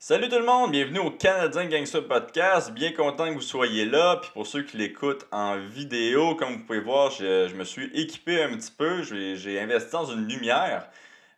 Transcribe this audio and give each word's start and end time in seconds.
Salut 0.00 0.28
tout 0.28 0.38
le 0.38 0.44
monde, 0.44 0.70
bienvenue 0.70 1.00
au 1.00 1.10
Canadien 1.10 1.66
Gangster 1.66 2.06
Podcast. 2.06 2.70
Bien 2.70 2.92
content 2.92 3.30
que 3.30 3.34
vous 3.34 3.40
soyez 3.40 3.84
là. 3.84 4.20
Puis 4.22 4.30
pour 4.32 4.46
ceux 4.46 4.62
qui 4.62 4.76
l'écoutent 4.76 5.26
en 5.32 5.58
vidéo, 5.58 6.36
comme 6.36 6.52
vous 6.52 6.64
pouvez 6.64 6.78
voir, 6.78 7.10
je, 7.10 7.52
me 7.52 7.64
suis 7.64 7.86
équipé 8.00 8.40
un 8.44 8.50
petit 8.56 8.70
peu. 8.70 9.02
J'ai 9.02 9.58
investi 9.58 9.90
dans 9.90 10.04
une 10.04 10.28
lumière 10.28 10.88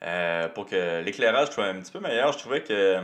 euh, 0.04 0.46
pour 0.48 0.66
que 0.66 1.02
l'éclairage 1.02 1.52
soit 1.52 1.64
un 1.64 1.80
petit 1.80 1.90
peu 1.90 2.00
meilleur. 2.00 2.34
Je 2.34 2.38
trouvais 2.38 2.62
que 2.62 2.98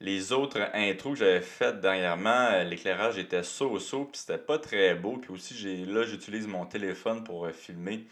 les 0.00 0.32
autres 0.32 0.60
intros 0.74 1.12
que 1.12 1.20
j'avais 1.20 1.40
faites 1.40 1.80
dernièrement, 1.80 2.48
euh, 2.50 2.64
l'éclairage 2.64 3.16
était 3.16 3.44
so-so, 3.44 4.06
puis 4.06 4.18
c'était 4.20 4.38
pas 4.38 4.58
très 4.58 4.96
beau. 4.96 5.18
Puis 5.18 5.32
aussi, 5.32 5.84
là, 5.86 6.02
j'utilise 6.02 6.48
mon 6.48 6.66
téléphone 6.66 7.22
pour 7.22 7.46
euh, 7.46 7.52
filmer. 7.52 8.06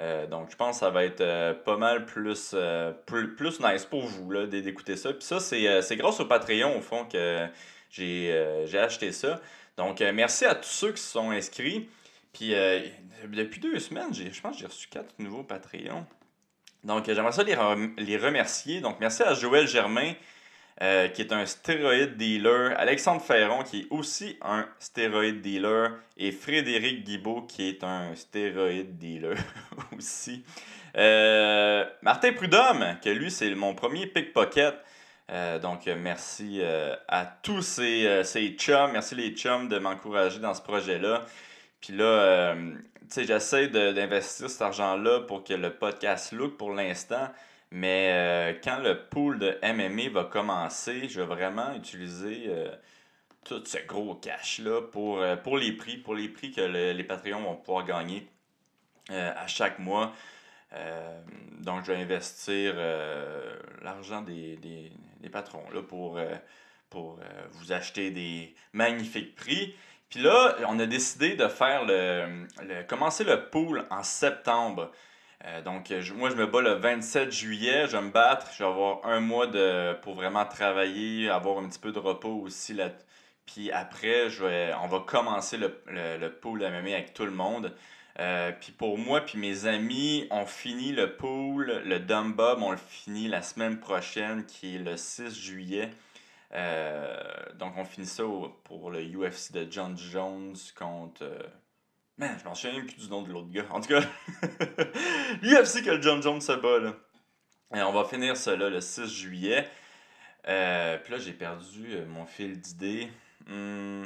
Euh, 0.00 0.26
donc, 0.26 0.50
je 0.50 0.56
pense 0.56 0.76
que 0.76 0.80
ça 0.80 0.90
va 0.90 1.04
être 1.04 1.20
euh, 1.20 1.52
pas 1.52 1.76
mal 1.76 2.06
plus, 2.06 2.52
euh, 2.54 2.92
plus, 3.06 3.60
nice 3.60 3.84
pour 3.84 4.02
vous 4.02 4.46
d'écouter 4.46 4.96
ça. 4.96 5.12
Puis 5.12 5.24
ça, 5.24 5.40
c'est 5.40 5.96
grâce 5.96 6.20
au 6.20 6.26
Patreon, 6.26 6.78
au 6.78 6.80
fond, 6.80 7.04
que 7.04 7.46
j'ai 7.90 8.78
acheté 8.78 9.12
ça. 9.12 9.40
Donc, 9.76 10.00
merci 10.00 10.44
à 10.46 10.54
tous 10.54 10.68
ceux 10.68 10.92
qui 10.92 11.02
se 11.02 11.10
sont 11.10 11.30
inscrits. 11.30 11.88
Puis, 12.32 12.54
depuis 13.28 13.60
deux 13.60 13.78
semaines, 13.78 14.12
je 14.14 14.40
pense 14.40 14.54
que 14.54 14.60
j'ai 14.60 14.66
reçu 14.66 14.88
quatre 14.88 15.18
nouveaux 15.18 15.42
Patreons. 15.42 16.06
Donc, 16.82 17.04
j'aimerais 17.06 17.32
ça 17.32 17.42
les, 17.42 17.56
les 17.98 18.16
remercier. 18.16 18.80
Donc, 18.80 19.00
merci 19.00 19.22
à 19.22 19.34
Joël 19.34 19.68
Germain, 19.68 20.14
euh, 20.82 21.08
qui 21.08 21.20
est 21.20 21.32
un 21.32 21.44
stéroïde 21.44 22.16
dealer, 22.16 22.72
Alexandre 22.78 23.20
Ferron, 23.20 23.62
qui 23.62 23.80
est 23.80 23.86
aussi 23.90 24.38
un 24.40 24.66
stéroïde 24.78 25.42
dealer, 25.42 25.90
et 26.16 26.32
Frédéric 26.32 27.04
Guibault, 27.04 27.42
qui 27.42 27.68
est 27.68 27.84
un 27.84 28.14
stéroïde 28.14 28.96
dealer 28.96 29.36
aussi. 29.98 30.42
Euh, 30.96 31.84
Martin 32.00 32.32
Prudhomme, 32.32 32.96
que 33.04 33.10
lui, 33.10 33.30
c'est 33.30 33.54
mon 33.54 33.74
premier 33.74 34.06
pickpocket. 34.06 34.74
Euh, 35.30 35.58
donc, 35.58 35.84
merci 35.86 36.62
à 37.08 37.26
tous 37.26 37.60
ces, 37.60 38.24
ces 38.24 38.48
chums, 38.52 38.92
merci 38.92 39.14
les 39.14 39.32
chums 39.32 39.68
de 39.68 39.78
m'encourager 39.78 40.38
dans 40.38 40.54
ce 40.54 40.62
projet-là. 40.62 41.26
Puis 41.82 41.92
là, 41.92 42.54
tu 42.54 43.06
sais, 43.08 43.24
j'essaie 43.24 43.68
d'investir 43.68 44.48
cet 44.48 44.62
argent-là 44.62 45.20
pour 45.20 45.44
que 45.44 45.52
le 45.52 45.74
podcast 45.74 46.32
look 46.32 46.56
pour 46.56 46.72
l'instant. 46.72 47.28
Mais 47.72 48.10
euh, 48.12 48.58
quand 48.62 48.80
le 48.80 49.06
pool 49.06 49.38
de 49.38 49.56
MMA 49.62 50.10
va 50.10 50.24
commencer, 50.24 51.08
je 51.08 51.20
vais 51.20 51.26
vraiment 51.26 51.72
utiliser 51.74 52.46
euh, 52.48 52.68
tout 53.44 53.62
ce 53.64 53.78
gros 53.86 54.16
cash-là 54.16 54.82
pour, 54.82 55.20
euh, 55.20 55.36
pour 55.36 55.56
les 55.56 55.72
prix, 55.72 55.96
pour 55.96 56.14
les 56.14 56.28
prix 56.28 56.50
que 56.50 56.60
les 56.60 57.04
Patreons 57.04 57.42
vont 57.42 57.56
pouvoir 57.56 57.84
gagner 57.84 58.26
à 59.08 59.48
chaque 59.48 59.80
mois. 59.80 60.12
donc, 61.58 61.84
je 61.84 61.90
vais 61.90 61.98
investir 61.98 62.76
l'argent 63.82 64.22
des, 64.22 64.92
patrons 65.32 65.68
là, 65.74 65.82
pour, 65.82 66.20
pour 66.90 67.18
vous 67.50 67.72
acheter 67.72 68.12
des 68.12 68.54
magnifiques 68.72 69.34
prix. 69.34 69.74
Puis 70.10 70.20
là, 70.20 70.54
on 70.68 70.78
a 70.78 70.86
décidé 70.86 71.34
de 71.34 71.48
faire 71.48 71.86
le 71.86 72.46
commencer 72.86 73.24
le 73.24 73.48
pool 73.48 73.84
en 73.90 74.04
septembre. 74.04 74.92
Euh, 75.46 75.62
donc, 75.62 75.90
moi, 76.16 76.30
je 76.30 76.34
me 76.34 76.46
bats 76.46 76.60
le 76.60 76.74
27 76.74 77.32
juillet. 77.32 77.86
Je 77.86 77.96
vais 77.96 78.02
me 78.02 78.10
battre. 78.10 78.48
Je 78.52 78.58
vais 78.62 78.68
avoir 78.68 79.04
un 79.04 79.20
mois 79.20 79.46
de, 79.46 79.94
pour 80.02 80.14
vraiment 80.14 80.44
travailler, 80.44 81.28
avoir 81.30 81.58
un 81.58 81.68
petit 81.68 81.78
peu 81.78 81.92
de 81.92 81.98
repos 81.98 82.40
aussi. 82.42 82.74
Là. 82.74 82.90
Puis 83.46 83.70
après, 83.72 84.30
je 84.30 84.74
on 84.82 84.86
va 84.86 85.00
commencer 85.00 85.56
le, 85.56 85.82
le, 85.86 86.18
le 86.18 86.32
pool 86.32 86.64
avec 86.64 87.14
tout 87.14 87.24
le 87.24 87.30
monde. 87.30 87.74
Euh, 88.18 88.52
puis 88.52 88.72
pour 88.72 88.98
moi, 88.98 89.22
puis 89.22 89.38
mes 89.38 89.66
amis, 89.66 90.26
on 90.30 90.44
finit 90.44 90.92
le 90.92 91.16
pool, 91.16 91.82
le 91.84 92.00
dumb 92.00 92.34
bob, 92.34 92.60
on 92.62 92.72
le 92.72 92.76
finit 92.76 93.28
la 93.28 93.40
semaine 93.40 93.78
prochaine, 93.78 94.44
qui 94.46 94.76
est 94.76 94.78
le 94.78 94.96
6 94.96 95.34
juillet. 95.34 95.90
Euh, 96.52 97.16
donc 97.54 97.74
on 97.76 97.84
finit 97.84 98.06
ça 98.06 98.24
pour 98.64 98.90
le 98.90 99.00
UFC 99.00 99.52
de 99.52 99.66
John 99.70 99.96
Jones 99.96 100.56
contre 100.76 101.24
Man, 102.20 102.36
je 102.38 102.44
m'en 102.44 102.74
même 102.74 102.84
plus 102.84 102.96
du 102.98 103.08
nom 103.08 103.22
de 103.22 103.32
l'autre 103.32 103.48
gars. 103.48 103.64
En 103.70 103.80
tout 103.80 103.88
cas, 103.88 104.00
l'UFC 105.40 105.82
que 105.82 105.92
le 105.92 106.02
John 106.02 106.22
Jones 106.22 106.42
se 106.42 106.52
bat, 106.52 106.78
là. 106.78 106.92
Et 107.74 107.80
on 107.80 107.92
va 107.92 108.04
finir 108.04 108.36
cela 108.36 108.68
le 108.68 108.82
6 108.82 109.06
juillet. 109.06 109.66
Euh, 110.46 110.98
puis 110.98 111.12
là, 111.14 111.18
j'ai 111.18 111.32
perdu 111.32 111.94
euh, 111.94 112.04
mon 112.04 112.26
fil 112.26 112.60
d'idée. 112.60 113.10
Hmm. 113.46 114.04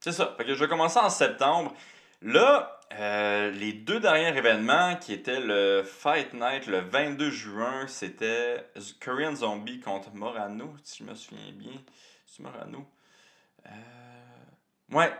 C'est 0.00 0.12
ça. 0.12 0.34
Fait 0.36 0.44
que 0.44 0.54
je 0.54 0.60
vais 0.62 0.68
commencer 0.68 0.98
en 0.98 1.08
septembre. 1.08 1.74
Là, 2.20 2.78
euh, 2.92 3.50
les 3.50 3.72
deux 3.72 3.98
derniers 3.98 4.36
événements 4.36 4.96
qui 4.96 5.14
étaient 5.14 5.40
le 5.40 5.84
Fight 5.84 6.34
Night 6.34 6.66
le 6.66 6.80
22 6.80 7.30
juin, 7.30 7.86
c'était 7.86 8.68
Korean 9.00 9.34
Zombie 9.34 9.80
contre 9.80 10.12
Morano, 10.12 10.74
si 10.84 11.02
je 11.02 11.08
me 11.08 11.14
souviens 11.14 11.52
bien. 11.52 11.80
C'est 12.26 12.42
Morano? 12.42 12.86
Ouais, 14.90 15.10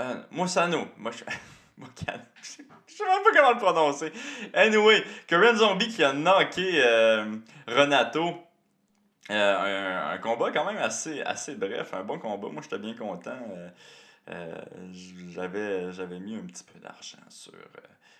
euh, 0.00 0.22
Moussano. 0.30 0.88
Moi, 0.96 1.12
je... 1.12 1.24
je 2.42 2.46
sais 2.46 3.04
même 3.04 3.22
pas 3.22 3.30
comment 3.34 3.52
le 3.52 3.58
prononcer. 3.58 4.12
Anyway, 4.52 5.02
Korean 5.26 5.56
Zombie 5.56 5.88
qui 5.88 6.04
a 6.04 6.12
knocké 6.12 6.82
euh, 6.84 7.36
Renato. 7.66 8.34
Euh, 9.30 10.12
un, 10.12 10.18
combat 10.18 10.50
quand 10.50 10.66
même 10.66 10.76
assez, 10.76 11.22
bref, 11.54 11.94
un 11.94 12.02
bon 12.02 12.18
combat. 12.18 12.48
Moi, 12.48 12.62
j'étais 12.62 12.78
bien 12.78 12.94
content. 12.94 13.38
j'avais, 15.32 15.92
j'avais 15.92 16.18
mis 16.18 16.36
un 16.36 16.46
petit 16.46 16.64
peu 16.64 16.78
d'argent 16.80 17.18
sur, 17.28 17.52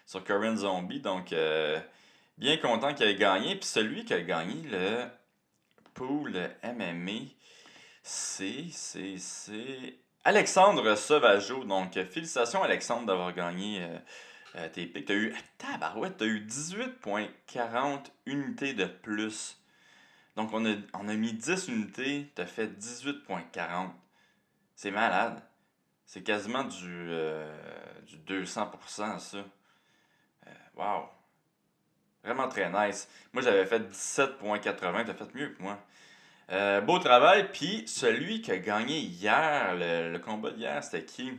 sur 0.07 0.57
Zombie. 0.57 1.01
Donc, 1.01 1.35
bien 2.39 2.57
content 2.57 2.95
qu'il 2.95 3.07
ait 3.07 3.17
gagné. 3.17 3.57
Puis 3.57 3.67
celui 3.67 4.05
qui 4.07 4.15
a 4.15 4.21
gagné 4.23 4.63
le 4.71 5.05
pool 5.93 6.33
MMA, 6.63 7.29
c'est, 8.03 8.67
c'est, 8.71 9.19
c'est 9.19 9.99
Alexandre 10.25 10.97
Sauvageau. 10.97 11.65
Donc, 11.65 11.95
félicitations, 11.95 12.63
Alexandre, 12.63 13.07
d'avoir 13.07 13.33
gagné 13.33 13.83
euh, 13.83 13.99
euh, 14.57 14.69
tes 14.69 14.87
pics. 14.87 15.07
Tu 15.07 15.13
as 15.13 15.17
eu, 15.17 15.35
tabarouette, 15.57 16.19
tu 16.19 16.25
as 16.25 16.27
eu 16.27 16.45
18,40 16.47 18.05
unités 18.27 18.75
de 18.75 18.85
plus. 18.85 19.59
Donc, 20.37 20.53
on 20.53 20.65
a, 20.65 21.15
mis 21.15 21.33
10 21.33 21.69
unités, 21.69 22.31
tu 22.35 22.43
as 22.43 22.47
fait 22.47 22.67
18,40. 22.67 23.91
C'est 24.75 24.91
malade. 24.91 25.43
C'est 26.05 26.23
quasiment 26.23 26.65
du, 26.65 27.07
euh, 27.11 27.55
du 28.03 28.17
200%, 28.43 29.19
ça. 29.19 29.39
wow. 30.77 31.09
Vraiment 32.23 32.49
très 32.49 32.69
nice. 32.71 33.09
Moi, 33.33 33.43
j'avais 33.43 33.65
fait 33.65 33.81
17,80. 33.91 35.05
Tu 35.05 35.11
as 35.11 35.15
fait 35.15 35.35
mieux 35.35 35.49
que 35.49 35.63
moi. 35.63 35.79
Euh, 36.53 36.81
beau 36.81 36.99
travail. 36.99 37.49
Puis 37.53 37.85
celui 37.87 38.43
qui 38.43 38.51
a 38.51 38.59
gagné 38.59 38.99
hier, 38.99 39.75
le, 39.77 40.19
combat 40.19 40.51
d'hier, 40.51 40.83
c'était 40.83 41.05
qui? 41.05 41.33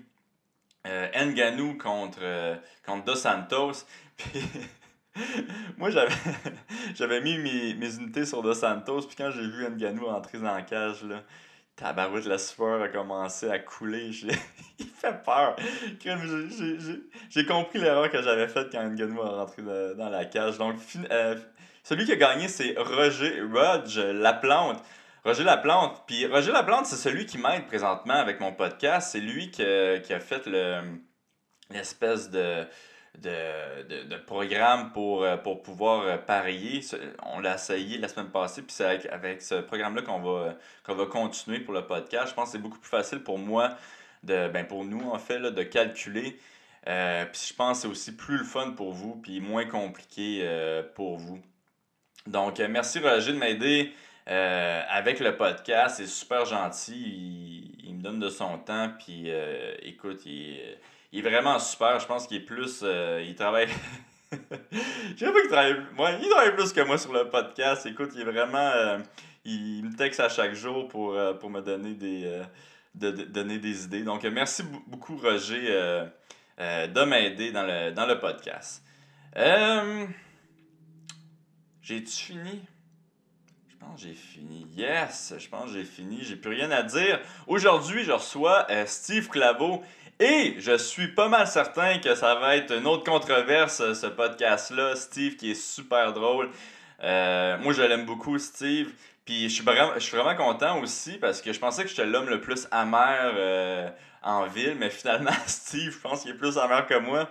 Euh, 0.88 1.08
Nganou 1.14 1.78
contre, 1.78 2.20
euh, 2.22 2.56
Dos 3.06 3.16
Santos. 3.16 3.86
Puis 4.18 4.42
moi, 5.78 5.90
j'avais, 6.96 7.22
mis 7.22 7.38
mes, 7.38 7.74
mes, 7.74 7.96
unités 7.96 8.26
sur 8.26 8.42
Dos 8.42 8.54
Santos. 8.54 9.02
Puis 9.02 9.16
quand 9.18 9.32
j'ai 9.32 9.42
vu 9.42 9.68
Nganou 9.70 10.08
entrer 10.08 10.38
dans 10.38 10.54
la 10.54 10.62
cage, 10.62 11.04
là, 11.04 11.24
tabarouette, 11.76 12.26
la 12.26 12.38
sueur 12.38 12.82
a 12.82 12.88
commencé 12.88 13.50
à 13.50 13.60
couler. 13.60 14.12
Il 14.80 14.88
fait 14.88 15.24
peur. 15.24 15.56
J'ai, 17.30 17.46
compris 17.46 17.80
l'erreur 17.80 18.10
que 18.10 18.22
j'avais 18.22 18.48
faite 18.48 18.70
quand 18.72 18.84
Nganou 18.84 19.22
a 19.22 19.30
rentré 19.30 19.62
dans 19.62 20.10
la 20.10 20.26
cage. 20.26 20.58
Donc, 20.58 20.76
euh, 21.12 21.36
celui 21.84 22.06
qui 22.06 22.14
a 22.14 22.16
gagné, 22.16 22.48
c'est 22.48 22.76
Roger 22.78 23.42
Rudge, 23.42 23.98
La 23.98 24.34
Plante. 24.34 24.82
Roger 25.24 25.44
Laplante. 25.44 26.04
Puis 26.08 26.26
Roger 26.26 26.52
Laplante, 26.52 26.86
c'est 26.86 26.96
celui 26.96 27.26
qui 27.26 27.38
m'aide 27.38 27.68
présentement 27.68 28.16
avec 28.16 28.40
mon 28.40 28.54
podcast. 28.54 29.10
C'est 29.12 29.20
lui 29.20 29.52
qui, 29.52 29.64
a 29.64 30.20
fait 30.20 30.46
le, 30.48 30.82
l'espèce 31.70 32.30
de, 32.30 32.66
de, 33.20 34.18
programme 34.26 34.92
pour, 34.92 35.26
pour 35.44 35.62
pouvoir 35.62 36.26
parier. 36.26 36.82
On 37.24 37.40
l'a 37.40 37.56
essayé 37.56 37.98
la 37.98 38.08
semaine 38.08 38.30
passée, 38.30 38.62
puis 38.62 38.74
c'est 38.74 39.08
avec, 39.10 39.42
ce 39.42 39.56
programme-là 39.56 40.02
qu'on 40.02 40.20
va, 40.20 40.56
qu'on 40.84 40.96
va 40.96 41.06
continuer 41.06 41.60
pour 41.60 41.74
le 41.74 41.86
podcast. 41.86 42.30
Je 42.30 42.34
pense 42.34 42.46
que 42.46 42.52
c'est 42.54 42.62
beaucoup 42.62 42.80
plus 42.80 42.90
facile 42.90 43.22
pour 43.22 43.38
moi, 43.38 43.76
de, 44.24 44.48
ben 44.48 44.66
pour 44.66 44.86
nous 44.86 45.10
en 45.10 45.20
fait, 45.20 45.40
de 45.40 45.64
calculer. 45.64 46.40
Euh, 46.88 47.26
puis 47.26 47.48
je 47.50 47.54
pense 47.54 47.78
que 47.78 47.82
c'est 47.84 47.88
aussi 47.88 48.16
plus 48.16 48.38
le 48.38 48.44
fun 48.44 48.72
pour 48.72 48.92
vous, 48.92 49.16
puis 49.16 49.40
moins 49.40 49.66
compliqué 49.66 50.42
euh, 50.44 50.84
pour 50.96 51.18
vous. 51.18 51.40
Donc, 52.28 52.60
euh, 52.60 52.68
merci 52.70 53.00
Roger 53.00 53.34
de 53.34 53.38
m'aider. 53.38 53.94
Euh, 54.30 54.82
avec 54.88 55.20
le 55.20 55.36
podcast, 55.36 55.98
c'est 55.98 56.08
super 56.08 56.46
gentil. 56.46 57.74
Il, 57.84 57.96
me 57.96 58.02
donne 58.02 58.20
de 58.20 58.30
son 58.30 58.58
temps. 58.60 58.92
Puis 59.00 59.26
euh, 59.28 59.74
écoute, 59.82 60.26
il, 60.26 60.60
est 61.14 61.22
vraiment 61.22 61.60
super. 61.60 62.00
Je 62.00 62.06
pense 62.06 62.28
qu'il 62.28 62.38
est 62.38 62.46
plus. 62.46 62.82
Euh, 62.84 63.24
il 63.26 63.36
travaille. 63.36 63.68
Je 64.32 65.18
sais 65.18 65.32
pas 65.32 65.42
qu'il 65.42 65.50
travaille. 65.50 65.76
il 66.22 66.30
travaille 66.30 66.56
plus 66.56 66.72
que 66.72 66.82
moi 66.82 66.98
sur 66.98 67.12
le 67.14 67.30
podcast. 67.30 67.86
Écoute, 67.86 68.12
il 68.16 68.22
est 68.22 68.32
vraiment. 68.32 69.00
il 69.44 69.84
me 69.86 69.96
texte 69.96 70.20
à 70.20 70.30
chaque 70.30 70.54
jour 70.54 70.88
pour, 70.88 71.18
pour 71.40 71.50
me 71.50 71.62
donner 71.62 71.96
des, 71.96 72.42
de, 72.96 73.12
donner 73.12 73.58
des 73.58 73.86
idées. 73.86 74.04
Donc, 74.04 74.24
merci 74.24 74.64
beaucoup, 74.88 75.18
Roger, 75.18 76.06
de 76.58 77.04
m'aider 77.04 77.52
dans 77.52 77.64
le, 77.64 77.92
dans 77.92 78.06
le 78.06 78.20
podcast. 78.20 78.84
J'ai-tu 81.82 82.12
fini? 82.12 82.62
Pense 83.82 84.02
que 84.02 84.08
j'ai 84.08 84.14
fini. 84.14 84.68
Yes, 84.76 85.34
je 85.38 85.48
pense 85.50 85.66
que 85.66 85.78
j'ai 85.78 85.84
fini. 85.84 86.20
J'ai 86.22 86.36
plus 86.36 86.52
rien 86.52 86.72
à 86.72 86.84
dire. 86.84 87.20
Aujourd'hui, 87.48 88.04
je 88.04 88.12
reçois 88.12 88.66
euh, 88.70 88.86
Steve 88.86 89.28
Claveau. 89.30 89.84
Et 90.20 90.56
je 90.60 90.78
suis 90.78 91.08
pas 91.08 91.28
mal 91.30 91.48
certain 91.48 91.98
que 91.98 92.14
ça 92.14 92.36
va 92.36 92.56
être 92.56 92.76
une 92.76 92.86
autre 92.86 93.04
controverse, 93.04 93.94
ce 93.94 94.06
podcast-là. 94.06 94.96
Steve 94.96 95.36
qui 95.36 95.52
est 95.52 95.56
super 95.56 96.14
drôle. 96.14 96.52
Euh, 97.02 97.58
moi, 97.58 97.74
je 97.74 97.82
l'aime 97.82 98.06
beaucoup, 98.06 98.38
Steve. 98.38 98.94
Puis 99.26 99.50
je 99.50 99.56
suis, 99.56 99.64
vraiment, 99.64 99.94
je 99.96 100.00
suis 100.00 100.16
vraiment 100.16 100.36
content 100.36 100.80
aussi 100.80 101.18
parce 101.18 101.42
que 101.42 101.52
je 101.52 101.60
pensais 101.60 101.84
que 101.84 101.90
j'étais 101.90 102.06
l'homme 102.06 102.30
le 102.30 102.40
plus 102.40 102.68
amer 102.70 103.34
euh, 103.36 103.90
en 104.22 104.46
ville, 104.46 104.76
mais 104.78 104.92
finalement, 104.92 105.32
Steve, 105.48 105.92
je 105.92 106.00
pense 106.00 106.22
qu'il 106.22 106.32
est 106.32 106.38
plus 106.38 106.58
amer 106.60 106.86
que 106.86 107.00
moi. 107.00 107.28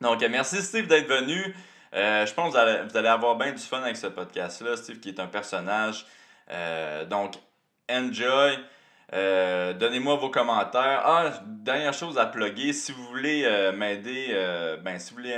Donc, 0.00 0.22
merci 0.30 0.62
Steve 0.62 0.86
d'être 0.86 1.08
venu. 1.08 1.54
Euh, 1.94 2.24
je 2.24 2.34
pense 2.34 2.54
que 2.54 2.88
vous 2.88 2.96
allez, 2.96 3.08
avoir 3.08 3.36
bien 3.36 3.52
du 3.52 3.62
fun 3.62 3.82
avec 3.82 3.96
ce 3.96 4.06
podcast-là. 4.06 4.76
Steve 4.76 5.00
qui 5.00 5.08
est 5.08 5.20
un 5.20 5.26
personnage. 5.26 6.06
Euh, 6.50 7.04
donc, 7.04 7.34
enjoy. 7.90 8.58
Donnez-moi 9.12 10.16
vos 10.16 10.30
commentaires. 10.30 11.02
Ah, 11.04 11.32
dernière 11.44 11.94
chose 11.94 12.18
à 12.18 12.26
plugger. 12.26 12.72
Si 12.72 12.92
vous 12.92 13.04
voulez 13.08 13.72
m'aider, 13.74 14.28
ben, 14.84 14.98
si 14.98 15.10
vous 15.10 15.16
voulez 15.16 15.36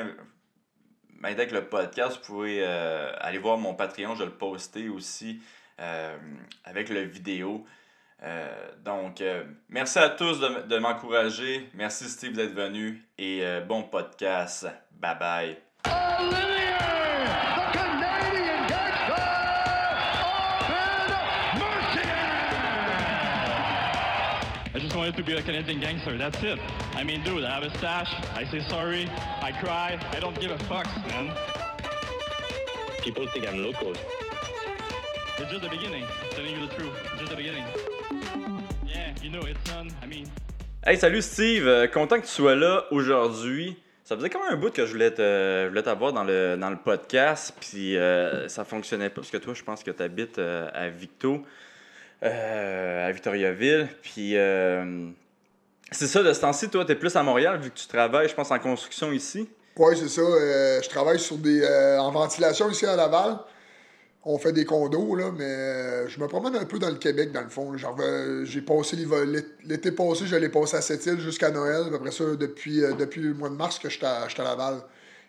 m'aider 1.21 1.43
avec 1.43 1.53
le 1.53 1.65
podcast, 1.65 2.19
vous 2.19 2.35
pouvez 2.35 2.65
aller 2.65 3.39
voir 3.39 3.57
mon 3.57 3.75
Patreon. 3.75 4.15
Je 4.15 4.21
vais 4.21 4.27
le 4.27 4.37
poster 4.37 4.91
aussi 4.91 5.41
avec 5.79 6.91
le 6.91 7.01
vidéo. 7.01 7.65
donc, 8.85 9.23
merci 9.71 9.99
à 9.99 10.11
tous 10.11 10.39
de, 10.39 10.67
de 10.67 10.79
m'encourager. 10.79 11.71
Merci 11.73 12.11
Steve 12.11 12.35
d'être 12.35 12.53
venu 12.53 13.03
et 13.17 13.43
bon 13.67 13.85
podcast. 13.85 14.67
Bye 14.91 15.19
bye. 15.19 15.72
Olivier, 15.87 17.27
the 17.57 17.65
Canadian 17.73 18.61
gangster, 18.69 19.23
Open 20.23 20.79
I 24.75 24.79
just 24.79 24.95
wanted 24.97 25.17
to 25.17 25.23
be 25.23 25.37
a 25.37 25.43
Canadian 25.43 25.81
gangster, 25.81 26.17
that's 26.17 26.43
it. 26.43 26.59
I 26.95 27.05
mean, 27.05 27.23
dude, 27.25 27.45
I 27.45 27.55
have 27.55 27.63
a 27.65 27.71
stash, 27.79 28.13
I 28.35 28.45
say 28.51 28.61
sorry, 28.69 29.09
I 29.41 29.53
cry, 29.53 29.99
I 30.13 30.21
don't 30.21 30.39
give 30.41 30.51
a 30.51 30.59
fuck, 30.65 30.87
man. 31.09 31.33
People 33.03 33.27
think 33.29 33.49
I'm 33.49 33.63
local. 33.63 33.93
It's 35.39 35.51
just 35.51 35.63
the 35.63 35.69
beginning, 35.69 36.05
telling 36.31 36.55
you 36.55 36.67
the 36.67 36.75
truth, 36.75 36.95
it's 37.13 37.21
just 37.21 37.31
the 37.31 37.37
beginning. 37.37 37.65
Yeah, 38.87 39.15
you 39.21 39.31
know, 39.31 39.41
it's 39.41 39.63
done, 39.65 39.91
I 40.03 40.07
mean... 40.07 40.31
Hey, 40.85 40.97
salut 40.97 41.23
Steve, 41.23 41.89
content 41.93 42.21
que 42.21 42.27
tu 42.27 42.33
sois 42.33 42.55
là 42.57 42.85
aujourd'hui. 42.91 43.77
Ça 44.13 44.19
faisait 44.19 44.29
quand 44.29 44.45
même 44.45 44.53
un 44.53 44.61
bout 44.61 44.71
que 44.71 44.85
je 44.85 44.93
voulais, 44.93 45.11
te, 45.11 45.69
voulais 45.69 45.83
t'avoir 45.83 46.13
dans 46.13 46.23
le, 46.23 46.59
dans 46.61 46.69
le 46.69 46.77
podcast, 46.77 47.55
puis 47.59 47.97
euh, 47.97 48.47
ça 48.47 48.63
fonctionnait 48.63 49.09
pas, 49.09 49.23
parce 49.23 49.31
que 49.31 49.39
toi, 49.39 49.55
je 49.55 49.63
pense 49.63 49.83
que 49.83 49.91
tu 49.91 50.03
habites 50.03 50.39
euh, 50.39 50.69
à 50.75 50.91
Victo, 50.91 51.41
euh, 52.23 53.09
à 53.09 53.11
Victoriaville, 53.11 53.89
puis 54.03 54.35
c'est 55.91 56.07
ça, 56.09 56.23
de 56.23 56.31
ce 56.31 56.41
temps-ci, 56.43 56.69
toi, 56.69 56.85
tu 56.85 56.93
es 56.93 56.95
plus 56.95 57.17
à 57.17 57.23
Montréal, 57.23 57.59
vu 57.59 57.71
que 57.71 57.79
tu 57.79 57.87
travailles, 57.87 58.29
je 58.29 58.35
pense, 58.35 58.51
en 58.51 58.59
construction 58.59 59.13
ici? 59.13 59.49
Oui, 59.79 59.97
c'est 59.97 60.09
ça. 60.09 60.21
je 60.21 60.89
travaille 60.91 61.19
sur 61.19 61.39
des, 61.39 61.67
en 61.99 62.11
ventilation 62.11 62.69
ici 62.69 62.85
à 62.85 62.95
Laval 62.95 63.39
on 64.25 64.39
fait 64.39 64.53
des 64.53 64.65
condos, 64.65 65.17
là, 65.17 65.33
mais 65.37 65.45
euh, 65.45 66.09
je 66.09 66.21
me 66.21 66.29
promène 66.29 66.55
un 66.55 66.65
peu 66.65 66.79
dans 66.79 66.91
le 66.91 66.97
Québec, 66.97 67.33
dans 67.33 67.43
le 67.43 67.49
fond. 67.49 67.77
Genre, 67.77 67.97
euh, 68.01 68.45
j'ai 68.45 68.63
passé 68.63 68.97
l'été 69.65 69.91
passé, 69.91 70.27
je 70.27 70.37
l'ai 70.37 70.49
passé 70.49 70.77
à 70.77 70.81
Sept-Îles 70.81 71.21
jusqu'à 71.21 71.51
Noël. 71.51 71.93
Après 71.93 72.13
ça, 72.13 72.25
depuis, 72.37 72.85
euh, 72.85 72.93
depuis 72.93 73.21
le 73.21 73.35
mois 73.35 73.49
de 73.49 73.57
mars 73.57 73.79
que 73.79 73.89
je 73.89 73.97
suis 73.97 74.07
à, 74.07 74.29
Laval. 74.39 74.81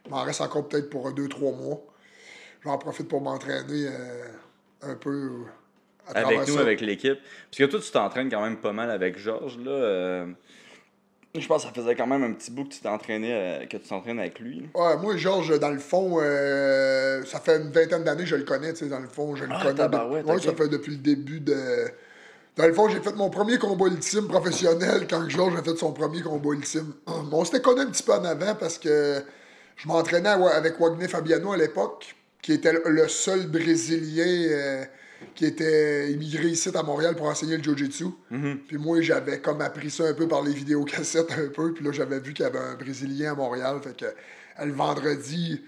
Il 0.06 0.12
m'en 0.12 0.24
reste 0.24 0.42
encore 0.42 0.68
peut-être 0.68 0.90
pour 0.90 1.12
deux, 1.12 1.28
trois 1.28 1.54
mois. 1.54 1.84
J'en 2.64 2.78
profite 2.78 3.08
pour 3.08 3.22
m'entraîner 3.22 3.88
un 4.82 4.96
peu. 4.96 5.32
À 6.08 6.20
avec 6.20 6.48
nous, 6.48 6.58
avec 6.58 6.82
l'équipe. 6.82 7.18
Parce 7.50 7.58
que 7.58 7.64
toi, 7.64 7.80
tu 7.80 7.92
t'entraînes 7.92 8.30
quand 8.30 8.42
même 8.42 8.58
pas 8.58 8.74
mal 8.74 8.92
avec 8.92 9.18
Georges, 9.18 9.58
là. 9.58 10.26
Je 11.36 11.48
pense 11.48 11.64
que 11.64 11.70
ça 11.70 11.74
faisait 11.74 11.96
quand 11.96 12.06
même 12.06 12.24
un 12.24 12.34
petit 12.34 12.52
bout 12.52 12.66
que 12.66 12.74
tu 12.74 12.80
t'entraînais, 12.82 13.34
euh, 13.34 13.66
que 13.66 13.78
tu 13.78 13.88
t'entraînes 13.88 14.20
avec 14.20 14.40
lui. 14.40 14.70
Ouais, 14.76 14.98
moi, 14.98 15.18
Georges, 15.18 15.60
dans 15.60 15.72
le 15.72 15.80
fond, 15.80 16.20
euh, 16.22 17.24
ça 17.26 17.40
fait 17.40 17.58
une 17.58 17.72
vingtaine 17.72 18.04
d'années 18.04 18.24
que 18.24 18.30
je 18.30 18.36
le 18.36 18.44
connais, 18.44 18.72
tu 18.74 18.80
sais, 18.84 18.86
dans 18.86 19.00
le 19.00 19.08
fond, 19.08 19.36
je 19.36 19.46
le 19.46 19.50
ah, 19.52 19.64
connais. 19.64 20.24
Oui, 20.26 20.44
ça 20.44 20.54
fait 20.54 20.68
depuis 20.68 20.92
le 20.92 20.98
début 21.00 21.40
de. 21.40 21.56
Dans 22.56 22.68
le 22.68 22.74
fond, 22.74 22.88
j'ai 22.88 23.00
fait 23.00 23.16
mon 23.16 23.32
premier 23.32 23.58
combat 23.58 23.88
ultime 23.88 24.28
professionnel 24.28 25.08
quand 25.10 25.28
Georges 25.28 25.56
a 25.58 25.64
fait 25.64 25.76
son 25.76 25.92
premier 25.92 26.22
combat 26.22 26.52
ultime. 26.52 26.94
on 27.08 27.44
s'était 27.44 27.62
connu 27.62 27.82
un 27.82 27.88
petit 27.88 28.04
peu 28.04 28.14
en 28.14 28.24
avant 28.24 28.54
parce 28.54 28.78
que 28.78 29.24
je 29.76 29.88
m'entraînais 29.88 30.30
avec 30.30 30.80
Wagner 30.80 31.08
Fabiano 31.08 31.54
à 31.54 31.58
l'époque, 31.58 32.16
qui 32.44 32.54
était 32.54 32.74
le 32.86 33.08
seul 33.08 33.48
Brésilien. 33.48 34.52
Euh, 34.52 34.86
qui 35.36 35.46
était 35.46 36.12
immigré 36.12 36.48
ici 36.48 36.70
à 36.74 36.84
Montréal 36.84 37.16
pour 37.16 37.28
enseigner 37.28 37.58
le 37.58 37.64
jiu-jitsu. 37.64 38.06
Mhm. 38.30 38.60
Puis 38.68 38.78
moi, 38.78 39.02
j'avais 39.02 39.40
comme 39.40 39.62
appris 39.62 39.90
ça 39.90 40.06
un 40.06 40.14
peu 40.14 40.28
par 40.28 40.42
les 40.42 40.54
vidéocassettes 40.54 41.32
un 41.38 41.50
peu. 41.50 41.74
Puis 41.74 41.84
là, 41.84 41.92
j'avais 41.92 42.20
vu 42.20 42.34
qu'il 42.34 42.44
y 42.44 42.48
avait 42.48 42.60
un 42.60 42.76
Brésilien 42.76 43.34
à 43.34 43.36
Montréal. 43.36 43.80
Fait 43.84 43.96
que 43.96 44.06
le 44.64 44.72
vendredi, 44.72 45.62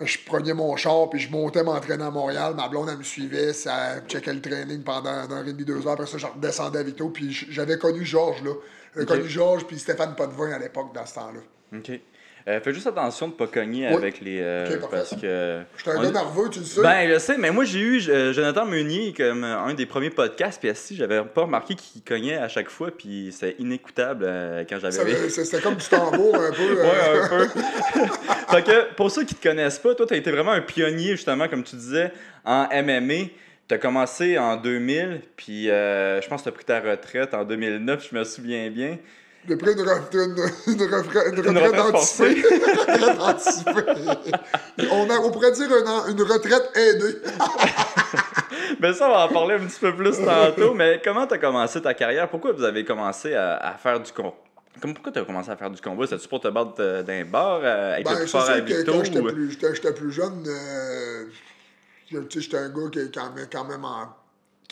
je 0.00 0.18
prenais 0.26 0.54
mon 0.54 0.76
char 0.76 1.10
puis 1.10 1.20
je 1.20 1.30
montais 1.30 1.62
m'entraîner 1.62 2.04
à 2.04 2.10
Montréal. 2.10 2.54
Ma 2.56 2.68
blonde, 2.68 2.88
elle 2.90 2.98
me 2.98 3.02
suivait. 3.02 3.52
Ça 3.52 4.00
checkait 4.08 4.34
le 4.34 4.40
training 4.40 4.82
pendant 4.82 5.24
une 5.24 5.32
heure 5.32 5.46
et 5.46 5.52
demie, 5.52 5.64
deux 5.64 5.86
heures. 5.86 5.92
Après 5.92 6.06
ça, 6.06 6.18
je 6.18 6.26
redescendais 6.26 6.78
à 6.78 6.82
Vito. 6.82 7.08
Puis 7.08 7.30
j'avais 7.50 7.78
connu 7.78 8.04
Georges, 8.04 8.42
là. 8.42 8.52
J'avais 8.94 9.06
connu 9.06 9.28
Georges 9.28 9.66
puis 9.66 9.78
Stéphane 9.78 10.14
Potvin 10.14 10.52
à 10.52 10.58
l'époque, 10.58 10.94
dans 10.94 11.06
ce 11.06 11.14
temps-là. 11.14 11.40
OK. 11.78 12.00
Euh, 12.46 12.60
fais 12.60 12.74
juste 12.74 12.86
attention 12.86 13.28
de 13.28 13.32
ne 13.32 13.38
pas 13.38 13.46
cogner 13.46 13.86
avec 13.86 14.20
les. 14.20 14.38
Euh, 14.42 14.78
parce 14.90 15.14
que. 15.16 15.62
Je 15.76 15.82
suis 15.82 15.90
un 15.90 16.02
gars 16.02 16.10
nerveux, 16.10 16.50
tu 16.50 16.58
le 16.58 16.64
sais. 16.66 16.82
Ben, 16.82 17.08
je 17.08 17.18
sais, 17.18 17.38
mais 17.38 17.50
moi, 17.50 17.64
j'ai 17.64 17.78
eu 17.78 18.02
euh, 18.10 18.34
Jonathan 18.34 18.66
Meunier 18.66 19.14
comme 19.14 19.44
un 19.44 19.72
des 19.72 19.86
premiers 19.86 20.10
podcasts, 20.10 20.60
puis 20.60 20.70
si 20.74 20.94
j'avais 20.94 21.22
pas 21.24 21.42
remarqué 21.42 21.74
qu'il 21.74 22.02
cognait 22.02 22.36
à 22.36 22.48
chaque 22.48 22.68
fois, 22.68 22.90
puis 22.90 23.30
c'est 23.32 23.56
inécoutable 23.58 24.26
quand 24.68 24.78
j'avais. 24.78 25.30
C'était 25.30 25.62
comme 25.62 25.76
du 25.76 25.86
tambour 25.86 26.36
un 26.36 26.52
peu. 26.52 26.82
ouais, 26.82 27.22
un 27.22 27.28
peu. 27.28 27.48
fait 28.50 28.62
que, 28.62 28.94
pour 28.94 29.10
ceux 29.10 29.24
qui 29.24 29.34
te 29.34 29.48
connaissent 29.48 29.78
pas, 29.78 29.94
toi, 29.94 30.06
tu 30.06 30.12
as 30.12 30.18
été 30.18 30.30
vraiment 30.30 30.52
un 30.52 30.60
pionnier, 30.60 31.12
justement, 31.12 31.48
comme 31.48 31.64
tu 31.64 31.76
disais, 31.76 32.12
en 32.44 32.68
MMA. 32.70 33.30
Tu 33.66 33.74
as 33.74 33.78
commencé 33.78 34.36
en 34.36 34.58
2000, 34.58 35.22
puis 35.34 35.68
je 35.68 36.28
pense 36.28 36.42
que 36.42 36.44
tu 36.44 36.48
as 36.50 36.52
pris 36.52 36.64
ta 36.66 36.80
retraite 36.80 37.32
en 37.32 37.44
2009, 37.44 38.06
je 38.10 38.18
me 38.18 38.22
souviens 38.24 38.68
bien. 38.68 38.98
J'ai 39.46 39.56
pris 39.56 39.72
une, 39.72 39.80
retraite, 39.80 40.14
une, 40.66 40.80
retraite 40.80 41.78
anticipée. 41.78 42.42
on, 44.90 45.06
on 45.10 45.30
pourrait 45.30 45.52
dire 45.52 45.68
une, 45.68 46.12
une 46.12 46.22
retraite 46.22 46.70
aidée. 46.76 47.18
mais 48.80 48.92
ça, 48.94 49.06
on 49.06 49.12
va 49.12 49.26
en 49.26 49.28
parler 49.28 49.56
un 49.56 49.66
petit 49.66 49.80
peu 49.80 49.94
plus 49.94 50.16
tantôt. 50.24 50.72
Mais 50.72 51.00
comment 51.04 51.26
tu 51.26 51.34
as 51.34 51.38
commencé 51.38 51.82
ta 51.82 51.92
carrière? 51.92 52.30
Pourquoi 52.30 52.52
vous 52.52 52.64
avez 52.64 52.84
commencé 52.86 53.34
à, 53.34 53.56
à 53.56 53.74
faire 53.74 54.00
du 54.00 54.10
combat? 54.12 54.34
pourquoi 54.80 55.12
tu 55.12 55.18
as 55.18 55.24
commencé 55.24 55.50
à 55.50 55.56
faire 55.56 55.70
du 55.70 55.80
combat? 55.80 56.06
C'est-tu 56.06 56.28
pour 56.28 56.40
te 56.40 56.48
battre 56.48 56.74
euh, 56.80 57.02
d'un 57.02 57.24
bar 57.24 57.60
euh, 57.62 57.94
avec 57.94 58.06
ben, 58.06 58.18
le 58.18 58.26
fort 58.26 58.48
à 58.48 58.60
Vito? 58.60 58.92
Quand 58.92 59.04
j'étais 59.04 59.22
plus, 59.22 59.92
plus, 59.92 60.12
jeune, 60.12 60.44
euh, 60.46 61.24
j'étais 62.30 62.56
un 62.56 62.70
gars 62.70 62.90
qui 62.90 62.98
est 62.98 63.14
quand 63.14 63.30
même, 63.32 63.46
quand 63.50 63.64
même 63.64 63.84
en 63.84 64.08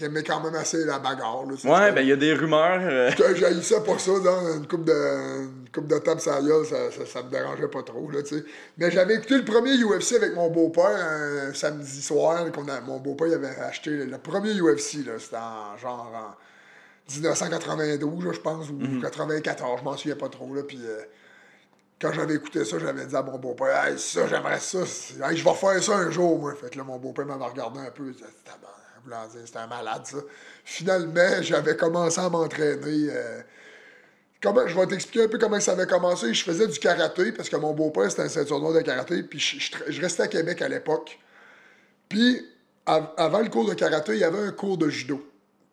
qui 0.03 0.07
aimait 0.07 0.25
quand 0.25 0.41
même 0.41 0.55
assez 0.57 0.85
la 0.85 0.99
bagarre. 0.99 1.45
Là, 1.47 1.53
ouais, 1.53 1.93
ben 1.93 2.01
il 2.01 2.09
y 2.09 2.13
a 2.13 2.17
des 2.17 2.35
rumeurs. 2.35 2.81
Euh... 2.83 3.11
ça 3.63 3.81
pas 3.81 3.99
ça 3.99 4.19
dans 4.19 4.57
une 4.57 4.67
coupe 4.67 4.85
de, 4.85 4.93
une 5.43 5.69
coupe 5.73 5.87
de 5.87 5.99
table 5.99 6.21
ça, 6.21 6.41
ça, 6.41 7.07
ça, 7.07 7.23
me 7.23 7.31
dérangeait 7.31 7.69
pas 7.69 7.83
trop. 7.83 8.11
Là. 8.11 8.19
Mais 8.79 8.91
j'avais 8.91 9.15
écouté 9.15 9.39
le 9.39 9.45
premier 9.45 9.77
UFC 9.77 10.15
avec 10.17 10.35
mon 10.35 10.51
beau-père 10.51 10.87
un 10.87 11.55
samedi 11.55 12.03
soir. 12.03 12.51
qu'on 12.51 12.67
a, 12.67 12.81
mon 12.81 12.99
beau-père 12.99 13.33
avait 13.33 13.57
acheté 13.61 13.91
le, 13.91 14.19
premier 14.19 14.61
UFC. 14.61 15.05
C'était 15.19 15.37
en 15.37 15.77
genre 15.79 16.13
en 16.13 17.13
1992, 17.15 18.33
je 18.33 18.41
pense, 18.41 18.71
ou 18.71 18.75
1994, 18.75 19.79
je 19.79 19.85
m'en 19.85 19.97
souviens 19.97 20.17
pas 20.17 20.29
trop. 20.29 20.53
Là, 20.53 20.63
puis, 20.67 20.81
euh, 20.83 21.03
quand 22.01 22.13
j'avais 22.13 22.35
écouté 22.35 22.65
ça, 22.65 22.79
j'avais 22.81 23.07
dit 23.07 23.15
à 23.15 23.23
mon 23.23 23.39
beau-père, 23.39 23.87
hey, 23.87 23.99
ça, 23.99 24.27
j'aimerais 24.27 24.59
ça. 24.59 24.81
je 24.85 25.45
vais 25.45 25.55
faire 25.55 25.83
ça 25.83 25.97
un 25.97 26.11
jour, 26.11 26.41
moi. 26.41 26.55
Fait 26.55 26.71
que 26.71 26.79
là, 26.79 26.85
mon 26.85 26.99
beau-père 26.99 27.27
m'avait 27.27 27.45
regardé 27.45 27.79
un 27.79 27.91
peu. 27.91 28.07
Il 28.07 28.15
disait, 28.15 28.27
c'était 29.45 29.59
un 29.59 29.67
malade, 29.67 30.03
ça. 30.05 30.19
Finalement, 30.65 31.43
j'avais 31.43 31.77
commencé 31.77 32.21
à 32.21 32.29
m'entraîner. 32.29 33.09
Euh, 33.11 33.41
comment, 34.43 34.67
je 34.67 34.79
vais 34.79 34.87
t'expliquer 34.87 35.25
un 35.25 35.29
peu 35.29 35.39
comment 35.39 35.61
ça 35.61 35.73
avait 35.73 35.87
commencé. 35.87 36.33
Je 36.33 36.45
faisais 36.45 36.67
du 36.67 36.79
karaté 36.79 37.33
parce 37.33 37.49
que 37.49 37.57
mon 37.57 37.73
beau-père, 37.73 38.11
c'était 38.11 38.23
un 38.23 38.29
ceinture 38.29 38.61
noir 38.61 38.73
de 38.73 38.81
karaté. 38.81 39.23
Puis 39.23 39.39
je, 39.41 40.01
restais 40.01 40.25
à 40.25 40.29
Québec 40.29 40.63
à 40.63 40.69
l'époque. 40.69 41.19
Puis, 42.09 42.47
avant 42.87 43.41
le 43.41 43.49
cours 43.49 43.69
de 43.69 43.75
karaté, 43.75 44.15
il 44.15 44.21
y 44.21 44.25
avait 44.25 44.47
un 44.47 44.53
cours 44.53 44.79
de 44.79 44.89
judo. 44.89 45.25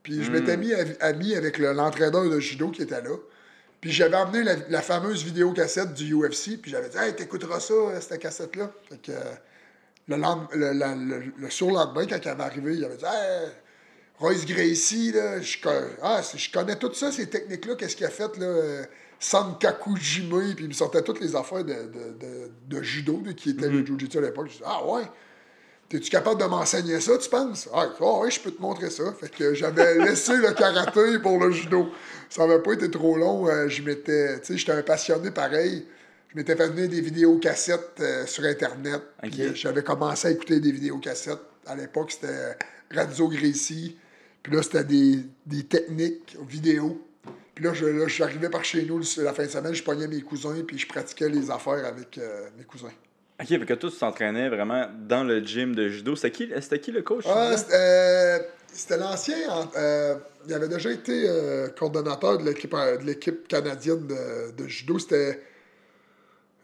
Puis 0.04 0.24
je 0.24 0.32
m'étais 0.32 0.56
hmm. 0.56 0.62
mis 0.62 0.74
ami 1.02 1.36
avec 1.36 1.58
l'entraîneur 1.58 2.30
de 2.30 2.40
judo 2.40 2.70
qui 2.70 2.82
était 2.82 3.02
là. 3.02 3.16
Puis 3.82 3.92
j'avais 3.92 4.18
amené 4.18 4.44
la, 4.70 4.82
fameuse 4.82 5.24
vidéo 5.24 5.54
cassette 5.54 5.94
du 5.94 6.14
UFC. 6.14 6.58
Puis 6.62 6.72
j'avais 6.72 6.90
dit, 6.90 6.98
hey, 6.98 7.16
t'écouteras 7.16 7.60
ça, 7.60 7.74
cette 8.02 8.20
cassette-là. 8.20 8.72
Fait 8.90 9.02
que 9.02 9.12
le, 10.18 10.74
le, 10.74 11.34
le, 11.38 11.50
surlendemain, 11.50 12.06
quand 12.06 12.20
il 12.22 12.28
avait 12.28 12.44
arrivé, 12.44 12.76
il 12.76 12.86
avait 12.86 12.98
dit 12.98 13.06
hey, 13.06 13.50
Royce 14.18 14.46
Gracie, 14.46 15.12
là, 15.12 15.42
je, 15.42 15.58
ah, 16.02 16.22
je 16.36 16.52
connais 16.52 16.76
tout 16.76 16.94
ça, 16.94 17.12
ces 17.12 17.30
techniques-là, 17.30 17.76
qu'est-ce 17.76 17.96
qu'il 17.96 18.06
a 18.06 18.10
fait, 18.10 18.38
là, 18.38 18.84
Sankaku 19.20 19.98
Jime, 19.98 20.54
puis 20.56 20.66
il 20.66 20.70
me 20.70 20.74
sortait 20.74 21.02
toutes 21.02 21.20
les 21.20 21.36
affaires 21.36 21.64
de, 21.64 21.74
de, 21.74 22.52
de, 22.68 22.82
judo 22.82 23.22
qui 23.36 23.52
étaient 23.52 23.68
le 23.68 23.82
mm-hmm. 23.82 23.88
jiu-jitsu 23.88 24.18
à 24.18 24.22
l'époque. 24.22 24.48
Je 24.48 24.58
dis 24.58 24.64
Ah 24.66 24.86
ouais 24.86 25.04
T'es-tu 25.90 26.12
capable 26.12 26.40
de 26.40 26.46
m'enseigner 26.46 27.00
ça, 27.02 27.18
tu 27.18 27.28
penses? 27.30 27.68
Ah, 27.74 27.88
oh, 28.00 28.22
oui, 28.24 28.30
je 28.30 28.40
peux 28.40 28.52
te 28.52 28.62
montrer 28.62 28.92
ça. 28.92 29.12
Fait 29.20 29.30
que 29.30 29.56
j'avais 29.56 29.96
laissé 30.06 30.38
le 30.38 30.54
karaté 30.54 31.18
pour 31.18 31.40
le 31.40 31.50
judo. 31.50 31.90
Ça 32.30 32.46
n'avait 32.46 32.62
pas 32.62 32.74
été 32.74 32.92
trop 32.92 33.18
long. 33.18 33.48
euh, 33.48 33.68
je 33.68 33.82
m'étais, 33.82 34.40
tu 34.40 34.46
sais, 34.46 34.58
j'étais 34.58 34.72
un 34.72 34.84
passionné 34.84 35.32
pareil. 35.32 35.88
Je 36.32 36.38
m'étais 36.38 36.56
fait 36.56 36.68
venir 36.70 36.88
des 36.90 37.02
vidéos 37.02 37.38
cassettes 37.40 38.00
euh, 38.00 38.26
sur 38.28 38.44
Internet. 38.44 39.02
Euh, 39.24 39.52
j'avais 39.56 39.84
commencé 39.84 40.28
à 40.28 40.32
écouter 40.32 40.60
des 40.60 40.72
vidéos 40.72 41.00
cassettes. 41.00 41.40
À 41.66 41.76
l'époque, 41.76 42.12
c'était 42.12 42.56
Radio 42.92 43.28
Gracie. 43.30 43.98
Puis 44.44 44.54
là, 44.54 44.62
c'était 44.62 44.84
des, 44.84 45.20
des 45.46 45.64
techniques 45.64 46.38
vidéo. 46.48 47.02
Puis 47.56 47.66
là, 47.66 47.74
je- 47.74 47.86
là, 47.86 48.08
j'arrivais 48.08 48.50
par 48.50 48.64
chez 48.64 48.84
nous 48.86 49.02
la 49.18 49.34
fin 49.34 49.44
de 49.44 49.50
semaine, 49.50 49.74
je 49.74 49.84
pognais 49.84 50.08
mes 50.08 50.22
cousins, 50.22 50.56
puis 50.66 50.78
je 50.78 50.88
pratiquais 50.88 51.30
les 51.30 51.50
affaires 51.50 51.84
avec 51.86 52.18
euh, 52.18 52.48
mes 52.58 52.64
cousins. 52.64 52.92
Ok, 53.42 53.48
fait 53.48 53.66
que 53.66 53.74
toi, 53.74 53.90
tu 53.90 53.98
t'entraînais 53.98 54.50
vraiment 54.50 54.86
dans 55.08 55.24
le 55.24 55.40
gym 55.44 55.74
de 55.76 55.90
judo. 55.90 56.16
C'était 56.16 56.32
qui, 56.32 56.80
qui 56.80 56.92
le 56.92 57.02
coach? 57.02 57.26
Ah, 57.28 57.56
c'était 57.58 57.74
euh, 57.74 58.40
c'était 58.72 58.98
l'ancien. 58.98 59.36
euh, 59.78 60.16
il 60.48 60.54
avait 60.54 60.68
déjà 60.68 60.92
été 60.92 61.28
coordonnateur 61.78 62.38
de 62.38 62.46
l'équipe 62.46 62.72
de 62.72 63.04
l'équipe 63.06 63.48
canadienne 63.48 64.06
de, 64.08 64.52
de 64.56 64.68
judo. 64.68 65.00
C'était. 65.00 65.42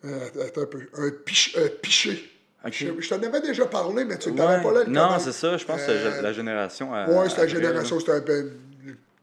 Euh, 0.06 0.46
attends 0.48 0.62
un 0.62 0.66
peu. 0.66 0.80
Un, 0.98 1.10
pich, 1.26 1.56
un 1.58 1.68
piché. 1.82 2.32
Je, 2.72 2.88
je 3.00 3.10
t'en 3.10 3.22
avais 3.22 3.42
déjà 3.42 3.66
parlé, 3.68 4.06
mais 4.06 4.18
tu 4.18 4.30
Ouais. 4.30 4.36
n'avais 4.36 4.64
pas 4.64 4.74
là 4.74 4.84
le 4.86 4.92
Non, 4.92 5.20
c'est 5.20 5.32
ça. 5.32 5.56
Je 5.58 5.66
pense 5.66 5.84
que 5.84 5.92
Euh, 5.92 6.12
c'est 6.16 6.22
la 6.22 6.34
génération. 6.34 6.92
Ouais, 6.92 7.06
c'était 7.06 7.18
la 7.18 7.24
après, 7.44 7.48
génération. 7.50 7.98
là. 7.98 8.02
C'était 8.18 8.32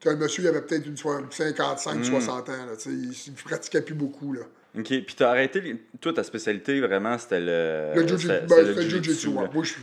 un, 0.09 0.13
un 0.13 0.17
monsieur, 0.17 0.43
il 0.45 0.49
avait 0.49 0.63
peut-être 0.63 0.87
une 0.87 0.97
soix- 0.97 1.21
Hmm. 1.21 1.27
55, 1.31 2.05
60 2.05 2.49
ans. 2.49 2.53
Là, 2.53 2.77
tu 2.79 2.91
il 2.91 3.09
ne 3.33 3.37
pratiquait 3.45 3.83
plus 3.83 3.95
beaucoup. 3.95 4.33
Là. 4.33 4.43
Ok, 4.79 4.85
puis 4.87 5.15
t'as 5.17 5.31
arrêté. 5.31 5.61
les- 5.61 5.77
Toi, 6.01 6.13
ta 6.13 6.23
spécialité, 6.23 6.81
vraiment, 6.81 7.19
c'était 7.19 7.41
le. 7.41 7.93
Le 7.97 8.07
jiu-jitsu, 8.07 8.47
ben, 8.49 8.67
le 8.77 8.81
jiu-jitsu, 8.83 9.29
ouais. 9.29 9.49
Moi, 9.53 9.65
je- 9.65 9.75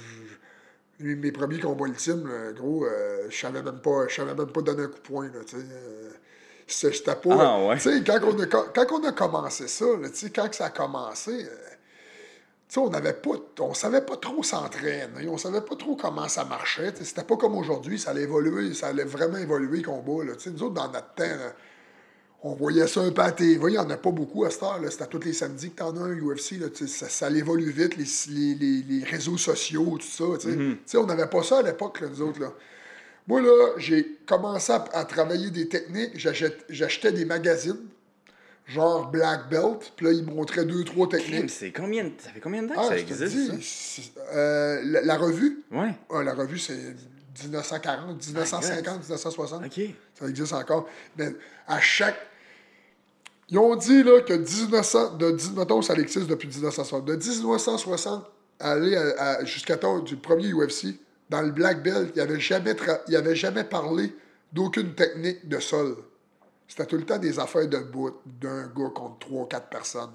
mes 1.05 1.31
premiers 1.31 1.59
combats 1.59 1.87
ultimes, 1.87 2.27
là, 2.27 2.51
gros, 2.53 2.85
euh, 2.85 3.27
je 3.29 3.37
savais 3.37 3.61
même 3.63 3.79
pas, 3.81 4.07
je 4.09 4.15
savais 4.15 4.33
même 4.33 4.47
pas 4.51 4.61
donner 4.61 4.83
un 4.83 4.87
coup 4.87 4.95
de 4.95 5.07
poing. 5.07 5.25
Là, 5.27 5.39
tu 5.45 5.55
sais, 5.57 5.63
euh, 5.63 6.09
c'est- 6.11 6.18
J'étais 6.69 7.15
pas. 7.15 7.35
Ah, 7.39 7.65
ouais. 7.67 7.77
Tu 7.79 8.03
quand, 8.03 8.19
on 8.23 8.39
a- 8.39 8.45
quand, 8.45 8.85
on 8.91 9.03
a 9.03 9.11
commencé 9.11 9.67
ça, 9.67 9.85
là, 10.01 10.09
tu 10.09 10.29
quand 10.31 10.53
ça 10.53 10.65
a 10.65 10.69
commencé, 10.69 11.31
euh, 11.31 11.47
tu 12.69 12.77
on 12.79 12.89
n'avait 12.89 13.13
pas, 13.13 13.31
on 13.59 13.73
savait 13.73 14.01
pas 14.01 14.17
trop 14.17 14.43
s'entraîner, 14.43 15.27
on 15.27 15.38
savait 15.38 15.61
pas 15.61 15.75
trop 15.75 15.95
comment 15.95 16.27
ça 16.27 16.45
marchait. 16.45 16.93
tu 16.93 17.03
C'était 17.03 17.23
pas 17.23 17.35
comme 17.38 17.55
aujourd'hui, 17.57 17.97
ça 17.97 18.11
allait 18.11 18.23
évoluer, 18.23 18.73
ça 18.75 18.88
allait 18.88 19.03
vraiment 19.05 19.38
évoluer 19.38 19.79
le 19.79 19.83
combat. 19.88 20.23
Là, 20.23 20.35
tu 20.35 20.51
nous 20.51 20.63
autres, 20.63 20.75
dans 20.75 20.91
notre 20.91 21.13
temps, 21.15 21.23
là, 21.23 21.53
on 22.43 22.53
voyait 22.53 22.88
ça 22.88 23.01
un 23.01 23.11
peu 23.11 23.21
à 23.21 23.31
TV, 23.31 23.59
il 23.67 23.71
n'y 23.71 23.77
en 23.79 23.89
a 23.89 23.97
pas 23.97 24.11
beaucoup 24.11 24.45
à 24.45 24.49
cette 24.49 24.63
heure. 24.63 24.79
C'était 24.89 25.07
tous 25.07 25.19
les 25.25 25.33
samedis 25.33 25.71
que 25.71 25.77
t'en 25.77 25.97
as 25.97 26.01
un 26.01 26.13
UFC. 26.17 26.51
Là, 26.59 26.69
tu 26.69 26.88
ça, 26.88 27.09
ça 27.09 27.25
allait 27.25 27.39
évoluer 27.39 27.71
vite, 27.71 27.97
les, 27.97 28.05
les, 28.33 28.55
les, 28.55 28.81
les 28.99 29.03
réseaux 29.03 29.35
sociaux, 29.38 29.97
tout 29.99 30.07
ça. 30.07 30.23
tu. 30.39 30.55
Tu 30.55 30.77
sais, 30.85 30.97
on 30.97 31.05
n'avait 31.05 31.27
pas 31.27 31.43
ça 31.43 31.57
à 31.59 31.61
l'époque, 31.63 32.01
nous 32.09 32.21
autres. 32.21 32.39
Là. 32.39 32.53
Moi, 33.29 33.41
là, 33.41 33.74
j'ai 33.77 34.17
commencé 34.25 34.71
à, 34.74 34.83
à 34.93 35.05
travailler 35.05 35.50
des 35.51 35.69
techniques. 35.69 36.17
J'achetais 36.17 37.12
des 37.13 37.24
magazines, 37.25 37.79
genre 38.67 39.07
Black 39.09 39.50
Belt, 39.50 39.93
puis 39.95 40.07
là, 40.07 40.12
ils 40.12 40.24
montraient 40.25 40.65
deux, 40.65 40.83
trois 40.83 41.07
techniques. 41.07 41.50
c'est 41.51 41.71
combien, 41.71 42.12
ça 42.17 42.31
fait 42.31 42.39
combien 42.41 42.63
de 42.63 42.67
temps 42.67 42.74
Ah, 42.77 42.81
que 42.81 42.88
ça 42.89 42.98
je 42.98 43.03
te 43.05 43.13
existe, 43.24 43.51
dis, 43.55 44.12
euh, 44.33 44.81
la, 44.83 45.01
la 45.03 45.17
revue, 45.17 45.63
ça? 45.71 45.77
Ouais. 45.79 45.93
ah, 46.12 46.24
la 46.24 46.33
revue, 46.33 46.57
c'est 46.57 46.74
1940, 47.43 48.17
1950, 48.27 48.98
1960. 49.00 49.65
Ok. 49.65 49.81
Ça 50.19 50.27
existe 50.27 50.53
encore. 50.53 50.89
Mais 51.17 51.29
à 51.67 51.79
chaque. 51.79 52.17
Ils 53.51 53.57
ont 53.59 53.75
dit 53.75 54.03
là, 54.03 54.21
que 54.21 54.33
1900, 54.33 55.17
de, 55.17 55.31
10 55.31 55.51
mettons, 55.53 55.81
ça 55.81 55.93
existe 55.93 56.27
depuis 56.27 56.48
1960. 56.48 57.05
De 57.05 57.15
1960 57.15 58.25
à 58.59 58.71
aller 58.71 58.95
à- 58.95 59.21
à- 59.38 59.45
jusqu'à 59.45 59.77
temps 59.77 60.00
du 60.00 60.17
premier 60.17 60.51
UFC, 60.51 61.00
dans 61.29 61.41
le 61.41 61.51
Black 61.51 61.83
Belt, 61.83 62.12
il 62.15 62.19
n'avait 62.19 62.39
jamais, 62.39 62.75
jamais 63.36 63.63
parlé 63.63 64.15
d'aucune 64.51 64.95
technique 64.95 65.48
de 65.48 65.59
sol. 65.59 65.95
C'était 66.67 66.86
tout 66.86 66.98
le 66.98 67.05
temps 67.05 67.17
des 67.17 67.39
affaires 67.39 67.67
de 67.67 67.77
bout 67.77 68.19
d'un 68.25 68.67
gars 68.67 68.91
contre 68.93 69.19
trois, 69.19 69.48
quatre 69.48 69.69
personnes. 69.69 70.12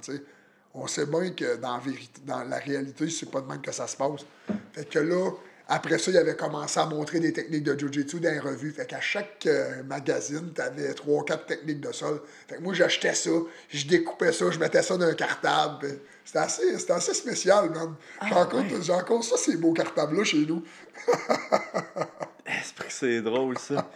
On 0.72 0.86
sait 0.86 1.06
bien 1.06 1.30
que 1.30 1.56
dans 1.56 1.76
la, 1.76 1.82
dans 2.24 2.48
la 2.48 2.58
réalité, 2.58 3.08
c'est 3.10 3.30
pas 3.30 3.40
de 3.40 3.46
même 3.46 3.60
que 3.60 3.72
ça 3.72 3.86
se 3.86 3.96
passe. 3.96 4.24
Fait 4.72 4.88
que 4.88 4.98
là, 4.98 5.30
après 5.66 5.98
ça, 5.98 6.10
il 6.10 6.16
avait 6.18 6.36
commencé 6.36 6.78
à 6.78 6.84
montrer 6.84 7.20
des 7.20 7.32
techniques 7.32 7.62
de 7.62 7.78
Jiu-Jitsu 7.78 8.20
dans 8.20 8.30
les 8.30 8.38
revues. 8.38 8.70
Fait 8.70 8.86
qu'à 8.86 9.00
chaque 9.00 9.46
euh, 9.46 9.82
magazine, 9.84 10.52
tu 10.54 10.60
avais 10.60 10.92
trois, 10.92 11.24
quatre 11.24 11.46
techniques 11.46 11.80
de 11.80 11.90
sol. 11.90 12.20
Fait 12.48 12.56
que 12.56 12.60
moi, 12.60 12.74
j'achetais 12.74 13.14
ça, 13.14 13.30
je 13.70 13.86
découpais 13.86 14.32
ça, 14.32 14.50
je 14.50 14.58
mettais 14.58 14.82
ça 14.82 14.98
dans 14.98 15.06
un 15.06 15.14
cartable. 15.14 16.00
C'était 16.22 16.38
assez, 16.38 16.78
c'était 16.78 16.92
assez 16.92 17.14
spécial, 17.14 17.70
man. 17.70 17.94
J'ai 18.28 18.34
encore, 18.34 18.64
j'ai 18.82 18.92
encore 18.92 19.24
ça, 19.24 19.38
ces 19.38 19.56
beaux 19.56 19.72
cartables-là 19.72 20.24
chez 20.24 20.44
nous. 20.44 20.62
Esprit, 22.46 22.88
c'est 22.90 23.22
drôle, 23.22 23.56
ça. 23.58 23.90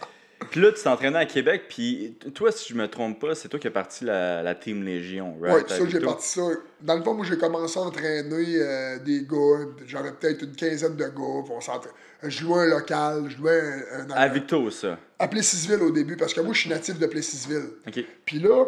Puis 0.51 0.61
là, 0.61 0.71
tu 0.71 0.81
t'entraînais 0.81 1.19
à 1.19 1.25
Québec, 1.25 1.63
puis 1.69 2.17
toi, 2.33 2.51
si 2.51 2.69
je 2.69 2.73
me 2.77 2.87
trompe 2.87 3.19
pas, 3.19 3.35
c'est 3.35 3.49
toi 3.49 3.59
qui 3.59 3.67
as 3.67 3.71
parti 3.71 4.05
la, 4.05 4.41
la 4.41 4.55
Team 4.55 4.83
Légion, 4.83 5.35
right? 5.41 5.65
Oui, 5.69 5.77
ça, 5.77 5.85
j'ai 5.87 5.99
parti 5.99 6.27
ça. 6.27 6.41
Dans 6.81 6.95
le 6.95 7.03
fond, 7.03 7.13
moi, 7.13 7.25
j'ai 7.25 7.37
commencé 7.37 7.77
à 7.77 7.83
entraîner 7.83 8.55
euh, 8.57 8.99
des 8.99 9.23
gars. 9.29 9.65
J'avais 9.85 10.11
peut-être 10.13 10.41
une 10.43 10.55
quinzaine 10.55 10.95
de 10.95 11.03
gars. 11.03 11.11
on 11.21 11.61
s'entra- 11.61 11.91
Je 12.23 12.29
jouais 12.29 12.61
un 12.61 12.65
local, 12.67 13.25
je 13.29 13.37
jouais 13.37 13.61
un. 13.93 14.09
un 14.09 14.11
À 14.11 14.27
Victo, 14.29 14.71
ça. 14.71 14.97
à 15.19 15.27
Plessisville 15.27 15.81
au 15.83 15.91
début, 15.91 16.15
parce 16.17 16.33
que 16.33 16.41
moi, 16.41 16.53
je 16.53 16.61
suis 16.61 16.69
natif 16.69 16.97
de 16.97 17.05
Plessisville. 17.05 17.69
Ok. 17.87 18.03
Puis 18.25 18.39
là, 18.39 18.65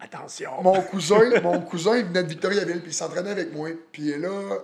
Attention. 0.00 0.50
mon 0.62 0.80
cousin, 0.90 1.40
mon 1.42 1.60
cousin, 1.60 1.96
il 1.98 2.04
venait 2.06 2.22
de 2.24 2.28
Victoriaville, 2.28 2.80
puis 2.80 2.90
il 2.90 2.94
s'entraînait 2.94 3.30
avec 3.30 3.52
moi. 3.54 3.70
Puis 3.92 4.16
là, 4.18 4.58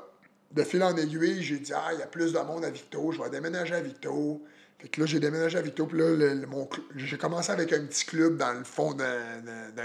de 0.52 0.62
fil 0.64 0.82
en 0.82 0.96
aiguille, 0.96 1.42
j'ai 1.42 1.58
dit, 1.58 1.72
ah, 1.74 1.90
il 1.94 2.00
y 2.00 2.02
a 2.02 2.06
plus 2.06 2.32
de 2.32 2.38
monde 2.40 2.64
à 2.64 2.70
Victo, 2.70 3.12
je 3.12 3.22
vais 3.22 3.30
déménager 3.30 3.74
à 3.74 3.80
Victo. 3.80 4.42
Fait 4.80 4.88
que 4.88 5.00
là, 5.00 5.06
j'ai 5.06 5.20
déménagé 5.20 5.58
à 5.58 5.62
Victo, 5.62 5.86
puis 5.86 5.98
là, 5.98 6.08
le- 6.10 6.34
le- 6.34 6.46
mon 6.46 6.68
j'ai 6.96 7.18
commencé 7.18 7.52
avec 7.52 7.72
un 7.72 7.84
petit 7.84 8.04
club 8.06 8.36
dans 8.38 8.52
le 8.52 8.64
fond 8.64 8.94
d'un, 8.94 9.12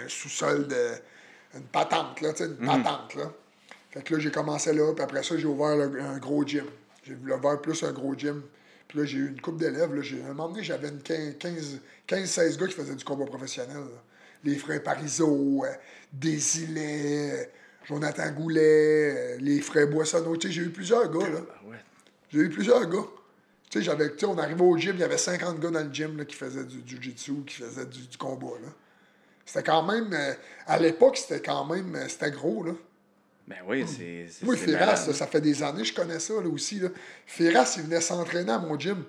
sous-sol 0.08 0.68
de. 0.68 0.92
Une 1.56 1.64
patente, 1.64 2.20
là, 2.22 2.34
tu 2.34 2.44
sais, 2.44 2.50
une 2.50 2.66
patente, 2.66 3.16
là. 3.16 3.32
Fait 3.92 4.02
que 4.04 4.14
là, 4.14 4.20
j'ai 4.20 4.32
commencé 4.32 4.74
là, 4.74 4.94
puis 4.94 5.04
après 5.04 5.24
ça, 5.24 5.38
j'ai 5.38 5.46
ouvert 5.46 5.76
le- 5.78 6.02
un 6.02 6.18
gros 6.18 6.46
gym. 6.46 6.66
J'ai 7.04 7.16
ouvert 7.16 7.62
plus 7.62 7.82
un 7.84 7.92
gros 7.94 8.14
gym. 8.16 8.42
Puis 8.88 9.00
là, 9.00 9.06
j'ai 9.06 9.18
eu 9.20 9.28
une 9.30 9.40
coupe 9.42 9.58
d'élèves. 9.58 9.94
Là. 9.96 10.02
J'ai, 10.02 10.22
à 10.22 10.26
un 10.26 10.28
moment 10.34 10.50
donné, 10.50 10.64
j'avais 10.64 10.90
une 10.90 11.02
15 11.02 11.80
15-16 12.08 12.58
gars 12.58 12.68
qui 12.68 12.74
faisaient 12.74 12.96
du 12.96 13.04
combat 13.06 13.26
professionnel. 13.26 13.78
là. 13.78 14.02
Les 14.44 14.56
frères 14.58 14.84
Parizeau, 14.84 15.64
euh, 15.66 15.72
Désilet, 16.14 17.32
euh, 17.34 17.44
Jonathan 17.86 18.32
Goulet, 18.32 18.62
euh, 18.62 19.38
les 19.40 19.62
frères 19.62 19.88
Boissonneau. 19.88 20.36
Tu 20.38 20.48
sais, 20.48 20.54
j'ai 20.54 20.62
eu 20.64 20.70
plusieurs 20.70 21.10
gars, 21.12 21.28
là. 21.30 21.40
Ah. 21.50 21.76
J'ai 22.32 22.40
eu 22.40 22.50
plusieurs 22.50 22.86
gars. 22.90 23.06
Tu 23.70 23.80
sais, 23.80 23.86
j'avais, 23.86 24.12
tu 24.12 24.20
sais, 24.20 24.26
on 24.26 24.38
arrivait 24.38 24.62
au 24.64 24.78
gym, 24.78 24.94
il 24.96 25.00
y 25.00 25.04
avait 25.04 25.18
50 25.18 25.60
gars 25.60 25.70
dans 25.72 25.84
le 25.84 25.92
gym 25.94 26.18
là, 26.18 26.26
qui 26.26 26.36
faisaient 26.36 26.64
du 26.64 26.82
jiu-jitsu, 26.86 27.44
qui 27.48 27.56
faisaient 27.56 27.86
du, 27.86 28.08
du 28.08 28.18
combat. 28.18 28.54
Là. 28.64 28.70
C'était 29.46 29.64
quand 29.64 29.84
même. 29.84 30.12
euh, 30.14 30.34
à 30.68 30.80
l'époque, 30.80 31.18
c'était 31.18 31.42
quand 31.42 31.66
même. 31.66 31.96
euh, 31.96 32.08
c'était 32.08 32.32
gros, 32.32 32.64
là. 32.64 32.72
Ben 33.48 33.58
oui, 33.68 33.86
c'est. 33.88 34.28
c'est- 34.30 34.44
Moi, 34.46 34.56
là, 34.72 34.96
ça 35.14 35.28
fait 35.28 35.42
des 35.42 35.62
années 35.62 35.82
que 35.84 35.88
je 35.88 35.94
connais 35.94 36.20
ça 36.20 36.34
là, 36.34 36.48
aussi. 36.50 36.80
Là. 36.80 36.90
Ferras, 37.28 37.74
il 37.78 37.84
venait 37.84 38.02
s'entraîner 38.02 38.52
à 38.52 38.58
mon 38.60 38.80
gym. 38.80 39.04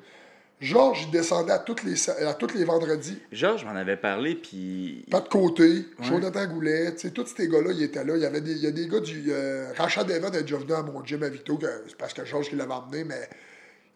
Georges, 0.58 1.02
il 1.04 1.10
descendait 1.10 1.52
à 1.52 1.58
tous 1.58 1.84
les, 1.84 2.08
à 2.10 2.34
les 2.54 2.64
vendredis. 2.64 3.18
Georges 3.30 3.64
m'en 3.66 3.76
avait 3.76 3.98
parlé, 3.98 4.34
puis. 4.36 5.04
Pas 5.10 5.20
de 5.20 5.28
côté, 5.28 5.86
Jonathan 6.00 6.46
Goulet, 6.46 6.94
tu 6.94 7.00
sais, 7.00 7.10
tous 7.10 7.26
ces 7.26 7.46
gars-là, 7.48 7.72
ils 7.72 7.82
étaient 7.82 8.04
là. 8.04 8.16
Il 8.16 8.22
y 8.22 8.26
avait 8.26 8.40
des, 8.40 8.52
il 8.52 8.62
y 8.62 8.66
a 8.66 8.70
des 8.70 8.88
gars 8.88 9.00
du. 9.00 9.24
Euh, 9.28 9.70
Rachad 9.76 10.10
Evan 10.10 10.34
est 10.34 10.42
déjà 10.42 10.56
venu 10.56 10.72
à 10.72 10.82
mon 10.82 11.04
gym 11.04 11.22
à 11.22 11.28
Victo, 11.28 11.58
que- 11.58 11.66
c'est 11.88 11.96
parce 11.96 12.14
que 12.14 12.24
Georges 12.24 12.48
qui 12.48 12.56
l'avait 12.56 12.72
emmené, 12.72 13.04
mais 13.04 13.28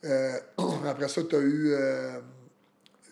euh, 0.05 0.33
après 0.87 1.09
ça, 1.09 1.23
tu 1.23 1.37
as 1.37 1.41
eu. 1.41 1.73
Euh, 1.73 2.19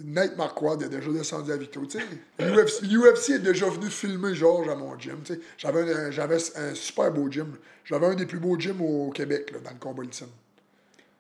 Nate 0.01 0.37
Marquardt, 0.37 0.81
il 0.81 0.87
a 0.87 0.89
déjà 0.89 1.11
descendu 1.11 1.51
à 1.51 1.57
Victo. 1.57 1.85
tu 1.85 1.99
sais. 1.99 2.05
UFC, 2.39 2.85
UFC 2.85 3.31
est 3.31 3.39
déjà 3.41 3.69
venu 3.69 3.91
filmer 3.91 4.33
Georges 4.33 4.69
à 4.69 4.77
mon 4.77 4.97
gym. 4.97 5.19
J'avais 5.57 5.93
un, 5.93 6.11
j'avais 6.13 6.37
un 6.57 6.75
super 6.75 7.11
beau 7.13 7.29
gym. 7.29 7.57
J'avais 7.85 8.07
un 8.07 8.15
des 8.15 8.27
plus 8.27 8.39
beaux 8.39 8.57
gyms 8.57 8.81
au 8.81 9.11
Québec, 9.11 9.51
là, 9.51 9.59
dans 9.59 9.71
le 9.71 9.79
combat 9.81 10.05
ultime. 10.05 10.29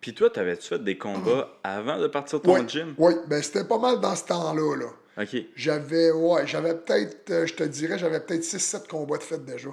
Puis 0.00 0.14
toi, 0.14 0.30
t'avais-tu 0.30 0.68
fait 0.68 0.84
des 0.84 0.96
combats 0.96 1.58
avant 1.64 1.98
de 1.98 2.06
partir 2.06 2.38
de 2.40 2.44
ton 2.44 2.68
gym? 2.68 2.94
oui, 2.98 3.14
ben 3.26 3.42
c'était 3.42 3.64
pas 3.64 3.78
mal 3.78 4.00
dans 4.00 4.14
ce 4.14 4.26
temps-là. 4.26 4.76
Là. 4.76 5.22
Ok. 5.22 5.36
J'avais, 5.56 6.12
ouais, 6.12 6.46
j'avais 6.46 6.74
peut-être, 6.74 7.30
euh, 7.30 7.46
je 7.46 7.54
te 7.54 7.64
dirais, 7.64 7.98
j'avais 7.98 8.20
peut-être 8.20 8.44
6-7 8.44 8.86
combats 8.86 9.18
de 9.18 9.24
fait 9.24 9.44
déjà. 9.44 9.70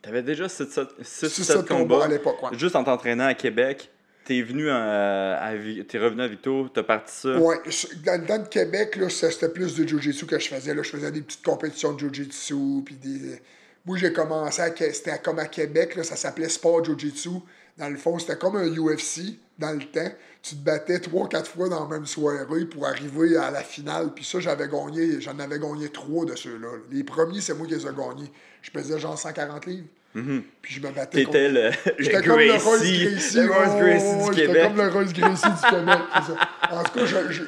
T'avais 0.00 0.22
déjà 0.22 0.46
6-7 0.46 1.00
6-7 1.02 1.54
combats. 1.54 1.76
combats 1.76 2.04
à 2.04 2.08
l'époque, 2.08 2.40
ouais. 2.42 2.56
Juste 2.56 2.76
en 2.76 2.84
t'entraînant 2.84 3.26
à 3.26 3.34
Québec. 3.34 3.90
T'es 4.24 4.42
venu 4.42 4.70
à, 4.70 5.52
t'es 5.88 5.98
revenu 5.98 6.22
à 6.22 6.28
Victo, 6.28 6.68
t'as 6.72 6.82
parti 6.84 7.12
ça? 7.12 7.36
Je- 7.66 7.88
dans, 8.04 8.24
dans 8.24 8.42
le 8.42 8.48
Québec, 8.48 8.96
là, 8.96 9.08
c'était 9.08 9.48
plus 9.48 9.74
de 9.76 9.86
Jiu-Jitsu 9.86 10.26
que 10.26 10.38
je 10.38 10.48
faisais. 10.48 10.74
Là. 10.74 10.82
Je 10.82 10.90
faisais 10.90 11.10
des 11.10 11.22
petites 11.22 11.44
compétitions 11.44 11.92
de 11.92 11.98
Jiu-Jitsu. 11.98 12.82
Puis 12.84 12.94
des... 12.94 13.40
Moi, 13.84 13.98
j'ai 13.98 14.12
commencé 14.12 14.62
à. 14.62 14.72
C'était 14.76 15.18
comme 15.18 15.40
à 15.40 15.46
Québec, 15.46 15.96
là, 15.96 16.04
ça 16.04 16.14
s'appelait 16.14 16.48
Sport 16.48 16.84
Jiu-Jitsu. 16.84 17.30
Dans 17.78 17.88
le 17.88 17.96
fond, 17.96 18.18
c'était 18.18 18.36
comme 18.36 18.56
un 18.56 18.68
UFC 18.68 19.38
dans 19.58 19.72
le 19.72 19.80
temps. 19.84 20.12
Tu 20.42 20.56
te 20.56 20.60
battais 20.64 21.00
trois, 21.00 21.28
quatre 21.28 21.50
fois 21.50 21.68
dans 21.68 21.88
la 21.88 21.96
même 21.96 22.06
soirée 22.06 22.64
pour 22.66 22.86
arriver 22.86 23.36
à 23.36 23.50
la 23.50 23.62
finale. 23.62 24.12
Puis 24.14 24.24
ça, 24.24 24.38
j'avais 24.40 24.68
gagné, 24.68 25.20
j'en 25.20 25.38
avais 25.38 25.58
gagné 25.58 25.88
trois 25.88 26.24
de 26.24 26.36
ceux-là. 26.36 26.68
Les 26.90 27.02
premiers, 27.02 27.40
c'est 27.40 27.54
moi 27.54 27.66
qui 27.66 27.74
les 27.74 27.82
ai 27.86 27.90
gagnés. 27.90 28.30
Je 28.60 28.70
pesais 28.70 28.98
genre 29.00 29.18
140 29.18 29.66
livres. 29.66 29.86
Puis 30.14 30.74
je 30.74 30.80
me 30.80 30.90
battais 30.92 31.24
contre... 31.24 31.38
T'étais 31.38 31.48
le, 31.48 31.70
J'étais 31.98 32.22
comme 32.22 32.38
le 32.40 32.52
Royce 32.54 32.82
Gracie, 32.82 33.36
le 33.36 33.46
Gracie 33.46 34.14
du 34.16 34.24
J'étais 34.36 34.46
Québec. 34.46 34.62
comme 34.64 34.76
le 34.76 34.88
Royce 34.88 35.12
Gracie 35.12 35.48
du 35.48 35.70
Québec. 35.70 35.98
En 36.70 36.82
tout 36.84 36.92
cas, 36.98 37.06
je- 37.06 37.32
je- 37.32 37.42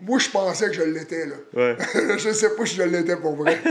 moi, 0.00 0.18
je 0.18 0.28
pensais 0.28 0.66
que 0.68 0.74
je 0.74 0.82
l'étais, 0.82 1.26
là. 1.26 1.34
Ouais. 1.54 1.76
je 2.18 2.30
sais 2.32 2.54
pas 2.54 2.66
si 2.66 2.76
je 2.76 2.82
l'étais 2.82 3.16
pour 3.16 3.34
vrai. 3.36 3.58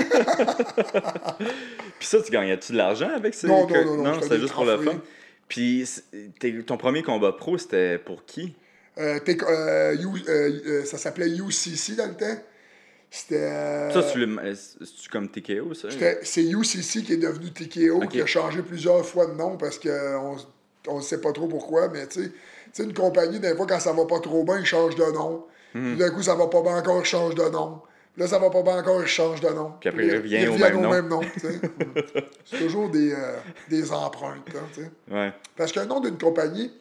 Puis 1.99 2.07
ça, 2.07 2.21
tu 2.21 2.31
gagnais-tu 2.31 2.71
de 2.73 2.77
l'argent 2.77 3.09
avec 3.15 3.33
ces 3.33 3.47
Non, 3.47 3.61
non, 3.61 3.67
que- 3.67 3.83
non, 3.83 3.97
non, 4.03 4.21
c'était 4.21 4.39
juste 4.39 4.53
pour 4.53 4.65
le 4.65 4.77
fun. 4.77 4.99
Puis 5.47 5.87
ton 6.65 6.77
premier 6.77 7.03
combat 7.03 7.31
pro, 7.33 7.57
c'était 7.57 7.97
pour 7.99 8.25
qui? 8.25 8.55
Euh, 8.97 9.19
euh, 9.27 9.95
euh, 10.27 10.51
euh, 10.67 10.85
ça 10.85 10.97
s'appelait 10.97 11.27
UCC 11.29 11.95
dans 11.95 12.07
le 12.07 12.15
temps. 12.15 12.37
C'était... 13.15 13.35
euh, 13.43 13.91
Ça, 13.91 14.03
tu 14.11 14.19
le- 14.25 14.55
c'est-tu 14.55 15.09
comme 15.09 15.29
TKO, 15.29 15.73
ça? 15.73 15.87
C'est 16.23 16.43
UCC 16.43 17.03
qui 17.03 17.13
est 17.13 17.17
devenu 17.17 17.49
TKO, 17.51 18.01
qui 18.07 18.21
a 18.21 18.25
changé 18.25 18.61
plusieurs 18.61 19.05
fois 19.05 19.25
de 19.27 19.31
nom 19.33 19.55
parce 19.55 19.79
qu'on 19.79 20.35
on 20.87 20.97
ne 20.97 21.01
sait 21.01 21.21
pas 21.21 21.31
trop 21.31 21.47
pourquoi, 21.47 21.87
mais 21.87 22.05
tu 22.07 22.31
sais, 22.73 22.83
une 22.83 22.93
compagnie, 22.93 23.39
des 23.39 23.55
fois, 23.55 23.65
quand 23.67 23.79
ça 23.79 23.93
va 23.93 24.05
pas 24.05 24.19
trop 24.19 24.43
bien, 24.43 24.59
ils 24.59 24.65
changent 24.65 24.95
de 24.97 25.13
nom. 25.13 25.45
Hmm. 25.73 25.91
Puis 25.91 25.95
d'un 25.97 26.09
coup, 26.09 26.21
ça 26.23 26.35
va 26.35 26.47
pas 26.47 26.61
bien 26.61 26.77
encore, 26.77 26.99
ils 26.99 27.05
changent 27.05 27.35
de 27.35 27.49
nom. 27.49 27.79
Puis 28.13 28.21
Là, 28.21 28.27
ça 28.27 28.37
va 28.37 28.49
pas 28.49 28.61
bien 28.63 28.77
encore, 28.79 29.01
ils 29.01 29.07
changent 29.07 29.41
de 29.41 29.49
nom. 29.49 29.71
Puis 29.79 29.89
après, 29.89 30.07
ils 30.07 30.15
reviennent 30.17 30.49
au 30.85 30.89
même 30.89 31.07
nom. 31.07 31.21
sais. 31.37 31.59
C'est 32.45 32.59
toujours 32.59 32.89
des, 32.89 33.13
euh, 33.13 33.37
des 33.69 33.91
empreintes, 33.93 34.47
hein, 34.55 34.59
tu 34.73 34.81
sais. 34.81 34.91
Ouais. 35.09 35.33
Parce 35.55 35.71
qu'un 35.71 35.85
nom 35.85 36.01
d'une 36.01 36.17
compagnie, 36.17 36.71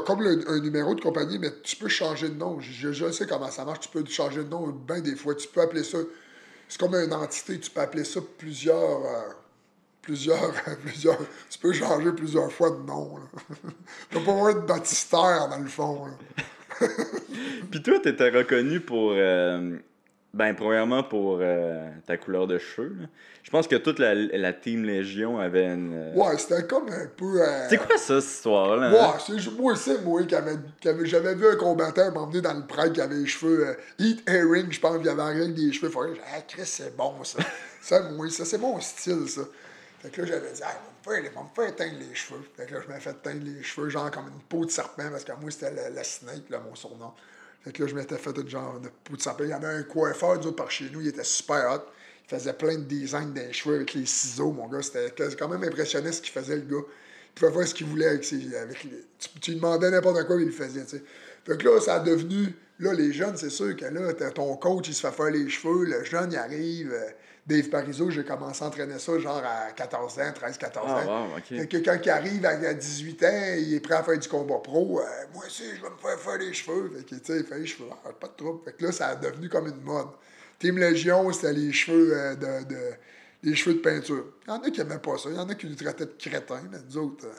tu 0.00 0.04
comme 0.04 0.20
un 0.22 0.60
numéro 0.60 0.94
de 0.94 1.00
compagnie, 1.00 1.38
mais 1.38 1.50
tu 1.62 1.76
peux 1.76 1.88
changer 1.88 2.28
de 2.28 2.34
nom. 2.34 2.58
Je, 2.60 3.10
sais 3.10 3.26
comment 3.26 3.50
ça 3.50 3.64
marche. 3.64 3.80
Tu 3.80 3.88
peux 3.88 4.04
changer 4.06 4.44
de 4.44 4.48
nom 4.48 4.68
bien 4.68 5.00
des 5.00 5.16
fois. 5.16 5.34
Tu 5.34 5.48
peux 5.48 5.60
appeler 5.60 5.84
ça. 5.84 5.98
C'est 6.68 6.80
comme 6.80 6.94
une 6.94 7.12
entité. 7.12 7.58
Tu 7.58 7.70
peux 7.70 7.80
appeler 7.80 8.04
ça 8.04 8.20
plusieurs. 8.38 9.04
euh, 9.04 9.32
plusieurs, 10.02 10.52
plusieurs. 10.84 11.18
Tu 11.50 11.58
peux 11.58 11.72
changer 11.72 12.12
plusieurs 12.12 12.52
fois 12.52 12.70
de 12.70 12.86
nom. 12.86 13.16
Tu 14.10 14.20
pas 14.20 14.30
avoir 14.32 14.54
de 14.54 14.60
baptistère 14.60 15.48
dans 15.48 15.58
le 15.58 15.68
fond. 15.68 16.06
Puis 17.70 17.82
toi, 17.82 17.98
t'étais 18.00 18.30
reconnu 18.30 18.80
pour. 18.80 19.12
euh, 19.14 19.78
ben, 20.34 20.54
premièrement, 20.54 21.02
pour 21.02 21.38
euh, 21.40 21.88
ta 22.06 22.16
couleur 22.18 22.46
de 22.46 22.58
cheveux. 22.58 22.94
là. 23.00 23.06
Je 23.42 23.50
pense 23.50 23.68
que 23.68 23.76
toute 23.76 23.98
la, 23.98 24.14
la 24.14 24.52
Team 24.52 24.84
Légion 24.84 25.38
avait 25.38 25.66
une. 25.66 25.92
euh, 25.94 26.14
Ouais, 26.14 26.36
c'était 26.38 26.66
comme 26.66 26.88
un 26.88 27.06
peu. 27.16 27.40
euh, 27.42 27.68
C'est 27.68 27.76
quoi 27.76 27.96
ça, 27.98 28.20
cette 28.20 28.30
histoire-là? 28.30 28.86
hein? 28.88 28.92
Ouais, 28.92 29.18
c'est 29.40 29.50
moi, 29.52 29.76
c'est 29.76 30.02
moi 30.02 30.22
qui 30.24 30.34
avait, 30.34 30.56
qui 30.80 30.88
avait- 30.88 31.06
j'avais 31.06 31.34
vu 31.34 31.46
un 31.46 31.56
combattant 31.56 32.10
m'emmener 32.12 32.40
dans 32.40 32.54
le 32.54 32.66
pride 32.66 32.92
qui 32.92 33.00
avait 33.00 33.14
les 33.16 33.26
cheveux 33.26 33.76
Heat 33.98 34.28
Herring, 34.28 34.70
je 34.72 34.80
pense, 34.80 34.96
il 35.00 35.08
avait 35.08 35.22
rien 35.22 35.46
que 35.52 35.56
des 35.56 35.72
cheveux 35.72 35.88
dit, 36.14 36.20
ah, 36.34 36.40
Chris, 36.48 36.62
c'est 36.66 36.96
bon 36.96 37.22
ça. 37.22 37.38
ça, 37.82 38.00
moi, 38.10 38.28
ça, 38.30 38.44
c'est 38.44 38.58
mon 38.58 38.80
style, 38.80 39.28
ça. 39.28 39.42
Fait 40.00 40.10
que 40.10 40.20
là, 40.22 40.26
j'avais 40.26 40.52
dit, 40.52 40.60
ah, 40.64 40.70
on 41.06 41.10
va 41.10 41.16
me 41.18 41.22
faire, 41.22 41.32
on 41.36 41.40
va 41.40 41.46
me 41.48 41.54
faire 41.66 41.76
teindre 41.76 41.98
les 42.08 42.14
cheveux. 42.14 42.40
Fait 42.56 42.66
que 42.66 42.74
là, 42.74 42.80
je 42.86 42.92
m'ai 42.92 42.98
fait 43.00 43.14
teindre 43.22 43.42
les 43.44 43.62
cheveux, 43.62 43.88
genre 43.90 44.10
comme 44.10 44.24
une 44.28 44.40
peau 44.48 44.64
de 44.64 44.70
serpent, 44.70 45.10
parce 45.10 45.24
que 45.24 45.32
moi, 45.40 45.50
c'était 45.50 45.70
le, 45.70 45.94
le 45.96 46.02
snake, 46.02 46.48
là, 46.50 46.60
mon 46.66 46.74
surnom. 46.74 47.12
Fait 47.64 47.72
que 47.72 47.82
là, 47.82 47.88
je 47.88 47.94
m'étais 47.94 48.18
fait 48.18 48.36
une 48.36 48.48
genre 48.48 48.78
de 48.78 48.88
de 49.14 49.20
serpent. 49.20 49.44
Il 49.44 49.50
y 49.50 49.52
avait 49.52 49.66
un 49.66 49.82
coiffeur, 49.84 50.30
autres, 50.30 50.50
par 50.50 50.70
chez 50.70 50.90
nous, 50.92 51.00
il 51.00 51.08
était 51.08 51.24
super 51.24 51.70
hot. 51.72 51.90
Il 52.26 52.36
faisait 52.38 52.52
plein 52.52 52.76
de 52.76 52.84
designs 52.84 53.32
des 53.32 53.52
cheveux 53.52 53.76
avec 53.76 53.94
les 53.94 54.06
ciseaux, 54.06 54.52
mon 54.52 54.68
gars. 54.68 54.82
C'était 54.82 55.10
quand 55.38 55.48
même 55.48 55.64
impressionnant 55.64 56.12
ce 56.12 56.20
qu'il 56.20 56.32
faisait, 56.32 56.56
le 56.56 56.62
gars. 56.62 56.84
Il 57.36 57.40
pouvait 57.40 57.52
faire 57.52 57.68
ce 57.68 57.74
qu'il 57.74 57.86
voulait 57.86 58.06
avec 58.06 58.24
ses. 58.24 58.54
Avec 58.56 58.86
tu, 59.40 59.50
lui 59.50 59.56
demandais 59.56 59.90
n'importe 59.90 60.26
quoi, 60.26 60.36
il 60.36 60.46
le 60.46 60.52
faisait, 60.52 60.84
tu 60.84 60.90
sais. 60.98 61.02
Fait 61.46 61.56
que 61.58 61.68
là, 61.68 61.80
ça 61.80 61.96
a 61.96 62.00
devenu. 62.00 62.54
Là, 62.80 62.92
les 62.92 63.12
jeunes, 63.12 63.36
c'est 63.36 63.50
sûr 63.50 63.74
que 63.76 63.84
là, 63.84 64.12
ton 64.30 64.56
coach, 64.56 64.88
il 64.88 64.94
se 64.94 65.06
fait 65.06 65.12
faire 65.12 65.30
les 65.30 65.48
cheveux. 65.48 65.84
Le 65.84 66.04
jeune, 66.04 66.32
il 66.32 66.36
arrive. 66.38 66.92
euh, 66.92 67.10
Dave 67.46 67.68
Parizeau, 67.68 68.08
j'ai 68.10 68.24
commencé 68.24 68.64
à 68.64 68.68
entraîner 68.68 68.98
ça 68.98 69.18
genre 69.18 69.42
à 69.44 69.70
14 69.72 70.18
ans, 70.18 70.32
13, 70.34 70.56
14 70.56 70.90
ans. 70.90 70.96
Ah, 70.96 71.06
wow, 71.28 71.36
ok. 71.36 71.44
Fait 71.44 71.68
que 71.68 71.76
quand 71.78 71.98
il 72.02 72.10
arrive 72.10 72.46
à 72.46 72.72
18 72.74 73.22
ans, 73.24 73.54
il 73.58 73.74
est 73.74 73.80
prêt 73.80 73.94
à 73.96 74.02
faire 74.02 74.18
du 74.18 74.28
combat 74.28 74.58
pro. 74.58 75.00
euh, 75.00 75.04
moi 75.34 75.44
aussi, 75.46 75.64
je 75.76 75.82
vais 75.82 75.90
me 75.90 75.96
faire 75.96 76.18
faire 76.18 76.38
les 76.38 76.52
cheveux. 76.54 76.90
Fait 76.96 77.04
que, 77.04 77.14
tu 77.16 77.20
sais, 77.32 77.40
il 77.40 77.44
fait 77.44 77.58
les 77.58 77.66
cheveux. 77.66 77.88
Ah, 78.04 78.10
pas 78.18 78.28
de 78.28 78.32
trouble. 78.32 78.60
Fait 78.64 78.72
que 78.72 78.84
là, 78.86 78.92
ça 78.92 79.08
a 79.08 79.16
devenu 79.16 79.48
comme 79.50 79.66
une 79.68 79.82
mode. 79.82 80.08
Team 80.58 80.78
Légion, 80.78 81.30
c'était 81.32 81.52
les 81.52 81.72
cheveux 81.72 82.16
euh, 82.16 82.34
de, 82.34 82.64
de- 82.66 82.92
les 83.42 83.54
cheveux 83.54 83.74
de 83.76 83.80
peinture. 83.80 84.24
Il 84.46 84.48
y 84.48 84.52
en 84.52 84.62
a 84.62 84.70
qui 84.70 84.78
n'aimaient 84.80 84.98
pas 84.98 85.18
ça. 85.18 85.28
Il 85.28 85.36
y 85.36 85.38
en 85.38 85.46
a 85.48 85.54
qui 85.54 85.66
nous 85.66 85.74
traitaient 85.74 86.06
de 86.06 86.14
crétins, 86.18 86.62
mais 86.72 86.78
nous 86.88 86.96
autres. 86.96 87.26
euh, 87.26 87.32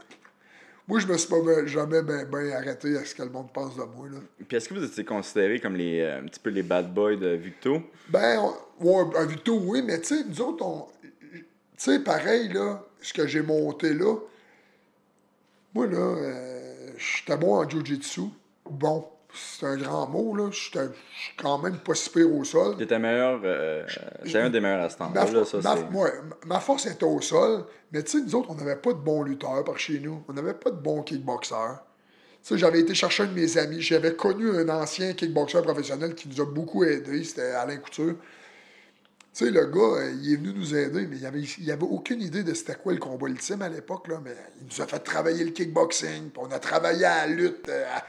moi, 0.87 0.99
je 0.99 1.07
me 1.07 1.17
suis 1.17 1.27
pas 1.29 1.41
ben- 1.41 1.65
jamais 1.67 2.01
ben, 2.01 2.25
ben 2.25 2.51
arrêté 2.53 2.95
à 2.97 3.03
ce 3.05 3.15
que 3.15 3.23
le 3.23 3.29
monde 3.29 3.51
pense 3.51 3.75
de 3.75 3.83
moi. 3.83 4.07
Là. 4.11 4.19
Puis 4.47 4.57
est-ce 4.57 4.69
que 4.69 4.73
vous 4.75 4.83
étiez 4.83 5.03
considérés 5.03 5.59
comme 5.59 5.75
les, 5.75 6.01
euh, 6.01 6.19
un 6.19 6.25
petit 6.25 6.39
peu 6.39 6.49
les 6.51 6.63
bad 6.63 6.93
boys 6.93 7.15
de 7.15 7.29
Victo? 7.29 7.81
Ben, 8.09 8.39
on- 8.39 8.85
ouais, 8.85 9.17
un 9.17 9.25
Vito, 9.25 9.57
oui, 9.63 9.81
mais 9.81 9.99
tu 10.01 10.15
sais, 10.15 10.23
nous 10.27 10.41
autres, 10.41 10.63
on. 10.65 10.87
Tu 11.31 11.45
sais, 11.77 11.99
pareil, 11.99 12.49
là, 12.53 12.83
ce 13.01 13.13
que 13.13 13.25
j'ai 13.27 13.41
monté 13.41 13.93
là, 13.93 14.15
moi, 15.73 15.87
là, 15.87 15.97
euh, 15.97 16.89
j'étais 16.97 17.37
bon 17.37 17.55
en 17.55 17.67
Jiu-Jitsu. 17.67 18.21
Bon, 18.69 19.05
c'est 19.35 19.65
un 19.65 19.77
grand 19.77 20.07
mot, 20.07 20.35
là. 20.35 20.49
J'étais 20.51 20.85
je 20.85 21.21
suis 21.21 21.33
quand 21.37 21.57
même 21.59 21.77
pas 21.77 21.93
si 21.93 22.09
pire 22.09 22.33
au 22.33 22.43
sol. 22.43 22.77
T'étais 22.77 22.99
meilleur. 22.99 23.41
Euh, 23.43 23.85
un 24.33 24.49
des 24.49 24.59
meilleurs 24.59 24.83
à 24.83 24.89
ce 24.89 24.97
Ma, 24.99 25.05
temps-là, 25.07 25.43
ma- 25.63 25.99
ouais, 26.01 26.11
ma 26.45 26.59
force 26.59 26.85
était 26.85 27.03
au 27.05 27.21
sol, 27.21 27.65
mais 27.91 28.03
tu 28.03 28.11
sais, 28.19 28.23
nous 28.23 28.35
autres, 28.35 28.49
on 28.51 28.55
n'avait 28.55 28.75
pas 28.75 28.93
de 28.93 28.99
bons 28.99 29.23
lutteurs 29.23 29.63
par 29.63 29.77
chez 29.77 29.99
nous. 29.99 30.23
On 30.27 30.33
n'avait 30.33 30.53
pas 30.53 30.71
de 30.71 30.77
bons 30.77 31.01
kickboxers. 31.03 31.79
Tu 32.43 32.53
sais, 32.53 32.57
j'avais 32.57 32.79
été 32.81 32.93
chercher 32.93 33.23
un 33.23 33.27
de 33.27 33.33
mes 33.33 33.57
amis. 33.57 33.81
J'avais 33.81 34.15
connu 34.15 34.49
un 34.55 34.69
ancien 34.69 35.13
kickboxer 35.13 35.61
professionnel 35.63 36.13
qui 36.15 36.27
nous 36.29 36.41
a 36.41 36.45
beaucoup 36.45 36.83
aidés. 36.83 37.23
C'était 37.23 37.51
Alain 37.51 37.77
Couture. 37.77 38.15
Tu 39.37 39.45
sais, 39.45 39.51
le 39.51 39.65
gars, 39.65 39.81
euh, 40.01 40.13
il 40.21 40.31
est 40.33 40.35
venu 40.37 40.53
nous 40.53 40.73
aider, 40.75 41.07
mais 41.07 41.17
il 41.17 41.25
avait, 41.25 41.41
il 41.41 41.69
avait 41.69 41.83
aucune 41.83 42.21
idée 42.21 42.41
de 42.43 42.53
c'était 42.53 42.75
quoi 42.75 42.93
le 42.93 42.99
combat 42.99 43.27
ultime 43.27 43.61
à 43.63 43.67
l'époque, 43.67 44.07
là. 44.07 44.21
Mais 44.23 44.31
il 44.61 44.67
nous 44.67 44.81
a 44.81 44.87
fait 44.87 44.99
travailler 44.99 45.43
le 45.43 45.51
kickboxing, 45.51 46.29
puis 46.29 46.41
on 46.41 46.49
a 46.51 46.59
travaillé 46.59 47.03
à 47.03 47.27
la 47.27 47.33
lutte 47.33 47.67
euh, 47.67 47.83
à- 47.93 48.05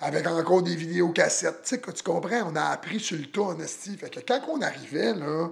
avec 0.00 0.26
encore 0.26 0.62
des 0.62 0.76
vidéos 0.76 1.10
cassettes. 1.10 1.62
Tu 1.64 1.76
sais, 1.76 1.80
tu 1.80 2.02
comprends, 2.02 2.50
on 2.52 2.56
a 2.56 2.64
appris 2.64 3.00
sur 3.00 3.16
le 3.16 3.26
tas, 3.26 3.40
en 3.42 3.58
esti. 3.60 3.96
Fait 3.96 4.10
que 4.10 4.20
quand 4.20 4.40
on 4.48 4.60
arrivait, 4.60 5.14
là, 5.14 5.48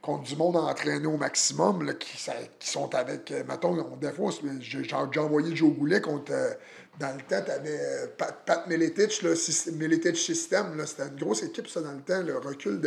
contre 0.00 0.24
du 0.24 0.36
monde 0.36 0.56
entraîné 0.56 1.06
au 1.06 1.16
maximum, 1.16 1.82
là, 1.84 1.94
qui, 1.94 2.16
ça- 2.16 2.32
qui 2.58 2.68
sont 2.70 2.94
avec, 2.94 3.30
euh, 3.32 3.42
mettons, 3.48 3.78
on, 3.78 3.96
des 3.96 4.12
fois, 4.12 4.30
j'ai 4.60 4.96
envoyé 5.18 5.54
Joe 5.54 5.74
Goulet 5.74 6.00
contre, 6.00 6.32
euh, 6.32 6.50
dans 6.98 7.14
le 7.14 7.22
temps, 7.22 7.42
t'avais 7.44 7.78
euh, 7.80 8.06
Pat, 8.16 8.34
Pat 8.46 8.66
Miletich, 8.66 9.22
Syst- 9.34 9.72
Miletich 9.72 10.16
System, 10.16 10.76
là, 10.76 10.86
c'était 10.86 11.08
une 11.08 11.16
grosse 11.16 11.42
équipe, 11.42 11.66
ça, 11.68 11.80
dans 11.82 11.92
le 11.92 12.00
temps, 12.00 12.22
le 12.22 12.38
recul 12.38 12.80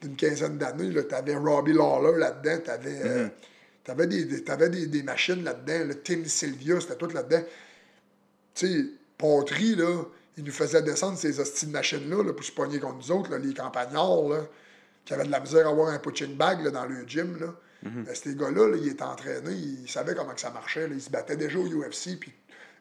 d'une 0.00 0.16
quinzaine 0.16 0.58
d'années, 0.58 0.90
là, 0.90 1.02
t'avais 1.04 1.36
Robbie 1.36 1.74
Lawler 1.74 2.18
là-dedans, 2.18 2.58
t'avais, 2.64 2.98
euh, 3.04 3.28
t'avais 3.84 4.06
des, 4.08 4.24
des- 4.24 4.42
t'avais 4.42 4.68
des, 4.68 4.86
des 4.86 5.02
machines 5.02 5.44
là-dedans, 5.44 5.84
le 5.88 5.94
Tim 6.02 6.24
Sylvia, 6.24 6.80
c'était 6.80 6.96
tout 6.96 7.08
là-dedans. 7.08 7.42
Tu 8.54 8.66
sais, 8.66 8.84
Patry, 9.16 9.76
là, 9.76 10.02
il 10.36 10.44
nous 10.44 10.52
faisait 10.52 10.82
descendre 10.82 11.18
ces 11.18 11.40
hosties 11.40 11.66
de 11.66 11.72
machines-là 11.72 12.22
là, 12.24 12.32
pour 12.32 12.44
se 12.44 12.52
pogner 12.52 12.78
contre 12.80 12.96
nous 12.96 13.12
autres, 13.12 13.30
là, 13.30 13.38
les 13.38 13.54
campagnards, 13.54 14.28
là, 14.28 14.40
qui 15.04 15.14
avaient 15.14 15.26
de 15.26 15.30
la 15.30 15.40
misère 15.40 15.66
à 15.66 15.70
avoir 15.70 15.88
un 15.88 15.98
punching 15.98 16.36
bag 16.36 16.66
dans 16.68 16.86
le 16.86 17.06
gym. 17.06 17.38
Là. 17.40 17.54
Ben, 17.82 18.14
ces 18.14 18.36
gars-là, 18.36 18.68
là, 18.68 18.76
ils 18.80 18.88
étaient 18.88 19.02
entraînés, 19.02 19.52
ils 19.52 19.88
savaient 19.88 20.14
comment 20.14 20.32
que 20.34 20.40
ça 20.40 20.50
marchait. 20.50 20.88
Ils 20.90 21.02
se 21.02 21.10
battaient 21.10 21.36
déjà 21.36 21.58
au 21.58 21.66
UFC. 21.66 22.16
Puis 22.20 22.32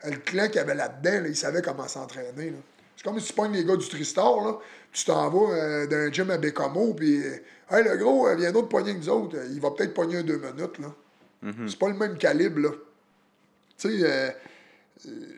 euh, 0.06 0.12
le 0.12 0.18
clan 0.18 0.46
qu'il 0.46 0.58
y 0.58 0.60
avait 0.60 0.76
là-dedans, 0.76 1.24
là, 1.24 1.28
ils 1.28 1.36
savaient 1.36 1.64
comment 1.64 1.88
s'entraîner. 1.88 2.54
C'est 2.96 3.04
comme 3.04 3.20
si 3.20 3.28
tu 3.28 3.34
pognes 3.34 3.54
les 3.54 3.66
gars 3.66 3.76
du 3.76 3.88
Tristar, 3.90 4.42
là, 4.42 4.60
tu 4.92 5.06
t'en 5.06 5.30
vas 5.32 5.54
euh, 5.56 5.88
d'un 5.88 6.12
gym 6.12 6.30
à 6.30 6.38
Bécamo, 6.38 6.94
puis 6.94 7.26
euh, 7.26 7.38
Hey, 7.72 7.86
le 7.86 7.96
gros, 7.96 8.28
euh, 8.28 8.36
viens 8.36 8.52
d'autres 8.52 8.68
pogner 8.68 8.94
que 8.94 8.98
nous 9.00 9.10
autres. 9.10 9.38
Il 9.50 9.62
va 9.62 9.72
peut-être 9.72 9.94
pogner 9.94 10.18
un 10.18 10.24
deux 10.24 10.38
minutes. 10.38 10.78
là. 10.80 10.94
C'est 11.68 11.80
pas 11.80 11.88
le 11.88 11.96
même 11.96 12.18
calibre. 12.18 12.60
là. 12.60 12.70
Tu 13.78 13.98
sais, 14.00 14.04
euh, 14.04 14.30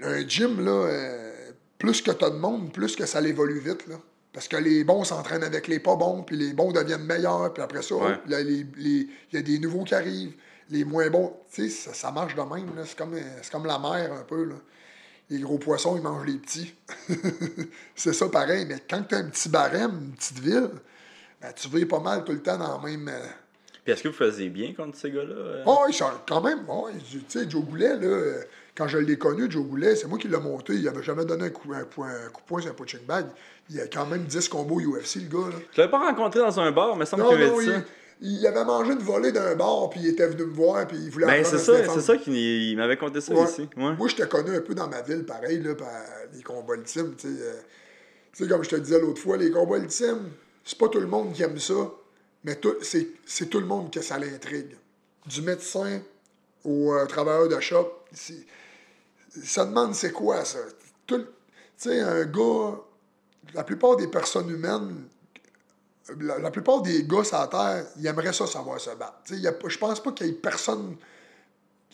un 0.01 0.27
gym, 0.27 0.65
là, 0.65 0.71
euh, 0.71 1.22
plus 1.83 2.01
que 2.01 2.11
tu 2.11 2.23
as 2.23 2.29
de 2.29 2.37
monde, 2.37 2.71
plus 2.71 2.95
que 2.95 3.05
ça 3.05 3.19
évolue 3.21 3.59
vite. 3.59 3.87
Là. 3.87 3.95
Parce 4.31 4.47
que 4.47 4.55
les 4.55 4.85
bons 4.85 5.03
s'entraînent 5.03 5.43
avec 5.43 5.67
les 5.67 5.79
pas 5.79 5.97
bons, 5.97 6.23
puis 6.23 6.37
les 6.37 6.53
bons 6.53 6.71
deviennent 6.71 7.03
meilleurs, 7.03 7.53
puis 7.53 7.61
après 7.61 7.81
ça, 7.81 7.95
Ouais. 7.95 8.17
là, 8.27 8.41
les- 8.41 8.65
les- 8.77 9.07
il 9.31 9.33
y 9.33 9.37
a 9.37 9.41
des 9.41 9.59
nouveaux 9.59 9.83
qui 9.83 9.93
arrivent. 9.93 10.33
Les 10.69 10.85
moins 10.85 11.09
bons, 11.09 11.35
tu 11.53 11.63
sais, 11.63 11.69
ça, 11.69 11.93
ça 11.93 12.09
marche 12.11 12.35
de 12.35 12.41
même. 12.41 12.71
C'est 12.85 12.97
comme, 12.97 13.15
c'est 13.41 13.51
comme 13.51 13.65
la 13.65 13.77
mer 13.79 14.13
un 14.13 14.23
peu. 14.23 14.45
Là. 14.45 14.55
Les 15.29 15.39
gros 15.39 15.57
poissons, 15.57 15.97
ils 15.97 16.01
mangent 16.01 16.25
les 16.25 16.37
petits. 16.37 16.73
c'est 17.95 18.13
ça 18.13 18.29
pareil, 18.29 18.65
mais 18.67 18.77
quand 18.89 19.03
tu 19.03 19.15
as 19.15 19.17
un 19.19 19.25
petit 19.29 19.49
barème, 19.49 19.91
une 20.05 20.15
petite 20.15 20.39
ville, 20.39 20.69
ben, 21.41 21.51
tu 21.53 21.67
vis 21.67 21.85
pas 21.85 21.99
mal 21.99 22.23
tout 22.23 22.31
le 22.31 22.41
temps 22.41 22.57
dans 22.57 22.77
la 22.81 22.87
même. 22.87 23.09
euh, 23.09 23.25
Puis 23.83 23.91
est-ce 23.93 24.03
que 24.03 24.07
vous 24.07 24.13
faisiez 24.15 24.49
bien 24.49 24.73
contre 24.73 24.97
ces 24.97 25.11
gars-là? 25.11 25.35
euh? 25.35 25.63
Oh, 25.65 25.83
ils 25.89 25.93
sont 25.93 26.09
quand 26.27 26.39
même. 26.41 26.61
Oh, 26.69 26.87
tu 27.11 27.21
sais, 27.27 27.49
Joe 27.49 27.63
Goulet, 27.65 27.95
là, 27.97 28.07
euh, 28.07 28.43
quand 28.75 28.87
je 28.87 28.97
l'ai 28.97 29.17
connu, 29.17 29.49
Joe 29.49 29.63
Goulet, 29.65 29.95
c'est 29.95 30.07
moi 30.07 30.17
qui 30.17 30.27
l'ai 30.27 30.37
monté. 30.39 30.73
Il 30.73 30.87
avait 30.87 31.03
jamais 31.03 31.25
donné 31.25 31.45
un 31.45 31.49
coup, 31.49 31.73
un 31.73 31.83
point, 31.85 32.09
un 32.09 32.29
coup 32.29 32.41
de 32.41 32.47
poing 32.47 32.61
sur 32.61 32.71
un 32.71 32.73
punching 32.73 33.05
bag. 33.05 33.27
Il 33.69 33.79
a 33.79 33.87
quand 33.87 34.05
même 34.05 34.23
10 34.23 34.49
combos 34.49 34.79
UFC, 34.79 35.15
le 35.15 35.27
gars. 35.29 35.49
Là. 35.49 35.55
Je 35.71 35.79
l'avais 35.81 35.91
pas 35.91 35.99
rencontré 35.99 36.39
dans 36.39 36.59
un 36.59 36.71
bar, 36.71 36.95
mais 36.95 37.05
ça 37.05 37.15
me 37.15 37.23
semble 37.23 37.37
dit 37.37 37.65
ça. 37.67 37.83
il 38.21 38.47
avait 38.47 38.65
mangé 38.65 38.93
une 38.93 38.99
volée 38.99 39.31
d'un 39.31 39.55
bar, 39.55 39.89
puis 39.89 39.99
il 40.01 40.07
était 40.09 40.27
venu 40.27 40.45
me 40.45 40.53
voir, 40.53 40.87
puis 40.87 40.97
il 40.97 41.09
voulait 41.11 41.27
Ben, 41.27 41.43
c'est 41.45 41.59
ça, 41.59 41.87
c'est 41.87 42.01
ça 42.01 42.17
qu'il 42.17 42.35
il 42.35 42.75
m'avait 42.75 42.97
conté 42.97 43.21
ça 43.21 43.33
Ouais. 43.33 43.43
ici. 43.43 43.69
Ouais. 43.77 43.93
Moi, 43.95 44.07
je 44.07 44.15
te 44.15 44.23
connais 44.23 44.57
un 44.57 44.61
peu 44.61 44.73
dans 44.73 44.87
ma 44.87 45.01
ville, 45.01 45.23
pareil, 45.23 45.61
là, 45.61 45.75
par 45.75 45.89
les 46.33 46.41
combats 46.41 46.75
ultimes. 46.75 47.13
Tu 47.15 47.27
sais, 47.27 47.41
euh, 47.41 47.53
tu 48.33 48.43
sais, 48.43 48.49
comme 48.49 48.63
je 48.63 48.69
te 48.69 48.75
disais 48.77 48.99
l'autre 48.99 49.21
fois, 49.21 49.37
les 49.37 49.51
combats 49.51 49.77
ultimes, 49.77 50.31
c'est 50.63 50.77
pas 50.77 50.87
tout 50.89 50.99
le 50.99 51.07
monde 51.07 51.33
qui 51.33 51.43
aime 51.43 51.59
ça, 51.59 51.73
Mais 52.43 52.59
c'est 52.81 53.49
tout 53.49 53.59
le 53.59 53.65
monde 53.67 53.91
que 53.91 54.01
ça 54.01 54.17
l'intrigue. 54.17 54.75
Du 55.27 55.41
médecin 55.41 56.01
au 56.65 56.93
euh, 56.93 57.05
travailleur 57.05 57.47
de 57.47 57.59
shop. 57.59 57.99
Ça 59.43 59.65
demande 59.65 59.95
c'est 59.95 60.11
quoi 60.11 60.43
ça? 60.45 60.59
Tu 61.07 61.15
sais, 61.77 61.99
un 62.01 62.25
gars, 62.25 62.75
la 63.53 63.63
plupart 63.63 63.95
des 63.95 64.07
personnes 64.07 64.49
humaines, 64.49 65.07
la, 66.19 66.37
la 66.39 66.51
plupart 66.51 66.81
des 66.81 67.03
gars 67.03 67.23
sur 67.23 67.39
la 67.39 67.47
Terre, 67.47 67.85
ils 67.97 68.05
aimeraient 68.05 68.33
ça 68.33 68.45
savoir 68.45 68.79
se 68.79 68.91
battre. 68.91 69.19
Je 69.29 69.77
pense 69.77 70.01
pas 70.03 70.11
qu'il 70.11 70.27
y 70.27 70.29
ait 70.29 70.33
personne. 70.33 70.95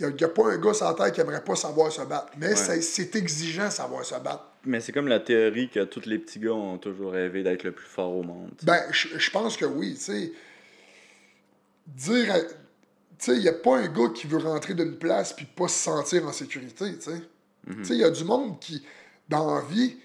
Il 0.02 0.08
n'y 0.16 0.24
a, 0.24 0.30
pas 0.30 0.52
un 0.54 0.58
gars 0.58 0.74
sur 0.74 0.86
la 0.88 0.94
Terre 0.94 1.12
qui 1.12 1.20
aimerait 1.22 1.44
pas 1.44 1.56
savoir 1.56 1.92
se 1.92 2.02
battre. 2.04 2.32
Mais 2.38 2.56
c'est- 2.56 2.82
c'est 2.82 3.16
exigeant 3.18 3.70
savoir 3.70 4.06
se 4.06 4.16
battre. 4.16 4.46
Mais 4.66 4.80
c'est 4.82 4.92
comme 4.94 5.08
la 5.08 5.20
théorie 5.20 5.70
que 5.70 5.84
tous 5.84 6.06
les 6.06 6.20
petits 6.20 6.40
gars 6.40 6.54
ont 6.54 6.78
toujours 6.78 7.12
rêvé 7.12 7.44
d'être 7.44 7.64
le 7.64 7.72
plus 7.74 7.86
fort 7.86 8.16
au 8.16 8.24
monde. 8.24 8.52
Ben, 8.64 8.82
je 8.92 9.18
je 9.18 9.32
pense 9.32 9.56
que 9.58 9.66
oui, 9.66 9.96
tu 9.96 10.02
sais. 10.02 10.32
Dire. 11.88 12.36
Tu 13.20 13.26
sais, 13.26 13.36
il 13.38 13.42
n'y 13.42 13.48
a 13.50 13.54
pas 13.54 13.78
un 13.80 13.88
gars 13.88 14.10
qui 14.16 14.28
veut 14.28 14.38
rentrer 14.40 14.74
d'une 14.74 14.98
place 14.98 15.34
puis 15.34 15.46
pas 15.46 15.68
se 15.68 15.78
sentir 15.84 16.26
en 16.26 16.32
sécurité, 16.32 16.96
tu 16.98 17.12
sais. 17.12 17.22
Tu 17.68 17.86
sais, 17.86 17.94
il 17.96 18.00
y 18.00 18.04
a 18.04 18.10
du 18.10 18.24
monde 18.24 18.60
qui, 18.60 18.84
dans 19.28 19.54
la 19.56 19.62
vie, 19.62 19.98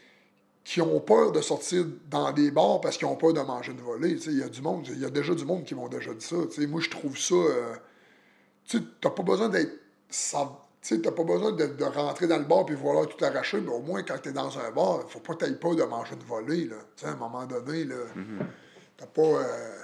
qui 0.65 0.81
ont 0.83 0.99
peur 1.01 1.31
de 1.33 1.41
sortir 1.41 1.85
dans 2.11 2.33
des 2.33 2.51
bars 2.51 2.81
parce 2.81 2.97
qu'ils 2.97 3.07
ont 3.07 3.17
peur 3.17 3.33
de 3.33 3.41
manger 3.41 3.73
une 3.73 3.81
volée. 3.81 4.17
Tu 4.17 4.23
sais, 4.23 4.31
il 4.33 4.39
y 4.39 4.43
a 4.43 4.49
du 4.49 4.61
monde, 4.63 4.87
il 4.89 4.99
y 5.01 5.05
a 5.05 5.11
déjà 5.11 5.35
du 5.35 5.45
monde 5.45 5.65
qui 5.65 5.75
m'ont 5.75 5.89
déjà 5.89 6.13
dit 6.13 6.25
ça. 6.25 6.37
Tu 6.51 6.61
sais, 6.63 6.67
moi, 6.67 6.81
je 6.81 6.91
trouve 6.91 7.17
ça. 7.19 7.35
euh, 7.35 7.75
tu 8.67 8.83
t'as 9.01 9.11
pas 9.11 9.23
besoin 9.23 9.49
d'être. 9.49 9.73
Tu 10.83 11.01
t'as 11.01 11.13
pas 11.13 11.25
besoin 11.25 11.53
de, 11.53 11.67
de 11.67 11.85
rentrer 11.85 12.27
dans 12.27 12.39
le 12.39 12.45
bar 12.45 12.67
puis 12.67 12.75
vouloir 12.75 13.07
tout 13.09 13.23
arracher, 13.25 13.61
mais 13.61 13.71
au 13.73 13.81
moins, 13.81 14.03
quand 14.03 14.19
t'es 14.19 14.33
dans 14.33 14.59
un 14.59 14.71
bar, 14.71 15.05
faut 15.09 15.21
pas 15.21 15.35
que 15.35 15.45
t'aies 15.45 15.55
peur 15.55 15.77
de 15.77 15.83
manger 15.85 16.15
une 16.15 16.25
volée, 16.27 16.65
là. 16.67 16.77
Tu 16.97 17.03
sais, 17.05 17.07
à 17.07 17.13
un 17.13 17.17
moment 17.17 17.47
donné, 17.47 17.85
là. 17.85 17.97
T'as 18.97 19.07
pas. 19.07 19.23
euh, 19.23 19.77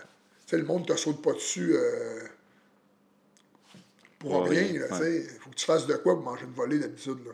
tu 0.46 0.50
sais, 0.50 0.58
le 0.58 0.64
monde 0.64 0.86
te 0.86 0.96
saute 0.96 1.22
pas 1.22 1.32
dessus. 1.32 1.72
euh, 1.74 2.20
pour 4.20 4.30
Pour 4.30 4.48
rien, 4.48 4.64
tu 4.68 4.80
ouais. 4.80 4.98
sais. 4.98 5.26
Faut 5.40 5.50
que 5.50 5.56
tu 5.56 5.64
fasses 5.64 5.86
de 5.86 5.94
quoi 5.94 6.14
pour 6.14 6.22
manger 6.24 6.44
une 6.44 6.52
volée 6.52 6.78
d'habitude, 6.78 7.18
là. 7.26 7.32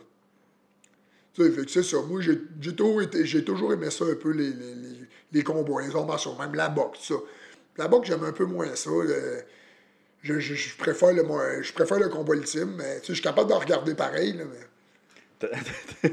Tu 1.34 1.42
sais, 1.54 1.62
c'est 1.68 1.82
ça. 1.82 1.98
Moi, 2.00 2.22
j'ai 2.22 2.74
toujours, 3.44 3.72
aimé 3.72 3.90
ça 3.90 4.04
un 4.06 4.14
peu, 4.14 4.30
les, 4.30 4.50
les, 4.50 4.74
les, 4.74 4.96
les 5.32 5.42
combats, 5.42 5.82
les 5.82 5.92
même 6.38 6.54
la 6.54 6.70
boxe, 6.70 7.00
ça. 7.08 7.14
La 7.76 7.88
boxe, 7.88 8.08
j'aime 8.08 8.24
un 8.24 8.32
peu 8.32 8.46
moins 8.46 8.74
ça. 8.74 8.88
le- 8.90 9.42
je, 10.22 10.40
je, 10.40 10.54
je 10.54 10.76
préfère 10.76 11.12
le, 11.12 11.22
moi, 11.24 11.60
je 11.60 11.72
préfère 11.72 11.98
le 11.98 12.08
combat 12.08 12.34
ultime, 12.34 12.74
mais 12.78 13.00
tu 13.00 13.00
sais, 13.00 13.06
je 13.08 13.12
suis 13.14 13.22
capable 13.22 13.50
de 13.50 13.54
regarder 13.54 13.94
pareil, 13.94 14.32
là, 14.32 14.44
mais... 14.44 14.66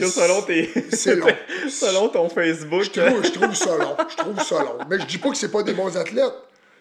que 0.00 0.06
selon, 0.06 0.40
tes... 0.42 0.70
c'est 0.90 1.16
long. 1.16 1.26
selon 1.68 2.08
ton 2.08 2.28
Facebook. 2.30 2.84
Je 2.84 2.90
trouve, 3.00 3.22
je 3.24 3.30
trouve 3.32 3.54
ça 3.54 3.76
long. 3.76 3.94
Je 4.08 4.16
trouve 4.16 4.40
ça 4.42 4.64
long. 4.64 4.78
Mais 4.88 4.98
je 4.98 5.04
dis 5.06 5.18
pas 5.18 5.28
que 5.30 5.36
c'est 5.36 5.50
pas 5.50 5.62
des 5.62 5.74
bons 5.74 5.94
athlètes, 5.96 6.32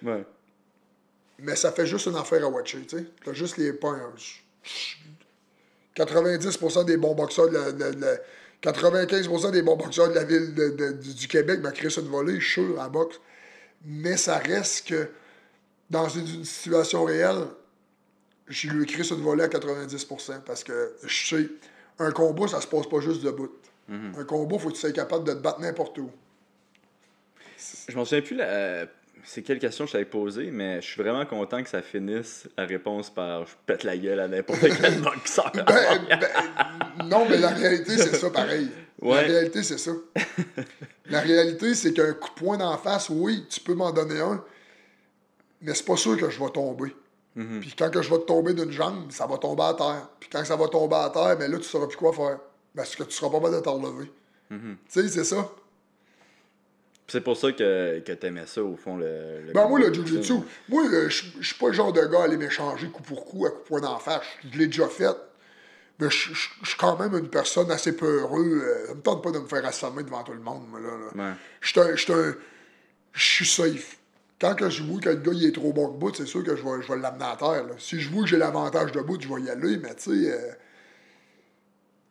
Ouais. 0.02 0.24
Mais 1.42 1.56
ça 1.56 1.72
fait 1.72 1.86
juste 1.86 2.06
une 2.08 2.16
affaire 2.16 2.44
à 2.44 2.50
watcher, 2.50 2.82
tu 2.88 2.98
sais. 2.98 3.06
T'as 3.24 3.34
juste 3.34 3.58
les 3.58 3.74
points. 3.74 4.00
90% 5.96 6.86
des 6.86 6.98
bons 6.98 7.16
boxeurs 7.16 7.50
de 7.50 7.54
la, 7.58 7.72
de 7.72 7.80
la- 7.84 7.92
de 7.92 8.02
la- 8.02 8.18
95% 8.62 9.52
des 9.52 9.62
bons 9.62 9.76
boxeurs 9.78 10.10
de 10.10 10.16
la 10.16 10.24
ville 10.24 10.54
de- 10.54 10.70
de- 10.70 10.92
du, 10.92 11.28
Québec 11.28 11.62
m'a 11.62 11.72
créé 11.72 11.90
une 11.98 12.08
volée, 12.10 12.40
je 12.40 12.46
suis 12.46 12.66
sûr, 12.66 12.80
en 12.80 12.90
boxe. 12.90 13.20
Mais 13.86 14.18
ça 14.18 14.38
reste 14.38 14.88
que 14.90 15.10
dans 15.90 16.10
une, 16.10 16.28
une 16.28 16.46
situation 16.46 17.06
réelle, 17.06 17.46
je 18.48 18.68
lui 18.70 18.84
écris 18.84 19.08
une 19.08 19.22
volée 19.22 19.44
à 19.44 19.48
90% 19.48 20.42
parce 20.46 20.64
que 20.64 20.94
je 21.04 21.28
sais, 21.36 21.48
un 22.00 22.12
combat, 22.12 22.48
ça 22.48 22.60
se 22.62 22.68
passe 22.68 22.88
pas 22.88 23.00
juste 23.00 23.22
debout. 23.24 23.50
Un 23.92 24.24
combat, 24.24 24.60
faut 24.60 24.70
que 24.70 24.74
tu 24.76 24.80
sois 24.82 24.92
capable 24.92 25.24
de 25.24 25.34
te 25.34 25.40
battre 25.40 25.60
n'importe 25.62 25.98
où. 25.98 26.12
Je 27.88 27.96
m'en 27.96 28.06
souviens 28.06 28.22
plus 28.22 28.36
la... 28.36 28.86
c'est 29.24 29.42
quelle 29.42 29.60
question 29.60 29.86
je 29.86 29.92
t'avais 29.92 30.06
posée, 30.06 30.50
mais 30.52 30.82
je 30.82 30.88
suis 30.88 31.02
vraiment 31.02 31.26
content 31.26 31.64
que 31.64 31.70
ça 31.70 31.82
finisse 31.82 32.48
la 32.58 32.66
réponse 32.66 33.10
par 33.10 33.46
je 33.46 33.54
pète 33.66 33.84
la 33.84 33.98
gueule 33.98 34.20
à 34.20 34.28
n'importe 34.28 34.62
quel 34.62 35.02
boxeur. 35.02 35.52
Ben, 35.54 35.66
ben, 35.66 37.06
non, 37.06 37.28
mais 37.30 37.38
la 37.38 37.50
réalité, 37.50 37.98
c'est 37.98 38.16
ça 38.16 38.30
pareil. 38.30 38.70
La 39.02 39.22
réalité, 39.22 39.64
c'est 39.64 39.78
ça. 39.78 39.92
La 41.10 41.22
réalité, 41.22 41.74
c'est 41.74 41.92
qu'un 41.92 42.14
coup 42.14 42.30
de 42.30 42.36
poing 42.36 42.58
d'en 42.58 42.78
face, 42.78 43.10
oui, 43.10 43.44
tu 43.50 43.60
peux 43.62 43.74
m'en 43.74 43.92
donner 43.92 44.20
un, 44.20 44.44
mais 45.62 45.74
c'est 45.74 45.86
pas 45.86 45.98
sûr 45.98 46.16
que 46.16 46.30
je 46.30 46.40
vais 46.40 46.52
tomber. 46.52 46.96
Mhm. 47.36 47.62
Puis 47.62 47.74
quand 47.78 47.90
que 47.90 48.02
je 48.02 48.10
vais 48.10 48.20
te 48.20 48.26
tomber 48.26 48.54
d'une 48.54 48.72
jambe, 48.72 49.12
ça 49.12 49.26
va 49.26 49.38
tomber 49.38 49.64
à 49.64 49.74
terre. 49.74 50.08
Puis 50.20 50.30
quand 50.32 50.44
ça 50.46 50.56
va 50.56 50.68
tomber 50.68 50.98
à 50.98 51.10
terre, 51.10 51.36
ben 51.38 51.52
là, 51.52 51.58
tu 51.58 51.64
sauras 51.64 51.88
plus 51.88 51.98
quoi 51.98 52.14
faire. 52.14 52.38
Parce 52.76 52.96
que 52.96 53.04
tu 53.04 53.12
seras 53.12 53.30
pas 53.30 53.38
capable 53.38 53.56
de 53.56 53.62
te 53.62 53.70
relever. 53.70 54.12
Mhm. 54.50 54.78
Tu 54.92 55.02
sais, 55.02 55.08
c'est 55.10 55.24
ça. 55.24 55.50
C'est 57.10 57.22
pour 57.22 57.38
ça 57.38 57.52
que, 57.52 58.00
que 58.00 58.12
t'aimais 58.14 58.46
ça, 58.46 58.64
au 58.64 58.76
fond, 58.76 58.98
le. 58.98 59.42
le 59.48 59.54
Ben, 59.54 59.68
moi, 59.68 59.80
le 59.80 59.88
ultime. 59.96 60.44
moi, 60.68 60.84
euh, 60.92 61.10
je 61.10 61.26
suis 61.42 61.56
pas 61.56 61.68
le 61.68 61.74
genre 61.74 61.92
de 61.94 62.02
gars 62.02 62.22
à 62.22 62.24
aller 62.24 62.38
m'échanger 62.38 62.88
coup 62.88 63.04
pour 63.04 63.26
coup 63.26 63.46
à 63.46 63.50
coup 63.52 63.58
de 63.60 63.64
poing 63.64 63.82
d'en 63.82 64.00
face. 64.00 64.24
Je 64.52 64.58
l'ai 64.58 64.68
déjà 64.68 64.88
fait. 64.88 65.16
Mais 66.00 66.10
je 66.10 66.34
suis 66.34 66.78
quand 66.78 66.98
même 66.98 67.14
une 67.18 67.30
personne 67.30 67.70
assez 67.72 67.94
peureux. 67.96 68.62
euh, 68.64 68.88
ça 68.88 68.94
me 68.96 69.02
tente 69.02 69.22
pas 69.22 69.32
de 69.32 69.40
me 69.40 69.48
faire 69.48 69.66
assommer 69.66 70.04
devant 70.04 70.24
tout 70.24 70.32
le 70.32 70.40
monde, 70.40 70.64
moi, 70.70 70.80
là. 70.80 70.88
là. 70.88 71.30
Ouais. 71.32 71.36
Je 73.12 73.24
suis 73.26 73.46
safe. 73.46 73.98
Quand 74.40 74.56
que 74.56 74.70
je 74.70 74.84
vois 74.84 75.02
que 75.02 75.10
le 75.10 75.16
gars 75.18 75.32
il 75.34 75.46
est 75.46 75.52
trop 75.52 75.74
bon 75.74 75.90
de 75.92 75.98
bout, 75.98 76.16
c'est 76.16 76.26
sûr 76.26 76.44
que 76.44 76.56
je 76.56 76.64
vais, 76.64 76.82
je 76.82 76.88
vais 76.94 77.00
l'amener 77.00 77.26
à 77.26 77.36
terre. 77.36 77.66
là. 77.66 77.74
Si 77.78 78.00
je 78.00 78.10
vois 78.10 78.24
que 78.24 78.30
j'ai 78.30 78.38
l'avantage 78.38 78.94
de 78.94 79.02
bout, 79.02 79.20
je 79.22 79.28
vais 79.28 79.42
y 79.42 79.50
aller, 79.50 79.76
mais 79.78 79.94
tu 79.96 80.12
sais. 80.18 80.32
euh, 80.32 80.52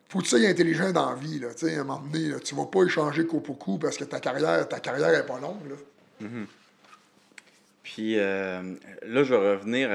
faut 0.09 0.19
que 0.19 0.23
tu 0.23 0.29
sois 0.31 0.39
intelligent 0.39 0.91
dans 0.91 1.11
la 1.11 1.15
vie, 1.15 1.39
là, 1.39 1.47
à 1.49 1.65
un 1.65 1.83
moment 1.83 1.99
donné, 1.99 2.29
là, 2.29 2.39
tu 2.39 2.55
vas 2.55 2.65
pas 2.65 2.83
échanger 2.83 3.25
coup 3.25 3.39
pour 3.39 3.57
coup 3.57 3.77
parce 3.77 3.95
que 3.97 4.03
ta 4.03 4.19
carrière, 4.19 4.67
ta 4.67 4.79
carrière 4.79 5.09
est 5.13 5.25
pas 5.25 5.39
longue, 5.39 5.69
là. 5.69 6.27
Puis 7.83 8.19
euh, 8.19 8.61
là, 9.03 9.23
je 9.23 9.33
vais 9.33 9.51
revenir 9.55 9.89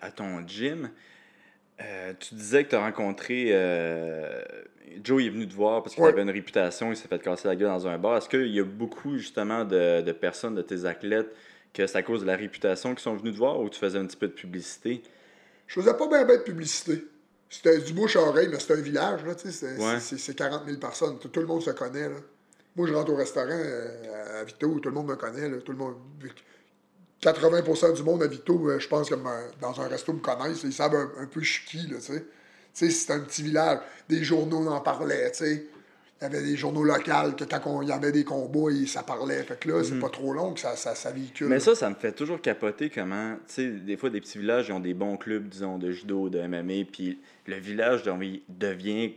à, 0.00 0.10
ton 0.10 0.46
gym. 0.46 0.90
Euh, 1.80 2.12
tu 2.18 2.34
disais 2.34 2.64
que 2.64 2.70
tu 2.70 2.76
as 2.76 2.80
rencontré. 2.80 3.48
euh, 3.50 4.40
Joe 5.04 5.22
il 5.22 5.26
est 5.26 5.30
venu 5.30 5.46
te 5.46 5.52
voir 5.54 5.82
parce 5.82 5.94
qu'il 5.94 6.02
Ouais. 6.04 6.10
avait 6.10 6.22
une 6.22 6.30
réputation, 6.30 6.90
il 6.90 6.96
s'est 6.96 7.08
fait 7.08 7.20
casser 7.20 7.48
la 7.48 7.56
gueule 7.56 7.68
dans 7.68 7.86
un 7.86 7.98
bar. 7.98 8.16
Est-ce 8.16 8.28
qu'il 8.28 8.46
y 8.48 8.60
a 8.60 8.64
beaucoup 8.64 9.18
justement 9.18 9.64
de, 9.64 10.00
de 10.00 10.12
personnes, 10.12 10.54
de 10.54 10.62
tes 10.62 10.86
athlètes, 10.86 11.28
que 11.74 11.86
c'est 11.86 11.98
à 11.98 12.02
cause 12.02 12.22
de 12.22 12.26
la 12.26 12.36
réputation 12.36 12.94
qui 12.94 13.02
sont 13.02 13.14
venus 13.14 13.34
te 13.34 13.38
voir 13.38 13.60
ou 13.60 13.68
tu 13.68 13.78
faisais 13.78 13.98
un 13.98 14.06
petit 14.06 14.16
peu 14.16 14.28
de 14.28 14.32
publicité? 14.32 15.02
Je 15.66 15.80
faisais 15.80 15.94
pas 15.94 16.08
bien 16.08 16.24
ben 16.24 16.38
de 16.38 16.42
publicité. 16.42 17.04
C'était 17.48 17.78
du 17.78 17.92
bouche 17.92 18.16
à 18.16 18.20
oreille, 18.22 18.48
mais 18.50 18.58
c'était 18.58 18.74
un 18.74 18.80
village, 18.82 19.24
là, 19.24 19.34
tu 19.34 19.50
sais. 19.50 19.52
c'est- 19.52 19.78
Ouais. 19.78 20.00
c'est- 20.00 20.18
C'est 20.18 20.34
40 20.34 20.64
000 20.66 20.78
personnes. 20.78 21.18
Tout, 21.18 21.28
tout 21.28 21.40
le 21.40 21.46
monde 21.46 21.62
se 21.62 21.70
connaît, 21.70 22.08
là. 22.08 22.16
Moi, 22.74 22.86
je 22.88 22.92
rentre 22.92 23.12
au 23.12 23.16
restaurant 23.16 23.48
euh, 23.50 24.40
à 24.40 24.44
Vito, 24.44 24.78
tout 24.80 24.88
le 24.88 24.94
monde 24.94 25.06
me 25.08 25.16
connaît, 25.16 25.48
là. 25.48 25.56
Tout 25.58 25.72
le 25.72 25.78
monde... 25.78 25.94
80% 27.22 27.92
du 27.94 28.02
monde 28.02 28.22
à 28.22 28.26
Vito, 28.26 28.68
euh, 28.68 28.78
je 28.78 28.88
pense 28.88 29.08
que 29.08 29.14
dans 29.60 29.80
un 29.80 29.88
resto 29.88 30.12
me 30.12 30.18
connaissent. 30.20 30.62
Ils 30.64 30.72
savent 30.72 30.94
un, 30.94 31.22
un 31.22 31.26
peu 31.26 31.40
je 31.40 31.50
suis 31.52 31.64
qui, 31.64 31.86
là, 31.88 31.96
tu 31.98 32.12
sais. 32.12 32.20
Tu 32.20 32.26
sais, 32.74 32.90
c'est 32.90 33.12
un 33.12 33.20
petit 33.20 33.42
village. 33.42 33.78
Des 34.08 34.22
journaux 34.22 34.66
en 34.68 34.80
parlaient, 34.80 35.30
tu 35.32 35.38
sais. 35.44 35.66
Il 36.20 36.24
y 36.24 36.26
avait 36.26 36.42
des 36.42 36.56
journaux 36.56 36.82
locaux 36.82 37.32
que 37.36 37.44
quand 37.44 37.82
il 37.82 37.88
y 37.88 37.92
avait 37.92 38.12
des 38.12 38.24
combats, 38.24 38.70
ils- 38.70 38.88
ça 38.88 39.02
parlait. 39.02 39.42
Fait 39.42 39.58
que 39.58 39.68
là, 39.70 39.82
c'est 39.84 39.98
pas 39.98 40.08
trop 40.08 40.32
long 40.32 40.54
que 40.54 40.60
ça, 40.60 40.74
ça, 40.76 40.94
ça 40.94 41.10
véhicule. 41.10 41.46
Mhm. 41.46 41.52
Mais 41.54 41.60
ça, 41.60 41.74
ça 41.74 41.88
me 41.90 41.94
fait 41.94 42.12
toujours 42.12 42.40
capoter 42.40 42.88
comment, 42.90 43.34
tu 43.48 43.54
sais, 43.54 43.66
des 43.68 43.96
fois, 43.98 44.08
des 44.10 44.20
petits 44.20 44.38
villages, 44.38 44.68
ils 44.68 44.72
ont 44.72 44.80
des 44.80 44.94
bons 44.94 45.16
clubs, 45.18 45.46
disons, 45.48 45.76
de 45.78 45.90
judo, 45.90 46.28
de 46.30 46.38
MMA, 46.38 46.84
puis 46.90 47.20
le 47.46 47.56
village 47.56 48.02
devient- 48.48 49.14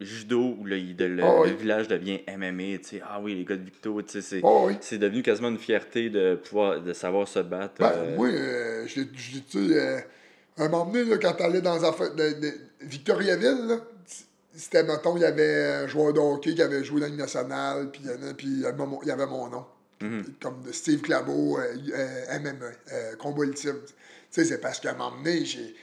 judo 0.00 0.56
ou 0.58 0.64
le, 0.64 0.80
de- 0.92 1.04
le, 1.04 1.22
oui. 1.24 1.50
le 1.50 1.54
village 1.56 1.88
devient 1.88 2.20
MMA, 2.28 2.78
tu 2.78 2.84
sais, 2.84 3.02
ah 3.08 3.20
oui, 3.22 3.34
les 3.36 3.44
gars 3.44 3.56
de 3.56 3.62
Victo, 3.62 4.02
tu 4.02 4.10
sais, 4.10 4.22
c'est, 4.22 4.40
Oh 4.42 4.64
oui. 4.66 4.76
c'est 4.80 4.98
devenu 4.98 5.22
quasiment 5.22 5.48
une 5.48 5.58
fierté 5.58 6.10
de 6.10 6.34
pouvoir, 6.34 6.80
de 6.82 6.92
savoir 6.92 7.28
se 7.28 7.38
battre. 7.38 7.74
Ben, 7.78 7.92
euh, 7.94 8.16
moi, 8.16 8.26
euh, 8.28 8.86
je 8.86 9.00
l'ai- 9.00 9.76
euh, 9.76 10.00
un 10.58 10.68
moment 10.68 10.86
donné, 10.86 11.04
là, 11.04 11.16
quand 11.18 11.32
t'allais 11.34 11.60
dans 11.60 11.76
de, 11.78 12.40
de 12.40 12.52
Victoriaville, 12.82 13.66
là, 13.68 13.76
c'était, 14.52 14.82
mettons, 14.82 15.16
il 15.16 15.22
y 15.22 15.24
avait 15.24 15.64
un 15.84 15.86
joueur 15.86 16.12
de 16.12 16.18
hockey 16.20 16.54
qui 16.54 16.62
avait 16.62 16.84
joué 16.84 17.00
dans 17.00 17.06
Ligue 17.06 17.18
nationale, 17.18 17.90
puis 17.90 18.02
il 18.04 18.10
y 18.10 18.12
en 18.12 18.28
a- 18.30 18.34
puis 18.34 18.46
il 18.48 18.60
y 18.60 18.66
avait 19.10 19.26
mon- 19.26 19.48
nom. 19.48 19.64
Mhm. 20.00 20.24
Comme 20.42 20.62
de 20.64 20.72
Steve 20.72 21.00
Claveau, 21.02 21.58
euh, 21.58 21.62
euh, 21.94 22.38
MMA, 22.40 22.66
euh, 22.92 23.16
combat 23.16 23.44
ultime. 23.44 23.76
Tu 23.86 23.92
sais, 24.30 24.44
c'est 24.44 24.60
parce 24.60 24.80
qu'à 24.80 24.90
un 24.90 24.94
moment 24.96 25.16
donné, 25.16 25.44
j'ai... 25.44 25.74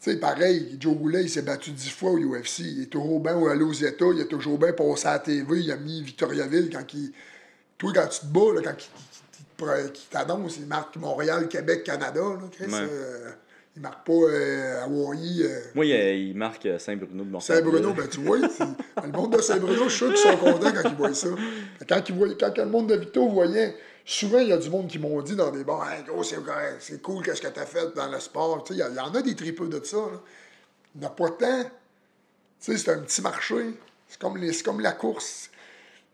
Tu 0.00 0.10
sais, 0.10 0.16
pareil, 0.18 0.76
Joe 0.78 0.94
Goulet, 0.94 1.22
il 1.22 1.30
s'est 1.30 1.42
battu 1.42 1.70
dix 1.70 1.90
fois 1.90 2.10
au 2.10 2.18
UFC. 2.18 2.60
Il 2.60 2.82
est 2.82 2.86
toujours 2.86 3.20
bien 3.20 3.42
allé 3.48 3.62
aux 3.62 3.72
États, 3.72 4.06
il 4.14 4.20
a 4.20 4.26
toujours 4.26 4.58
bien 4.58 4.72
passé 4.72 5.08
à 5.08 5.12
la 5.12 5.18
TV, 5.20 5.60
il 5.60 5.70
a 5.70 5.76
mis 5.76 6.02
Victoriaville 6.02 6.70
quand 6.70 6.94
il... 6.94 7.12
Toi, 7.78 7.92
quand 7.94 8.06
tu 8.08 8.20
te 8.20 8.26
bats, 8.26 8.54
là, 8.54 8.60
quand 8.62 8.76
il, 8.78 9.92
qu'il 9.92 10.08
t'annonce, 10.10 10.56
il 10.58 10.66
marque 10.66 10.96
Montréal, 10.96 11.48
Québec, 11.48 11.84
Canada, 11.84 12.20
là, 12.20 12.48
Chris. 12.50 12.66
Ouais. 12.66 12.88
euh, 12.90 13.30
il 13.76 13.82
marque 13.82 14.06
pas 14.06 14.12
euh, 14.12 14.84
Hawaii, 14.84 15.42
euh, 15.42 15.60
Moi, 15.74 15.84
il, 15.84 16.34
marque 16.34 16.66
Saint-Bruno 16.78 17.24
de 17.24 17.30
Montréal. 17.30 17.58
Saint-Bruno, 17.58 17.92
ben 17.92 18.08
tu 18.08 18.20
vois, 18.20 18.38
le 18.38 19.12
monde 19.12 19.36
de 19.36 19.42
Saint-Bruno, 19.42 19.84
je 19.84 19.88
suis 19.90 19.98
sûr 19.98 20.14
qu'ils 20.14 20.16
sont 20.16 20.36
contents 20.38 20.72
quand 20.72 20.88
ils 20.88 20.96
voient 20.96 21.14
ça. 21.14 21.28
Quand, 21.86 22.08
ils 22.08 22.14
voient, 22.14 22.28
quand 22.40 22.56
le 22.56 22.66
monde 22.66 22.88
de 22.88 22.96
Vito 22.96 23.28
voyait, 23.28 23.76
souvent 24.06 24.38
il 24.38 24.48
y 24.48 24.52
a 24.52 24.56
du 24.56 24.70
monde 24.70 24.88
qui 24.88 24.98
m'ont 24.98 25.20
dit 25.20 25.36
dans 25.36 25.50
des 25.50 25.64
bars, 25.64 25.90
hey, 25.92 26.02
gros, 26.04 26.22
c'est 26.22 26.38
c'est 26.80 27.02
cool, 27.02 27.22
qu'est-ce 27.24 27.40
que 27.42 27.48
t'as 27.48 27.66
fait 27.66 27.94
dans 27.94 28.08
le 28.10 28.18
sport? 28.20 28.64
Tu 28.64 28.74
sais, 28.74 28.80
Il 28.80 28.92
y, 28.92 28.96
y 28.96 29.00
en 29.00 29.12
a 29.14 29.20
des 29.22 29.34
tripeux 29.34 29.68
de 29.68 29.84
ça. 29.84 29.98
Il 30.94 31.00
n'y 31.00 31.06
en 31.06 31.10
a 31.10 31.12
pas 31.12 31.30
tant. 31.30 31.70
C'est 32.58 32.88
un 32.88 32.98
petit 33.00 33.20
marché. 33.20 33.78
C'est 34.08 34.18
comme, 34.18 34.36
les- 34.38 34.52
c'est 34.52 34.62
comme 34.62 34.80
la 34.80 34.92
course. 34.92 35.50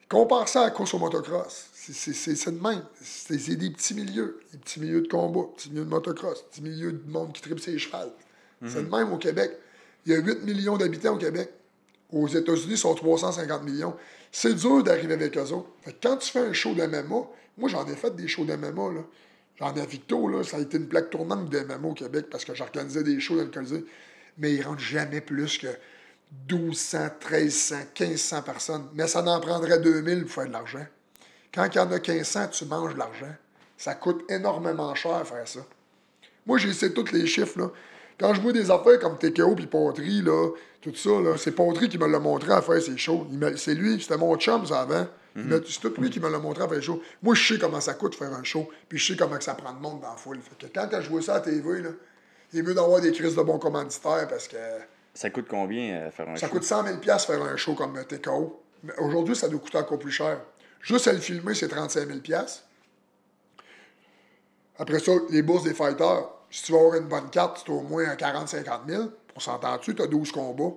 Compare 0.09 0.49
ça 0.49 0.63
à 0.63 0.65
la 0.65 0.71
course 0.71 0.93
au 0.95 0.99
motocross. 0.99 1.67
C'est- 1.73 1.93
C'est 1.93 2.13
c'est- 2.13 2.35
c'est 2.37 2.53
de 2.53 2.61
même. 2.61 2.83
C'est 3.01 3.37
des 3.57 3.71
petits 3.71 3.95
milieux. 3.95 4.41
Des 4.53 4.59
petits 4.59 4.81
milieux 4.81 5.01
de 5.03 5.09
combat, 5.09 5.41
des 5.43 5.55
petits 5.57 5.71
milieux 5.71 5.85
de 5.85 5.91
motocross, 5.91 6.39
des 6.39 6.49
petits 6.51 6.63
milieux 6.63 6.93
de 6.93 7.11
monde 7.11 7.33
qui 7.33 7.43
tripe 7.43 7.61
ses 7.61 7.79
chevals. 7.79 8.13
C'est 8.67 8.85
de 8.89 8.89
même 8.97 9.13
au 9.13 9.19
Québec. 9.19 9.59
Il 10.07 10.13
y 10.13 10.15
a 10.15 10.19
8 10.19 10.43
millions 10.45 10.77
d'habitants 10.77 11.15
au 11.15 11.19
Québec. 11.19 11.51
Aux 12.13 12.29
États-Unis, 12.29 12.73
ils 12.75 12.79
sont 12.79 12.95
350 12.95 13.65
millions. 13.65 13.97
C'est 14.31 14.55
dur 14.55 14.83
d'arriver 14.85 15.15
avec 15.15 15.37
eux 15.37 15.51
autres. 15.53 15.69
Fait 15.83 15.93
que 15.93 16.07
quand 16.09 16.17
tu 16.19 16.31
fais 16.31 16.41
un 16.41 16.53
show 16.53 16.73
d'MMA, 16.75 17.27
moi 17.59 17.69
j'en 17.69 17.87
ai 17.87 17.97
fait 17.97 18.15
des 18.15 18.29
shows 18.29 18.45
d'MMA, 18.45 18.93
là. 18.93 19.05
J'en 19.57 19.75
ai 19.75 19.87
Victo, 19.87 20.29
là, 20.29 20.43
ça 20.43 20.57
a 20.57 20.61
été 20.61 20.77
une 20.77 20.89
plaque 20.89 21.11
tournante 21.11 21.49
de 21.49 21.61
MMA 21.61 21.89
au 21.89 21.95
Québec 21.95 22.27
parce 22.31 22.45
que 22.45 22.55
j'organisais 22.55 23.03
des 23.03 23.21
shows 23.21 23.39
Colisée. 23.53 23.85
Mais 24.39 24.55
ils 24.55 24.63
rentrent 24.63 24.81
jamais 24.81 25.21
plus 25.21 25.59
que 25.59 25.69
1200, 26.51 26.99
1300, 27.31 27.77
1500 28.01 28.43
personnes. 28.43 28.89
Mais 28.95 29.07
ça 29.07 29.23
en 29.23 29.41
prendrait 29.41 29.79
2000 29.79 30.23
pour 30.23 30.33
faire 30.33 30.47
de 30.47 30.53
l'argent. 30.53 30.87
Quand 31.53 31.69
il 31.71 31.77
y 31.77 31.79
en 31.79 31.91
a 31.93 31.99
1500, 31.99 32.49
tu 32.49 32.65
manges 32.65 32.95
de 32.95 32.99
l'argent. 32.99 33.35
Ça 33.77 33.95
coûte 33.95 34.25
énormément 34.31 34.95
cher 34.95 35.27
faire 35.27 35.47
ça. 35.47 35.61
Moi, 36.47 36.59
j'ai 36.59 36.71
essayé 36.71 36.93
tous 36.93 37.13
les 37.13 37.27
chiffres. 37.27 37.73
Quand 38.19 38.33
je 38.35 38.41
vois 38.41 38.53
des 38.53 38.71
affaires 38.71 38.99
comme 39.01 39.19
TKO 39.19 39.55
puis 39.55 39.67
Poterie, 39.67 40.23
là, 40.23 40.51
tout 40.81 40.95
ça, 40.95 41.11
c'est 41.37 41.53
Poterie 41.53 41.89
qui 41.89 41.99
me 41.99 42.07
l'a 42.07 42.19
montré 42.19 42.53
à 42.53 42.63
faire 42.63 42.81
ses 42.81 42.97
shows. 42.97 43.27
C'est 43.57 43.75
lui, 43.75 44.01
c'était 44.01 44.17
mon 44.17 44.37
chum, 44.37 44.65
ça, 44.67 44.81
avant. 44.81 45.07
M'a- 45.35 45.57
C'est 45.67 45.81
tout 45.81 45.95
lui 46.01 46.11
qui 46.11 46.21
me 46.21 46.29
l'a 46.31 46.39
montré 46.39 46.67
faire 46.69 46.77
des 46.77 46.83
shows. 46.83 47.03
Moi, 47.23 47.35
je 47.35 47.55
sais 47.55 47.59
comment 47.59 47.81
ça 47.81 47.95
coûte 47.95 48.15
faire 48.15 48.33
un 48.33 48.43
show, 48.43 48.69
puis 48.89 48.99
je 48.99 49.13
sais 49.13 49.19
comment 49.19 49.39
que 49.39 49.45
ça 49.45 49.55
prend 49.55 49.73
de 49.73 49.79
monde 49.81 50.01
dans 50.01 50.11
la 50.11 50.17
foule. 50.17 50.39
Fait 50.41 50.69
que 50.69 50.73
quand 50.73 51.01
je 51.01 51.09
vois 51.09 51.23
ça 51.23 51.37
à 51.37 51.41
TV, 51.41 51.81
là, 51.81 51.91
il 52.53 52.59
est 52.59 52.63
mieux 52.63 52.75
d'avoir 52.75 53.01
des 53.01 53.13
crises 53.13 53.35
de 53.35 53.43
bons 53.43 53.59
commanditaires 53.59 54.27
parce 54.29 54.47
que 54.49 54.57
Ça 55.15 55.31
coûte 55.31 55.47
combien 55.49 55.95
euh, 55.95 56.11
faire 56.11 56.29
un 56.29 56.37
ça 56.37 56.47
show? 56.49 56.53
coûte 56.53 56.65
100 56.65 56.85
000 56.87 56.99
piastres 56.99 57.33
faire 57.33 57.43
un 57.43 57.57
show 57.57 57.75
comme 57.75 58.03
TKO. 58.05 58.63
Mais 58.85 58.93
aujourd'hui, 58.99 59.35
ça 59.37 59.49
doit 59.49 59.61
coûter 59.61 59.79
encore 59.79 59.99
plus 59.99 60.11
cher. 60.11 60.41
Juste 60.83 61.07
à 61.09 61.13
le 61.13 61.19
filmer, 61.21 61.55
c'est 61.55 61.69
35 61.69 62.07
000 62.07 62.19
piastres. 62.21 62.65
Après 64.79 64.99
ça, 64.99 65.13
les 65.31 65.43
bourses 65.43 65.65
des 65.65 65.75
fighters, 65.75 66.29
si 66.51 66.65
tu 66.65 66.73
veux 66.73 66.79
avoir 66.79 66.95
une 66.97 67.07
bonne 67.09 67.31
carte, 67.31 67.63
c'est 67.65 67.71
au 67.73 67.81
moins 67.83 68.05
à 68.09 68.17
40-50 68.17 68.81
000. 68.89 69.05
On 69.37 69.41
s'entend-tu, 69.41 69.95
tu 69.95 70.03
as 70.03 70.07
12 70.07 70.33
combats. 70.33 70.75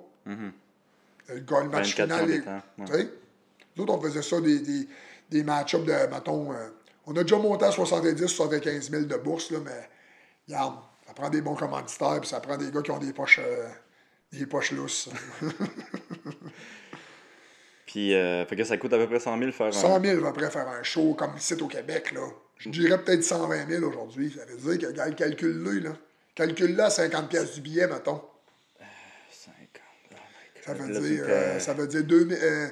Le 1.27 1.39
gars, 1.39 1.61
le 1.63 1.69
match 1.69 1.97
24 1.97 2.19
final. 2.19 2.63
ouais. 2.93 3.09
Nous 3.75 3.83
autres, 3.83 3.93
on 3.93 4.01
faisait 4.01 4.21
ça 4.21 4.39
des, 4.41 4.59
des, 4.59 4.88
des 5.29 5.43
match-ups 5.43 5.85
de, 5.85 5.91
mettons, 6.13 6.51
euh, 6.51 6.69
on 7.05 7.15
a 7.15 7.23
déjà 7.23 7.38
monté 7.38 7.65
à 7.65 7.69
70-75 7.69 8.89
000 8.89 9.03
de 9.03 9.15
bourse, 9.17 9.51
là, 9.51 9.59
mais 9.63 9.89
regarde, 10.47 10.75
ça 11.07 11.13
prend 11.13 11.29
des 11.29 11.41
bons 11.41 11.55
commanditaires, 11.55 12.19
puis 12.19 12.29
ça 12.29 12.39
prend 12.39 12.57
des 12.57 12.71
gars 12.71 12.81
qui 12.81 12.91
ont 12.91 12.99
des 12.99 13.13
poches, 13.13 13.39
euh, 13.43 13.67
des 14.31 14.45
poches 14.45 14.71
lousses. 14.71 15.09
Puis, 17.85 18.13
euh, 18.13 18.45
fait 18.45 18.55
que 18.55 18.63
ça 18.63 18.77
coûte 18.77 18.91
à 18.93 18.97
peu 18.97 19.07
près 19.07 19.19
100 19.19 19.38
000 19.39 19.51
faire 19.51 19.67
un... 19.67 19.71
100 19.71 20.01
000 20.01 20.25
à 20.25 20.33
peu 20.33 20.41
près 20.41 20.51
faire 20.51 20.67
un 20.67 20.83
show 20.83 21.13
comme 21.13 21.38
ici 21.38 21.53
au 21.61 21.67
Québec, 21.67 22.11
là. 22.11 22.27
Je 22.57 22.69
dirais 22.69 23.01
peut-être 23.01 23.23
120 23.23 23.69
000 23.69 23.83
aujourd'hui. 23.85 24.35
Ça 24.38 24.45
veut 24.45 24.75
dire 24.75 24.89
que, 24.91 25.11
calcule-le, 25.11 25.79
là. 25.79 25.91
Calcule-le 26.33 26.83
à 26.83 26.89
50 26.89 27.29
pièces 27.29 27.53
du 27.53 27.61
billet, 27.61 27.88
mettons. 27.88 28.21
50. 29.29 29.55
Oh 30.11 30.15
my 30.15 30.61
Ça 30.63 30.73
God. 30.73 30.81
veut 30.81 30.93
Là, 30.93 30.99
dire, 30.99 31.23
euh, 31.23 31.29
euh, 31.29 31.59
ça 31.59 31.73
veut 31.73 31.88
dire 31.88 32.03
2000, 32.03 32.38
euh, 32.41 32.67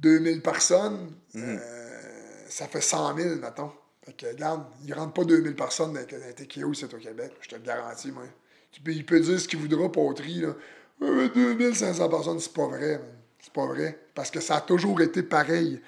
2000 0.00 0.42
personnes. 0.42 1.12
Mhm. 1.34 1.58
euh, 1.60 2.00
ça 2.48 2.66
fait 2.66 2.80
100 2.80 3.16
000, 3.16 3.36
mettons. 3.36 3.70
Fait 4.04 4.12
que, 4.16 4.26
regarde, 4.26 4.64
il 4.84 4.90
ne 4.90 4.94
rentre 4.94 5.12
pas 5.12 5.24
2000 5.24 5.54
personnes 5.54 5.92
dans, 5.92 6.00
dans 6.00 6.24
un 6.26 6.32
TKO 6.32 6.72
ici 6.72 6.84
au 6.84 6.88
Québec. 6.88 7.32
Je 7.42 7.48
te 7.48 7.54
le 7.54 7.60
garantis, 7.62 8.10
moi. 8.10 8.24
Tu 8.72 8.80
peux- 8.80 8.92
il 8.92 9.04
peut 9.06 9.20
dire 9.20 9.38
ce 9.40 9.46
qu'il 9.46 9.58
voudra, 9.58 9.90
Poterie, 9.90 10.40
là. 10.40 10.54
Euh, 11.02 11.28
2500 11.28 12.08
personnes, 12.08 12.40
c'est 12.40 12.52
pas 12.52 12.66
vrai. 12.66 13.00
C'est 13.40 13.52
pas 13.52 13.66
vrai. 13.66 13.98
Parce 14.14 14.30
que 14.30 14.40
ça 14.40 14.56
a 14.56 14.60
toujours 14.60 15.00
été 15.00 15.22
pareil. 15.22 15.80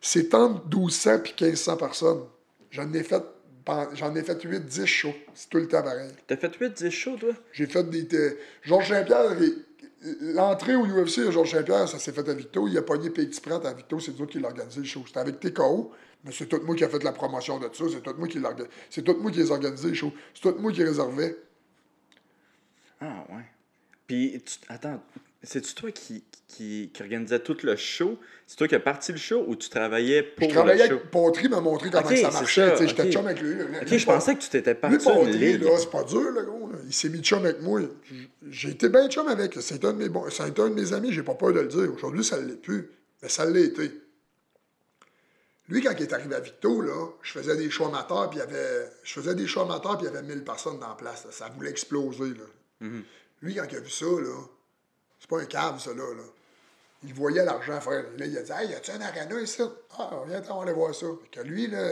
C'est 0.00 0.34
entre 0.34 0.64
1200 0.66 1.14
et 1.24 1.44
1500 1.44 1.76
personnes. 1.76 2.24
J'en 2.70 2.92
ai 2.92 3.02
fait, 3.02 3.22
j'en 3.94 4.14
ai 4.14 4.22
fait 4.22 4.42
8-10 4.44 4.86
shows. 4.86 5.14
C'est 5.34 5.48
tout 5.48 5.58
le 5.58 5.68
temps 5.68 5.82
pareil. 5.82 6.10
T'as 6.26 6.36
fait 6.36 6.54
8-10 6.56 6.90
shows, 6.90 7.16
toi? 7.16 7.30
J'ai 7.52 7.66
fait 7.66 7.84
des. 7.88 8.36
Georges 8.62 8.88
Saint-Pierre, 8.90 9.36
l'entrée 10.20 10.74
au 10.74 10.84
UFC 10.84 11.20
de 11.20 11.30
Georges 11.30 11.50
Saint-Pierre, 11.50 11.88
ça 11.88 11.98
s'est 11.98 12.12
fait 12.12 12.28
à 12.28 12.34
Victo. 12.34 12.68
Il 12.68 12.76
a 12.78 12.82
pogné 12.82 13.10
Petit 13.10 13.40
Pratt 13.40 13.64
à 13.64 13.72
Victo, 13.72 13.98
c'est 14.00 14.18
nous 14.18 14.26
qui 14.26 14.38
l'a 14.38 14.48
organisé 14.48 14.80
le 14.80 14.86
show. 14.86 15.02
C'était 15.06 15.20
avec 15.20 15.40
TKO, 15.40 15.92
mais 16.24 16.32
c'est 16.32 16.46
tout 16.46 16.60
moi 16.64 16.76
qui 16.76 16.84
a 16.84 16.88
fait 16.88 17.02
la 17.02 17.12
promotion 17.12 17.58
de 17.58 17.68
ça. 17.72 17.84
C'est 17.90 18.02
tout 18.02 18.14
moi 18.18 18.28
qui 18.28 18.38
l'a 18.38 18.54
C'est 18.90 19.02
tout 19.02 19.16
moi 19.20 19.30
qui 19.30 19.38
les 19.38 19.50
organisé 19.50 19.88
les 19.88 19.94
shows. 19.94 20.12
C'est 20.34 20.42
tout 20.42 20.58
moi 20.58 20.72
qui 20.72 20.84
réservais. 20.84 21.36
Ah, 23.00 23.24
ouais. 23.30 23.44
Puis, 24.06 24.42
tu... 24.44 24.58
attends, 24.68 25.02
c'est-tu 25.42 25.74
toi 25.74 25.90
qui, 25.92 26.24
qui, 26.48 26.90
qui 26.92 27.02
organisait 27.02 27.38
tout 27.40 27.56
le 27.62 27.76
show? 27.76 28.18
C'est 28.46 28.56
toi 28.56 28.66
qui 28.66 28.74
as 28.74 28.80
parti 28.80 29.12
le 29.12 29.18
show 29.18 29.44
ou 29.46 29.54
tu 29.56 29.68
travaillais 29.68 30.22
pour 30.22 30.48
Je 30.48 30.54
travaillais 30.54 30.84
le 30.84 30.88
show? 30.88 30.94
avec 30.96 31.10
Pontry, 31.10 31.48
m'a 31.48 31.60
montré 31.60 31.90
comment 31.90 32.08
ça 32.16 32.30
marchait. 32.30 32.76
sais, 32.76 32.88
J'étais 32.88 33.10
chum 33.12 33.26
avec 33.26 33.40
lui. 33.40 33.54
là. 33.56 33.64
Ok, 33.82 33.90
Lui, 33.90 33.98
je 33.98 34.06
pensais 34.06 34.34
que 34.34 34.40
tu 34.40 34.48
t'étais 34.48 34.72
Lui, 34.74 34.80
parti 34.80 34.96
une 34.96 35.02
Pontry, 35.14 35.58
là, 35.58 35.70
c'est 35.78 35.90
pas 35.90 36.02
dur, 36.04 36.30
le 36.30 36.42
gros. 36.42 36.70
là. 36.72 36.78
Il 36.86 36.92
s'est 36.92 37.08
mis 37.10 37.20
chum 37.20 37.44
avec 37.44 37.60
moi. 37.60 37.80
J'ai 38.48 38.70
été 38.70 38.88
bien 38.88 39.08
chum 39.08 39.28
avec. 39.28 39.54
C'est 39.60 39.84
un, 39.84 39.92
de 39.92 39.98
mes 40.08 40.10
c'est 40.30 40.42
un 40.58 40.68
de 40.70 40.74
mes 40.74 40.92
amis, 40.92 41.12
j'ai 41.12 41.22
pas 41.22 41.34
peur 41.34 41.52
de 41.52 41.60
le 41.60 41.68
dire. 41.68 41.92
Aujourd'hui, 41.94 42.24
ça 42.24 42.40
ne 42.40 42.46
l'est 42.48 42.56
plus. 42.60 42.90
Mais 43.22 43.28
ça 43.28 43.44
l'a 43.44 43.60
été. 43.60 43.90
Lui, 45.68 45.82
quand 45.82 45.92
il 45.98 46.02
est 46.02 46.12
arrivé 46.14 46.34
à 46.34 46.40
Victo, 46.40 46.80
là, 46.80 47.08
je 47.20 47.32
faisais 47.32 47.54
des 47.56 47.68
shows 47.68 47.86
amateurs, 47.86 48.30
puis 48.30 48.38
il 48.38 48.40
y 48.40 48.42
avait. 48.42 48.88
Je 49.02 49.12
faisais 49.12 49.34
des 49.34 49.46
shows 49.46 49.60
amateurs, 49.62 49.98
puis 49.98 50.06
il 50.06 50.12
y 50.12 50.16
avait 50.16 50.26
1000 50.26 50.42
personnes 50.42 50.78
dans 50.80 50.88
la 50.88 50.94
place. 50.94 51.24
là. 51.26 51.30
Ça 51.30 51.48
voulait 51.54 51.70
exploser. 51.70 52.30
Là. 52.30 52.88
Lui, 53.42 53.54
quand 53.54 53.66
il 53.70 53.76
a 53.76 53.80
vu 53.80 53.90
ça, 53.90 54.06
là, 54.06 54.34
c'est 55.18 55.28
pas 55.28 55.40
un 55.40 55.46
cave, 55.46 55.80
ça, 55.80 55.90
là. 55.94 56.14
là. 56.14 56.22
Il 57.04 57.14
voyait 57.14 57.44
l'argent 57.44 57.80
faire. 57.80 58.04
Là, 58.16 58.26
il 58.26 58.36
a 58.36 58.42
dit 58.42 58.52
Hey, 58.52 58.70
y 58.70 58.74
a-tu 58.74 58.90
un 58.90 59.00
arena 59.00 59.40
ici 59.40 59.62
Ah, 59.98 60.10
viens, 60.26 60.42
on 60.50 60.56
va 60.56 60.62
aller 60.62 60.72
voir 60.72 60.94
ça. 60.94 61.06
Fait 61.22 61.40
que 61.40 61.46
lui, 61.46 61.68
là, 61.68 61.90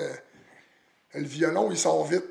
le 1.14 1.22
violon, 1.24 1.70
il 1.70 1.78
sort 1.78 2.04
vite. 2.06 2.24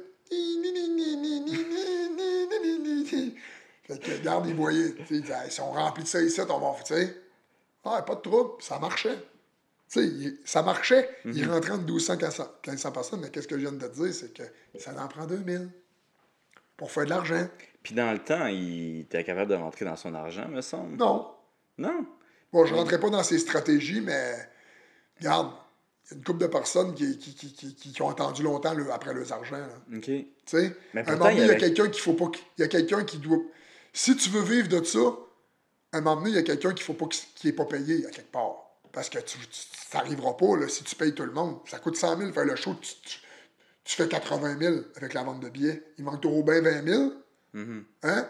Fait 3.87 3.99
que, 3.99 4.11
regarde, 4.17 4.47
il 4.47 4.55
voyait. 4.55 4.93
si 5.49 5.61
on 5.61 5.71
remplit 5.71 6.03
de 6.03 6.07
ça 6.09 6.21
ici, 6.21 6.41
on 6.41 6.59
va. 6.59 6.75
Tu 6.83 6.93
sais, 6.95 7.15
ah, 7.85 8.01
pas 8.01 8.15
de 8.15 8.21
trouble, 8.21 8.61
ça 8.61 8.79
marchait. 8.79 9.17
Il- 10.01 10.39
ça 10.43 10.61
marchait. 10.63 11.09
Il 11.25 11.49
rentrait 11.49 11.71
entre 11.71 11.83
1200 11.83 12.13
et 12.13 12.17
1500 12.17 12.47
1500 12.67 12.91
personnes, 12.91 13.19
mais 13.21 13.29
qu'est-ce 13.29 13.47
que 13.47 13.55
je 13.55 13.61
viens 13.61 13.71
de 13.71 13.87
te 13.87 13.93
dire, 13.93 14.13
c'est 14.13 14.33
que 14.33 14.43
ça 14.79 14.91
en 15.01 15.07
prend 15.07 15.25
2000 15.25 15.69
pour 16.75 16.91
faire 16.91 17.05
de 17.05 17.09
l'argent. 17.11 17.47
Puis 17.85 17.93
dans 17.93 18.11
le 18.11 18.17
temps, 18.19 18.47
il 18.47 19.01
était 19.01 19.23
capable 19.23 19.51
de 19.51 19.55
rentrer 19.55 19.85
dans 19.85 19.95
son 19.95 20.13
argent, 20.15 20.47
me 20.47 20.61
semble. 20.61 20.97
Non. 20.97 21.31
Non? 21.77 22.05
Bon, 22.51 22.65
je 22.65 22.73
ne 22.73 22.79
rentrais 22.79 22.99
pas 22.99 23.11
dans 23.11 23.21
ces 23.21 23.37
stratégies, 23.37 24.01
mais 24.01 24.33
regarde, 25.19 25.51
il 26.05 26.11
y 26.11 26.13
a 26.15 26.17
une 26.17 26.23
couple 26.23 26.39
de 26.39 26.47
personnes 26.47 26.95
qui, 26.95 27.17
qui, 27.19 27.35
qui, 27.35 27.53
qui, 27.53 27.75
qui 27.75 28.01
ont 28.01 28.09
attendu 28.09 28.41
longtemps 28.41 28.73
le- 28.73 28.91
après 28.91 29.13
leurs 29.13 29.31
argent. 29.31 29.57
là. 29.57 29.67
OK. 29.95 30.01
Tu 30.03 30.25
sais, 30.47 30.75
à 30.95 30.99
un 30.99 31.03
moment 31.13 31.25
donné, 31.29 31.41
il 31.43 31.47
y 31.47 31.51
a 31.51 31.55
quelqu'un 31.59 31.87
qu'il 31.89 32.01
faut 32.01 32.13
pas. 32.13 32.25
Il 32.57 32.61
y 32.61 32.63
a 32.63 32.67
quelqu'un 32.67 33.03
qui 33.03 33.17
doit. 33.19 33.37
Si 33.93 34.15
tu 34.17 34.29
veux 34.31 34.41
vivre 34.41 34.67
de 34.67 34.83
ça, 34.83 34.99
à 35.91 35.97
un 35.97 36.01
moment 36.01 36.15
donné, 36.17 36.31
il 36.31 36.35
y 36.35 36.39
a 36.39 36.43
quelqu'un 36.43 36.73
qu'il 36.73 36.83
faut 36.83 36.93
pas 36.93 37.05
qu'il- 37.05 37.27
qui 37.35 37.47
n'est 37.47 37.53
pas 37.53 37.65
payé 37.65 38.05
à 38.07 38.09
quelque 38.09 38.31
part. 38.31 38.55
Parce 38.91 39.09
que 39.09 39.19
tu 39.19 39.37
n'arriveras 39.93 40.33
pas 40.33 40.57
là, 40.57 40.67
si 40.69 40.83
tu 40.83 40.95
payes 40.95 41.13
tout 41.13 41.23
le 41.25 41.33
monde. 41.33 41.59
Ça 41.67 41.77
coûte 41.79 41.97
100 41.97 42.17
000 42.17 42.31
faire 42.33 42.45
le 42.45 42.55
show, 42.55 42.73
tu, 42.81 42.93
tu- 43.03 43.19
tu 43.83 43.95
fais 43.95 44.07
80 44.07 44.57
000 44.59 44.75
avec 44.95 45.13
la 45.13 45.21
vente 45.23 45.39
de 45.41 45.49
billets. 45.49 45.83
Il 45.99 46.03
manque 46.05 46.23
au 46.25 46.41
bien 46.43 46.61
20 46.61 46.83
000. 46.87 47.13
Mm-hmm. 47.55 47.83
Hein? 48.03 48.27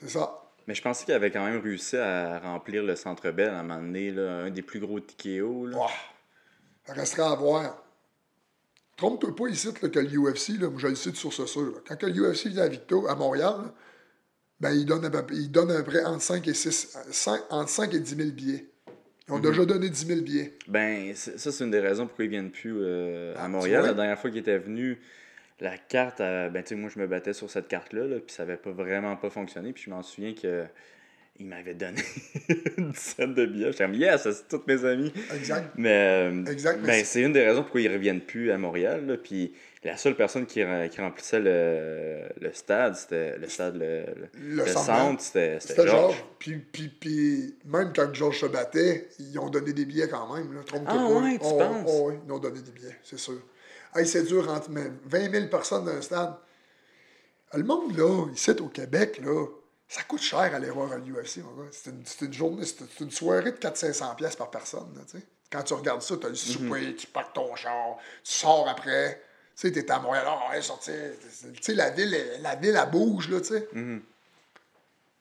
C'est 0.00 0.10
ça. 0.10 0.42
Mais 0.66 0.74
je 0.74 0.82
pensais 0.82 1.04
qu'il 1.04 1.14
avait 1.14 1.30
quand 1.30 1.44
même 1.44 1.60
réussi 1.60 1.96
à 1.96 2.38
remplir 2.40 2.82
le 2.82 2.96
Centre 2.96 3.30
Bell 3.30 3.50
à 3.50 3.60
un 3.60 3.62
moment 3.62 3.80
donné, 3.80 4.10
là, 4.10 4.40
un 4.44 4.50
des 4.50 4.62
plus 4.62 4.80
gros 4.80 4.98
TKO. 5.00 5.66
Là. 5.66 5.78
Ça 6.84 6.92
restera 6.94 7.32
à 7.32 7.36
voir. 7.36 7.82
Trompe-toi 8.96 9.34
pas 9.36 9.48
ici 9.48 9.68
là, 9.68 9.88
que 9.88 9.98
l'UFC, 9.98 10.58
là, 10.60 10.70
moi 10.70 10.78
je 10.78 10.88
le 10.88 10.94
sais 10.94 11.10
de 11.10 11.16
source 11.16 11.44
sûre. 11.46 11.62
là. 11.66 11.78
Quand 11.86 11.96
que 11.96 12.06
l'UFC 12.06 12.46
vient 12.48 12.64
à 12.64 12.68
Victo, 12.68 13.06
à 13.08 13.14
Montréal, 13.14 13.54
là, 13.62 13.74
ben, 14.58 14.70
il 14.72 14.86
donne 14.86 15.04
à 15.04 15.10
peu, 15.22 15.34
il 15.34 15.50
donne 15.50 15.70
à 15.70 15.82
peu 15.82 15.90
près 15.90 16.04
entre 16.04 16.22
5 16.22 16.46
et, 16.48 16.54
6, 16.54 16.96
5, 17.10 17.42
entre 17.50 17.68
5 17.68 17.92
et 17.92 18.00
10 18.00 18.16
000 18.16 18.30
billets. 18.30 18.66
Ils 19.28 19.34
ont 19.34 19.38
déjà 19.38 19.66
donné 19.66 19.90
10 19.90 20.06
000 20.06 20.20
billets. 20.22 20.56
Ben, 20.66 21.12
c'est- 21.14 21.36
ça, 21.36 21.52
c'est 21.52 21.64
une 21.64 21.70
des 21.70 21.80
raisons 21.80 22.06
pourquoi 22.06 22.24
ils 22.24 22.30
viennent 22.30 22.50
plus 22.52 22.74
euh, 22.80 23.34
à 23.36 23.44
Ah, 23.44 23.48
Montréal. 23.48 23.84
La 23.84 23.92
dernière 23.92 24.18
fois 24.18 24.30
qu'ils 24.30 24.38
étaient 24.40 24.58
venus, 24.58 24.96
la 25.60 25.78
carte, 25.78 26.20
euh, 26.20 26.48
ben, 26.50 26.62
tu 26.62 26.70
sais, 26.70 26.74
moi, 26.74 26.90
je 26.94 26.98
me 27.00 27.06
battais 27.06 27.32
sur 27.32 27.50
cette 27.50 27.68
carte-là, 27.68 28.06
là, 28.06 28.16
puis 28.16 28.34
ça 28.34 28.42
avait 28.42 28.56
pas 28.58 28.70
vraiment 28.72 29.16
pas 29.16 29.30
fonctionné. 29.30 29.72
Puis 29.72 29.84
je 29.86 29.90
m'en 29.90 30.02
souviens 30.02 30.34
que 30.34 30.64
il 31.38 31.46
m'avait 31.46 31.74
donné 31.74 32.00
une 32.78 32.92
dizaine 32.92 33.34
de 33.34 33.44
billets. 33.44 33.70
J'étais 33.72 33.84
comme, 33.84 33.94
yes, 33.94 34.22
c'est 34.22 34.48
tous 34.48 34.62
mes 34.66 34.82
amis. 34.86 35.12
Exact. 35.34 35.70
Mais, 35.76 35.90
euh, 36.32 36.44
Exact, 36.46 36.78
mais 36.80 36.86
ben, 36.86 37.04
c'est- 37.04 37.20
une 37.20 37.32
des 37.34 37.44
raisons 37.44 37.62
pourquoi 37.62 37.82
ils 37.82 37.92
reviennent 37.92 38.22
plus 38.22 38.50
à 38.50 38.56
Montréal. 38.58 39.06
là. 39.06 39.16
Puis 39.18 39.52
la 39.84 39.98
seule 39.98 40.14
personne 40.16 40.46
qui, 40.46 40.62
qui 40.90 41.00
remplissait 41.00 41.40
le, 41.40 42.22
le 42.40 42.52
stade, 42.54 42.96
c'était 42.96 43.36
le 43.38 43.48
stade, 43.48 43.76
le, 43.76 44.04
le, 44.40 44.66
centre. 44.66 45.20
c'était 45.20 45.58
Georges. 45.76 45.90
Georges. 45.90 46.24
Puis, 46.38 46.56
puis, 46.72 46.88
puis, 46.88 47.54
même 47.66 47.92
quand 47.94 48.12
Georges 48.14 48.40
se 48.40 48.46
battait, 48.46 49.08
ils 49.20 49.38
ont 49.38 49.50
donné 49.50 49.72
des 49.74 49.84
billets 49.84 50.08
quand 50.08 50.34
même. 50.34 50.54
Là. 50.54 50.60
Trompe-toi 50.64 50.94
Ah 50.98 51.20
ouais, 51.22 51.32
tu 51.34 51.44
Oh, 51.44 51.58
penses? 51.58 51.84
oh, 51.86 52.08
oui, 52.10 52.14
ils 52.26 52.32
ont 52.32 52.38
donné 52.38 52.60
des 52.62 52.70
billets, 52.72 52.96
c'est 53.02 53.18
sûr. 53.18 53.40
Hey, 53.96 54.06
c'est 54.06 54.24
dur, 54.24 54.48
entre 54.50 54.70
mais 54.70 54.90
20 55.04 55.30
000 55.30 55.46
personnes 55.48 55.84
dans 55.84 55.92
un 55.92 56.02
stade. 56.02 56.34
Le 57.54 57.62
monde, 57.62 57.96
là, 57.96 58.26
ici 58.32 58.50
au 58.60 58.68
Québec, 58.68 59.20
là, 59.24 59.46
Ça 59.88 60.02
coûte 60.02 60.20
cher 60.20 60.40
aller 60.40 60.68
voir 60.68 60.88
mon 60.88 60.98
gars. 60.98 61.22
C'est 61.24 61.40
une, 62.24 62.32
journée, 62.32 62.64
c'est 62.66 63.00
une 63.04 63.10
soirée 63.12 63.52
de 63.52 63.56
400-500$ 63.56 64.16
piastres 64.16 64.38
par 64.38 64.50
personne, 64.50 64.92
là. 64.96 65.20
Quand 65.50 65.62
tu 65.62 65.74
regardes 65.74 66.02
ça, 66.02 66.16
tu 66.16 66.26
as 66.26 66.28
le 66.28 66.34
souper, 66.34 66.96
tu 66.96 67.06
packs 67.06 67.32
ton 67.32 67.54
char, 67.54 67.96
tu 68.24 68.32
sors 68.32 68.68
après. 68.68 69.22
Tu 69.54 69.68
sais, 69.68 69.72
t'es 69.72 69.88
à 69.90 70.00
Montréal, 70.00 70.26
oh, 70.28 70.50
ouais, 70.50 70.60
sortir. 70.60 70.92
Tu 71.54 71.62
sais, 71.62 71.74
la 71.74 71.90
ville, 71.90 72.12
elle- 72.12 72.42
la 72.42 72.56
ville, 72.56 72.76
elle 72.76 72.90
bouge, 72.90 73.28
là, 73.30 73.40
tu 73.40 73.46
sais. 73.46 73.68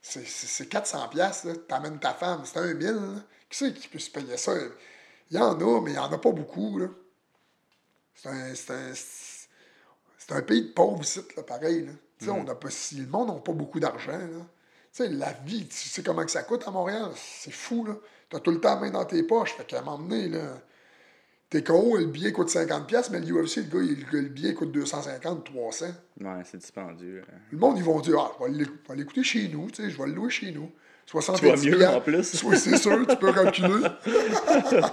C'est- 0.01 0.25
C'est 0.27 0.47
c'est 0.47 0.65
400$, 0.65 1.09
piastres, 1.09 1.47
là. 1.47 1.53
T'amènes 1.67 1.99
ta 1.99 2.13
femme, 2.15 2.41
c'est 2.43 2.57
un 2.57 2.73
1000, 2.73 2.87
là. 2.95 3.21
Qui 3.49 3.57
c'est 3.59 3.71
qui 3.73 3.87
peut 3.87 3.99
se 3.99 4.09
payer 4.09 4.35
ça? 4.35 4.53
Il 5.29 5.37
y 5.37 5.39
en 5.39 5.53
a, 5.59 5.81
mais 5.81 5.91
il 5.91 5.93
n'y 5.93 5.99
en 5.99 6.11
a 6.11 6.17
pas 6.17 6.31
beaucoup, 6.31 6.79
là. 6.79 6.87
C'est 8.15 8.29
un, 8.29 8.55
c'est 8.55 8.71
un, 8.71 8.93
c'est 10.17 10.31
un 10.33 10.41
pays 10.41 10.63
de 10.63 10.73
pauvres 10.73 11.03
ici, 11.03 11.21
là, 11.35 11.43
pareil, 11.43 11.85
là. 11.85 11.91
Tu 12.17 12.29
on 12.29 12.47
a 12.47 12.55
pas, 12.55 12.69
si 12.69 12.95
le 12.95 13.07
monde 13.07 13.27
n'a 13.27 13.41
pas 13.41 13.51
beaucoup 13.51 13.79
d'argent, 13.79 14.17
là. 14.17 14.45
Tu 14.93 15.03
sais, 15.03 15.09
la 15.09 15.33
vie, 15.33 15.67
tu 15.67 15.89
sais 15.89 16.01
comment 16.01 16.23
que 16.23 16.31
ça 16.31 16.43
coûte 16.43 16.65
à 16.67 16.71
Montréal? 16.71 17.11
C'est 17.15 17.51
fou, 17.51 17.85
là. 17.85 17.95
T'as 18.29 18.39
tout 18.39 18.51
le 18.51 18.61
temps 18.61 18.75
la 18.75 18.81
main 18.81 18.89
dans 18.91 19.05
tes 19.05 19.21
poches. 19.23 19.53
Fait 19.53 19.65
qu'à 19.65 19.79
un 19.79 19.81
moment 19.81 19.99
donné, 19.99 20.29
là, 20.29 20.61
t'es 21.49 21.63
KO, 21.63 21.97
le 21.97 22.05
billet 22.05 22.31
coûte 22.31 22.49
50$, 22.49 22.85
piastres, 22.87 23.11
mais 23.11 23.19
l'UFC, 23.19 23.57
le 23.57 23.63
gars, 23.63 23.79
il- 23.83 24.05
le 24.11 24.21
billet 24.29 24.53
coûte 24.53 24.71
250, 24.71 25.45
300. 25.45 25.87
Ouais, 26.21 26.41
c'est 26.49 26.57
dispendieux. 26.57 27.23
hein. 27.29 27.37
Le 27.51 27.57
monde, 27.57 27.77
ils 27.77 27.83
vont 27.83 27.99
dire, 27.99 28.17
ah, 28.19 28.31
je 28.47 28.53
vais 28.53 28.95
l'écouter 28.95 29.23
chez 29.23 29.47
nous, 29.47 29.69
tu 29.71 29.83
sais, 29.83 29.89
je 29.89 29.97
vais 29.97 30.07
le 30.07 30.13
louer 30.13 30.29
chez 30.29 30.51
nous. 30.51 30.69
70 31.07 31.39
Tu 31.39 31.45
vas 31.69 31.77
mieux, 31.77 31.87
en 31.87 32.01
plus. 32.01 32.39
Oui, 32.45 32.57
c'est 32.57 32.77
sûr, 32.77 33.05
tu 33.07 33.15
peux 33.17 33.29
reculer. 33.29 33.87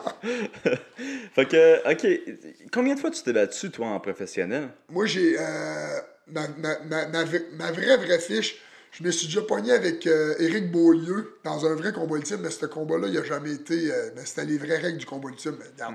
Fait 1.34 1.46
que, 1.48 1.90
ok, 1.90 2.68
combien 2.72 2.94
de 2.94 3.00
fois 3.00 3.10
tu 3.10 3.22
t'es 3.22 3.32
battu, 3.32 3.70
toi, 3.70 3.88
en 3.88 4.00
professionnel? 4.00 4.68
Moi, 4.90 5.06
j'ai. 5.06 5.36
euh, 5.38 6.00
ma, 6.28 6.46
ma, 6.58 6.78
ma, 6.84 7.06
ma 7.06 7.24
vraie, 7.72 7.96
vraie 7.96 8.18
fiche, 8.18 8.58
je 8.90 9.02
me 9.02 9.10
suis 9.10 9.26
déjà 9.26 9.40
pogné 9.42 9.72
avec 9.72 10.06
euh, 10.06 10.34
Éric 10.38 10.70
Beaulieu 10.70 11.38
dans 11.44 11.64
un 11.64 11.74
vrai 11.74 11.92
combat 11.92 12.16
ultime, 12.16 12.40
mais 12.42 12.50
ce 12.50 12.66
combat-là, 12.66 13.08
il 13.08 13.14
n'a 13.14 13.24
jamais 13.24 13.52
été. 13.54 13.90
euh, 13.90 14.10
mais 14.14 14.22
c'était 14.26 14.44
les 14.44 14.58
vraies 14.58 14.78
règles 14.78 14.98
du 14.98 15.06
combat 15.06 15.30
ultime. 15.30 15.56
Mais 15.58 15.66
regarde, 15.72 15.94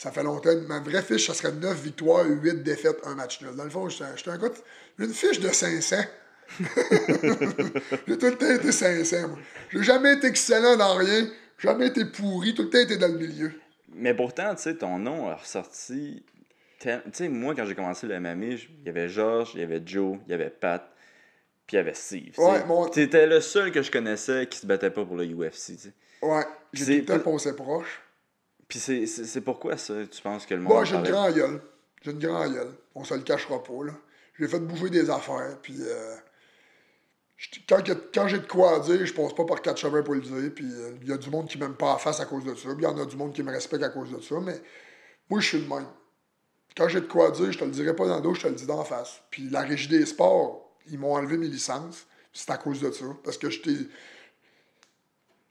ça 0.00 0.10
fait 0.10 0.22
longtemps. 0.22 0.48
Ma 0.66 0.80
vraie 0.80 1.02
fiche, 1.02 1.26
ça 1.26 1.34
serait 1.34 1.52
9 1.52 1.78
victoires, 1.82 2.24
8 2.26 2.62
défaites, 2.62 3.00
un 3.04 3.14
match 3.14 3.42
nul. 3.42 3.54
Dans 3.54 3.64
le 3.64 3.70
fond, 3.70 3.86
j'étais 3.90 4.30
un- 4.30 4.38
gars. 4.38 4.48
Une 4.98 5.12
fiche 5.12 5.40
de 5.40 5.48
500. 5.48 5.96
j'ai 6.58 8.18
tout 8.18 8.26
le 8.26 8.36
temps 8.36 8.50
été 8.50 8.72
500, 8.72 9.28
moi. 9.28 9.38
J'ai 9.70 9.82
jamais 9.82 10.14
été 10.14 10.28
excellent 10.28 10.76
dans 10.78 10.94
rien, 10.94 11.28
jamais 11.58 11.88
été 11.88 12.06
pourri, 12.06 12.54
tout 12.54 12.62
le 12.62 12.70
temps 12.70 12.78
été 12.78 12.96
dans 12.96 13.08
le 13.08 13.18
milieu. 13.18 13.52
Mais 13.94 14.14
pourtant, 14.14 14.54
tu 14.54 14.62
sais, 14.62 14.74
ton 14.74 14.98
nom 14.98 15.28
a 15.28 15.36
ressorti. 15.36 16.24
Tu 16.78 16.88
sais, 17.12 17.28
moi, 17.28 17.54
quand 17.54 17.66
j'ai 17.66 17.74
commencé 17.74 18.06
le 18.06 18.18
MMA, 18.18 18.46
il 18.46 18.86
y 18.86 18.88
avait 18.88 19.08
Georges, 19.10 19.50
il 19.54 19.60
y 19.60 19.64
avait 19.64 19.82
Joe, 19.84 20.16
il 20.26 20.30
y 20.30 20.34
avait 20.34 20.48
Pat, 20.48 20.82
puis 21.66 21.76
il 21.76 21.78
y 21.78 21.80
avait 21.80 21.92
Steve. 21.94 22.32
Ouais, 22.38 22.64
mon- 22.64 22.88
T'étais 22.88 23.26
le 23.26 23.42
seul 23.42 23.70
que 23.70 23.82
je 23.82 23.90
connaissais 23.90 24.46
qui 24.46 24.58
se 24.60 24.66
battait 24.66 24.90
pas 24.90 25.04
pour 25.04 25.16
le 25.16 25.26
UFC, 25.26 25.76
tu 25.76 25.78
sais. 25.78 25.92
Ouais, 26.22 26.44
j'ai 26.72 27.04
tout 27.04 27.12
le 27.12 27.18
temps 27.18 27.24
pensé 27.32 27.54
proche. 27.54 28.00
Puis 28.70 28.78
c'est- 28.78 29.40
pourquoi 29.42 29.76
ça, 29.76 29.94
tu 30.06 30.22
penses 30.22 30.46
que 30.46 30.54
le 30.54 30.60
monde. 30.60 30.72
Moi, 30.72 30.84
j'ai 30.84 30.96
une 30.96 31.02
grande 31.02 31.34
gueule. 31.34 31.60
J'ai 32.02 32.12
une 32.12 32.18
grande 32.18 32.54
gueule. 32.54 32.72
On 32.94 33.04
se 33.04 33.12
le 33.12 33.20
cachera 33.20 33.62
pas, 33.62 33.84
là. 33.84 33.92
J'ai 34.38 34.48
fait 34.48 34.60
bouger 34.60 34.88
des 34.88 35.10
affaires, 35.10 35.58
puis... 35.60 35.76
euh, 35.80 36.16
quand, 37.68 37.82
quand 38.14 38.28
j'ai 38.28 38.38
de 38.38 38.46
quoi 38.46 38.76
à 38.76 38.80
dire, 38.80 39.04
je 39.04 39.12
passe 39.12 39.34
pas 39.34 39.44
par 39.44 39.60
quatre 39.60 39.78
chemins 39.78 40.02
pour 40.02 40.14
le 40.14 40.20
dire, 40.20 40.50
puis 40.54 40.64
euh, 40.72 40.92
il 41.02 41.08
y 41.08 41.12
a 41.12 41.18
du 41.18 41.28
monde 41.30 41.46
qui 41.48 41.58
m'aime 41.58 41.74
pas 41.74 41.94
à 41.94 41.98
face 41.98 42.20
à 42.20 42.24
cause 42.26 42.44
de 42.44 42.54
ça, 42.54 42.68
puis 42.68 42.78
il 42.78 42.84
y 42.84 42.86
en 42.86 42.96
a 42.98 43.04
du 43.04 43.16
monde 43.16 43.34
qui 43.34 43.42
me 43.42 43.50
respecte 43.50 43.82
à 43.82 43.90
cause 43.90 44.10
de 44.10 44.20
ça, 44.20 44.36
mais 44.40 44.58
moi, 45.28 45.40
je 45.40 45.46
suis 45.48 45.58
le 45.60 45.66
même. 45.66 45.86
Quand 46.76 46.88
j'ai 46.88 47.00
de 47.00 47.06
quoi 47.06 47.28
à 47.28 47.30
dire, 47.32 47.50
je 47.52 47.58
te 47.58 47.64
le 47.64 47.70
dirai 47.70 47.94
pas 47.94 48.06
dans 48.06 48.16
le 48.16 48.22
dos, 48.22 48.34
je 48.34 48.42
te 48.42 48.48
le 48.48 48.54
dis 48.54 48.66
d'en 48.66 48.84
face. 48.84 49.20
Puis 49.30 49.50
la 49.50 49.60
Régie 49.62 49.88
des 49.88 50.06
sports, 50.06 50.70
ils 50.86 50.98
m'ont 50.98 51.14
enlevé 51.14 51.36
mes 51.36 51.48
licences, 51.48 52.06
c'est 52.32 52.50
à 52.50 52.56
cause 52.56 52.80
de 52.80 52.90
ça, 52.92 53.06
parce 53.24 53.36
que 53.36 53.50
j'étais... 53.50 53.76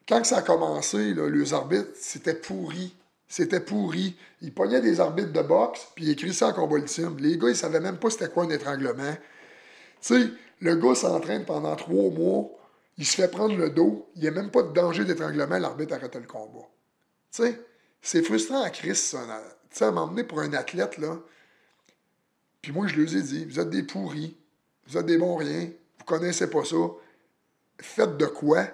Quand 0.07 0.21
que 0.21 0.27
ça 0.27 0.37
a 0.37 0.41
commencé, 0.41 1.13
là, 1.13 1.29
les 1.29 1.53
arbitres, 1.53 1.91
c'était 1.95 2.33
pourri. 2.33 2.95
C'était 3.29 3.59
pourri. 3.59 4.17
Ils 4.41 4.53
pognaient 4.53 4.81
des 4.81 4.99
arbitres 4.99 5.31
de 5.31 5.41
boxe, 5.41 5.87
puis 5.95 6.05
ils 6.05 6.11
écrivaient 6.11 6.33
ça 6.33 6.47
en 6.47 6.53
combat 6.53 6.77
ultime. 6.77 7.15
Les 7.19 7.37
gars, 7.37 7.49
ils 7.49 7.55
savaient 7.55 7.79
même 7.79 7.97
pas 7.97 8.09
c'était 8.09 8.27
quoi 8.27 8.43
un 8.43 8.49
étranglement. 8.49 9.13
Tu 10.01 10.21
sais, 10.21 10.29
le 10.61 10.75
gars 10.75 10.95
s'entraîne 10.95 11.45
pendant 11.45 11.75
trois 11.75 12.09
mois, 12.09 12.49
il 12.97 13.05
se 13.05 13.15
fait 13.15 13.29
prendre 13.29 13.55
le 13.55 13.69
dos, 13.69 14.09
il 14.15 14.23
n'y 14.23 14.27
a 14.27 14.31
même 14.31 14.49
pas 14.49 14.63
de 14.63 14.73
danger 14.73 15.05
d'étranglement, 15.05 15.57
l'arbitre 15.59 15.93
arrête 15.93 16.15
le 16.15 16.27
combat. 16.27 16.67
Tu 17.31 17.43
sais, 17.43 17.61
c'est 18.01 18.23
frustrant 18.23 18.63
à 18.63 18.71
Chris, 18.71 18.95
ça. 18.95 19.19
Tu 19.69 19.77
sais, 19.77 19.85
à 19.85 19.91
m'emmener 19.91 20.23
pour 20.23 20.39
un 20.39 20.51
athlète, 20.53 20.97
là. 20.97 21.19
Puis 22.61 22.71
moi, 22.71 22.87
je 22.87 22.99
leur 22.99 23.15
ai 23.15 23.21
dit, 23.21 23.45
vous 23.45 23.59
êtes 23.59 23.69
des 23.69 23.83
pourris, 23.83 24.35
vous 24.87 24.97
êtes 24.97 25.05
des 25.05 25.17
bons 25.17 25.35
riens, 25.35 25.69
vous 25.99 26.05
connaissez 26.05 26.49
pas 26.49 26.65
ça. 26.65 26.75
Faites 27.79 28.17
de 28.17 28.25
quoi? 28.25 28.67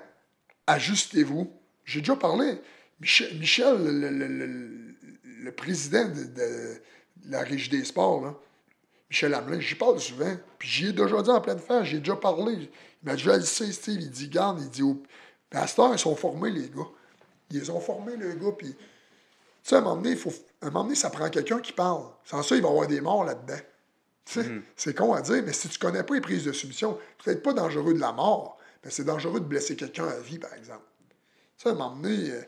Ajustez-vous. 0.65 1.51
J'ai 1.83 1.99
déjà 1.99 2.15
parlé. 2.15 2.59
Michel, 2.99 3.37
Michel, 3.37 3.83
le, 3.83 4.09
le- 4.09 4.27
le- 4.27 4.95
le 5.43 5.51
président 5.51 6.05
de, 6.05 6.23
de 6.23 6.79
la 7.29 7.41
Régie 7.41 7.69
des 7.69 7.83
sports, 7.83 8.23
là, 8.23 8.33
Michel 9.09 9.33
Hamelin, 9.33 9.59
j'y 9.59 9.75
parle 9.75 9.99
souvent. 9.99 10.35
Puis 10.57 10.67
j'y 10.67 10.87
ai 10.87 10.93
déjà 10.93 11.21
dit 11.21 11.29
en 11.29 11.41
pleine 11.41 11.59
face, 11.59 11.85
j'ai 11.85 11.99
déjà 11.99 12.15
parlé. 12.15 12.53
Il 12.53 12.69
m'a 13.03 13.13
déjà 13.13 13.37
dit 13.37 13.45
Steve. 13.45 14.01
Il 14.01 14.09
dit, 14.09 14.29
garde, 14.29 14.59
il 14.61 14.69
dit, 14.69 14.81
oh, 14.81 15.01
mais 15.53 15.59
à 15.59 15.67
cette 15.67 15.77
heure, 15.79 15.93
ils 15.93 15.99
sont 15.99 16.15
formés, 16.15 16.49
les 16.49 16.69
gars. 16.69 16.87
Ils 17.51 17.71
ont 17.71 17.79
formés, 17.79 18.17
les 18.17 18.35
gars. 18.35 18.51
Puis, 18.57 18.73
tu 18.73 18.77
sais, 19.61 19.75
à 19.75 19.77
un 19.77 19.81
moment 19.81 19.97
donné, 19.97 20.11
il 20.11 20.17
faut, 20.17 20.33
à 20.61 20.65
un 20.67 20.69
moment 20.71 20.85
donné, 20.85 20.95
ça 20.95 21.09
prend 21.11 21.29
quelqu'un 21.29 21.59
qui 21.59 21.71
parle. 21.73 22.03
Sans 22.23 22.41
ça, 22.41 22.55
il 22.55 22.61
va 22.63 22.69
y 22.69 22.71
avoir 22.71 22.87
des 22.87 23.01
morts 23.01 23.23
là-dedans. 23.23 23.59
Tu 24.25 24.41
sais, 24.41 24.49
c'est 24.75 24.95
con 24.97 25.13
à 25.13 25.21
dire, 25.21 25.43
mais 25.45 25.53
si 25.53 25.69
tu 25.69 25.77
connais 25.77 26.01
pas 26.03 26.15
les 26.15 26.21
prises 26.21 26.43
de 26.43 26.51
soumission, 26.51 26.97
peut-être 27.23 27.43
pas 27.43 27.53
dangereux 27.53 27.93
de 27.93 27.99
la 27.99 28.11
mort, 28.11 28.57
mais 28.83 28.89
c'est 28.89 29.03
dangereux 29.03 29.39
de 29.39 29.45
blesser 29.45 29.75
quelqu'un 29.75 30.07
à 30.07 30.19
vie, 30.19 30.39
par 30.39 30.53
exemple. 30.55 30.83
Tu 31.09 31.15
sais, 31.57 31.69
à 31.69 31.71
un 31.73 31.75
moment 31.75 31.95
donné, 31.95 32.31
euh, 32.31 32.41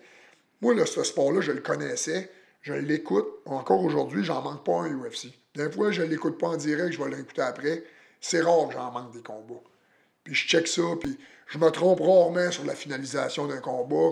moi, 0.62 0.74
là, 0.74 0.86
ce 0.86 1.04
sport-là, 1.04 1.42
je 1.42 1.52
le 1.52 1.62
connaissais, 1.62 2.32
je 2.62 2.74
l'écoute. 2.74 3.28
Encore 3.46 3.84
aujourd'hui, 3.84 4.24
j'en 4.24 4.42
manque 4.42 4.66
pas 4.66 4.82
un 4.82 4.94
UFC. 4.94 5.28
D'un 5.56 5.72
fois, 5.72 5.92
je 5.92 6.02
l'écoute 6.02 6.38
pas 6.38 6.48
en 6.48 6.58
direct, 6.58 6.94
je 6.94 6.98
vais 7.02 7.10
le 7.10 7.16
réécouter 7.16 7.42
après. 7.42 7.84
C'est 8.20 8.42
rare 8.42 8.68
que 8.68 8.74
j'en 8.74 8.92
manque 8.92 9.14
des 9.14 9.22
combats. 9.22 9.62
Puis 10.24 10.34
je 10.34 10.48
check 10.48 10.68
ça, 10.68 10.82
puis 11.00 11.18
je 11.48 11.58
me 11.58 11.70
trompe 11.70 12.00
rarement 12.00 12.52
sur 12.52 12.66
la 12.66 12.76
finalisation 12.76 13.48
d'un 13.48 13.60
combat. 13.60 14.12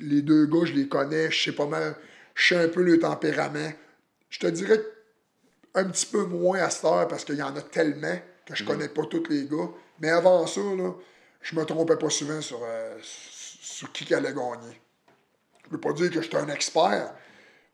Les 0.00 0.22
deux 0.22 0.46
gars, 0.46 0.64
je 0.64 0.72
les 0.72 0.88
connais, 0.88 1.30
je 1.30 1.44
sais 1.44 1.54
pas 1.54 1.66
mal, 1.66 1.96
je 2.34 2.48
sais 2.48 2.62
un 2.62 2.68
peu 2.68 2.82
le 2.82 2.98
tempérament. 2.98 3.72
Je 4.28 4.40
te 4.40 4.46
dirais 4.46 4.80
un 5.74 5.84
petit 5.84 6.06
peu 6.06 6.24
moins 6.24 6.58
à 6.58 6.70
cette 6.70 6.84
heure 6.84 7.08
parce 7.08 7.24
qu'il 7.24 7.36
y 7.36 7.42
en 7.42 7.54
a 7.54 7.62
tellement 7.62 8.18
que 8.44 8.54
je 8.54 8.64
connais 8.64 8.88
pas 8.88 9.04
tous 9.06 9.28
les 9.28 9.46
gars. 9.46 9.68
Mais 10.00 10.10
avant 10.10 10.46
ça, 10.46 10.60
là, 10.60 10.92
je 11.42 11.54
me 11.54 11.64
trompais 11.64 11.96
pas 11.96 12.10
souvent 12.10 12.40
sur, 12.40 12.60
euh, 12.64 12.98
sur 13.02 13.92
qui 13.92 14.12
allait 14.14 14.32
gagner. 14.32 14.80
Je 15.66 15.70
peux 15.70 15.80
pas 15.80 15.92
dire 15.92 16.10
que 16.10 16.22
j'étais 16.22 16.36
un 16.36 16.48
expert, 16.48 17.12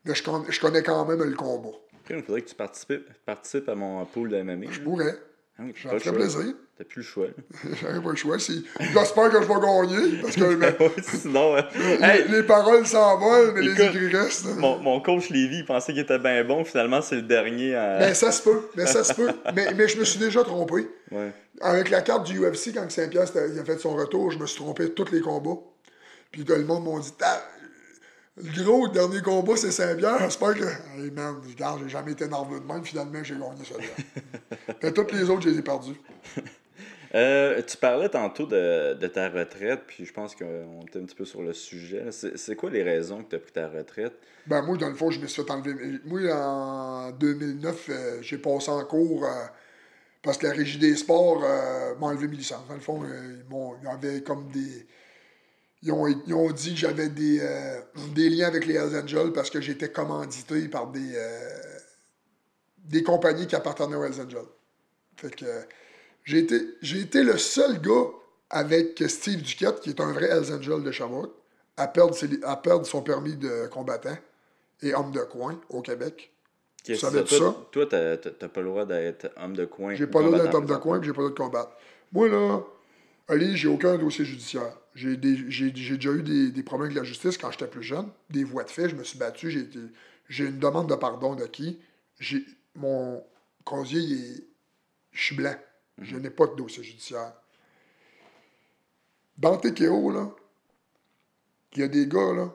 mais 0.05 0.15
je, 0.15 0.23
con- 0.23 0.45
je 0.49 0.59
connais 0.59 0.81
quand 0.83 1.05
même 1.05 1.23
le 1.23 1.35
combat. 1.35 1.69
Après, 2.01 2.15
il 2.17 2.23
faudrait 2.23 2.41
que 2.41 2.49
tu 2.49 2.55
participes, 2.55 3.07
participes 3.25 3.69
à 3.69 3.75
mon 3.75 4.03
pool 4.05 4.29
de 4.29 4.41
MMA. 4.41 4.71
Je 4.71 4.79
pourrais. 4.81 5.15
Le 5.59 5.71
ferait 5.71 5.99
choix. 5.99 6.13
plaisir. 6.13 6.55
T'as 6.75 6.83
plus 6.83 7.01
le 7.01 7.05
choix. 7.07 7.27
J'aurais 7.79 8.01
pas 8.01 8.09
le 8.09 8.15
choix. 8.15 8.39
Si... 8.39 8.65
J'espère 8.79 9.29
que 9.29 9.39
je 9.39 9.47
vais 9.47 9.53
gagner, 9.53 10.21
parce 10.21 10.35
que 10.35 10.55
mais, 10.55 10.75
Sinon, 11.03 11.55
les, 11.55 12.03
hey, 12.03 12.27
les 12.27 12.41
paroles 12.43 12.87
s'envolent, 12.87 13.53
mais 13.53 13.61
les 13.61 13.79
écrits 13.79 14.07
restent. 14.07 14.47
mon, 14.57 14.79
mon 14.79 14.99
coach 14.99 15.29
Lévy, 15.29 15.57
il 15.59 15.65
pensait 15.65 15.93
qu'il 15.93 16.01
était 16.01 16.17
bien 16.17 16.43
bon. 16.43 16.65
Finalement, 16.65 17.03
c'est 17.03 17.17
le 17.17 17.21
dernier 17.21 17.75
à. 17.75 17.99
Mais 17.99 18.15
ça 18.15 18.31
se 18.31 18.41
peut, 18.41 18.61
mais 18.75 18.87
ça 18.87 19.03
se 19.03 19.13
peut. 19.13 19.29
Mais, 19.53 19.71
mais 19.75 19.87
je 19.87 19.99
me 19.99 20.03
suis 20.03 20.19
déjà 20.19 20.43
trompé. 20.43 20.89
Ouais. 21.11 21.31
Avec 21.61 21.91
la 21.91 22.01
carte 22.01 22.25
du 22.25 22.39
UFC, 22.39 22.73
quand 22.73 22.89
Saint-Pierre 22.89 23.23
a 23.23 23.63
fait 23.63 23.77
son 23.77 23.95
retour, 23.95 24.31
je 24.31 24.39
me 24.39 24.47
suis 24.47 24.57
trompé 24.59 24.85
de 24.85 24.89
tous 24.89 25.11
les 25.11 25.21
combats. 25.21 25.61
Puis 26.31 26.43
tout 26.43 26.53
le 26.53 26.65
monde 26.65 26.83
m'a 26.83 26.99
dit, 26.99 27.13
le 28.37 28.63
gros, 28.63 28.87
le 28.87 28.91
dernier 28.91 29.21
combat, 29.21 29.55
c'est 29.55 29.71
Saint-Pierre. 29.71 30.19
J'espère 30.19 30.55
que. 30.55 30.63
Hey 30.97 31.11
man, 31.11 31.35
regarde, 31.47 31.81
j'ai 31.83 31.89
jamais 31.89 32.13
été 32.13 32.27
nerveux 32.27 32.59
de 32.59 32.65
même. 32.65 32.83
Finalement, 32.83 33.23
j'ai 33.23 33.35
gagné 33.35 33.63
celui-là. 33.63 34.75
Mais 34.83 34.91
toutes 34.91 35.11
les 35.11 35.29
autres, 35.29 35.41
je 35.43 35.49
les 35.49 35.59
ai 35.59 35.61
perdus. 35.61 35.99
Euh, 37.15 37.61
tu 37.61 37.77
parlais 37.77 38.09
tantôt 38.09 38.47
de, 38.47 38.95
de 38.95 39.05
ta 39.07 39.29
retraite, 39.29 39.81
puis 39.85 40.03
je 40.03 40.11
pense 40.11 40.35
qu'on 40.35 40.81
était 40.81 40.97
un 40.97 41.03
petit 41.03 41.13
peu 41.13 41.25
sur 41.25 41.43
le 41.43 41.53
sujet. 41.53 42.05
C'est 42.11 42.55
quoi 42.55 42.71
les 42.71 42.81
raisons 42.81 43.21
que 43.23 43.29
tu 43.29 43.35
as 43.35 43.39
pris 43.39 43.51
ta 43.51 43.67
retraite? 43.67 44.13
Ben, 44.47 44.63
moi, 44.63 44.77
dans 44.77 44.89
le 44.89 44.95
fond, 44.95 45.11
je 45.11 45.19
me 45.19 45.27
suis 45.27 45.43
fait 45.43 45.51
enlever. 45.51 45.99
Moi, 46.05 46.21
en 46.35 47.11
2009, 47.11 47.85
euh, 47.89 48.17
j'ai 48.23 48.39
passé 48.39 48.71
en 48.71 48.83
cours 48.85 49.25
euh, 49.25 49.29
parce 50.23 50.39
que 50.39 50.47
la 50.47 50.53
Régie 50.53 50.79
des 50.79 50.95
sports 50.95 51.41
m'a 51.99 52.07
enlevé 52.07 52.27
mes 52.27 52.37
licences. 52.37 52.67
Dans 52.67 52.73
le 52.73 52.79
fond, 52.79 53.03
ils, 53.05 53.45
m'ont- 53.47 53.75
ils 53.83 53.87
avaient 53.87 54.23
comme 54.23 54.47
des. 54.49 54.87
Ils 55.85 55.91
ont, 55.91 56.07
ils 56.07 56.33
ont 56.33 56.49
dit 56.51 56.71
que 56.73 56.79
j'avais 56.79 57.09
des, 57.09 57.39
euh, 57.41 57.79
des 58.15 58.29
liens 58.29 58.47
avec 58.47 58.65
les 58.65 58.75
Hells 58.75 58.95
Angels 59.03 59.33
parce 59.33 59.49
que 59.49 59.59
j'étais 59.59 59.91
commandité 59.91 60.67
par 60.69 60.87
des, 60.87 61.11
euh, 61.15 61.49
des 62.85 63.03
compagnies 63.03 63.47
qui 63.47 63.55
appartenaient 63.55 63.95
aux 63.97 64.03
Hells 64.03 64.21
Angels. 64.21 64.47
Fait 65.17 65.35
que 65.35 65.45
j'ai 66.23 66.39
été, 66.39 66.61
j'ai 66.81 67.01
été 67.01 67.23
le 67.23 67.37
seul 67.37 67.81
gars 67.81 68.05
avec 68.49 69.03
Steve 69.07 69.41
Duquette, 69.41 69.81
qui 69.81 69.89
est 69.89 69.99
un 69.99 70.11
vrai 70.13 70.27
Hells 70.29 70.53
Angel 70.53 70.83
de 70.83 70.91
Sherbrooke, 70.91 71.33
à 71.75 71.87
perdre, 71.87 72.15
ses- 72.15 72.41
à 72.43 72.55
perdre 72.55 72.85
son 72.85 73.01
permis 73.01 73.35
de 73.35 73.67
combattant 73.67 74.17
et 74.81 74.93
homme 74.95 75.11
de 75.11 75.21
coin 75.21 75.59
au 75.69 75.81
Québec. 75.81 76.31
Qu'est-ce 76.83 77.01
savais 77.01 77.23
que 77.23 77.29
ça? 77.29 77.55
Toi, 77.71 77.85
t'as 77.89 78.17
t'as- 78.17 78.47
pas 78.49 78.61
le 78.61 78.67
droit 78.67 78.85
d'être 78.85 79.29
homme 79.37 79.55
de 79.55 79.65
coin. 79.65 79.95
J'ai 79.95 80.07
pas 80.07 80.19
le 80.21 80.25
droit 80.27 80.39
d'être 80.39 80.55
homme 80.55 80.65
de 80.65 80.75
coin, 80.75 80.99
puis 80.99 81.07
j'ai 81.07 81.13
pas 81.13 81.21
le 81.23 81.29
droit 81.29 81.47
de 81.47 81.51
combattre. 81.51 81.71
Moi, 82.11 82.29
là, 82.29 82.63
Ali, 83.27 83.55
j'ai 83.55 83.67
aucun 83.67 83.97
dossier 83.97 84.25
judiciaire. 84.25 84.77
J'ai 84.95 85.15
déjà 85.17 86.11
eu 86.11 86.23
des, 86.23 86.51
des 86.51 86.63
problèmes 86.63 86.87
avec 86.87 86.97
la 86.97 87.03
justice 87.03 87.37
quand 87.37 87.51
j'étais 87.51 87.67
plus 87.67 87.83
jeune. 87.83 88.09
Des 88.29 88.43
voies 88.43 88.63
de 88.63 88.69
fait, 88.69 88.89
je 88.89 88.95
me 88.95 89.03
suis 89.03 89.17
battu. 89.17 89.49
J'ai 90.29 90.45
une 90.45 90.59
demande 90.59 90.89
de 90.89 90.95
pardon 90.95 91.35
de 91.35 91.45
qui? 91.45 91.79
J'ai 92.19 92.45
Mon 92.75 93.23
casier, 93.65 93.99
il 94.01 94.13
est- 94.13 94.43
je 95.11 95.23
suis 95.23 95.35
blanc. 95.35 95.55
Je 96.01 96.15
n'ai 96.17 96.29
pas 96.31 96.47
de 96.47 96.55
dossier 96.55 96.83
judiciaire. 96.83 97.33
Dans 99.37 99.57
TKO, 99.57 100.11
là, 100.11 100.31
il 101.73 101.79
y 101.79 101.83
a 101.83 101.87
des 101.87 102.07
gars, 102.07 102.33
là, 102.33 102.51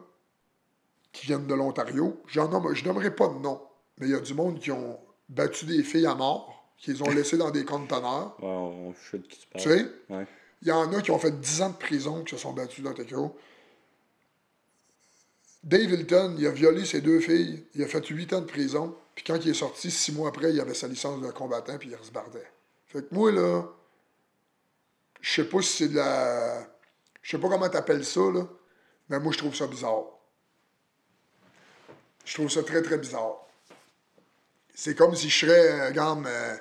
qui 1.12 1.26
viennent 1.26 1.46
de 1.46 1.54
l'Ontario. 1.54 2.20
Nomme, 2.34 2.74
je 2.74 2.84
nommerai 2.84 3.14
pas 3.14 3.28
de 3.28 3.38
nom, 3.38 3.60
mais 3.98 4.06
il 4.08 4.12
y 4.12 4.14
a 4.14 4.20
du 4.20 4.34
monde 4.34 4.58
qui 4.60 4.70
ont 4.70 4.98
battu 5.28 5.66
des 5.66 5.82
filles 5.82 6.06
à 6.06 6.14
mort, 6.14 6.72
qui 6.76 6.92
les 6.92 7.02
ont 7.02 7.10
laissées 7.10 7.36
dans 7.38 7.50
des 7.50 7.64
conteneurs. 7.64 8.36
Ouais, 8.40 8.48
on 8.48 8.90
de 8.90 9.18
qui 9.18 9.38
tu 9.40 9.46
parles. 9.48 9.62
Tu 9.64 9.70
sais? 9.70 9.86
Ouais. 10.08 10.26
Il 10.62 10.68
y 10.68 10.72
en 10.72 10.92
a 10.92 11.00
qui 11.00 11.10
ont 11.10 11.18
fait 11.18 11.38
10 11.38 11.62
ans 11.62 11.70
de 11.70 11.76
prison 11.76 12.24
qui 12.24 12.34
se 12.34 12.40
sont 12.40 12.52
battus 12.52 12.82
dans 12.82 12.92
TKO. 12.92 13.36
Dave 15.62 15.92
Hilton, 15.92 16.36
il 16.38 16.46
a 16.46 16.50
violé 16.50 16.84
ses 16.84 17.00
deux 17.00 17.20
filles. 17.20 17.64
Il 17.74 17.82
a 17.82 17.86
fait 17.86 18.04
8 18.06 18.32
ans 18.32 18.40
de 18.40 18.46
prison. 18.46 18.96
Puis 19.14 19.24
quand 19.24 19.36
il 19.36 19.50
est 19.50 19.54
sorti, 19.54 19.90
6 19.90 20.12
mois 20.12 20.28
après, 20.28 20.52
il 20.52 20.60
avait 20.60 20.74
sa 20.74 20.88
licence 20.88 21.20
de 21.20 21.30
combattant, 21.30 21.78
puis 21.78 21.90
il 21.90 22.06
se 22.06 22.10
bardait. 22.10 22.50
Fait 22.86 23.02
que 23.02 23.14
moi, 23.14 23.30
là, 23.30 23.64
je 25.20 25.42
sais 25.42 25.48
pas 25.48 25.60
si 25.62 25.76
c'est 25.76 25.88
de 25.88 25.96
la. 25.96 26.66
Je 27.22 27.30
sais 27.30 27.38
pas 27.38 27.48
comment 27.48 27.68
t'appelles 27.68 28.04
ça, 28.04 28.20
là, 28.20 28.46
mais 29.08 29.20
moi, 29.20 29.32
je 29.32 29.38
trouve 29.38 29.54
ça 29.54 29.66
bizarre. 29.66 30.04
Je 32.24 32.34
trouve 32.34 32.50
ça 32.50 32.62
très, 32.62 32.82
très 32.82 32.98
bizarre. 32.98 33.46
C'est 34.74 34.94
comme 34.94 35.14
si 35.14 35.28
je 35.28 35.46
serais, 35.46 35.90
euh, 35.90 36.24
euh, 36.26 36.56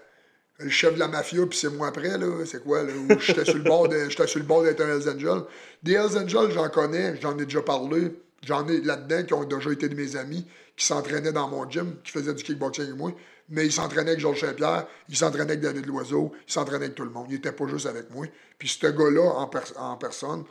le 0.59 0.69
chef 0.69 0.95
de 0.95 0.99
la 0.99 1.07
mafia, 1.07 1.45
puis 1.45 1.57
c'est 1.57 1.69
moi 1.69 1.87
après, 1.87 2.17
là. 2.17 2.45
C'est 2.45 2.63
quoi, 2.63 2.83
là? 2.83 2.91
Où 2.93 3.19
j'étais 3.19 3.45
sur 3.45 3.55
le 3.55 3.63
bord 3.63 3.87
d'être 3.87 4.81
un 4.81 4.87
Hells 4.87 5.09
Angel. 5.09 5.43
Des 5.83 5.93
Hells 5.93 6.17
Angels, 6.17 6.51
j'en 6.51 6.69
connais, 6.69 7.19
j'en 7.21 7.37
ai 7.37 7.45
déjà 7.45 7.61
parlé. 7.61 8.19
J'en 8.43 8.67
ai 8.67 8.81
là-dedans 8.81 9.23
qui 9.23 9.33
ont 9.33 9.43
déjà 9.43 9.71
été 9.71 9.89
de 9.89 9.95
mes 9.95 10.15
amis, 10.15 10.47
qui 10.75 10.85
s'entraînaient 10.85 11.31
dans 11.31 11.47
mon 11.47 11.69
gym, 11.69 11.95
qui 12.03 12.11
faisaient 12.11 12.33
du 12.33 12.43
kickboxing 12.43 12.85
avec 12.85 12.95
moi. 12.95 13.11
Mais 13.49 13.65
ils 13.65 13.71
s'entraînaient 13.71 14.11
avec 14.11 14.19
Georges 14.19 14.41
Saint-Pierre, 14.41 14.85
ils 15.09 15.15
s'entraînaient 15.15 15.51
avec 15.51 15.61
David 15.61 15.85
Loiseau, 15.85 16.33
ils 16.47 16.51
s'entraînaient 16.51 16.85
avec 16.85 16.95
tout 16.95 17.03
le 17.03 17.09
monde. 17.09 17.27
Ils 17.29 17.35
n'étaient 17.35 17.51
pas 17.51 17.65
juste 17.67 17.85
avec 17.85 18.11
moi. 18.11 18.27
Puis 18.59 18.67
ce 18.67 18.87
gars-là, 18.87 19.23
en, 19.23 19.47
pers- 19.47 19.73
en 19.77 19.95
personne, 19.95 20.43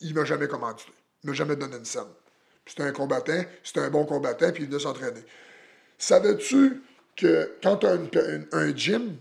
il 0.00 0.14
m'a 0.14 0.24
jamais 0.24 0.46
commandité. 0.46 0.92
Il 1.22 1.30
m'a 1.30 1.34
jamais 1.34 1.56
donné 1.56 1.76
une 1.76 1.84
scène. 1.84 2.02
C'était 2.64 2.84
un 2.84 2.92
combattant, 2.92 3.42
c'était 3.64 3.80
un 3.80 3.90
bon 3.90 4.04
combattant, 4.04 4.52
puis 4.52 4.64
il 4.64 4.68
venait 4.68 4.80
s'entraîner. 4.80 5.22
Savais-tu 5.98 6.82
que 7.16 7.52
quand 7.62 7.78
tu 7.78 7.86
as 7.86 7.98
un 8.52 8.76
gym, 8.76 9.16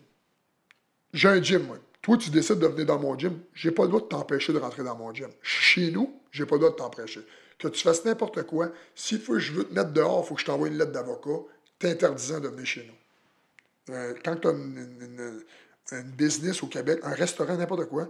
j'ai 1.18 1.28
un 1.28 1.41
gym, 1.41 1.63
moi. 1.63 1.78
Toi, 2.01 2.18
tu 2.18 2.30
décides 2.30 2.59
de 2.59 2.68
venir 2.68 2.86
dans 2.86 2.99
mon 2.99 3.18
gym, 3.18 3.39
j'ai 3.53 3.72
pas 3.72 3.84
le 3.84 3.89
droit 3.89 4.01
de 4.01 4.05
t'empêcher 4.07 4.53
de 4.53 4.59
rentrer 4.59 4.84
dans 4.84 4.95
mon 4.95 5.13
gym. 5.13 5.30
Chez 5.41 5.91
nous, 5.91 6.22
j'ai 6.32 6.45
pas 6.45 6.55
le 6.55 6.59
droit 6.59 6.72
de 6.72 6.76
t'empêcher. 6.78 7.22
Que 7.59 7.68
tu 7.68 7.82
fasses 7.84 8.05
n'importe 8.05 8.43
quoi, 8.43 8.72
s'il 8.95 9.20
faut 9.20 9.38
je 9.39 9.51
veux 9.51 9.63
te 9.65 9.74
mettre 9.74 9.91
dehors, 9.91 10.24
il 10.24 10.28
faut 10.28 10.36
que 10.36 10.41
je 10.41 10.45
t'envoie 10.45 10.68
une 10.68 10.78
lettre 10.78 10.91
d'avocat 10.91 11.39
t'interdisant 11.80 12.39
de 12.39 12.47
venir 12.47 12.65
chez 12.65 12.86
nous. 12.86 13.93
Euh, 13.95 14.13
quand 14.24 14.36
tu 14.38 14.47
as 14.47 14.51
une, 14.51 14.78
une- 14.78 15.01
une- 15.20 15.43
un 15.91 16.01
business 16.03 16.61
au 16.63 16.68
Québec, 16.68 16.99
un 17.03 17.13
restaurant, 17.13 17.55
n'importe 17.57 17.86
quoi, 17.86 18.09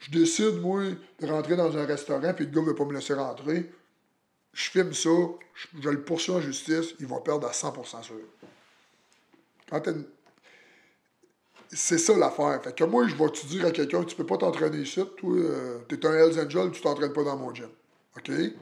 je 0.00 0.10
décide, 0.10 0.56
moi, 0.60 0.82
de 1.20 1.26
rentrer 1.26 1.56
dans 1.56 1.76
un 1.76 1.86
restaurant, 1.86 2.34
puis 2.34 2.44
le 2.44 2.50
gars 2.50 2.60
ne 2.60 2.66
veut 2.66 2.74
pas 2.74 2.84
me 2.84 2.92
laisser 2.94 3.14
rentrer. 3.14 3.70
Je 4.52 4.70
filme 4.70 4.92
ça, 4.92 5.08
je, 5.54 5.66
je 5.80 5.88
le 5.88 6.02
poursuis 6.02 6.32
en 6.32 6.40
justice, 6.40 6.94
il 7.00 7.06
va 7.06 7.20
perdre 7.20 7.46
à 7.48 7.52
100% 7.52 8.02
sûr. 8.02 8.16
Quand 9.70 9.80
t'as 9.80 9.92
une- 9.92 10.04
C'est 11.72 11.98
ça 11.98 12.16
l'affaire. 12.16 12.60
Fait 12.62 12.74
que 12.74 12.84
moi, 12.84 13.06
je 13.08 13.14
vais 13.14 13.28
te 13.30 13.46
dire 13.46 13.66
à 13.66 13.70
quelqu'un, 13.70 14.04
tu 14.04 14.14
peux 14.14 14.26
pas 14.26 14.36
t'entraîner 14.36 14.78
ici, 14.78 15.02
toi, 15.16 15.34
euh, 15.36 15.78
t'es 15.88 16.04
un 16.06 16.12
Hells 16.12 16.38
Angel, 16.38 16.70
tu 16.70 16.80
t'entraînes 16.82 17.12
pas 17.12 17.24
dans 17.24 17.36
mon 17.36 17.54
gym. 17.54 17.68
OK? 18.16 18.24
Tu 18.24 18.54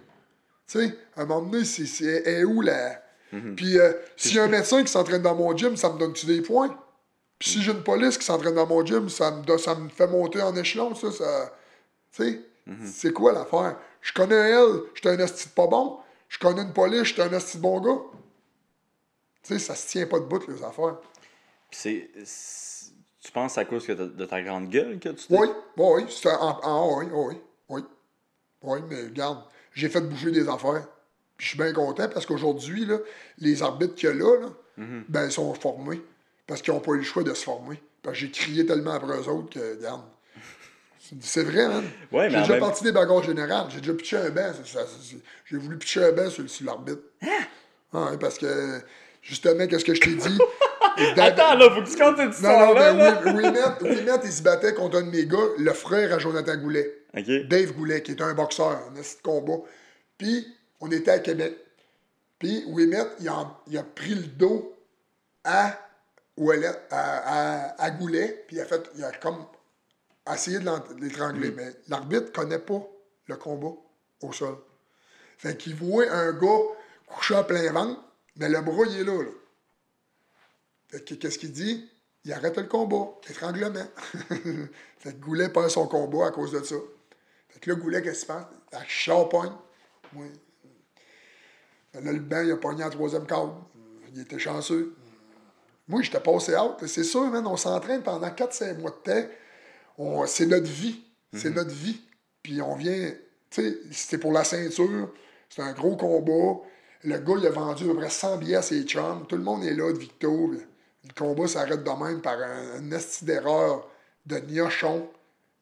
sais, 0.66 0.96
à 1.16 1.22
un 1.22 1.26
moment 1.26 1.42
donné, 1.50 1.64
c'est, 1.64 1.86
c'est 1.86 2.22
est 2.24 2.44
où 2.44 2.60
la. 2.60 3.02
Puis 3.56 3.78
euh, 3.78 3.92
s'il 4.16 4.34
y 4.36 4.38
a 4.38 4.44
un 4.44 4.48
médecin 4.48 4.82
qui 4.84 4.90
s'entraîne 4.92 5.22
dans 5.22 5.34
mon 5.34 5.56
gym, 5.56 5.76
ça 5.76 5.92
me 5.92 5.98
donne-tu 5.98 6.26
des 6.26 6.40
points? 6.40 6.76
Puis 7.38 7.50
si 7.50 7.62
j'ai 7.62 7.72
une 7.72 7.82
police 7.82 8.18
qui 8.18 8.24
s'entraîne 8.24 8.54
dans 8.54 8.66
mon 8.66 8.84
gym, 8.84 9.08
ça 9.08 9.30
me, 9.30 9.58
ça 9.58 9.74
me 9.74 9.88
fait 9.88 10.06
monter 10.06 10.42
en 10.42 10.54
échelon, 10.56 10.94
ça. 10.94 11.10
ça 11.10 11.54
tu 12.16 12.22
sais, 12.24 12.40
c'est 12.86 13.12
quoi 13.12 13.32
l'affaire? 13.32 13.76
Je 14.00 14.12
connais 14.12 14.36
un 14.36 14.64
L, 14.64 14.80
j'étais 14.94 15.08
un 15.10 15.18
esti 15.18 15.48
pas 15.48 15.66
bon. 15.66 15.98
Je 16.28 16.38
connais 16.38 16.62
une 16.62 16.72
police, 16.72 17.04
j'étais 17.04 17.22
un 17.22 17.32
esti 17.32 17.58
bon 17.58 17.80
gars. 17.80 18.00
Tu 19.42 19.54
sais, 19.54 19.58
ça 19.58 19.74
se 19.74 19.88
tient 19.88 20.06
pas 20.06 20.18
de 20.20 20.24
bout, 20.26 20.46
les 20.46 20.62
affaires. 20.62 20.96
Puis 21.70 21.80
c'est. 21.80 22.10
c'est- 22.24 22.92
Tu 23.22 23.32
penses 23.32 23.58
à 23.58 23.64
cause 23.64 23.86
de 23.86 24.24
ta 24.24 24.40
grande 24.42 24.70
gueule 24.70 24.98
que 24.98 25.10
tu 25.10 25.26
Oui, 25.30 25.48
oui, 25.76 26.04
c'est 26.08 26.30
en, 26.32 26.58
en- 26.62 26.98
oui, 26.98 27.06
oui, 27.12 27.34
oui. 27.68 27.82
Oui, 28.62 28.78
mais 28.88 29.02
regarde, 29.04 29.42
j'ai 29.74 29.88
fait 29.88 30.00
bouger 30.00 30.30
des 30.30 30.48
affaires. 30.48 30.86
Je 31.38 31.48
suis 31.48 31.58
bien 31.58 31.72
content 31.72 32.08
parce 32.08 32.24
qu'aujourd'hui, 32.26 32.86
les 33.38 33.62
arbitres 33.62 33.94
qu'il 33.94 34.08
y 34.08 34.12
a 34.12 34.14
là, 34.14 34.40
là, 34.40 34.48
ben, 35.08 35.26
ils 35.26 35.32
sont 35.32 35.52
formés. 35.54 36.00
Parce 36.46 36.62
qu'ils 36.62 36.72
n'ont 36.74 36.80
pas 36.80 36.92
eu 36.92 36.98
le 36.98 37.02
choix 37.02 37.22
de 37.22 37.32
se 37.34 37.44
former. 37.44 37.80
Parce 38.02 38.14
que 38.18 38.20
j'ai 38.26 38.30
crié 38.30 38.66
tellement 38.66 38.92
après 38.92 39.16
eux 39.18 39.28
autres 39.28 39.50
que, 39.50 39.76
regarde. 39.76 40.02
c'est- 41.20 41.42
vrai, 41.42 41.68
man. 41.68 41.84
Ouais, 42.12 42.28
mais 42.28 42.30
j'ai 42.30 42.36
déjà 42.40 42.52
même- 42.54 42.60
parti 42.60 42.84
des 42.84 42.92
bagarres 42.92 43.22
générales. 43.22 43.66
J'ai 43.70 43.80
déjà 43.80 43.92
pitché 43.94 44.16
un 44.16 44.30
banc. 44.30 44.52
J'ai 45.46 45.56
voulu 45.58 45.76
pitcher 45.78 46.04
un 46.04 46.12
banc 46.12 46.30
sur, 46.30 46.48
sur 46.48 46.66
l'arbitre. 46.66 47.02
Ah, 47.92 48.10
ouais, 48.10 48.18
parce 48.18 48.38
que, 48.38 48.80
justement, 49.22 49.66
qu'est-ce 49.66 49.84
que 49.84 49.94
je 49.94 50.00
t'ai 50.00 50.14
dit? 50.14 50.38
Attends, 51.16 51.54
là, 51.56 51.70
faut 51.70 51.82
que 51.82 51.88
tu 51.90 51.96
comptes 51.96 52.16
cette 52.16 52.42
non, 52.42 52.58
non, 52.58 52.68
histoire-là. 52.70 52.92
là. 52.92 53.20
mais 53.24 53.32
Winnet, 53.32 53.60
Winnet, 53.82 54.20
il 54.24 54.32
se 54.32 54.42
battait 54.42 54.74
contre 54.74 54.98
un 54.98 55.02
de 55.02 55.10
mes 55.10 55.26
gars, 55.26 55.38
le 55.58 55.72
frère 55.72 56.12
à 56.14 56.18
Jonathan 56.18 56.56
Goulet. 56.56 57.04
Dave 57.48 57.72
Goulet, 57.72 58.02
qui 58.02 58.12
est 58.12 58.22
un 58.22 58.34
boxeur, 58.34 58.78
un 58.88 58.92
de 58.92 59.22
combat. 59.22 59.62
Puis, 60.18 60.46
on 60.80 60.90
était 60.90 61.10
à 61.10 61.18
Québec. 61.18 61.56
Puis, 62.38 62.64
Winnet, 62.68 63.06
il 63.20 63.28
a, 63.28 63.60
il 63.66 63.78
a 63.78 63.82
pris 63.82 64.14
le 64.14 64.26
dos 64.26 64.74
à, 65.44 65.78
Ouellet, 66.36 66.68
à, 66.90 67.74
à, 67.74 67.82
à 67.82 67.90
Goulet, 67.90 68.44
puis 68.46 68.56
il 68.56 68.60
a 68.60 68.64
fait, 68.64 68.82
il 68.96 69.04
a 69.04 69.12
comme 69.12 69.44
essayé 70.32 70.58
de 70.58 70.70
l'étrangler. 71.00 71.50
Mais 71.50 71.70
l'arbitre 71.88 72.32
connaît 72.32 72.58
pas 72.58 72.80
le 73.26 73.36
combat 73.36 73.74
au 74.22 74.32
sol. 74.32 74.56
Fait 75.38 75.56
qu'il 75.56 75.74
voit 75.74 76.10
un 76.10 76.32
gars 76.32 76.60
couché 77.06 77.34
à 77.34 77.44
plein 77.44 77.72
ventre, 77.72 78.00
mais 78.36 78.48
le 78.48 78.60
bras, 78.60 78.84
il 78.88 79.00
est 79.00 79.04
là, 79.04 79.22
là. 79.22 79.30
Qu'est-ce 80.90 81.38
qu'il 81.38 81.52
dit? 81.52 81.88
Il 82.24 82.32
arrête 82.32 82.56
le 82.56 82.64
combat. 82.64 83.08
Étranglement. 83.28 83.84
fait 84.98 85.12
que 85.12 85.18
Goulet 85.20 85.48
perd 85.48 85.70
son 85.70 85.86
combat 85.86 86.26
à 86.26 86.30
cause 86.30 86.52
de 86.52 86.62
ça. 86.62 86.76
Fait 87.48 87.60
que 87.60 87.70
là, 87.70 87.76
Goulet, 87.76 88.02
qu'est-ce 88.02 88.20
qu'il 88.20 88.20
se 88.22 88.26
passe? 88.26 88.44
La 88.72 88.84
charpogne. 88.86 89.52
Moi. 90.12 90.26
Fait 91.92 92.00
Là, 92.00 92.12
le 92.12 92.20
banc, 92.20 92.42
il 92.42 92.52
a 92.52 92.56
pogné 92.56 92.84
en 92.84 92.90
troisième 92.90 93.26
cadre. 93.26 93.64
Il 94.14 94.20
était 94.20 94.38
chanceux. 94.38 94.94
Moi, 95.88 96.02
j'étais 96.02 96.20
passé 96.20 96.54
out. 96.56 96.76
C'est 96.86 97.04
sûr, 97.04 97.26
man, 97.28 97.46
on 97.46 97.56
s'entraîne 97.56 98.02
pendant 98.02 98.28
4-5 98.28 98.78
mois 98.78 98.90
de 98.90 99.12
temps. 99.12 99.28
On- 99.98 100.26
C'est 100.26 100.46
notre 100.46 100.66
vie. 100.70 101.02
C'est 101.34 101.50
notre 101.50 101.70
vie. 101.70 102.00
Puis 102.42 102.60
on 102.60 102.74
vient, 102.74 103.12
tu 103.50 103.62
sais, 103.62 103.78
c'était 103.92 104.18
pour 104.18 104.32
la 104.32 104.42
ceinture. 104.44 105.12
C'est 105.48 105.62
un 105.62 105.72
gros 105.72 105.96
combat. 105.96 106.60
Le 107.04 107.18
gars, 107.18 107.34
il 107.38 107.46
a 107.46 107.50
vendu 107.50 107.84
à 107.84 107.86
peu 107.88 107.96
près 107.96 108.10
100 108.10 108.38
billets 108.38 108.56
à 108.56 108.62
ses 108.62 108.82
chums. 108.84 109.26
Tout 109.28 109.36
le 109.36 109.42
monde 109.42 109.64
est 109.64 109.74
là 109.74 109.92
de 109.92 109.98
Victo. 109.98 110.52
Le 111.04 111.14
combat 111.16 111.46
s'arrête 111.48 111.82
de 111.82 112.04
même 112.04 112.20
par 112.20 112.38
un, 112.38 112.78
un 112.78 112.90
esti 112.92 113.24
d'erreur 113.24 113.88
de 114.26 114.38
gnochon 114.38 115.08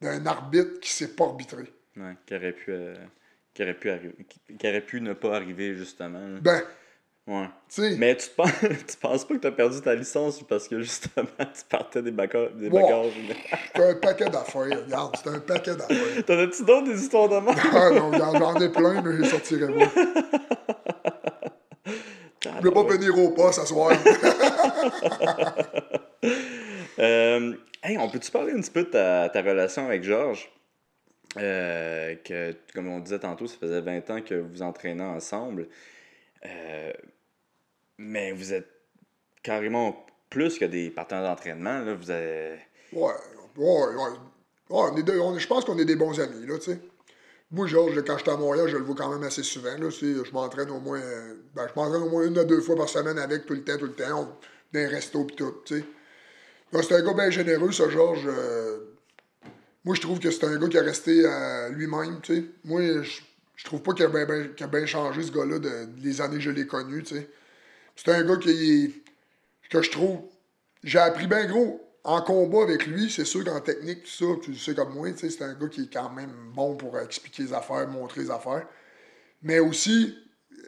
d'un 0.01 0.27
arbitre 0.27 0.81
qui 0.81 0.91
s'est 0.91 1.15
pas 1.15 1.25
arbitré. 1.25 1.63
Ouais, 1.97 2.15
qui 2.27 2.35
aurait 2.35 2.53
pu. 2.53 2.71
euh, 2.73 2.95
qui 3.55 3.63
aurait 3.63 3.75
pu 3.75 3.91
arriver. 3.91 4.15
Qui, 4.29 4.57
qui 4.57 4.69
aurait 4.69 4.81
pu 4.81 5.01
ne 5.01 5.13
pas 5.13 5.37
arriver, 5.37 5.75
justement. 5.77 6.19
là. 6.21 6.39
Ben, 6.41 6.63
Ouais. 7.29 7.47
Mais 7.99 8.17
tu 8.17 8.31
penses, 8.31 8.51
tu 8.89 8.97
penses 8.97 9.27
pas 9.27 9.35
que 9.35 9.41
t'as 9.41 9.51
perdu 9.51 9.83
ta 9.83 9.95
licence 9.95 10.43
parce 10.49 10.67
que 10.67 10.81
justement 10.81 11.27
tu 11.39 11.63
partais 11.69 12.01
des 12.01 12.11
bagarres. 12.11 12.49
Des 12.55 12.71
c'est 12.71 13.85
un 13.91 13.95
paquet 13.97 14.31
d'affaires. 14.31 14.63
Regarde, 14.63 15.15
c'est 15.23 15.29
un 15.29 15.39
paquet 15.41 15.77
d'affaires. 15.77 16.25
T'en 16.25 16.39
as-tu 16.39 16.65
d'autres 16.65 16.87
des 16.91 16.99
histoires 17.03 17.29
de 17.29 17.37
mort? 17.39 17.55
Ah 17.75 17.91
non, 17.91 18.13
j'en 18.15 18.55
ai 18.59 18.71
plein, 18.71 19.03
mais 19.03 19.19
je 19.19 19.25
sortirai 19.25 19.67
pas. 19.75 19.91
Je 22.61 22.63
vais 22.63 22.71
pas 22.73 22.83
venir 22.85 23.19
au 23.19 23.31
pas 23.33 23.53
ce 23.53 23.67
soir. 23.67 23.93
Euh, 26.99 27.55
hey, 27.85 27.97
on 27.97 28.09
peut-tu 28.11 28.31
parler 28.33 28.53
un 28.53 28.61
petit 28.61 28.73
peu 28.73 28.83
de 28.83 28.89
ta, 28.89 29.29
ta 29.29 29.41
relation 29.41 29.87
avec 29.87 30.03
Georges? 30.03 30.51
Euh, 31.37 32.17
comme 32.75 32.89
on 32.89 33.01
disait 33.01 33.19
tantôt, 33.19 33.47
ça 33.47 33.57
faisait 33.59 33.81
20 33.81 34.11
ans 34.11 34.21
que 34.21 34.35
vous 34.35 34.63
entraînez 34.63 35.05
ensemble. 35.05 35.69
Euh, 36.47 36.93
mais 37.99 38.33
vous 38.33 38.53
êtes 38.53 38.69
carrément 39.43 40.07
plus 40.31 40.59
que 40.59 40.65
des 40.65 40.91
partenaires 40.91 41.25
d'entraînement. 41.25 41.81
Là. 41.81 41.97
Ouais, 42.93 43.13
ouais, 43.57 43.95
ouais. 43.95 44.17
On 44.71 44.97
est 44.97 45.11
on 45.19 45.39
je 45.39 45.47
pense 45.47 45.65
qu'on 45.65 45.79
est 45.79 45.85
des 45.85 45.97
bons 45.97 46.19
amis, 46.21 46.47
là, 46.47 46.59
tu 46.59 46.73
sais. 46.73 46.81
Moi, 47.51 47.67
Georges, 47.67 48.03
quand 48.05 48.19
j'étais 48.19 48.31
à 48.31 48.37
Montréal, 48.37 48.69
je 48.69 48.77
le 48.77 48.83
vois 48.83 48.95
quand 48.95 49.11
même 49.11 49.23
assez 49.23 49.43
souvent, 49.43 49.77
là. 49.79 49.89
Je 49.89 50.33
m'entraîne 50.33 50.71
au 50.71 50.81
moins... 50.81 51.01
Ben, 51.55 51.67
je 51.67 51.81
m'entraîne 51.81 52.03
au 52.03 52.11
moins 52.11 52.27
une 52.27 52.37
à 52.37 52.45
deux 52.45 52.61
fois 52.61 52.77
par 52.77 52.89
semaine 52.89 53.19
avec, 53.19 53.47
tout 53.47 53.55
le 53.55 53.65
temps, 53.65 53.79
tout 53.79 53.87
le 53.87 53.95
temps. 53.95 54.39
Les 54.73 54.87
restos 54.87 55.25
pis 55.25 55.37
tout, 55.37 55.63
tu 55.65 55.79
sais. 55.79 55.85
C'est 56.83 56.95
un 56.95 57.03
gars 57.03 57.15
bien 57.15 57.31
généreux, 57.31 57.73
ça, 57.73 57.89
Georges. 57.89 58.27
euh, 58.27 58.79
moi, 59.85 59.95
je 59.95 60.01
trouve 60.01 60.19
que 60.19 60.31
c'est 60.31 60.45
un 60.45 60.59
gars 60.59 60.69
qui 60.69 60.77
est 60.77 60.81
resté 60.81 61.23
lui-même, 61.71 62.21
tu 62.23 62.35
sais. 62.35 62.45
Moi, 62.65 63.03
je, 63.03 63.65
trouve 63.65 63.83
pas 63.83 63.93
qu'il 63.95 64.05
a 64.05 64.09
bien 64.09 64.83
a 64.83 64.87
changé, 64.87 65.23
ce 65.23 65.33
gars-là, 65.33 65.59
de, 65.59 66.21
années 66.21 66.37
que 66.37 66.41
je 66.41 66.51
l'ai 66.51 66.67
connu, 66.67 67.03
tu 67.03 67.17
sais. 67.17 67.31
C'est 67.97 68.11
un 68.11 68.23
gars 68.23 68.37
qui 68.37 69.03
que 69.71 69.83
je 69.83 69.91
trouve. 69.91 70.21
J'ai 70.83 70.99
appris 70.99 71.27
bien 71.27 71.47
gros 71.47 71.85
en 72.05 72.23
combat 72.23 72.63
avec 72.63 72.87
lui, 72.87 73.11
c'est 73.11 73.25
sûr 73.25 73.45
qu'en 73.45 73.61
technique, 73.61 74.05
tout 74.05 74.11
ça, 74.11 74.41
tu 74.43 74.53
le 74.53 74.57
sais 74.57 74.75
comme 74.75 74.95
moi, 74.95 75.09
c'est 75.17 75.43
un 75.43 75.55
gars 75.55 75.69
qui 75.69 75.83
est 75.83 75.93
quand 75.93 76.11
même 76.11 76.33
bon 76.55 76.77
pour 76.77 76.99
expliquer 76.99 77.43
les 77.43 77.53
affaires, 77.53 77.87
montrer 77.89 78.23
les 78.23 78.31
affaires. 78.31 78.67
Mais 79.43 79.59
aussi, 79.59 80.17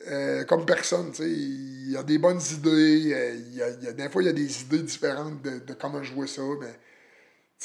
euh, 0.09 0.45
comme 0.45 0.65
personne, 0.67 1.11
tu 1.13 1.23
sais, 1.23 1.31
il 1.31 1.97
a 1.97 2.03
des 2.03 2.19
bonnes 2.19 2.41
idées. 2.53 3.13
euh, 3.15 3.35
il 3.35 3.55
y 3.57 3.63
a, 3.63 3.71
il 3.71 3.89
a- 3.89 3.93
des 3.93 4.09
fois, 4.09 4.23
il 4.23 4.27
y 4.27 4.29
a 4.29 4.33
des 4.33 4.63
idées 4.63 4.81
différentes 4.83 5.43
de, 5.43 5.59
de 5.61 5.75
comment 5.75 6.03
jouer 6.03 6.27
ça, 6.27 6.43
mais 6.61 6.75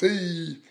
il- 0.07 0.61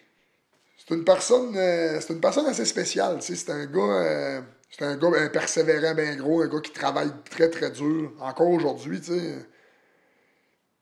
c'est 0.78 0.94
une 0.94 1.04
personne 1.04 1.56
euh, 1.56 2.00
c'est 2.00 2.12
une 2.14 2.20
personne 2.20 2.46
assez 2.46 2.64
spéciale, 2.66 3.18
c'est 3.22 3.50
un 3.50 3.66
gars 3.66 4.42
c'est 4.70 4.84
un 4.84 4.96
gars 4.96 5.10
ben, 5.10 5.30
persévérant, 5.30 5.94
bien 5.94 6.16
gros, 6.16 6.42
un 6.42 6.48
gars 6.48 6.60
qui 6.60 6.72
travaille 6.72 7.12
très 7.30 7.48
très 7.50 7.70
dur, 7.70 8.12
encore 8.20 8.50
aujourd'hui, 8.50 9.00
tu 9.00 9.12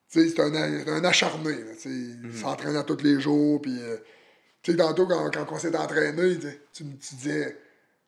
c'est 0.08 0.40
un, 0.40 0.54
un 0.54 1.04
acharné, 1.04 1.52
là, 1.52 1.72
il 1.86 2.32
s'entraîne 2.34 2.76
à 2.76 2.82
tous 2.82 3.02
les 3.02 3.18
jours, 3.20 3.60
puis 3.62 3.78
tu 4.62 4.72
sais, 4.72 4.76
tantôt, 4.76 5.06
quand, 5.06 5.30
quand 5.32 5.46
on 5.50 5.58
s'est 5.58 5.76
entraîné, 5.76 6.38
tu, 6.72 6.84
me- 6.84 6.96
tu 6.96 7.14
disais, 7.16 7.56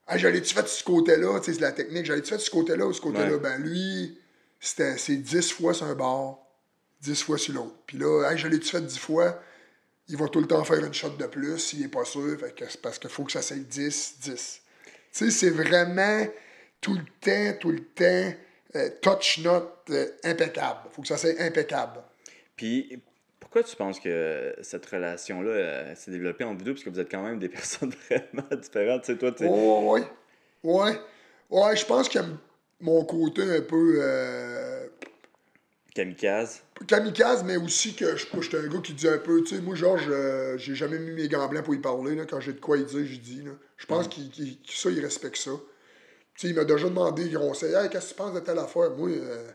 ah, 0.06 0.18
j'allais-tu 0.18 0.54
fait 0.54 0.62
de 0.62 0.68
ce 0.68 0.84
côté-là, 0.84 1.38
tu 1.40 1.46
sais, 1.46 1.54
c'est 1.54 1.60
la 1.60 1.72
technique, 1.72 2.04
j'allais-tu 2.04 2.30
fait 2.30 2.36
de 2.36 2.42
ce 2.42 2.50
côté-là 2.50 2.86
ou 2.86 2.92
ce 2.92 3.00
côté-là? 3.00 3.32
Ouais. 3.32 3.38
Ben, 3.38 3.62
lui, 3.62 4.18
c'était, 4.60 4.98
c'est 4.98 5.16
10 5.16 5.52
fois 5.52 5.72
sur 5.72 5.86
un 5.86 5.94
bord, 5.94 6.46
10 7.00 7.22
fois 7.22 7.38
sur 7.38 7.54
l'autre. 7.54 7.76
Puis 7.86 7.98
là, 7.98 8.30
hey, 8.30 8.38
j'allais-tu 8.38 8.68
fait 8.68 8.82
10 8.82 8.98
fois? 8.98 9.40
Il 10.08 10.18
va 10.18 10.28
tout 10.28 10.40
le 10.40 10.46
temps 10.46 10.62
faire 10.64 10.84
une 10.84 10.92
shot 10.92 11.10
de 11.10 11.26
plus 11.26 11.58
s'il 11.58 11.82
est 11.82 11.88
pas 11.88 12.04
sûr, 12.04 12.38
fait 12.38 12.54
que 12.54 12.64
c'est 12.68 12.82
parce 12.82 12.98
qu'il 12.98 13.08
faut 13.08 13.24
que 13.24 13.32
ça 13.32 13.40
soit 13.40 13.56
10, 13.56 14.16
10. 14.20 14.22
Tu 14.24 14.40
sais, 15.10 15.30
c'est 15.30 15.50
vraiment 15.50 16.26
tout 16.82 16.94
le 16.94 17.04
temps, 17.20 17.58
tout 17.58 17.70
le 17.70 17.84
temps, 17.84 18.34
euh, 18.76 18.90
touch 19.00 19.38
note 19.38 19.72
euh, 19.90 20.08
impeccable. 20.24 20.80
faut 20.90 21.00
que 21.00 21.08
ça 21.08 21.16
soit 21.16 21.40
impeccable. 21.40 22.02
Puis, 22.56 23.00
pourquoi 23.54 23.70
tu 23.70 23.76
penses 23.76 24.00
que 24.00 24.52
cette 24.62 24.84
relation-là 24.84 25.48
euh, 25.50 25.94
s'est 25.94 26.10
développée 26.10 26.42
en 26.42 26.56
vidéo? 26.56 26.74
Parce 26.74 26.82
que 26.82 26.90
vous 26.90 26.98
êtes 26.98 27.08
quand 27.08 27.22
même 27.22 27.38
des 27.38 27.48
personnes 27.60 27.92
vraiment 28.10 28.48
différentes. 28.60 29.02
Tu 29.04 29.12
sais, 29.12 29.18
toi, 29.18 29.30
tu. 29.30 29.44
Oh, 29.46 29.92
ouais. 29.92 30.02
Ouais. 30.64 30.98
Ouais, 31.50 31.76
je 31.76 31.86
pense 31.86 32.08
que 32.08 32.18
mon 32.80 33.04
côté 33.04 33.42
un 33.42 33.60
peu 33.60 33.98
euh, 34.00 34.88
Kamikaze. 35.94 36.62
kamikaze, 36.88 37.44
mais 37.44 37.56
aussi 37.56 37.94
que 37.94 38.16
je 38.16 38.26
j'étais 38.40 38.56
un 38.58 38.66
gars 38.66 38.80
qui 38.82 38.92
dit 38.92 39.06
un 39.06 39.18
peu, 39.18 39.40
tu 39.44 39.54
sais, 39.54 39.62
moi, 39.62 39.76
Georges, 39.76 40.08
euh, 40.08 40.58
j'ai 40.58 40.74
jamais 40.74 40.98
mis 40.98 41.12
mes 41.12 41.28
gants 41.28 41.46
blancs 41.46 41.64
pour 41.64 41.76
y 41.76 41.78
parler. 41.78 42.16
Là, 42.16 42.24
quand 42.28 42.40
j'ai 42.40 42.54
de 42.54 42.60
quoi 42.60 42.76
y 42.76 42.84
dire, 42.84 43.06
je 43.06 43.20
dis. 43.20 43.44
Je 43.76 43.86
pense 43.86 44.08
qu'il 44.08 44.30
qu'il- 44.30 44.60
que 44.62 44.72
ça, 44.72 44.90
il 44.90 44.98
respecte 45.00 45.36
ça. 45.36 45.52
Tu 46.34 46.40
sais, 46.40 46.48
il 46.48 46.56
m'a 46.56 46.64
déjà 46.64 46.88
demandé, 46.88 47.26
il 47.26 47.38
conseille, 47.38 47.74
hey, 47.74 47.88
qu'est-ce 47.88 48.06
que 48.06 48.14
tu 48.14 48.16
penses 48.16 48.34
de 48.34 48.40
telle 48.40 48.58
affaire? 48.58 48.90
Moi, 48.96 49.10
euh, 49.10 49.48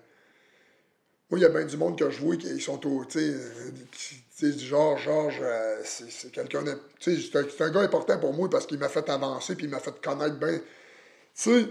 moi, 1.30 1.38
il 1.40 1.44
y 1.44 1.46
a 1.46 1.50
bien 1.50 1.64
du 1.64 1.78
monde 1.78 1.98
que 1.98 2.10
je 2.10 2.20
vois 2.22 2.38
qui 2.38 2.60
sont 2.60 2.86
au, 2.88 3.06
tu 3.06 3.20
sais, 3.20 3.26
euh, 3.26 3.72
qui- 3.92 4.16
tu 4.36 4.52
sais, 4.52 4.58
Georges, 4.60 5.40
euh, 5.42 5.82
c'est 5.84 6.32
quelqu'un 6.32 6.64
tu 7.00 7.16
sais, 7.16 7.22
c'est 7.32 7.62
un, 7.62 7.70
gars 7.70 7.82
important 7.82 8.18
pour 8.18 8.34
moi 8.34 8.50
parce 8.50 8.66
qu'il 8.66 8.80
m'a 8.80 8.90
fait 8.90 9.08
avancer 9.10 9.56
puis 9.56 9.66
il 9.66 9.70
m'a 9.70 9.80
fait 9.80 10.00
connaître 10.02 10.38
bien. 10.40 10.58
Tu 10.58 10.62
sais, 11.36 11.66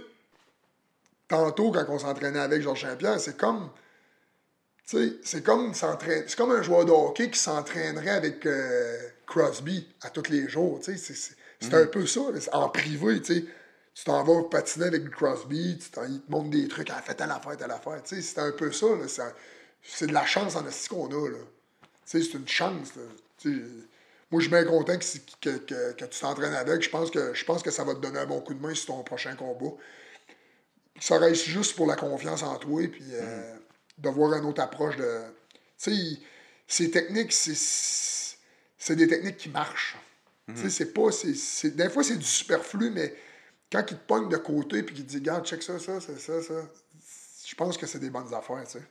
tantôt, 1.27 1.73
quand 1.73 1.85
on 1.89 1.99
s'entraînait 1.99 2.39
avec 2.39 2.63
Georges 2.63 2.83
Saint-Pierre, 2.83 3.19
c'est 3.19 3.37
comme, 3.37 3.69
tu 4.87 4.97
sais, 4.97 5.17
c'est 5.25 5.43
comme 5.43 5.75
c'est 5.75 6.37
comme 6.37 6.53
un 6.53 6.63
joueur 6.63 6.85
de 6.85 6.93
hockey 6.93 7.31
qui 7.31 7.39
s'entraînerait 7.39 8.11
avec 8.11 8.47
euh, 8.47 8.97
Crosby 9.27 9.89
à 10.03 10.11
tous 10.11 10.31
les 10.31 10.49
jours, 10.49 10.79
tu 10.81 10.97
sais, 10.97 11.15
c'est- 11.15 11.35
c'est 11.61 11.75
un 11.75 11.87
peu 11.87 12.07
ça, 12.07 12.21
en 12.53 12.69
privé, 12.69 13.21
tu 13.21 13.35
sais. 13.35 13.45
Tu 13.99 14.05
t'en 14.05 14.23
vas 14.23 14.45
patiner 14.45 14.87
avec 14.87 15.11
Crosby, 15.11 15.77
tu 15.77 16.01
il 16.09 16.21
te 16.21 16.31
montre 16.31 16.51
des 16.51 16.69
trucs, 16.69 16.89
ah, 16.91 17.03
fais 17.05 17.15
telle 17.15 17.33
affaire, 17.33 17.57
telle 17.57 17.73
affaire, 17.73 18.01
tu 18.05 18.15
sais, 18.15 18.23
c'est 18.23 18.39
un 18.39 18.53
peu 18.53 18.71
ça, 18.71 18.87
là, 18.87 19.33
c'est 19.83 20.07
de 20.07 20.13
la 20.13 20.25
chance 20.25 20.55
en 20.55 20.65
esti 20.69 20.89
qu'on 20.89 21.09
a, 21.09 21.29
là. 21.29 21.39
Tu 21.83 21.89
sais, 22.05 22.23
c'est 22.23 22.39
une 22.39 22.47
chance, 22.47 22.95
là. 22.95 23.03
Tu 23.39 23.53
sais, 23.57 23.65
moi, 24.31 24.41
je 24.41 24.47
suis 24.47 24.51
bien 24.51 24.65
content 24.67 24.97
que, 24.97 25.05
que, 25.41 25.59
que, 25.59 25.93
que 25.95 26.05
tu 26.05 26.21
t'entraînes 26.21 26.55
avec. 26.55 26.81
Je 26.81 26.91
pense, 26.91 27.11
que, 27.11 27.35
je 27.35 27.45
pense 27.45 27.61
que 27.61 27.73
ça 27.73 27.83
va 27.83 27.95
te 27.95 27.99
donner 27.99 28.21
un 28.21 28.27
bon 28.27 28.41
coup 28.41 28.55
de 28.55 28.63
main 28.63 28.73
sur 28.73 28.95
ton 28.95 29.03
prochain 29.03 29.35
combat. 29.35 29.75
Ça 31.01 31.19
reste 31.19 31.47
juste 31.47 31.75
pour 31.75 31.89
la 31.89 31.97
confiance 31.97 32.45
en 32.45 32.57
toi, 32.57 32.87
puis 32.87 33.03
euh, 33.15 33.57
de 33.99 34.09
voir 34.11 34.33
une 34.35 34.45
autre 34.45 34.63
approche 34.63 34.97
de. 34.97 35.23
Tu 35.77 35.91
sais, 35.93 36.21
ces 36.69 36.91
techniques, 36.93 37.33
c'est 37.33 37.57
c'est 37.57 38.95
des 38.95 39.09
techniques 39.09 39.39
qui 39.39 39.49
marchent. 39.49 39.97
Tu 40.47 40.55
sais, 40.63 40.71
c'est 40.71 40.93
pas. 40.93 41.11
c'est 41.11 41.35
c'est- 41.35 41.71
des 41.71 41.91
fois, 41.91 42.05
c'est 42.05 42.17
du 42.17 42.25
superflu, 42.25 42.91
mais 42.91 43.13
quand 43.71 43.85
il 43.91 43.97
te 43.97 44.07
pogne 44.07 44.29
de 44.29 44.37
côté, 44.37 44.83
puis 44.83 44.95
qu'il 44.95 45.05
te 45.05 45.11
dit, 45.11 45.19
regarde, 45.19 45.47
check 45.47 45.63
ça, 45.63 45.79
ça, 45.79 46.01
ça, 46.01 46.17
ça, 46.19 46.43
ça, 46.43 46.55
je 47.47 47.55
pense 47.55 47.77
que 47.77 47.87
c'est 47.87 47.99
des 47.99 48.11
bonnes 48.11 48.33
affaires, 48.35 48.65
tu 48.65 48.79
sais. 48.79 48.85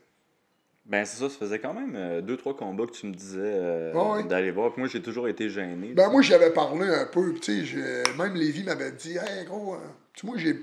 Ben, 0.88 1.06
c'est 1.06 1.18
ça, 1.18 1.30
ça 1.30 1.36
faisait 1.38 1.60
quand 1.60 1.74
même 1.74 1.96
euh, 1.96 2.22
deux, 2.22 2.38
trois 2.38 2.56
combats 2.56 2.86
que 2.86 2.92
tu 2.92 3.08
me 3.08 3.14
disais 3.14 3.40
euh, 3.42 3.94
ouais. 3.94 4.24
d'aller 4.24 4.52
voir. 4.52 4.72
Puis 4.72 4.82
moi, 4.82 4.90
j'ai 4.90 5.02
toujours 5.02 5.28
été 5.28 5.50
gêné. 5.50 5.94
Ben 5.94 6.10
moi, 6.10 6.22
j'y 6.22 6.34
avais 6.34 6.52
parlé 6.52 6.88
un 6.88 7.06
peu, 7.06 7.34
tu 7.34 7.66
sais, 7.68 8.04
même 8.18 8.36
Lévi 8.36 8.64
m'avait 8.64 8.94
dit, 8.94 9.18
hey 9.18 9.46
gros, 9.46 9.76
euh, 9.76 9.80
tu 10.14 10.26
moi, 10.26 10.38
j'ai. 10.38 10.58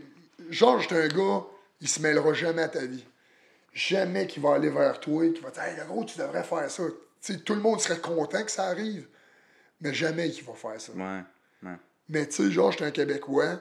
Georges, 0.49 0.87
c'est 0.89 1.05
un 1.05 1.09
gars, 1.09 1.45
il 1.83 1.89
se 1.89 2.01
mêlera 2.01 2.33
jamais 2.33 2.63
à 2.63 2.69
ta 2.69 2.87
vie. 2.87 3.05
Jamais 3.75 4.27
qu'il 4.27 4.43
va 4.43 4.55
aller 4.55 4.71
vers 4.71 4.99
toi, 4.99 5.29
qu'il 5.29 5.43
va 5.43 5.51
te 5.51 5.57
dire, 5.57 5.65
hey 5.65 5.87
gros, 5.87 6.05
tu 6.05 6.19
devrais 6.19 6.43
faire 6.43 6.71
ça. 6.71 6.85
Tu 7.21 7.35
sais, 7.35 7.39
tout 7.41 7.55
le 7.55 7.61
monde 7.61 7.81
serait 7.81 8.01
content 8.01 8.43
que 8.43 8.51
ça 8.51 8.65
arrive, 8.65 9.07
mais 9.83 9.93
jamais 9.93 10.31
qu'il 10.31 10.45
va 10.45 10.55
faire 10.55 10.81
ça. 10.81 10.93
Ouais, 10.93 11.21
ouais. 11.69 11.77
Mais 12.09 12.27
tu 12.27 12.45
sais, 12.45 12.51
Georges, 12.51 12.77
c'est 12.79 12.85
un 12.85 12.91
Québécois. 12.91 13.61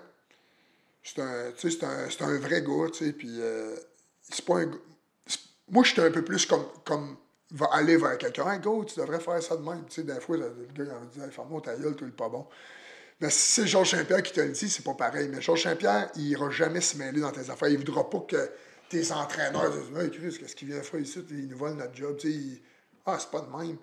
C'est 1.04 1.20
un, 1.22 1.52
un, 1.52 2.26
un 2.28 2.38
vrai 2.40 2.62
gars, 2.62 2.90
tu 2.92 3.06
sais, 3.06 3.14
puis 3.14 3.42
euh, 3.42 3.76
c'est 4.22 4.46
pas 4.46 4.60
un 4.60 4.72
Moi, 5.70 5.84
j'étais 5.84 6.02
un 6.02 6.12
peu 6.12 6.24
plus 6.24 6.46
comme, 6.46 6.66
comme 6.86 7.18
va 7.52 7.68
aller 7.74 7.98
vers 7.98 8.18
quelqu'un. 8.18 8.50
Hey, 8.52 8.60
go, 8.60 8.84
tu 8.86 9.00
devrais 9.00 9.20
faire 9.20 9.42
ça 9.44 9.58
de 9.58 9.62
même. 9.62 9.84
Tu 9.86 9.96
sais, 9.96 10.04
des 10.04 10.20
fois, 10.22 10.38
le 10.38 10.50
gars, 10.74 10.84
il 10.84 10.86
va 10.86 11.00
me 11.00 11.06
dire, 11.08 11.24
hey, 11.26 11.32
ferme-moi 11.32 11.62
ta 11.62 11.76
gueule, 11.76 11.96
tu 11.96 12.06
es 12.06 12.10
pas 12.10 12.30
bon. 12.30 12.48
Mais 13.20 13.30
si 13.30 13.62
c'est 13.62 13.68
Georges 13.68 13.92
Saint-Pierre 13.92 14.24
qui 14.24 14.34
te 14.34 14.42
le 14.42 14.50
dit, 14.52 14.70
c'est 14.70 14.84
pas 14.84 14.94
pareil. 14.96 15.30
Mais 15.30 15.42
Georges 15.42 15.64
Saint-Pierre, 15.64 16.10
il 16.16 16.30
ira 16.30 16.50
jamais 16.50 16.82
se 16.82 16.98
mêler 16.98 17.22
dans 17.22 17.32
tes 17.32 17.50
affaires. 17.50 17.70
Il 17.70 17.78
voudra 17.78 18.10
pas 18.10 18.20
que 18.22 18.50
tes 18.90 19.12
entraîneurs 19.12 19.72
disent, 19.72 19.98
hey, 19.98 20.10
Chris, 20.12 20.38
qu'est-ce 20.40 20.56
qu'il 20.56 20.70
vient 20.70 20.82
faire 20.82 21.00
ici? 21.00 21.24
Il 21.30 21.48
nous 21.48 21.58
vole 21.58 21.74
notre 21.76 21.96
job. 21.96 22.18
Tu 22.18 22.30
sais, 22.32 22.34
il- 22.34 22.62
Ah, 23.06 23.18
c'est 23.20 23.30
pas 23.30 23.42
de 23.42 23.56
même. 23.56 23.78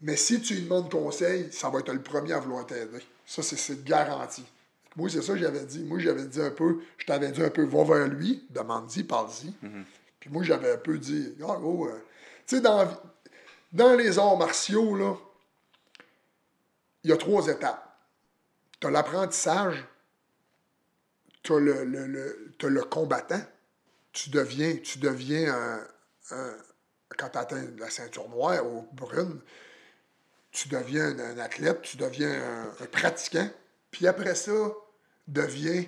Mais 0.00 0.16
si 0.16 0.40
tu 0.40 0.54
lui 0.54 0.62
demandes 0.62 0.90
conseil, 0.90 1.52
ça 1.52 1.70
va 1.70 1.80
être 1.80 1.92
le 1.92 2.02
premier 2.02 2.32
à 2.32 2.38
vouloir 2.38 2.66
t'aider. 2.66 2.98
Ça, 3.24 3.42
c'est 3.42 3.84
garanti. 3.84 4.44
Moi, 4.96 5.10
c'est 5.10 5.22
ça 5.22 5.34
que 5.34 5.38
j'avais 5.38 5.64
dit. 5.64 5.84
Moi, 5.84 5.98
j'avais 5.98 6.24
dit 6.24 6.40
un 6.40 6.50
peu, 6.50 6.80
je 6.98 7.04
t'avais 7.06 7.30
dit 7.30 7.42
un 7.42 7.50
peu, 7.50 7.64
va 7.64 7.84
vers 7.84 8.08
lui, 8.08 8.46
demande-y, 8.50 9.04
parle-y. 9.04 9.52
Puis 10.20 10.30
moi, 10.30 10.42
j'avais 10.42 10.72
un 10.72 10.78
peu 10.78 10.98
dit, 10.98 11.34
gros, 11.38 11.86
euh, 11.88 12.02
tu 12.46 12.56
sais, 12.56 12.60
dans, 12.62 12.88
dans 13.72 13.94
les 13.94 14.18
arts 14.18 14.38
martiaux, 14.38 14.96
là, 14.96 15.14
il 17.04 17.10
y 17.10 17.12
a 17.12 17.16
trois 17.16 17.46
étapes. 17.48 17.82
Tu 18.80 18.86
as 18.86 18.90
l'apprentissage, 18.90 19.86
tu 21.42 21.52
as 21.52 21.58
le, 21.60 21.84
le, 21.84 22.06
le- 22.06 22.82
combattant, 22.84 23.40
tu 24.12 24.30
deviens, 24.30 24.76
tu 24.76 24.98
deviens 24.98 25.54
un, 25.54 25.86
un- 26.30 26.56
quand 27.18 27.28
tu 27.28 27.38
atteins 27.38 27.64
la 27.78 27.90
ceinture 27.90 28.28
noire 28.30 28.66
ou 28.66 28.88
brune, 28.92 29.40
tu 30.50 30.68
deviens 30.68 31.06
un, 31.06 31.18
un 31.18 31.38
athlète, 31.38 31.82
tu 31.82 31.96
deviens 31.98 32.32
un, 32.32 32.68
un 32.82 32.86
pratiquant, 32.86 33.48
puis 33.90 34.06
après 34.06 34.34
ça, 34.34 34.52
deviens 35.26 35.84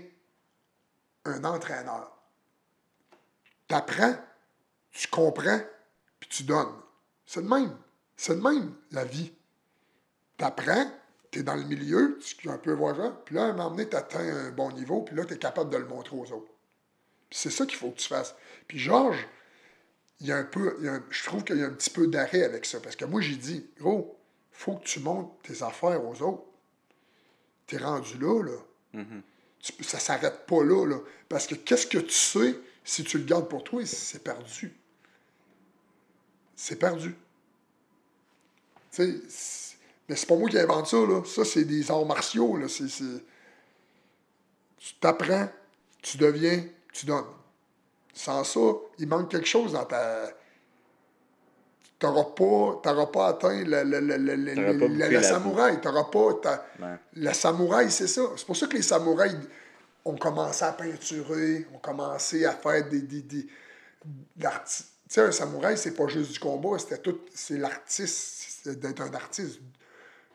un 1.24 1.44
entraîneur. 1.44 2.12
Tu 3.68 3.74
apprends, 3.74 4.16
tu 4.90 5.08
comprends, 5.08 5.60
puis 6.20 6.28
tu 6.28 6.42
donnes. 6.44 6.74
C'est 7.26 7.40
le 7.40 7.48
même. 7.48 7.76
C'est 8.16 8.34
le 8.34 8.40
même, 8.40 8.74
la 8.90 9.04
vie. 9.04 9.32
Tu 10.38 10.44
apprends, 10.44 10.90
tu 11.30 11.40
es 11.40 11.42
dans 11.42 11.54
le 11.54 11.64
milieu, 11.64 12.18
tu 12.18 12.48
un 12.48 12.58
peu 12.58 12.76
ça, 12.76 13.22
puis 13.24 13.34
là, 13.34 13.44
à 13.44 13.46
un 13.48 13.52
moment 13.52 13.70
donné, 13.70 13.88
tu 13.88 13.96
atteins 13.96 14.46
un 14.46 14.50
bon 14.50 14.72
niveau, 14.72 15.02
puis 15.02 15.14
là, 15.14 15.24
tu 15.24 15.34
es 15.34 15.38
capable 15.38 15.70
de 15.70 15.76
le 15.76 15.86
montrer 15.86 16.16
aux 16.16 16.32
autres. 16.32 16.52
C'est 17.30 17.50
ça 17.50 17.66
qu'il 17.66 17.76
faut 17.76 17.90
que 17.90 17.98
tu 17.98 18.08
fasses. 18.08 18.34
Puis 18.66 18.78
Georges, 18.78 19.28
il 20.20 20.26
y 20.26 20.32
a 20.32 20.36
un 20.36 20.44
peu, 20.44 20.76
il 20.80 21.02
je 21.10 21.24
trouve 21.24 21.44
qu'il 21.44 21.58
y 21.58 21.62
a 21.62 21.66
un 21.66 21.72
petit 21.72 21.90
peu 21.90 22.06
d'arrêt 22.06 22.42
avec 22.42 22.64
ça. 22.64 22.80
Parce 22.80 22.96
que 22.96 23.04
moi, 23.04 23.20
j'ai 23.20 23.36
dit, 23.36 23.70
gros, 23.78 24.18
faut 24.50 24.76
que 24.76 24.84
tu 24.84 25.00
montres 25.00 25.36
tes 25.42 25.62
affaires 25.62 26.04
aux 26.04 26.22
autres. 26.22 26.44
T'es 27.66 27.76
rendu 27.76 28.18
là, 28.18 28.42
là. 28.42 28.58
Tu- 28.92 29.84
ça 29.84 29.98
s'arrête 29.98 30.46
pas 30.46 30.64
là. 30.64 30.98
Parce 31.28 31.46
que 31.46 31.54
qu'est-ce 31.54 31.86
que 31.86 31.98
tu 31.98 32.14
sais, 32.14 32.58
si 32.84 33.04
tu 33.04 33.18
le 33.18 33.24
gardes 33.24 33.48
pour 33.48 33.64
toi, 33.64 33.84
c'est 33.84 34.22
perdu. 34.22 34.74
C'est 36.56 36.76
perdu. 36.76 37.14
Tu 38.92 39.20
sais, 39.28 39.68
mais 40.08 40.16
c'est 40.16 40.26
pas 40.26 40.36
moi 40.36 40.48
qui 40.48 40.58
invente 40.58 40.86
ça, 40.86 40.96
là. 40.96 41.22
Ça, 41.24 41.44
c'est 41.44 41.64
des 41.64 41.90
arts 41.90 42.06
martiaux, 42.06 42.56
là. 42.56 42.66
Tu 44.78 44.94
t'apprends, 45.00 45.48
tu 46.02 46.16
deviens, 46.16 46.64
tu 46.92 47.06
donnes. 47.06 47.26
Sans 48.14 48.42
ça, 48.42 48.60
il 48.98 49.06
manque 49.06 49.30
quelque 49.30 49.46
chose 49.46 49.72
dans 49.72 49.84
ta. 49.84 50.30
T'auras 51.98 52.24
pas, 52.24 52.80
t'auras 52.82 53.06
pas 53.06 53.28
atteint 53.28 53.64
le, 53.64 53.82
le, 53.84 54.00
le, 54.00 54.16
le, 54.16 54.98
pas 55.16 55.22
samouraï. 55.22 55.80
T'auras 55.80 56.04
pas. 56.04 56.66
Ouais. 56.80 56.96
Le 57.14 57.32
samouraï, 57.32 57.90
c'est 57.90 58.06
ça. 58.06 58.22
C'est 58.36 58.46
pour 58.46 58.56
ça 58.56 58.66
que 58.66 58.76
les 58.76 58.82
samouraïs 58.82 59.36
ont 60.04 60.16
commencé 60.16 60.64
à 60.64 60.72
peinturer, 60.72 61.66
ont 61.74 61.78
commencé 61.78 62.44
à 62.44 62.52
faire 62.52 62.88
des. 62.88 63.02
des, 63.02 63.22
des 63.22 63.46
tu 64.38 65.14
sais, 65.14 65.20
un 65.22 65.32
samouraï, 65.32 65.76
c'est 65.78 65.94
pas 65.94 66.06
juste 66.06 66.32
du 66.32 66.38
combat, 66.38 66.78
c'était 66.78 66.98
tout. 66.98 67.20
C'est 67.34 67.58
l'artiste, 67.58 68.44
c'est 68.62 68.78
d'être 68.78 69.00
un 69.00 69.12
artiste. 69.14 69.58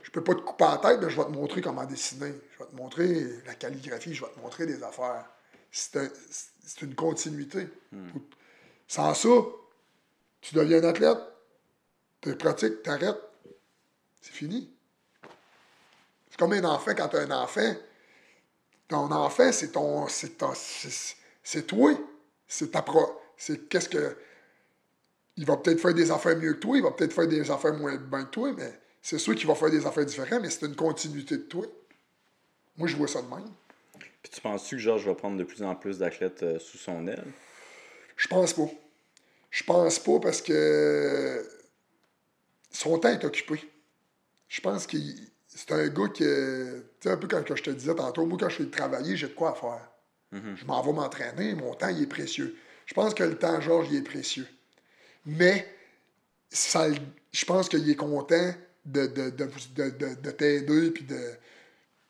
Je 0.01 0.11
peux 0.11 0.23
pas 0.23 0.33
te 0.35 0.41
couper 0.41 0.65
la 0.65 0.77
tête, 0.77 0.99
mais 1.01 1.09
je 1.09 1.17
vais 1.17 1.25
te 1.25 1.31
montrer 1.31 1.61
comment 1.61 1.85
dessiner. 1.85 2.33
Je 2.53 2.63
vais 2.63 2.69
te 2.69 2.75
montrer 2.75 3.25
la 3.45 3.53
calligraphie, 3.55 4.13
je 4.13 4.25
vais 4.25 4.31
te 4.31 4.39
montrer 4.39 4.65
des 4.65 4.83
affaires. 4.83 5.25
C'est 5.71 5.95
un- 5.97 6.09
c'est 6.65 6.81
une 6.81 6.93
continuité. 6.95 7.67
Sans 8.87 9.13
ça, 9.13 9.29
tu 10.41 10.55
deviens 10.55 10.83
un 10.83 10.89
athlète, 10.89 11.17
tu 12.23 12.35
pratiques, 12.35 12.81
tu 12.83 12.89
arrêtes. 12.89 13.21
C'est 14.21 14.31
fini. 14.33 14.69
C'est 16.29 16.37
comme 16.39 16.53
un 16.53 16.63
enfant 16.63 16.93
quand 16.95 17.09
tu 17.09 17.17
as 17.17 17.21
un 17.21 17.31
enfant. 17.31 17.75
Ton 18.87 19.11
enfant, 19.11 19.51
c'est 19.51 19.71
ton. 19.71 20.07
C'est 20.07 20.37
ton- 20.37 20.53
c'est- 20.55 21.15
c'est 21.43 21.67
toi. 21.67 21.91
C'est 22.47 22.71
ta 22.71 22.81
pro. 22.81 23.19
C'est 23.37 23.67
qu'est-ce 23.69 23.89
que. 23.89 24.17
Il 25.35 25.45
va 25.45 25.57
peut-être 25.57 25.79
faire 25.81 25.93
des 25.93 26.11
affaires 26.11 26.37
mieux 26.37 26.53
que 26.53 26.59
toi, 26.59 26.77
il 26.77 26.83
va 26.83 26.91
peut-être 26.91 27.13
faire 27.13 27.27
des 27.27 27.49
affaires 27.49 27.73
moins 27.73 27.95
bien 27.97 28.23
que 28.25 28.29
toi, 28.29 28.53
mais 28.55 28.71
c'est 29.01 29.17
sûr 29.17 29.33
qu'il 29.35 29.47
va 29.47 29.55
faire 29.55 29.71
des 29.71 29.85
affaires 29.85 30.05
différentes, 30.05 30.41
mais 30.43 30.49
c'est 30.49 30.65
une 30.65 30.75
continuité 30.75 31.37
de 31.37 31.43
toi. 31.43 31.65
Moi, 32.77 32.87
je 32.87 32.95
vois 32.95 33.07
ça 33.07 33.21
de 33.21 33.27
même. 33.27 33.49
Puis 34.21 34.31
tu 34.31 34.41
penses-tu 34.41 34.75
que 34.75 34.81
Georges 34.81 35.05
va 35.05 35.15
prendre 35.15 35.37
de 35.37 35.43
plus 35.43 35.63
en 35.63 35.75
plus 35.75 35.97
d'athlètes 35.99 36.43
euh, 36.43 36.59
sous 36.59 36.77
son 36.77 37.07
aile? 37.07 37.25
Je 38.15 38.27
pense 38.27 38.53
pas. 38.53 38.69
Je 39.49 39.63
pense 39.63 39.99
pas 39.99 40.19
parce 40.19 40.41
que 40.41 41.45
son 42.73 42.99
temps 42.99 43.09
est 43.09 43.23
occupé. 43.23 43.61
Je 44.49 44.61
pense 44.61 44.85
que 44.87 44.97
c'est 45.47 45.71
un 45.71 45.87
gars 45.87 46.07
qui. 46.09 46.23
Tu 46.23 46.29
sais, 47.01 47.11
un 47.11 47.17
peu 47.17 47.27
comme 47.27 47.45
je 47.47 47.63
te 47.63 47.69
disais 47.69 47.95
tantôt, 47.95 48.25
moi, 48.25 48.37
quand 48.39 48.49
je 48.49 48.57
fais 48.57 48.65
travailler, 48.69 49.15
j'ai 49.15 49.27
de 49.29 49.33
quoi 49.33 49.51
à 49.51 49.55
faire. 49.55 49.89
Je 50.55 50.65
m'en 50.65 50.81
vais 50.83 50.93
m'entraîner, 50.93 51.55
mon 51.55 51.75
temps, 51.75 51.89
il 51.89 52.01
est 52.03 52.07
précieux. 52.07 52.57
Je 52.87 52.93
pense 52.95 53.13
que 53.13 53.23
le 53.23 53.37
temps, 53.37 53.61
Georges, 53.61 53.87
il 53.91 53.97
est 53.97 54.01
précieux. 54.01 54.47
Mais 55.25 55.67
ça, 56.49 56.87
je 57.31 57.45
pense 57.45 57.69
qu'il 57.69 57.89
est 57.89 57.95
content 57.95 58.53
de, 58.85 59.07
de, 59.07 59.29
de, 59.29 59.47
de, 59.75 59.89
de- 59.91 60.15
de 60.21 60.31
t'aider 60.31 60.91
puis 60.91 61.05
de 61.05 61.19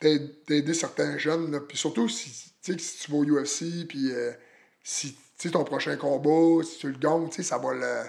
d'aider 0.01 0.73
certains 0.73 1.17
jeunes. 1.17 1.51
là. 1.51 1.59
Puis 1.61 1.77
surtout, 1.77 2.09
si, 2.09 2.29
si 2.61 2.75
tu 2.75 3.11
vas 3.11 3.17
au 3.17 3.23
UFC, 3.25 3.87
puis 3.87 4.11
euh, 4.11 4.31
si 4.83 5.13
tu 5.13 5.19
sais, 5.37 5.51
ton 5.51 5.63
prochain 5.63 5.95
combat, 5.95 6.63
si 6.63 6.77
tu 6.79 6.87
le 6.91 6.97
gagnes, 6.97 7.31
ça 7.31 7.57
va 7.57 7.73
le. 7.73 8.03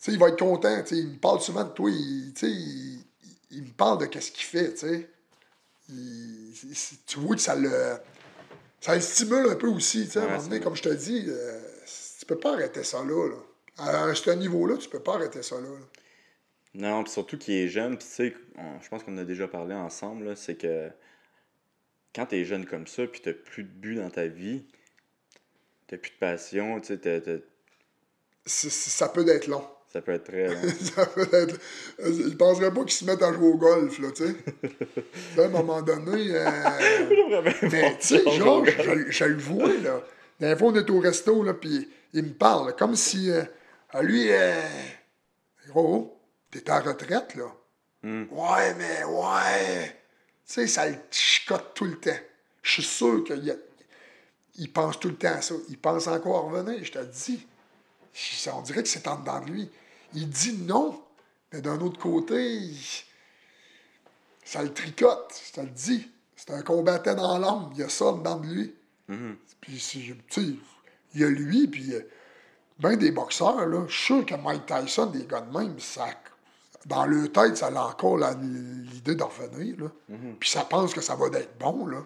Sais, 0.00 0.12
il 0.12 0.18
va 0.18 0.28
être 0.28 0.38
content. 0.38 0.82
Il 0.90 1.08
me 1.08 1.18
parle 1.18 1.40
souvent 1.40 1.62
de 1.62 1.70
toi. 1.70 1.90
Il, 1.90 2.32
il, 2.42 3.04
il 3.50 3.62
me 3.62 3.70
parle 3.72 3.98
de 3.98 4.06
qu'est-ce 4.06 4.32
qu'il 4.32 4.44
fait. 4.44 4.72
tu 4.72 4.78
sais. 4.80 5.10
Il- 5.90 6.52
tu 7.06 7.18
vois 7.18 7.36
que 7.36 7.42
ça 7.42 7.54
le. 7.54 7.70
Ça 8.80 8.94
le 8.94 9.00
stimule 9.02 9.46
un 9.50 9.56
peu 9.56 9.68
aussi. 9.68 10.06
tu 10.06 10.12
sais, 10.12 10.18
à 10.20 10.22
un 10.22 10.24
Ouais, 10.24 10.32
moment 10.36 10.42
donné, 10.44 10.60
comme 10.60 10.74
je 10.74 10.82
te 10.82 10.88
dis, 10.88 11.26
euh, 11.28 11.60
tu 12.18 12.24
peux 12.26 12.38
pas 12.38 12.54
arrêter 12.54 12.82
ça 12.82 13.04
là. 13.04 13.28
là. 13.28 13.36
À 13.76 14.14
ce 14.14 14.30
niveau-là, 14.30 14.76
tu 14.78 14.88
peux 14.88 15.00
pas 15.00 15.14
arrêter 15.16 15.42
ça 15.42 15.56
là. 15.60 15.68
là. 15.68 15.76
Non, 16.72 17.02
puis 17.02 17.12
surtout 17.12 17.36
qu'il 17.36 17.54
est 17.54 17.68
jeune, 17.68 17.98
puis 17.98 18.06
tu 18.06 18.14
sais, 18.14 18.36
je 18.80 18.88
pense 18.88 19.02
qu'on 19.02 19.18
a 19.18 19.24
déjà 19.24 19.48
parlé 19.48 19.74
ensemble, 19.74 20.36
c'est 20.36 20.54
que 20.54 20.88
quand 22.14 22.26
t'es 22.26 22.44
jeune 22.44 22.64
comme 22.64 22.86
ça, 22.86 23.06
puis 23.06 23.20
t'as 23.20 23.32
plus 23.32 23.64
de 23.64 23.68
but 23.68 23.96
dans 23.96 24.10
ta 24.10 24.26
vie, 24.28 24.64
t'as 25.88 25.96
plus 25.98 26.12
de 26.12 26.16
passion, 26.16 26.80
tu 26.80 26.96
sais, 27.02 27.42
Ça 28.46 29.08
peut 29.08 29.28
être 29.28 29.46
long. 29.46 29.66
Ça 29.92 30.00
peut 30.00 30.12
être 30.12 30.24
très 30.24 30.46
long. 30.48 30.60
Ça 30.94 31.06
peut 31.06 31.28
être... 31.32 31.58
Ils 32.06 32.36
penseraient 32.36 32.72
pas 32.72 32.80
qu'ils 32.82 32.92
se 32.92 33.04
mettent 33.04 33.22
à 33.22 33.32
jouer 33.32 33.48
au 33.48 33.56
golf, 33.56 33.98
là, 33.98 34.08
tu 34.12 34.24
sais. 34.26 34.34
À 35.42 35.44
un 35.46 35.48
moment 35.48 35.82
donné... 35.82 36.28
euh, 36.30 37.50
Mais, 37.70 37.96
tu 37.98 38.06
sais, 38.18 38.30
genre, 38.38 38.64
je, 38.64 39.10
je 39.10 39.24
le 39.24 39.38
vois, 39.38 39.72
là. 39.82 40.00
Dernière 40.38 40.58
fois, 40.58 40.68
on 40.68 40.76
était 40.76 40.90
au 40.90 41.00
resto, 41.00 41.42
là, 41.42 41.54
puis 41.54 41.88
il 42.12 42.22
me 42.22 42.32
parle, 42.32 42.68
là, 42.68 42.72
comme 42.72 42.94
si... 42.94 43.30
euh, 43.30 43.42
à 43.90 44.02
lui, 44.02 44.26
euh, 44.30 44.52
gros, 45.68 46.20
t'es 46.50 46.70
en 46.70 46.80
retraite, 46.80 47.34
là. 47.34 47.52
Ouais, 48.30 48.74
mais, 48.78 49.04
ouais... 49.04 49.96
Tu 50.46 50.54
sais, 50.54 50.66
ça 50.66 50.88
le 50.88 50.96
chicote 51.10 51.74
tout 51.74 51.84
le 51.84 51.96
temps. 51.98 52.10
Je 52.62 52.72
suis 52.72 52.82
sûr 52.82 53.22
qu'il 53.24 53.50
a- 53.50 53.54
il 54.56 54.72
pense 54.72 54.98
tout 54.98 55.08
le 55.08 55.14
temps 55.16 55.32
à 55.34 55.40
ça. 55.42 55.54
Il 55.68 55.78
pense 55.78 56.06
encore 56.08 56.36
à 56.38 56.40
revenir, 56.50 56.84
je 56.84 56.90
te 56.92 56.98
le 56.98 57.06
dis. 57.06 57.46
On 58.52 58.60
dirait 58.62 58.82
que 58.82 58.88
c'est 58.88 59.06
en 59.06 59.16
dedans 59.20 59.40
de 59.40 59.50
lui. 59.50 59.70
Il 60.14 60.28
dit 60.28 60.52
non, 60.58 61.00
mais 61.52 61.60
d'un 61.60 61.80
autre 61.80 61.98
côté, 61.98 62.60
ça 64.44 64.62
le 64.62 64.72
tricote, 64.72 65.32
te 65.52 65.60
le 65.60 65.68
dis. 65.68 66.10
C'est 66.36 66.50
un 66.52 66.62
combattant 66.62 67.14
dans 67.14 67.38
l'âme, 67.38 67.70
il 67.74 67.80
y 67.80 67.82
a 67.82 67.88
ça 67.88 68.12
dedans 68.12 68.36
de 68.36 68.46
lui. 68.46 68.74
Puis, 69.60 69.78
c'est- 69.78 70.16
tu 70.28 70.42
sais, 70.42 70.54
il 71.14 71.20
y 71.20 71.24
a 71.24 71.28
lui, 71.28 71.66
puis 71.68 71.92
ben 72.78 72.96
des 72.96 73.10
boxeurs, 73.10 73.66
là, 73.66 73.84
je 73.88 73.92
suis 73.94 74.04
sûr 74.06 74.26
que 74.26 74.34
Mike 74.36 74.64
Tyson, 74.66 75.06
des 75.06 75.26
gars 75.26 75.42
de 75.42 75.56
même, 75.56 75.78
ça, 75.78 76.06
dans 76.86 77.04
leur 77.04 77.30
tête, 77.30 77.58
ça 77.58 77.66
a 77.66 77.84
encore 77.88 78.16
l'idée 78.18 79.14
d'en 79.14 79.28
revenir, 79.28 79.78
là. 79.80 79.90
Puis 80.40 80.48
ça 80.48 80.64
pense 80.64 80.94
que 80.94 81.00
ça 81.02 81.14
va 81.14 81.26
être 81.38 81.58
bon, 81.58 81.86
là. 81.86 81.98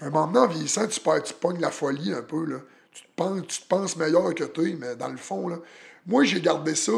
Un 0.00 0.10
moment 0.10 0.26
donné, 0.26 0.38
en 0.40 0.48
vieillissant, 0.48 0.86
tu, 0.86 1.00
perds- 1.00 1.22
tu 1.22 1.34
pognes 1.34 1.60
la 1.60 1.70
folie 1.70 2.12
un 2.12 2.22
peu, 2.22 2.44
là. 2.44 2.58
Tu 2.92 3.02
te 3.02 3.08
penses, 3.16 3.46
tu 3.46 3.62
te 3.62 3.66
penses 3.68 3.96
meilleur 3.96 4.34
que 4.34 4.44
toi, 4.44 4.64
mais 4.78 4.96
dans 4.96 5.08
le 5.08 5.16
fond, 5.16 5.48
là, 5.48 5.56
moi, 6.08 6.24
j'ai 6.24 6.40
gardé 6.40 6.74
ça. 6.74 6.92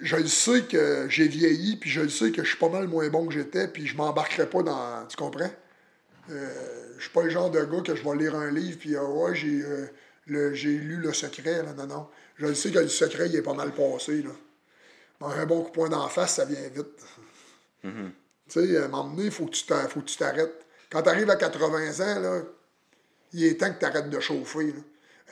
Je 0.00 0.16
le 0.16 0.26
sais 0.26 0.62
que 0.62 1.06
j'ai 1.08 1.28
vieilli, 1.28 1.76
puis 1.76 1.88
je 1.88 2.00
le 2.00 2.08
sais 2.08 2.32
que 2.32 2.42
je 2.42 2.48
suis 2.48 2.58
pas 2.58 2.68
mal 2.68 2.88
moins 2.88 3.08
bon 3.08 3.26
que 3.26 3.32
j'étais, 3.34 3.68
puis 3.68 3.86
je 3.86 3.96
m'embarquerai 3.96 4.48
pas 4.50 4.62
dans... 4.62 5.06
Tu 5.06 5.16
comprends? 5.16 5.50
Euh, 6.30 6.94
je 6.98 7.02
suis 7.02 7.12
pas 7.12 7.22
le 7.22 7.30
genre 7.30 7.50
de 7.50 7.62
gars 7.64 7.80
que 7.80 7.94
je 7.94 8.02
vais 8.02 8.16
lire 8.16 8.34
un 8.34 8.50
livre, 8.50 8.78
puis 8.78 8.96
ah 8.96 9.04
ouais, 9.04 9.34
j'ai 9.34 9.62
euh, 9.62 9.86
le- 10.26 10.52
j'ai 10.54 10.70
lu 10.76 10.96
Le 10.96 11.12
Secret, 11.12 11.62
là. 11.62 11.72
Non, 11.74 11.86
non. 11.86 12.08
Je 12.36 12.46
le 12.46 12.54
sais 12.54 12.70
que 12.72 12.80
le 12.80 12.88
secret, 12.88 13.28
il 13.28 13.36
est 13.36 13.42
pas 13.42 13.54
mal 13.54 13.72
passé, 13.72 14.22
là. 14.22 14.30
Bon, 15.20 15.28
un 15.28 15.46
bon 15.46 15.62
coup 15.62 15.68
de 15.68 15.74
poing 15.74 15.88
d'en 15.88 16.08
face, 16.08 16.34
ça 16.34 16.44
vient 16.44 16.58
vite. 16.74 17.04
Tu 18.48 18.60
sais, 18.66 18.76
à 18.78 18.84
un 18.86 18.88
moment 18.88 19.08
donné, 19.10 19.26
il 19.26 19.30
faut 19.30 19.46
que 19.46 19.52
tu 19.52 19.64
t'a- 19.64 19.88
faut 19.88 20.00
que 20.00 20.06
tu 20.06 20.16
t'arrêtes. 20.16 20.66
Quand 20.90 21.02
tu 21.02 21.08
arrives 21.08 21.30
à 21.30 21.36
80 21.36 22.00
ans, 22.00 22.20
là, 22.20 22.42
il 23.32 23.44
est 23.44 23.60
temps 23.60 23.72
que 23.72 23.78
tu 23.78 23.84
arrêtes 23.84 24.10
de 24.10 24.20
chauffer. 24.20 24.66
là. 24.72 24.80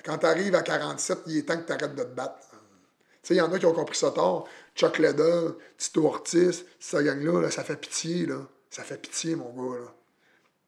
Quand 0.05 0.19
tu 0.19 0.27
arrives 0.27 0.55
à 0.55 0.63
47, 0.63 1.19
il 1.27 1.39
est 1.39 1.43
temps 1.43 1.57
que 1.59 1.67
tu 1.67 1.73
arrêtes 1.73 1.95
de 1.95 2.03
te 2.03 2.09
battre. 2.15 2.39
Tu 2.51 3.29
sais, 3.29 3.35
il 3.35 3.39
y 3.39 3.41
en 3.41 3.53
a 3.53 3.59
qui 3.59 3.67
ont 3.67 3.73
compris 3.73 3.97
ça 3.97 4.11
tard. 4.11 4.45
Chuck 4.75 4.99
Liddell, 4.99 5.53
Tito 5.79 6.05
Ortiz, 6.07 6.65
cette 6.81 7.05
gang-là, 7.05 7.41
là, 7.43 7.51
ça 7.51 7.63
fait 7.63 7.77
pitié, 7.77 8.27
là. 8.27 8.39
Ça 8.71 8.83
fait 8.83 8.99
pitié, 9.01 9.37
mon 9.37 9.51
gars, 9.51 9.79
là. 9.79 9.95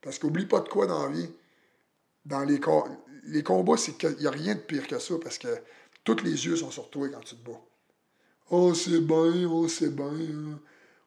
Parce 0.02 0.18
qu'oublie 0.18 0.46
pas 0.46 0.60
de 0.60 0.68
quoi 0.68 0.86
dans 0.86 1.06
la 1.06 1.12
vie. 1.12 1.30
Dans 2.24 2.40
les, 2.44 2.60
co- 2.60 2.86
les 3.24 3.42
combats, 3.42 3.76
c'est 3.76 3.92
qu'il 3.98 4.16
n'y 4.18 4.26
a 4.26 4.30
rien 4.30 4.54
de 4.54 4.60
pire 4.60 4.86
que 4.86 4.98
ça, 4.98 5.14
parce 5.22 5.38
que 5.38 5.48
tous 6.04 6.22
les 6.22 6.46
yeux 6.46 6.56
sont 6.56 6.70
sur 6.70 6.90
toi 6.90 7.08
quand 7.08 7.20
tu 7.20 7.34
te 7.36 7.50
bats. 7.50 7.60
Oh, 8.50 8.72
c'est 8.74 9.00
bien, 9.00 9.46
oh, 9.50 9.66
c'est 9.68 9.94
bien. 9.94 10.06
hein. 10.06 10.60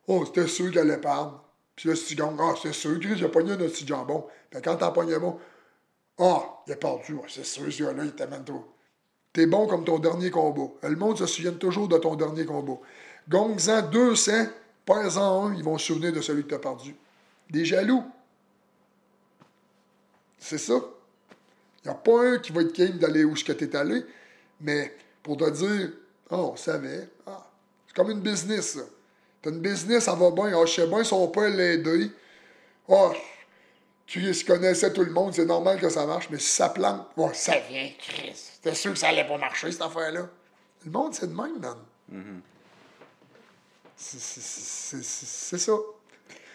Oh, 0.07 0.23
c'était 0.25 0.47
sûr 0.47 0.71
qu'elle 0.71 0.89
allait 0.91 0.99
perdre. 1.01 1.43
Puis 1.75 1.89
là, 1.89 1.95
si 1.95 2.05
tu 2.07 2.15
gagnes, 2.15 2.35
ah, 2.39 2.55
c'est 2.61 2.73
sûr, 2.73 2.97
il 3.01 3.23
a 3.23 3.29
pogné 3.29 3.51
un 3.53 3.57
petit 3.57 3.85
jambon. 3.85 4.25
Puis 4.49 4.61
quand 4.61 4.75
t'en 4.75 4.91
pognes 4.91 5.17
bon, 5.19 5.39
ah, 6.19 6.63
il 6.65 6.73
a 6.73 6.75
perdu. 6.75 7.17
C'est 7.27 7.45
sûr, 7.45 7.71
ce 7.71 7.83
gars-là, 7.83 8.03
il 8.05 8.13
t'amène 8.13 8.43
trop. 8.43 8.65
T'es 9.33 9.45
bon 9.45 9.67
comme 9.67 9.85
ton 9.85 9.99
dernier 9.99 10.31
combat. 10.31 10.69
Le 10.83 10.95
monde 10.95 11.17
se 11.17 11.25
souvient 11.27 11.53
toujours 11.53 11.87
de 11.87 11.97
ton 11.97 12.15
dernier 12.15 12.45
combat. 12.45 12.79
Gongs-en 13.29 13.83
200, 13.83 14.31
pas-en 14.85 15.47
un, 15.47 15.53
ils 15.53 15.63
vont 15.63 15.77
se 15.77 15.87
souvenir 15.87 16.13
de 16.13 16.21
celui 16.21 16.43
que 16.43 16.49
t'as 16.49 16.59
perdu. 16.59 16.95
Des 17.49 17.65
jaloux. 17.65 18.03
C'est 20.39 20.57
ça. 20.57 20.79
Il 21.83 21.87
n'y 21.87 21.91
a 21.91 21.95
pas 21.95 22.31
un 22.31 22.39
qui 22.39 22.51
va 22.51 22.61
être 22.61 22.73
game 22.73 22.97
d'aller 22.97 23.23
où 23.23 23.35
ce 23.35 23.43
que 23.43 23.77
allé, 23.77 24.03
mais 24.59 24.95
pour 25.21 25.37
te 25.37 25.49
dire, 25.49 25.91
ah, 26.29 26.37
on 26.37 26.55
savait. 26.55 27.07
Ah, 27.25 27.47
c'est 27.87 27.95
comme 27.95 28.11
une 28.11 28.21
business, 28.21 28.73
ça. 28.73 28.81
T'as 29.41 29.51
une 29.51 29.59
business, 29.59 30.05
ça 30.05 30.15
va 30.15 30.31
bien. 30.31 30.51
Ah, 30.57 30.65
je 30.65 30.73
sais 30.73 30.87
bien, 30.87 31.03
son 31.03 31.27
père 31.27 31.49
l'a 31.49 31.73
aidé. 31.73 32.11
Ah, 32.89 33.11
tu 34.07 34.33
se 34.33 34.43
connaissais 34.45 34.91
tout 34.93 35.03
le 35.03 35.11
monde, 35.11 35.33
c'est 35.35 35.45
normal 35.45 35.79
que 35.79 35.89
ça 35.89 36.05
marche, 36.05 36.29
mais 36.31 36.39
si 36.39 36.49
ça 36.49 36.69
plante, 36.69 37.07
bon, 37.15 37.29
ça 37.33 37.55
vient, 37.69 37.89
Chris. 37.99 38.31
C'était 38.33 38.73
sûr 38.73 38.93
que 38.93 38.97
ça 38.99 39.09
allait 39.09 39.27
pas 39.27 39.37
marcher, 39.37 39.71
cette 39.71 39.81
affaire-là? 39.81 40.27
Le 40.85 40.91
monde, 40.91 41.13
c'est 41.13 41.27
de 41.27 41.35
même, 41.35 41.59
man. 41.59 41.75
C'est- 43.95 44.19
c'est- 44.19 44.41
C'est 44.41 45.03
c'est- 45.03 45.25
c'est 45.25 45.57
ça. 45.57 45.73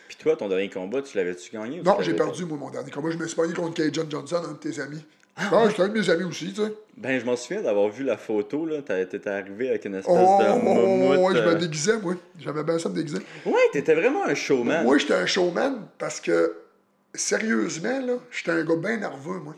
Puis 0.08 0.16
toi, 0.16 0.36
ton 0.36 0.48
dernier 0.48 0.70
combat, 0.70 1.02
tu 1.02 1.16
l'avais-tu 1.16 1.50
gagné? 1.50 1.80
ou 1.80 1.82
Non, 1.82 1.96
j'ai 2.00 2.14
perdu, 2.14 2.44
moi, 2.46 2.56
mon 2.56 2.70
dernier 2.70 2.90
combat. 2.90 3.10
Je 3.10 3.18
me 3.18 3.26
suis 3.26 3.36
pogné 3.36 3.52
contre 3.52 3.74
Cajun 3.74 4.06
Johnson, 4.08 4.40
un 4.48 4.52
de 4.52 4.56
tes 4.58 4.80
amis. 4.80 5.04
Ah, 5.36 5.64
j'étais 5.68 5.82
un 5.82 5.88
de 5.88 5.98
mes 5.98 6.08
amis 6.10 6.24
aussi, 6.24 6.52
tu 6.52 6.62
sais. 6.62 6.72
Ben, 6.96 7.18
je 7.18 7.24
m'en 7.24 7.36
souviens 7.36 7.62
d'avoir 7.62 7.88
vu 7.88 8.04
la 8.04 8.16
photo, 8.18 8.64
là. 8.66 8.80
T'étais 8.82 9.28
arrivé 9.28 9.70
avec 9.70 9.84
une 9.86 9.94
espèce 9.96 10.14
Oh, 10.14 10.38
de 10.42 10.48
oh, 10.50 10.56
moumoute. 10.58 11.18
ouais, 11.18 11.34
je 11.36 11.40
me 11.42 11.48
euh, 11.48 11.54
déguisais, 11.54 11.98
moi. 11.98 12.14
J'avais 12.38 12.62
bien 12.64 12.78
ça 12.78 12.88
me 12.90 12.94
déguiser. 12.94 13.18
Ouais, 13.46 13.60
t'étais 13.72 13.94
vraiment 13.94 14.24
un 14.24 14.34
showman. 14.34 14.84
Moi, 14.84 14.98
j'étais 14.98 15.14
un 15.14 15.26
showman 15.26 15.86
parce 15.98 16.20
que, 16.20 16.54
sérieusement, 17.14 18.00
là, 18.00 18.14
j'étais 18.30 18.50
un 18.52 18.64
gars 18.64 18.76
bien 18.76 18.96
nerveux, 18.98 19.38
moi. 19.38 19.54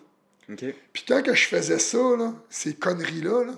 Puis 0.92 1.05
quand 1.09 1.22
que 1.22 1.34
je 1.34 1.46
faisais 1.46 1.78
ça, 1.78 1.98
là, 2.18 2.32
ces 2.50 2.74
conneries-là, 2.74 3.44
là, 3.44 3.52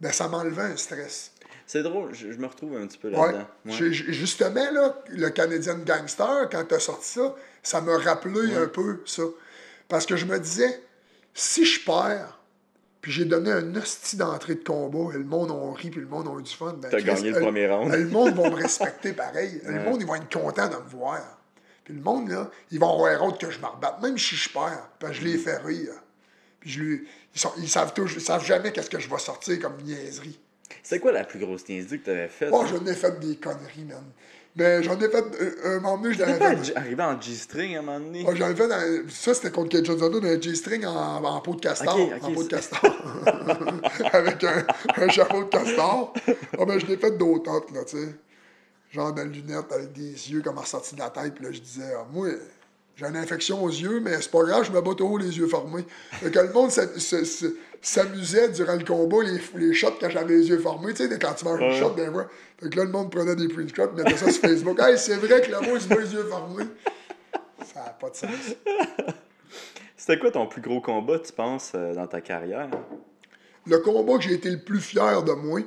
ben, 0.00 0.10
ça 0.12 0.28
m'enlevait 0.28 0.62
un 0.62 0.76
stress. 0.76 1.32
C'est 1.66 1.82
drôle, 1.82 2.14
je, 2.14 2.30
je 2.32 2.38
me 2.38 2.46
retrouve 2.46 2.76
un 2.76 2.86
petit 2.86 2.98
peu 2.98 3.08
Ouais. 3.08 3.32
là-dedans. 3.32 3.46
Ouais. 3.66 3.92
Justement, 3.92 4.70
là, 4.72 5.02
le 5.08 5.30
Canadian 5.30 5.78
Gangster, 5.78 6.48
quand 6.50 6.64
t'as 6.68 6.78
sorti 6.78 7.08
ça, 7.08 7.34
ça 7.62 7.80
m'a 7.80 7.96
rappelé 7.98 8.54
un 8.54 8.66
peu 8.66 9.00
ça. 9.06 9.22
Parce 9.88 10.04
que 10.06 10.16
je 10.16 10.26
me 10.26 10.38
disais, 10.38 10.80
si 11.32 11.64
je 11.64 11.84
perds, 11.84 12.38
puis 13.00 13.12
j'ai 13.12 13.24
donné 13.26 13.50
un 13.52 13.74
hostie 13.76 14.16
d'entrée 14.16 14.54
de 14.56 14.64
combat, 14.64 15.14
et 15.14 15.18
le 15.18 15.24
monde 15.24 15.50
a 15.50 15.74
ri, 15.78 15.90
puis 15.90 16.00
le 16.00 16.06
monde 16.06 16.26
a 16.28 16.38
eu 16.38 16.42
du 16.42 16.50
fun, 16.54 16.74
ben, 16.78 16.88
T'as 16.90 17.00
gagné 17.00 17.30
le 17.30 17.36
euh, 17.36 17.40
premier 17.40 17.66
round. 17.70 17.92
euh, 17.92 17.96
Le 17.98 18.08
monde 18.08 18.34
va 18.34 18.48
me 18.50 18.54
respecter 18.56 19.12
pareil. 19.12 19.60
Le 19.64 19.72
Ouais. 19.74 19.84
monde, 19.84 20.00
ils 20.00 20.06
vont 20.06 20.14
être 20.14 20.30
contents 20.32 20.68
de 20.68 20.76
me 20.76 20.88
voir. 20.88 21.20
Puis 21.84 21.94
le 21.94 22.00
monde, 22.00 22.28
là, 22.30 22.50
ils 22.70 22.78
vont 22.80 22.92
avoir 22.94 23.22
honte 23.22 23.38
que 23.40 23.50
je 23.50 23.58
me 23.58 23.66
rebatte, 23.66 24.00
même 24.02 24.16
si 24.18 24.36
je 24.36 24.48
perds, 24.50 24.88
parce 24.98 25.12
que 25.12 25.18
je 25.18 25.24
les 25.24 25.36
fais 25.38 25.58
rire. 25.58 25.92
Puis 26.60 26.70
je 26.70 26.80
lui, 26.80 27.08
ils, 27.34 27.40
sont- 27.40 27.52
ils 27.58 27.68
savent 27.68 27.92
toujours, 27.92 28.16
ils 28.18 28.24
savent 28.24 28.44
jamais 28.44 28.72
qu'est-ce 28.72 28.88
que 28.90 28.98
je 28.98 29.08
vais 29.10 29.18
sortir 29.18 29.58
comme 29.60 29.76
niaiserie. 29.82 30.40
C'est 30.82 30.98
quoi 30.98 31.12
la 31.12 31.24
plus 31.24 31.38
grosse 31.38 31.68
niaiserie 31.68 32.00
que 32.00 32.06
t'avais 32.06 32.28
faite? 32.28 32.48
Oh, 32.52 32.64
j'en 32.66 32.84
ai 32.86 32.94
fait 32.94 33.20
des 33.20 33.36
conneries, 33.36 33.84
man. 33.84 34.02
Mais 34.56 34.82
j'en 34.84 34.96
ai 35.00 35.08
fait. 35.10 35.24
euh, 35.40 35.76
un 35.78 35.80
moment 35.80 35.98
donné, 35.98 36.14
je 36.14 36.20
l'avais 36.20 36.38
pas 36.38 36.56
fait. 36.56 36.76
arrivé 36.76 37.02
en 37.02 37.20
G-string 37.20 37.74
à 37.76 37.80
un 37.80 37.82
moment 37.82 38.00
donné? 38.00 38.24
Oh, 38.26 38.32
j'en 38.34 38.48
ai 38.50 38.54
fait 38.54 38.68
dans- 38.68 39.08
Ça, 39.10 39.34
c'était 39.34 39.50
contre 39.50 39.70
Kate 39.70 39.84
Johnson, 39.84 40.20
un 40.22 40.40
G-string 40.40 40.86
en, 40.86 41.24
en 41.24 41.40
peau 41.40 41.54
de 41.54 41.60
castor. 41.60 41.98
En 42.22 42.32
peau 42.32 42.44
de 42.44 42.48
castor. 42.48 42.80
Avec 44.12 44.44
un, 44.44 44.64
un 44.96 45.08
chapeau 45.08 45.44
de 45.44 45.48
castor. 45.48 46.12
Ah, 46.58 46.64
ben, 46.66 46.78
je 46.78 46.86
l'ai 46.86 46.96
fait 46.96 47.10
d'autres, 47.18 47.50
là, 47.74 47.84
tu 47.84 47.96
sais. 47.98 48.14
Genre 48.94 49.12
de 49.12 49.22
lunettes 49.22 49.72
avec 49.72 49.92
des 49.92 50.30
yeux 50.30 50.40
comme 50.40 50.56
ressortis 50.58 50.94
de 50.94 51.00
la 51.00 51.10
tête. 51.10 51.34
Puis 51.34 51.44
là, 51.44 51.50
je 51.52 51.58
disais, 51.60 51.92
ah, 51.98 52.06
moi, 52.12 52.28
j'ai 52.96 53.06
une 53.06 53.16
infection 53.16 53.62
aux 53.64 53.68
yeux, 53.68 53.98
mais 54.00 54.20
c'est 54.20 54.30
pas 54.30 54.44
grave, 54.44 54.64
je 54.64 54.70
me 54.70 54.80
bats 54.80 54.94
toujours 54.94 55.18
les 55.18 55.36
yeux 55.36 55.48
fermés. 55.48 55.84
Fait 56.12 56.30
que 56.30 56.38
le 56.38 56.52
monde 56.52 56.70
s'amusait 57.82 58.48
durant 58.50 58.76
le 58.76 58.84
combat, 58.84 59.16
les, 59.24 59.40
les 59.66 59.74
shots 59.74 59.96
quand 60.00 60.08
j'avais 60.10 60.34
les 60.36 60.48
yeux 60.48 60.58
fermés, 60.58 60.94
tu 60.94 61.08
sais, 61.08 61.18
quand 61.18 61.34
tu 61.34 61.44
manges 61.44 61.60
une 61.60 61.70
Ouais. 61.70 61.78
shot, 61.80 61.90
ben 61.90 62.14
ouais. 62.14 62.24
Fait 62.60 62.70
que 62.70 62.76
là, 62.76 62.84
le 62.84 62.90
monde 62.90 63.10
prenait 63.10 63.34
des 63.34 63.48
print 63.48 63.74
shots, 63.74 63.90
mettait 63.96 64.16
ça 64.16 64.30
sur 64.30 64.40
Facebook. 64.42 64.78
Hey, 64.80 64.96
c'est 64.96 65.16
vrai 65.16 65.40
que 65.42 65.50
là-bas, 65.50 65.66
il 65.74 65.80
se 65.80 65.88
bat 65.88 65.96
les 65.96 66.12
yeux 66.14 66.24
fermés. 66.24 66.64
Ça 67.74 67.80
n'a 67.80 67.90
pas 67.90 68.10
de 68.10 68.14
sens. 68.16 68.30
C'était 69.96 70.18
quoi 70.20 70.30
ton 70.30 70.46
plus 70.46 70.62
gros 70.62 70.80
combat, 70.80 71.18
tu 71.18 71.32
penses, 71.32 71.72
euh, 71.74 71.94
dans 71.94 72.06
ta 72.06 72.20
carrière? 72.20 72.68
Le 73.66 73.78
combat 73.78 74.18
que 74.18 74.22
j'ai 74.24 74.34
été 74.34 74.50
le 74.50 74.60
plus 74.60 74.80
fier 74.80 75.22
de 75.22 75.32
moi, 75.32 75.60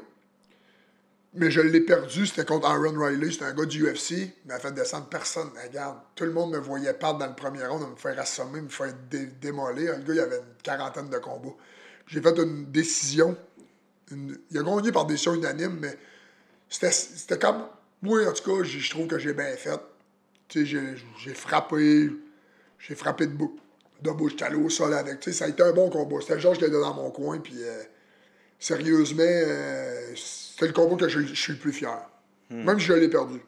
mais 1.33 1.51
je 1.51 1.61
l'ai 1.61 1.81
perdu, 1.81 2.25
c'était 2.25 2.45
contre 2.45 2.67
Aaron 2.67 2.97
Riley. 2.97 3.31
C'était 3.31 3.45
un 3.45 3.53
gars 3.53 3.65
du 3.65 3.83
UFC. 3.85 4.11
Il 4.11 4.31
m'a 4.47 4.59
fait 4.59 4.71
descendre 4.71 5.07
personne. 5.07 5.49
Regarde, 5.63 5.97
tout 6.15 6.23
le 6.23 6.31
monde 6.31 6.51
me 6.51 6.57
voyait 6.57 6.93
perdre 6.93 7.19
dans 7.19 7.27
le 7.27 7.35
premier 7.35 7.65
round, 7.65 7.89
me 7.91 7.95
faire 7.95 8.19
assommer, 8.19 8.61
me 8.61 8.69
faire 8.69 8.93
dé- 9.09 9.27
démolir. 9.41 9.97
Le 9.97 10.03
gars, 10.03 10.13
il 10.13 10.19
avait 10.19 10.37
une 10.37 10.61
quarantaine 10.63 11.09
de 11.09 11.17
combats. 11.17 11.55
J'ai 12.07 12.21
fait 12.21 12.37
une 12.39 12.65
décision. 12.71 13.37
Il 14.11 14.57
a 14.57 14.63
gagné 14.63 14.91
par 14.91 15.05
décision 15.05 15.33
unanime, 15.35 15.77
mais 15.81 15.97
c'était 16.69 17.37
comme. 17.39 17.67
Moi, 18.01 18.27
en 18.27 18.31
tout 18.33 18.43
cas, 18.57 18.63
je 18.63 18.89
trouve 18.89 19.07
que 19.07 19.19
j'ai 19.19 19.33
bien 19.33 19.55
fait. 19.57 19.79
J'ai- 20.55 21.33
frappé. 21.33 22.09
J'ai 22.79 22.95
frappé 22.95 23.27
de, 23.27 23.33
bou 23.33 23.59
de 24.01 24.11
bouche. 24.11 24.31
J'étais 24.39 24.53
au 24.55 24.69
sol 24.69 24.93
avec. 24.93 25.23
Ça 25.33 25.45
a 25.45 25.47
été 25.49 25.61
un 25.63 25.73
bon 25.73 25.89
combat. 25.89 26.17
C'était 26.21 26.39
genre 26.39 26.53
que 26.53 26.59
j'étais 26.61 26.71
dans 26.71 26.93
mon 26.93 27.11
coin, 27.11 27.39
puis 27.39 27.55
euh, 27.63 27.83
sérieusement, 28.59 29.23
euh, 29.23 30.13
c'est 30.57 30.67
le 30.67 30.73
combat 30.73 30.95
que 30.95 31.07
je, 31.07 31.19
je 31.21 31.33
suis 31.33 31.53
le 31.53 31.59
plus 31.59 31.73
fier. 31.73 31.99
Même 32.49 32.79
si 32.79 32.85
je 32.85 32.93
l'ai 32.93 33.09
perdu. 33.09 33.39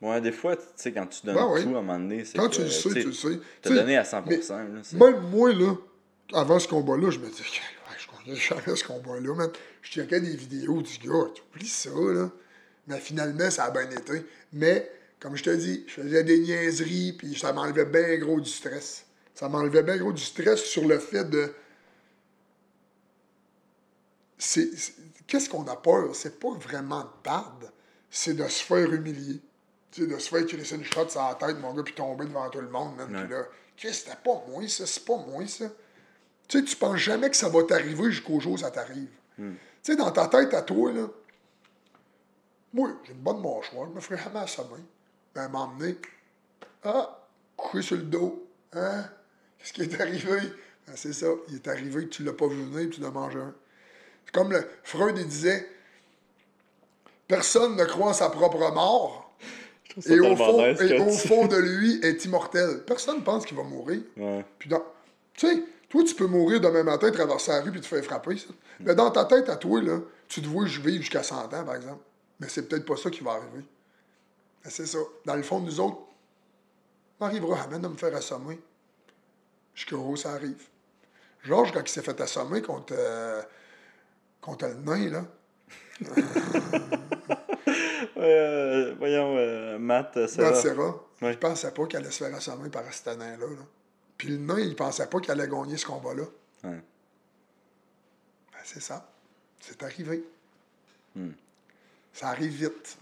Ouais, 0.00 0.20
des 0.20 0.32
fois, 0.32 0.56
tu 0.56 0.62
sais, 0.76 0.92
quand 0.92 1.06
tu 1.06 1.26
donnes 1.26 1.36
Ben 1.36 1.46
tout 1.46 1.54
à 1.54 1.60
un 1.60 1.64
moment 1.66 1.98
donné, 1.98 2.24
c'est 2.24 2.38
Quand 2.38 2.48
que, 2.48 2.56
tu 2.56 2.62
le 2.62 2.68
sais, 2.70 2.90
tu 2.90 3.06
le 3.06 3.12
sais. 3.12 3.40
Tu 3.62 3.74
donné 3.74 3.96
à 3.96 4.02
100%. 4.02 4.24
mais 4.26 4.36
là, 4.36 5.10
Même 5.10 5.30
moi, 5.30 5.52
là, 5.52 5.74
avant 6.34 6.58
ce 6.58 6.68
combat-là, 6.68 7.10
je 7.10 7.18
me 7.18 7.28
disais, 7.28 7.44
je 7.44 8.24
gagnais 8.24 8.38
jamais 8.38 8.76
ce 8.76 8.84
combat-là, 8.84 9.34
man. 9.34 9.50
Je 9.82 9.90
checkais 9.90 10.20
des 10.20 10.36
vidéos 10.36 10.82
du 10.82 10.98
gars, 10.98 11.24
tu 11.34 11.42
oublies 11.50 11.68
ça, 11.68 11.90
là. 11.90 12.30
Mais 12.86 13.00
finalement, 13.00 13.50
ça 13.50 13.64
a 13.64 13.70
bien 13.70 13.90
été. 13.90 14.24
Mais, 14.52 14.90
comme 15.18 15.34
je 15.34 15.42
te 15.42 15.50
dis, 15.50 15.84
je 15.88 15.94
faisais 15.94 16.22
des 16.22 16.38
niaiseries, 16.38 17.14
puis 17.14 17.36
ça 17.36 17.52
m'enlevait 17.52 17.86
bien 17.86 18.16
gros 18.18 18.40
du 18.40 18.50
stress. 18.50 19.06
Ça 19.34 19.48
m'enlevait 19.48 19.82
bien 19.82 19.96
gros 19.96 20.12
du 20.12 20.22
stress 20.22 20.62
sur 20.62 20.86
le 20.86 20.98
fait 20.98 21.24
de. 21.24 21.52
Qu'est-ce 24.38 25.48
qu'on 25.48 25.66
a 25.66 25.76
peur? 25.76 26.14
C'est 26.14 26.38
pas 26.38 26.50
vraiment 26.50 27.00
de 27.00 27.08
perdre, 27.22 27.72
c'est 28.10 28.34
de 28.34 28.46
se 28.48 28.62
faire 28.62 28.92
humilier. 28.92 29.40
De 29.96 30.18
se 30.18 30.28
faire 30.28 30.44
crisser 30.44 30.74
une 30.74 30.84
shot 30.84 31.08
sur 31.08 31.22
la 31.22 31.34
tête, 31.36 31.58
mon 31.58 31.72
gars, 31.72 31.82
puis 31.82 31.94
tomber 31.94 32.26
devant 32.26 32.50
tout 32.50 32.60
le 32.60 32.68
monde, 32.68 32.96
man. 32.96 33.08
Puis 33.08 33.28
là, 33.28 33.44
Chris, 33.76 33.94
c'était 33.94 34.16
pas 34.22 34.44
moi, 34.48 34.68
ça, 34.68 34.86
c'est 34.86 35.04
pas 35.04 35.16
moi, 35.16 35.46
ça. 35.46 35.70
Tu 36.48 36.58
sais, 36.58 36.64
tu 36.64 36.76
penses 36.76 36.98
jamais 36.98 37.30
que 37.30 37.36
ça 37.36 37.48
va 37.48 37.62
t'arriver 37.64 38.10
jusqu'au 38.10 38.38
jour 38.38 38.52
où 38.52 38.58
ça 38.58 38.70
t'arrive. 38.70 39.08
Tu 39.36 39.56
sais, 39.82 39.96
dans 39.96 40.10
ta 40.10 40.28
tête 40.28 40.52
à 40.52 40.62
toi, 40.62 40.92
là, 40.92 41.08
moi, 42.74 42.90
j'ai 43.04 43.12
une 43.12 43.20
bonne 43.20 43.40
mâchoire, 43.40 43.88
je 43.88 43.94
me 43.94 44.00
ferais 44.00 44.22
jamais 44.22 44.40
assommer. 44.40 44.82
Ben, 45.34 45.48
m'emmener. 45.48 45.96
Ah, 46.84 47.26
coucher 47.56 47.82
sur 47.82 47.96
le 47.96 48.02
dos. 48.02 48.46
Hein? 48.74 49.06
Qu'est-ce 49.58 49.72
qui 49.72 49.82
est 49.82 50.00
arrivé? 50.00 50.40
Ben, 50.86 50.94
c'est 50.94 51.14
ça, 51.14 51.26
il 51.48 51.54
est 51.54 51.68
arrivé 51.68 52.04
que 52.04 52.10
tu 52.10 52.22
l'as 52.22 52.34
pas 52.34 52.46
vu 52.46 52.62
venir, 52.64 52.88
puis 52.88 52.98
tu 52.98 53.00
l'as 53.00 53.10
mangé 53.10 53.38
un. 53.38 53.54
Comme 54.32 54.52
le, 54.52 54.68
Freud, 54.82 55.16
il 55.18 55.26
disait 55.26 55.68
Personne 57.28 57.76
ne 57.76 57.84
croit 57.84 58.10
à 58.10 58.14
sa 58.14 58.30
propre 58.30 58.72
mort. 58.72 59.34
Et 60.04 60.20
au, 60.20 60.36
fond, 60.36 60.66
nice 60.66 60.80
et 60.80 60.96
quand 60.98 61.06
au 61.06 61.10
tu- 61.10 61.28
fond 61.28 61.46
de 61.48 61.56
lui 61.56 62.00
est 62.02 62.24
immortel. 62.24 62.82
Personne 62.86 63.18
ne 63.18 63.22
pense 63.22 63.46
qu'il 63.46 63.56
va 63.56 63.62
mourir. 63.62 64.02
Ouais. 64.16 64.44
Puis 64.58 64.68
dans... 64.68 64.82
Tu 65.32 65.46
sais, 65.46 65.62
toi, 65.88 66.04
tu 66.04 66.14
peux 66.14 66.26
mourir 66.26 66.60
demain 66.60 66.82
matin, 66.82 67.10
traverser 67.10 67.52
la 67.52 67.62
rue, 67.62 67.70
puis 67.70 67.80
te 67.80 67.86
faire 67.86 68.04
frapper, 68.04 68.36
ça. 68.36 68.48
Mais 68.80 68.94
dans 68.94 69.10
ta 69.10 69.24
tête, 69.24 69.48
à 69.48 69.56
toi, 69.56 69.80
là, 69.80 70.00
tu 70.28 70.42
te 70.42 70.46
vois 70.46 70.66
vivre 70.66 71.00
jusqu'à 71.00 71.22
100 71.22 71.44
ans, 71.54 71.64
par 71.64 71.76
exemple. 71.76 72.02
Mais 72.38 72.48
c'est 72.48 72.68
peut-être 72.68 72.84
pas 72.84 72.96
ça 72.96 73.10
qui 73.10 73.22
va 73.24 73.32
arriver. 73.32 73.64
Mais 74.64 74.70
c'est 74.70 74.86
ça. 74.86 74.98
Dans 75.24 75.34
le 75.36 75.42
fond, 75.42 75.60
nous 75.60 75.80
autres, 75.80 75.98
on 77.20 77.26
arrivera 77.26 77.62
à 77.62 77.66
de 77.66 77.88
me 77.88 77.96
faire 77.96 78.14
assommer. 78.14 78.60
Jusqu'au 79.74 79.96
où 79.96 80.16
ça 80.16 80.32
arrive. 80.32 80.62
Georges, 81.42 81.72
quand 81.72 81.80
il 81.80 81.88
s'est 81.88 82.02
fait 82.02 82.20
assommer 82.20 82.60
contre, 82.60 82.94
euh, 82.96 83.42
contre 84.46 84.66
le 84.66 84.74
nain, 84.74 85.10
là, 85.10 85.24
Euh, 88.18 88.94
voyons, 88.98 89.36
euh, 89.36 89.78
Matt, 89.78 90.16
euh, 90.16 90.26
Serra. 90.26 90.50
Matt 90.50 90.60
Serra, 90.60 90.94
Ouais. 91.22 91.32
il 91.32 91.38
pensait 91.38 91.70
pas 91.70 91.86
qu'il 91.86 91.98
allait 91.98 92.10
se 92.10 92.24
faire 92.24 92.34
assommer 92.34 92.70
par 92.70 92.82
ce 92.92 93.10
nain-là. 93.10 93.46
là. 93.46 93.62
Puis 94.16 94.28
le 94.28 94.38
nain, 94.38 94.58
il 94.58 94.74
pensait 94.74 95.06
pas 95.06 95.20
qu'il 95.20 95.30
allait 95.30 95.48
gagner 95.48 95.76
ce 95.76 95.86
combat-là. 95.86 96.24
Ouais. 96.64 96.70
Ben, 98.52 98.58
c'est 98.64 98.80
ça. 98.80 99.06
C'est 99.60 99.82
arrivé. 99.82 100.24
Hmm. 101.14 101.30
Ça 102.12 102.28
arrive 102.28 102.52
vite. 102.52 102.96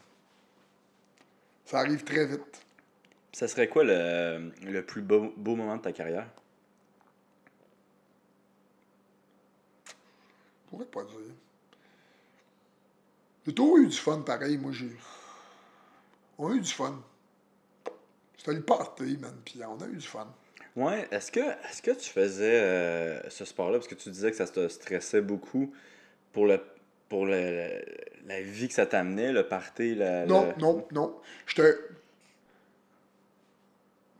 Ça 1.64 1.78
arrive 1.78 2.02
très 2.04 2.26
vite. 2.26 2.60
Ça 3.32 3.46
serait 3.48 3.68
quoi 3.68 3.84
le, 3.84 4.50
le 4.62 4.82
plus 4.84 5.02
beau, 5.02 5.32
beau 5.36 5.54
moment 5.56 5.76
de 5.76 5.82
ta 5.82 5.92
carrière? 5.92 6.26
Pourrais 10.74 10.86
pas 10.86 11.02
dire. 11.04 11.34
J'ai 13.46 13.54
toujours 13.54 13.78
eu 13.78 13.86
du 13.86 13.96
fun 13.96 14.20
pareil, 14.22 14.56
moi 14.58 14.72
j'ai. 14.72 14.90
On 16.38 16.50
a 16.50 16.54
eu 16.54 16.60
du 16.60 16.70
fun. 16.72 17.00
C'était 18.36 18.54
le 18.54 18.62
party, 18.62 19.16
man, 19.18 19.34
puis 19.44 19.60
on 19.66 19.80
a 19.80 19.86
eu 19.86 19.96
du 19.96 20.06
fun. 20.06 20.26
Ouais, 20.76 21.06
est-ce 21.12 21.30
que, 21.30 21.40
est 21.40 21.82
que 21.82 21.92
tu 21.92 22.10
faisais 22.10 22.60
euh, 22.60 23.30
ce 23.30 23.44
sport-là, 23.44 23.78
parce 23.78 23.86
que 23.88 23.94
tu 23.94 24.10
disais 24.10 24.30
que 24.30 24.36
ça 24.36 24.46
te 24.46 24.66
stressait 24.68 25.20
beaucoup 25.20 25.72
pour, 26.32 26.46
le, 26.46 26.60
pour 27.08 27.26
le, 27.26 27.84
la 28.26 28.40
vie 28.42 28.66
que 28.66 28.74
ça 28.74 28.84
t'amenait, 28.86 29.30
le 29.32 29.46
party, 29.46 29.94
la, 29.94 30.26
Non, 30.26 30.48
le- 30.48 30.60
non, 30.60 30.86
non. 30.90 31.16
J'étais. 31.46 31.78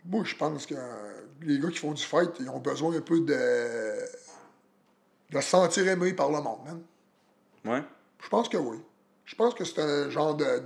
Moi, 0.07 0.23
je 0.25 0.37
pense 0.37 0.67
que 0.67 0.75
les 1.43 1.59
gars 1.59 1.71
qui 1.71 1.79
font 1.79 1.93
du 1.93 2.03
fight, 2.03 2.31
ils 2.39 2.49
ont 2.49 2.61
besoin 2.61 2.95
un 2.97 3.01
peu 3.01 3.21
de. 3.21 3.99
De 5.35 5.41
se 5.41 5.49
sentir 5.49 5.87
aimé 5.89 6.13
par 6.15 6.31
le 6.31 6.41
monde, 6.41 6.61
man. 6.65 6.83
Ouais? 7.65 7.83
Je 8.23 8.29
pense 8.29 8.49
que 8.49 8.57
oui. 8.57 8.79
Je 9.27 9.35
pense 9.35 9.55
que 9.55 9.65
c'est 9.65 9.81
un 9.81 10.09
genre 10.11 10.35
de 10.35 10.63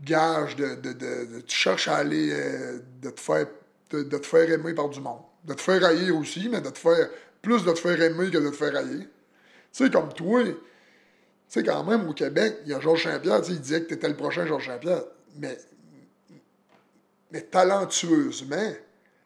gage 0.00 0.56
de, 0.56 0.76
de, 0.76 0.92
de- 0.92 1.24
de- 1.26 1.40
Tu 1.40 1.56
cherches 1.56 1.88
à 1.88 1.96
aller. 1.96 2.30
euh, 2.32 2.78
de, 3.02 3.10
te 3.10 3.20
faire, 3.20 3.46
de, 3.90 4.02
te 4.02 4.26
faire 4.26 4.50
aimer 4.50 4.74
par 4.74 4.88
du 4.88 5.00
monde. 5.00 5.20
De 5.44 5.54
te 5.54 5.60
faire 5.60 5.84
haïr 5.84 6.16
aussi, 6.16 6.48
mais 6.48 6.60
de 6.60 6.70
te 6.70 6.78
faire. 6.78 7.08
Plus 7.42 7.64
de 7.64 7.72
te 7.72 7.78
faire 7.78 8.00
aimer 8.00 8.30
que 8.30 8.38
de 8.38 8.50
te 8.50 8.54
faire 8.56 8.76
haïr. 8.76 9.00
Tu 9.72 9.84
sais, 9.84 9.90
comme 9.90 10.12
toi, 10.12 10.42
tu 10.44 10.54
sais, 11.48 11.62
quand 11.62 11.84
même, 11.84 12.08
au 12.08 12.12
Québec, 12.12 12.58
il 12.64 12.70
y 12.70 12.74
a 12.74 12.80
Georges 12.80 13.04
Saint-Pierre, 13.04 13.40
tu 13.40 13.48
sais, 13.48 13.52
il 13.52 13.60
disait 13.60 13.82
que 13.82 13.88
tu 13.88 13.94
étais 13.94 14.08
le 14.08 14.16
prochain 14.16 14.46
Georges 14.46 14.66
Saint-Pierre. 14.66 15.04
Mais. 15.36 15.56
Mais 17.30 17.42
talentueusement, 17.42 18.72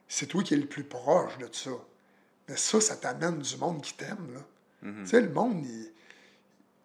c'est 0.08 0.26
toi 0.26 0.42
qui 0.42 0.54
es 0.54 0.56
le 0.56 0.66
plus 0.66 0.84
proche 0.84 1.38
de 1.38 1.48
ça. 1.52 1.70
Mais 2.48 2.56
ça, 2.56 2.80
ça 2.80 2.96
t'amène 2.96 3.38
du 3.38 3.56
monde 3.56 3.82
qui 3.82 3.94
t'aime, 3.94 4.34
là. 4.34 4.40
Tu 5.04 5.10
sais, 5.10 5.20
le 5.20 5.28
monde, 5.30 5.64
il. 5.64 5.90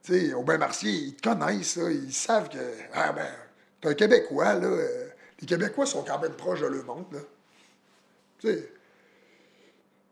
Tu 0.04 0.14
sais, 0.28 0.34
au 0.34 0.44
bain 0.44 0.58
Martier, 0.58 0.92
ils 0.92 1.16
te 1.16 1.28
connaissent, 1.30 1.76
là, 1.78 1.90
ils 1.90 2.14
savent 2.14 2.50
que. 2.50 2.58
Ah 2.94 3.12
ben, 3.12 3.26
t'es 3.82 3.88
un 3.90 3.94
Québécois, 3.96 4.54
là. 4.54 4.68
euh, 4.68 5.08
les 5.42 5.48
Québécois 5.48 5.86
sont 5.86 6.04
quand 6.04 6.20
même 6.20 6.34
proches 6.34 6.62
de 6.62 6.68
leur 6.68 6.86
monde, 6.86 7.06
là. 7.12 7.20
Tu 8.40 8.48
sais. 8.50 8.72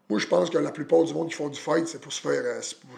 Moi, 0.10 0.20
je 0.20 0.28
pense 0.28 0.50
que 0.50 0.58
la 0.58 0.72
plupart 0.72 1.04
du 1.04 1.14
monde 1.14 1.30
qui 1.30 1.36
font 1.36 1.50
du 1.50 1.60
fight, 1.60 1.88
c'est 1.88 2.00
pour 2.02 2.14
se 2.14 2.22
faire. 2.22 2.32
euh, 2.43 2.60
pour, 2.82 2.98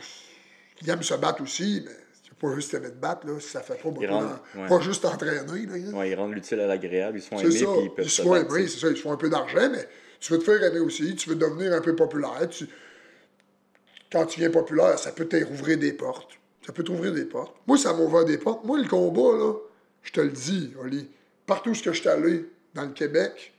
ils 0.81 0.89
aiment 0.89 1.03
se 1.03 1.13
battre 1.15 1.41
aussi, 1.41 1.83
mais 1.85 1.91
c'est 2.23 2.37
pas 2.37 2.53
juste 2.55 2.73
aimer 2.73 2.89
de 2.89 2.95
battre, 2.95 3.25
là, 3.27 3.39
si 3.39 3.47
ça 3.49 3.61
fait 3.61 3.75
pas 3.75 3.89
beaucoup. 3.89 4.05
rendent- 4.07 4.39
d'en- 4.55 4.61
ouais. 4.61 4.67
Pas 4.67 4.79
juste 4.81 5.05
entraîner, 5.05 5.65
là. 5.65 5.97
Ouais, 5.97 6.09
ils 6.11 6.15
rendent 6.15 6.33
l'utile 6.33 6.59
à 6.59 6.67
l'agréable, 6.67 7.17
ils 7.17 7.21
se 7.21 7.27
font 7.29 7.39
aimer, 7.39 7.57
ça. 7.59 7.65
puis 7.65 7.83
ils 7.85 7.93
peuvent 7.93 8.05
Ils 8.05 8.09
se 8.09 8.15
se 8.17 8.21
font 8.23 8.35
aimer, 8.35 8.67
c'est 8.67 8.79
ça. 8.79 8.89
Ils 8.89 8.97
se 8.97 9.01
font 9.01 9.11
un 9.13 9.17
peu 9.17 9.29
d'argent, 9.29 9.69
mais 9.71 9.87
tu 10.19 10.33
veux 10.33 10.39
te 10.39 10.43
faire 10.43 10.63
aimer 10.63 10.79
aussi. 10.79 11.15
Tu 11.15 11.29
veux 11.29 11.35
devenir 11.35 11.73
un 11.73 11.81
peu 11.81 11.95
populaire. 11.95 12.49
Quand 14.11 14.25
tu 14.25 14.39
viens 14.39 14.49
populaire, 14.49 14.97
ça 14.97 15.11
peut 15.11 15.25
t'ouvrir 15.25 15.77
des 15.77 15.93
portes. 15.93 16.31
Ça 16.65 16.73
peut 16.73 16.83
t'ouvrir 16.83 17.13
des 17.13 17.25
portes. 17.25 17.55
Moi, 17.65 17.77
ça 17.77 17.93
m'a 17.93 17.99
ouvert 17.99 18.25
des 18.25 18.37
portes. 18.37 18.63
Moi, 18.65 18.79
le 18.79 18.87
combat, 18.87 19.37
là, 19.37 19.53
je 20.03 20.11
te 20.11 20.21
le 20.21 20.29
dis, 20.29 20.73
Oli, 20.81 21.09
partout 21.45 21.71
où 21.71 21.73
je 21.73 21.91
suis 21.91 22.09
allé, 22.09 22.45
dans 22.73 22.83
le 22.83 22.91
Québec, 22.91 23.53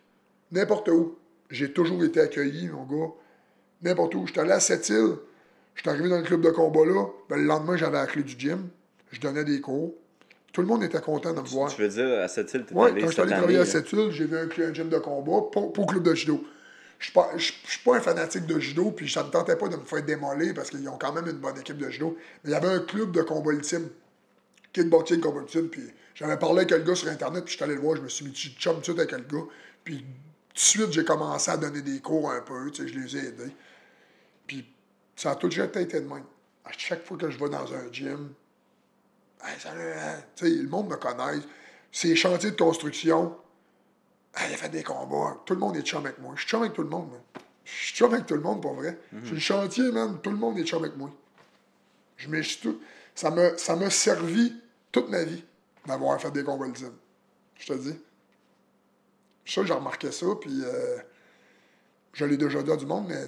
n'importe 0.52 0.88
où, 0.88 1.16
j'ai 1.50 1.72
toujours 1.72 2.04
été 2.04 2.20
accueilli, 2.20 2.68
mon 2.68 2.84
gars. 2.84 3.12
N'importe 3.82 4.14
où. 4.14 4.26
Je 4.26 4.32
suis 4.32 4.40
allé 4.40 4.52
à 4.52 4.60
Sept-Îles. 4.60 5.16
Je 5.74 5.80
suis 5.82 5.90
arrivé 5.90 6.08
dans 6.08 6.18
le 6.18 6.24
club 6.24 6.40
de 6.40 6.50
combat 6.50 6.84
là. 6.84 7.06
Ben, 7.28 7.36
le 7.36 7.44
lendemain, 7.44 7.76
j'avais 7.76 7.98
la 7.98 8.06
clé 8.06 8.22
du 8.22 8.38
gym. 8.38 8.68
Je 9.10 9.20
donnais 9.20 9.44
des 9.44 9.60
cours. 9.60 9.94
Tout 10.52 10.62
le 10.62 10.66
monde 10.66 10.82
était 10.82 11.00
content 11.00 11.32
de 11.32 11.40
me 11.40 11.46
voir. 11.46 11.72
Tu 11.74 11.82
veux 11.82 11.88
dire, 11.88 12.20
à 12.20 12.28
cette 12.28 12.52
île, 12.54 12.64
t'es 12.64 12.74
Oui, 12.74 12.90
allé 12.90 13.00
quand 13.02 13.06
je 13.08 13.12
suis 13.12 13.16
cette 13.16 13.24
allé 13.24 13.32
année, 13.32 13.40
travailler 13.40 13.58
à 13.58 13.64
là. 13.64 13.66
Sept-Îles, 13.66 14.10
j'ai 14.10 14.24
vu 14.24 14.36
un, 14.36 14.68
un 14.68 14.74
gym 14.74 14.88
de 14.88 14.98
combat 14.98 15.42
pour, 15.52 15.72
pour 15.72 15.86
club 15.86 16.02
de 16.02 16.14
judo. 16.14 16.44
Je 16.98 17.12
je 17.36 17.52
suis 17.64 17.82
pas 17.84 17.96
un 17.96 18.00
fanatique 18.00 18.46
de 18.46 18.58
judo, 18.58 18.90
puis 18.90 19.08
ça 19.08 19.22
ne 19.22 19.28
me 19.28 19.30
tentait 19.32 19.56
pas 19.56 19.68
de 19.68 19.76
me 19.76 19.84
faire 19.84 20.02
démolir 20.02 20.52
parce 20.54 20.70
qu'ils 20.70 20.88
ont 20.88 20.98
quand 20.98 21.12
même 21.12 21.28
une 21.28 21.38
bonne 21.38 21.58
équipe 21.58 21.78
de 21.78 21.88
judo. 21.90 22.16
Mais 22.42 22.50
il 22.50 22.52
y 22.54 22.56
avait 22.56 22.68
un 22.68 22.80
club 22.80 23.12
de 23.12 23.22
combat 23.22 23.52
ultime, 23.52 23.88
kickboxing 24.72 25.20
combat 25.20 25.40
ultime, 25.40 25.68
puis 25.68 25.82
j'avais 26.14 26.36
parlé 26.36 26.60
avec 26.62 26.70
le 26.72 26.78
gars 26.78 26.96
sur 26.96 27.08
Internet, 27.08 27.44
puis 27.44 27.52
je 27.52 27.56
suis 27.56 27.64
allé 27.64 27.74
le 27.74 27.80
voir, 27.80 27.96
je 27.96 28.02
me 28.02 28.08
suis 28.08 28.24
mis 28.24 28.32
chum 28.32 28.74
tout 28.74 28.78
de 28.80 28.84
suite 28.84 28.98
avec 28.98 29.12
le 29.12 29.18
gars. 29.18 29.44
Puis 29.84 29.98
tout 29.98 30.04
de 30.54 30.58
suite, 30.58 30.92
j'ai 30.92 31.04
commencé 31.04 31.50
à 31.50 31.56
donner 31.56 31.82
des 31.82 32.00
cours 32.00 32.32
un 32.32 32.40
peu, 32.40 32.68
tu 32.72 32.82
sais, 32.82 32.88
je 32.88 32.98
les 32.98 33.16
ai 33.16 33.28
aidés. 33.28 33.54
Puis 34.48 34.66
ça 35.14 35.32
a 35.32 35.34
toujours 35.36 35.66
été 35.66 35.84
de 35.84 36.00
même. 36.00 36.24
À 36.64 36.72
chaque 36.76 37.04
fois 37.04 37.16
que 37.16 37.30
je 37.30 37.38
vais 37.38 37.48
dans 37.48 37.72
un 37.72 37.92
gym, 37.92 38.30
Hey, 39.44 39.58
sais, 40.34 40.48
le 40.48 40.68
monde 40.68 40.88
me 40.88 40.96
connaît. 40.96 41.40
C'est 41.92 42.14
chantiers 42.16 42.50
de 42.50 42.56
construction. 42.56 43.36
Hey, 44.36 44.50
il 44.50 44.54
a 44.54 44.56
fait 44.56 44.68
des 44.68 44.82
combats. 44.82 45.40
Tout 45.44 45.54
le 45.54 45.60
monde 45.60 45.76
est 45.76 45.82
chum 45.82 46.04
avec 46.04 46.18
moi. 46.18 46.32
Je 46.36 46.40
suis 46.40 46.48
chum 46.48 46.62
avec 46.62 46.74
tout 46.74 46.82
le 46.82 46.88
monde, 46.88 47.10
man. 47.10 47.20
Je 47.64 47.72
suis 47.72 47.94
chum 47.94 48.12
avec 48.12 48.26
tout 48.26 48.34
le 48.34 48.40
monde, 48.40 48.62
pour 48.62 48.74
vrai. 48.74 48.98
Sur 49.24 49.34
le 49.34 49.40
chantier, 49.40 49.90
man, 49.92 50.20
tout 50.22 50.30
le 50.30 50.36
monde 50.36 50.58
est 50.58 50.64
chum 50.64 50.82
avec 50.82 50.96
moi. 50.96 51.10
Je 52.16 52.60
tout. 52.60 52.80
Ça 53.14 53.30
m'a 53.30 53.56
ça 53.56 53.90
servi 53.90 54.54
toute 54.92 55.08
ma 55.08 55.24
vie 55.24 55.44
d'avoir 55.86 56.20
fait 56.20 56.30
des 56.30 56.44
combats 56.44 56.66
ultimes. 56.66 56.94
Je 57.56 57.66
te 57.66 57.78
dis. 57.78 57.98
Ça, 59.46 59.64
j'ai 59.64 59.72
remarqué 59.72 60.12
ça, 60.12 60.26
puis 60.38 60.62
euh, 60.62 60.98
je 62.12 62.24
l'ai 62.24 62.36
déjà 62.36 62.62
dit 62.62 62.70
à 62.70 62.76
du 62.76 62.84
monde, 62.84 63.06
mais 63.08 63.24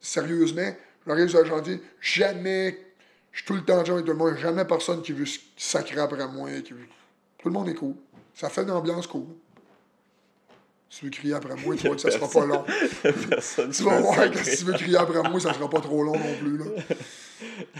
sérieusement, 0.00 0.72
j'arrive 1.06 1.28
sur 1.28 1.40
le 1.40 1.46
chantier, 1.46 1.82
jamais, 2.00 2.85
je 3.36 3.42
suis 3.42 3.46
tout 3.48 3.54
le 3.54 3.62
temps 3.64 3.84
chum 3.84 3.96
avec 3.96 4.06
tout 4.06 4.12
le 4.12 4.16
monde, 4.18 4.34
jamais 4.38 4.64
personne 4.64 5.02
qui 5.02 5.12
veut 5.12 5.26
sacrer 5.58 6.00
après 6.00 6.26
moi. 6.26 6.48
Qui 6.64 6.72
veut- 6.72 6.88
Tout 7.38 7.48
le 7.48 7.52
monde 7.52 7.68
est 7.68 7.74
cool. 7.74 7.94
Ça 8.34 8.48
fait 8.48 8.62
une 8.62 8.70
ambiance 8.70 9.06
cool. 9.06 9.26
Si 10.88 11.00
tu 11.00 11.04
veux 11.06 11.10
crier 11.10 11.34
après 11.34 11.54
moi, 11.56 11.76
tu 11.76 11.86
vois 11.86 11.96
que 11.96 12.00
ça 12.02 12.10
sera 12.10 12.28
pas 12.28 12.46
long. 12.46 12.64
Tu 13.72 13.82
vas 13.82 14.00
voir 14.00 14.30
que 14.30 14.38
si 14.42 14.56
tu 14.58 14.64
veux 14.64 14.72
crier 14.72 14.96
après 14.96 15.22
moi, 15.28 15.38
ça 15.38 15.52
sera 15.52 15.68
pas 15.68 15.80
trop 15.80 16.02
long 16.02 16.16
non 16.18 16.34
plus. 16.40 16.56
Là. 16.58 16.64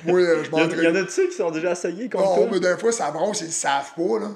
Moi, 0.04 0.20
euh, 0.20 0.44
je 0.44 0.50
Il 0.50 0.52
y 0.52 0.54
en- 0.54 0.59
il 0.59 0.76
y 0.76 0.80
en 0.80 0.82
m'entraîne. 0.90 0.96
a-tu 0.96 1.28
qui 1.28 1.34
sont 1.36 1.50
déjà 1.50 1.72
essayés 1.72 2.11
contre 2.11 2.24
Non, 2.24 2.36
toi? 2.36 2.48
mais 2.52 2.61
des 2.61 2.76
fois, 2.78 2.92
ça 2.92 3.11
brosse, 3.11 3.40
ils 3.40 3.46
le 3.46 3.50
savent 3.52 3.94
pas, 3.96 4.18
là. 4.18 4.28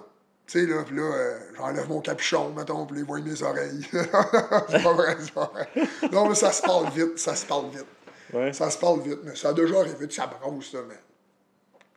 Tu 0.47 0.61
sais, 0.61 0.67
là, 0.67 0.83
puis 0.85 0.97
là, 0.97 1.03
euh, 1.03 1.39
j'enlève 1.57 1.89
mon 1.89 2.01
capuchon, 2.01 2.53
mettons, 2.57 2.87
puis 2.87 3.01
ils 3.01 3.05
voient 3.05 3.21
mes 3.21 3.43
oreilles. 3.43 3.87
c'est 3.93 4.83
pas 4.83 4.93
vrai, 4.95 5.17
c'est 5.21 5.33
pas 5.35 5.53
vrai. 5.53 5.69
Non, 6.11 6.29
mais 6.29 6.35
ça 6.35 6.51
se 6.53 6.63
parle 6.63 6.89
vite, 6.91 7.19
ça 7.19 7.35
se 7.37 7.45
parle 7.47 7.67
vite. 7.71 7.87
Ouais. 8.33 8.53
Ça 8.53 8.71
se 8.71 8.79
parle 8.79 9.01
vite, 9.03 9.19
mais 9.25 9.35
ça 9.37 9.51
a 9.51 9.53
déjà 9.53 9.79
arrivé, 9.81 10.07
ça 10.11 10.27
brosse, 10.27 10.73
là, 10.73 10.81
mais 10.89 10.95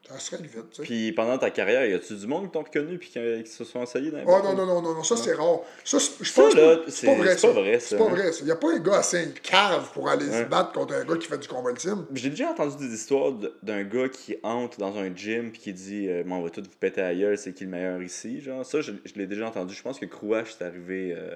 ça 0.10 0.20
se 0.20 0.32
règle 0.36 0.48
vite, 0.48 0.70
tu 0.72 0.76
sais. 0.78 0.84
Puis 0.84 1.12
pendant 1.14 1.38
ta 1.38 1.50
carrière, 1.50 1.86
y 1.86 1.94
a-tu 1.94 2.14
du 2.16 2.28
monde 2.28 2.46
qui 2.46 2.52
t'ont 2.52 2.64
reconnu 2.64 2.98
puis 2.98 3.10
qui, 3.10 3.20
qui 3.44 3.50
se 3.50 3.64
sont 3.64 3.82
essayés 3.84 4.12
dans 4.12 4.18
les 4.18 4.26
Oh 4.28 4.40
non, 4.44 4.54
non, 4.54 4.66
non, 4.66 4.82
non, 4.82 4.94
non, 4.96 5.04
ça 5.04 5.16
c'est 5.16 5.34
rare. 5.34 5.60
Ça, 5.86 5.98
c'est- 6.00 6.24
je 6.24 6.30
Ça, 6.30 6.42
pense 6.42 6.54
que 6.54 6.92
c'est- 6.92 7.06
pas 7.08 7.14
vrai, 7.16 7.30
c'est 7.30 7.38
ça. 7.40 7.48
pas 7.48 7.54
vrai, 7.62 7.80
ça, 7.80 7.88
C'est 7.90 7.98
pas 7.98 8.10
vrai, 8.10 8.32
ça. 8.34 8.40
Il 8.42 8.46
n'y 8.46 8.52
a 8.52 8.56
pas 8.58 8.72
un 8.74 8.80
gars 8.80 8.98
assez 8.98 9.24
une 9.24 9.34
cave 9.34 9.90
pour 9.94 10.10
aller 10.10 10.26
se 10.30 10.44
battre 10.44 10.74
contre 10.74 10.94
un 10.96 11.06
gars 11.06 11.16
qui 11.18 11.28
fait 11.28 11.38
du 11.38 11.48
combat 11.48 11.72
ultime. 11.72 12.06
J'ai 12.14 12.30
déjà 12.30 12.50
entendu 12.50 12.76
des 12.86 12.94
histoires 12.94 13.32
d'un 13.64 13.84
gars 13.84 14.10
qui 14.10 14.36
entre 14.44 14.78
dans 14.78 14.98
un 14.98 15.16
gym 15.16 15.52
puis 15.52 15.62
qui 15.62 15.74
dit 15.74 16.08
euh, 16.10 16.24
Bon, 16.26 16.36
on 16.36 16.42
va 16.42 16.50
tout 16.50 16.62
vous 16.62 16.78
péter 16.80 17.02
ailleurs, 17.02 17.38
c'est 17.38 17.54
qui 17.54 17.64
le 17.64 17.70
meilleur 17.70 18.02
ici 18.02 18.42
genre 18.42 18.66
ça 18.66 18.82
je, 18.82 18.92
je 19.06 19.14
l'ai 19.16 19.26
déjà 19.26 19.48
entendu 19.48 19.74
je 19.74 19.82
pense 19.82 20.00
que 20.00 20.06
Crouache 20.06 20.56
c'est 20.58 20.66
arrivé 20.66 21.14
euh, 21.18 21.36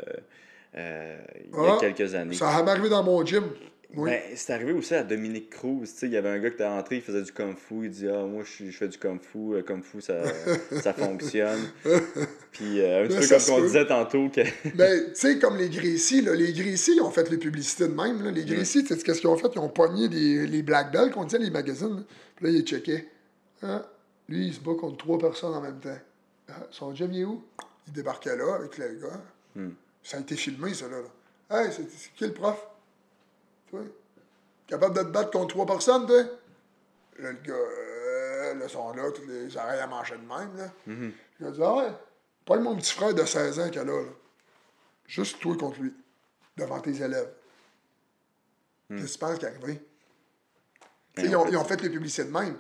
euh, 0.76 1.18
il 1.46 1.56
y 1.56 1.66
a 1.68 1.74
Ah, 1.76 1.78
quelques 1.80 2.14
années 2.16 2.36
Ça 2.36 2.50
a 2.50 2.70
arrivé 2.70 2.90
dans 2.90 3.02
mon 3.04 3.26
gym. 3.26 3.44
Oui. 3.96 4.10
Ben, 4.10 4.22
c'est 4.36 4.52
arrivé 4.52 4.74
aussi 4.74 4.94
à 4.96 5.04
Dominique 5.04 5.50
Cruz. 5.50 5.88
Il 6.02 6.10
y 6.10 6.18
avait 6.18 6.30
un 6.30 6.40
gars 6.40 6.50
qui 6.50 6.56
était 6.56 6.68
rentré, 6.68 6.98
il 6.98 7.02
faisait 7.02 7.22
du 7.22 7.32
kung 7.32 7.56
fu. 7.58 7.86
Il 7.86 7.90
dit 7.90 8.08
Ah, 8.08 8.26
moi, 8.26 8.44
je, 8.44 8.70
je 8.70 8.78
fais 8.78 8.88
du 8.88 8.98
kung 8.98 9.20
fu. 9.22 9.54
Le 9.54 9.62
kung 9.62 9.82
fu, 9.82 10.02
ça, 10.02 10.24
ça 10.82 10.94
fonctionne. 10.94 11.62
Puis, 12.52 12.82
euh, 12.82 13.06
un 13.06 13.08
petit 13.08 13.16
Ben, 13.16 13.22
peu 13.22 13.40
ça 13.40 13.40
comme 13.40 13.64
on 13.64 13.66
disait 13.66 13.88
tantôt. 13.88 14.30
Que... 14.30 14.42
Mais, 14.76 15.06
tu 15.14 15.16
sais, 15.16 15.40
comme 15.40 15.58
les 15.58 15.70
Gracie, 15.70 16.22
là, 16.22 16.34
les 16.36 16.52
Gracie, 16.52 16.96
ils 16.98 17.02
ont 17.02 17.12
fait 17.12 17.30
les 17.30 17.38
publicités 17.38 17.88
de 17.88 17.94
même. 17.94 18.24
Là. 18.24 18.32
Les 18.32 18.44
Gracie, 18.44 18.84
tu 18.84 18.94
sais 18.94 19.02
qu'est-ce 19.02 19.22
qu'ils 19.22 19.30
ont 19.30 19.38
fait? 19.38 19.48
Ils 19.56 19.60
ont 19.60 19.70
pogné 19.70 20.10
les, 20.10 20.46
les 20.48 20.64
Black 20.64 20.92
Belts, 20.92 21.14
qu'on 21.14 21.24
disait, 21.24 21.40
les 21.40 21.52
magazines. 21.52 22.04
Puis 22.36 22.46
là, 22.46 22.52
ils 22.52 22.64
checkaient. 22.64 23.08
Ah, 23.64 23.90
lui, 24.28 24.48
il 24.48 24.54
se 24.54 24.60
bat 24.60 24.74
contre 24.78 24.98
trois 24.98 25.18
personnes 25.18 25.54
en 25.54 25.62
même 25.62 25.80
temps. 25.80 25.98
Ah, 26.50 26.68
son 26.72 26.94
gym, 26.94 27.12
il 27.14 27.22
est 27.22 27.26
où? 27.26 27.42
Il 27.88 27.94
débarquait 27.94 28.36
là 28.36 28.56
avec 28.56 28.78
le 28.78 28.88
gars. 29.02 29.22
Hmm. 29.56 29.72
Ça 30.04 30.18
a 30.18 30.20
été 30.20 30.36
filmé, 30.36 30.74
ça, 30.74 30.88
là. 30.90 30.98
là. 30.98 31.62
Hey, 31.62 31.72
c'est 31.72 31.88
qui 32.16 32.26
le 32.26 32.34
prof? 32.34 32.68
Toi? 33.70 33.82
Capable 34.68 34.98
de 34.98 35.04
te 35.04 35.08
battre 35.08 35.32
contre 35.32 35.48
trois 35.48 35.66
personnes, 35.66 36.06
toi? 36.06 36.24
Là, 37.20 37.32
le 37.32 37.38
gars, 37.40 37.54
euh, 37.54 38.54
là, 38.56 38.68
sont 38.68 38.94
là, 38.94 39.12
toutes 39.12 39.28
les 39.28 39.56
oreilles 39.58 39.80
à 39.80 39.88
manger 39.88 40.16
de 40.16 40.22
même, 40.22 40.58
là. 40.58 40.72
Mhm. 40.86 41.14
Il 41.40 41.46
a 41.48 41.52
dit, 41.52 41.60
ah 41.64 41.76
ouais, 41.76 41.92
pas 42.46 42.58
mon 42.58 42.76
petit 42.76 42.94
frère 42.94 43.14
de 43.14 43.26
16 43.26 43.60
ans 43.60 43.70
qu'elle 43.70 43.90
a, 43.90 44.02
là. 44.02 44.10
Juste 45.06 45.40
toi 45.40 45.56
contre 45.58 45.80
lui, 45.80 45.94
devant 46.58 46.80
tes 46.80 47.02
élèves. 47.02 47.32
Qu'est-ce 48.90 49.04
que 49.04 49.12
tu 49.14 49.18
penses 49.20 49.40
qui 49.40 49.46
est 49.46 49.50
arrivé? 49.50 49.82
Ben, 51.16 51.26
ils, 51.26 51.36
en 51.36 51.42
ont, 51.42 51.46
fait, 51.46 51.52
ils 51.52 51.58
ont 51.58 51.66
fait 51.66 51.82
les 51.82 51.90
publicités 51.90 52.26
de 52.26 52.32
même. 52.32 52.58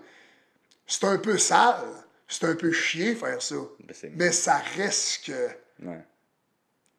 C'est 0.85 1.03
un 1.05 1.17
peu 1.17 1.37
sale, 1.37 1.85
c'est 2.27 2.45
un 2.45 2.55
peu 2.55 2.71
chier 2.71 3.15
faire 3.15 3.41
ça. 3.41 3.55
Ben, 3.79 4.13
Mais 4.15 4.31
ça 4.31 4.57
reste 4.57 5.25
que. 5.25 5.47
Ouais. 5.83 6.03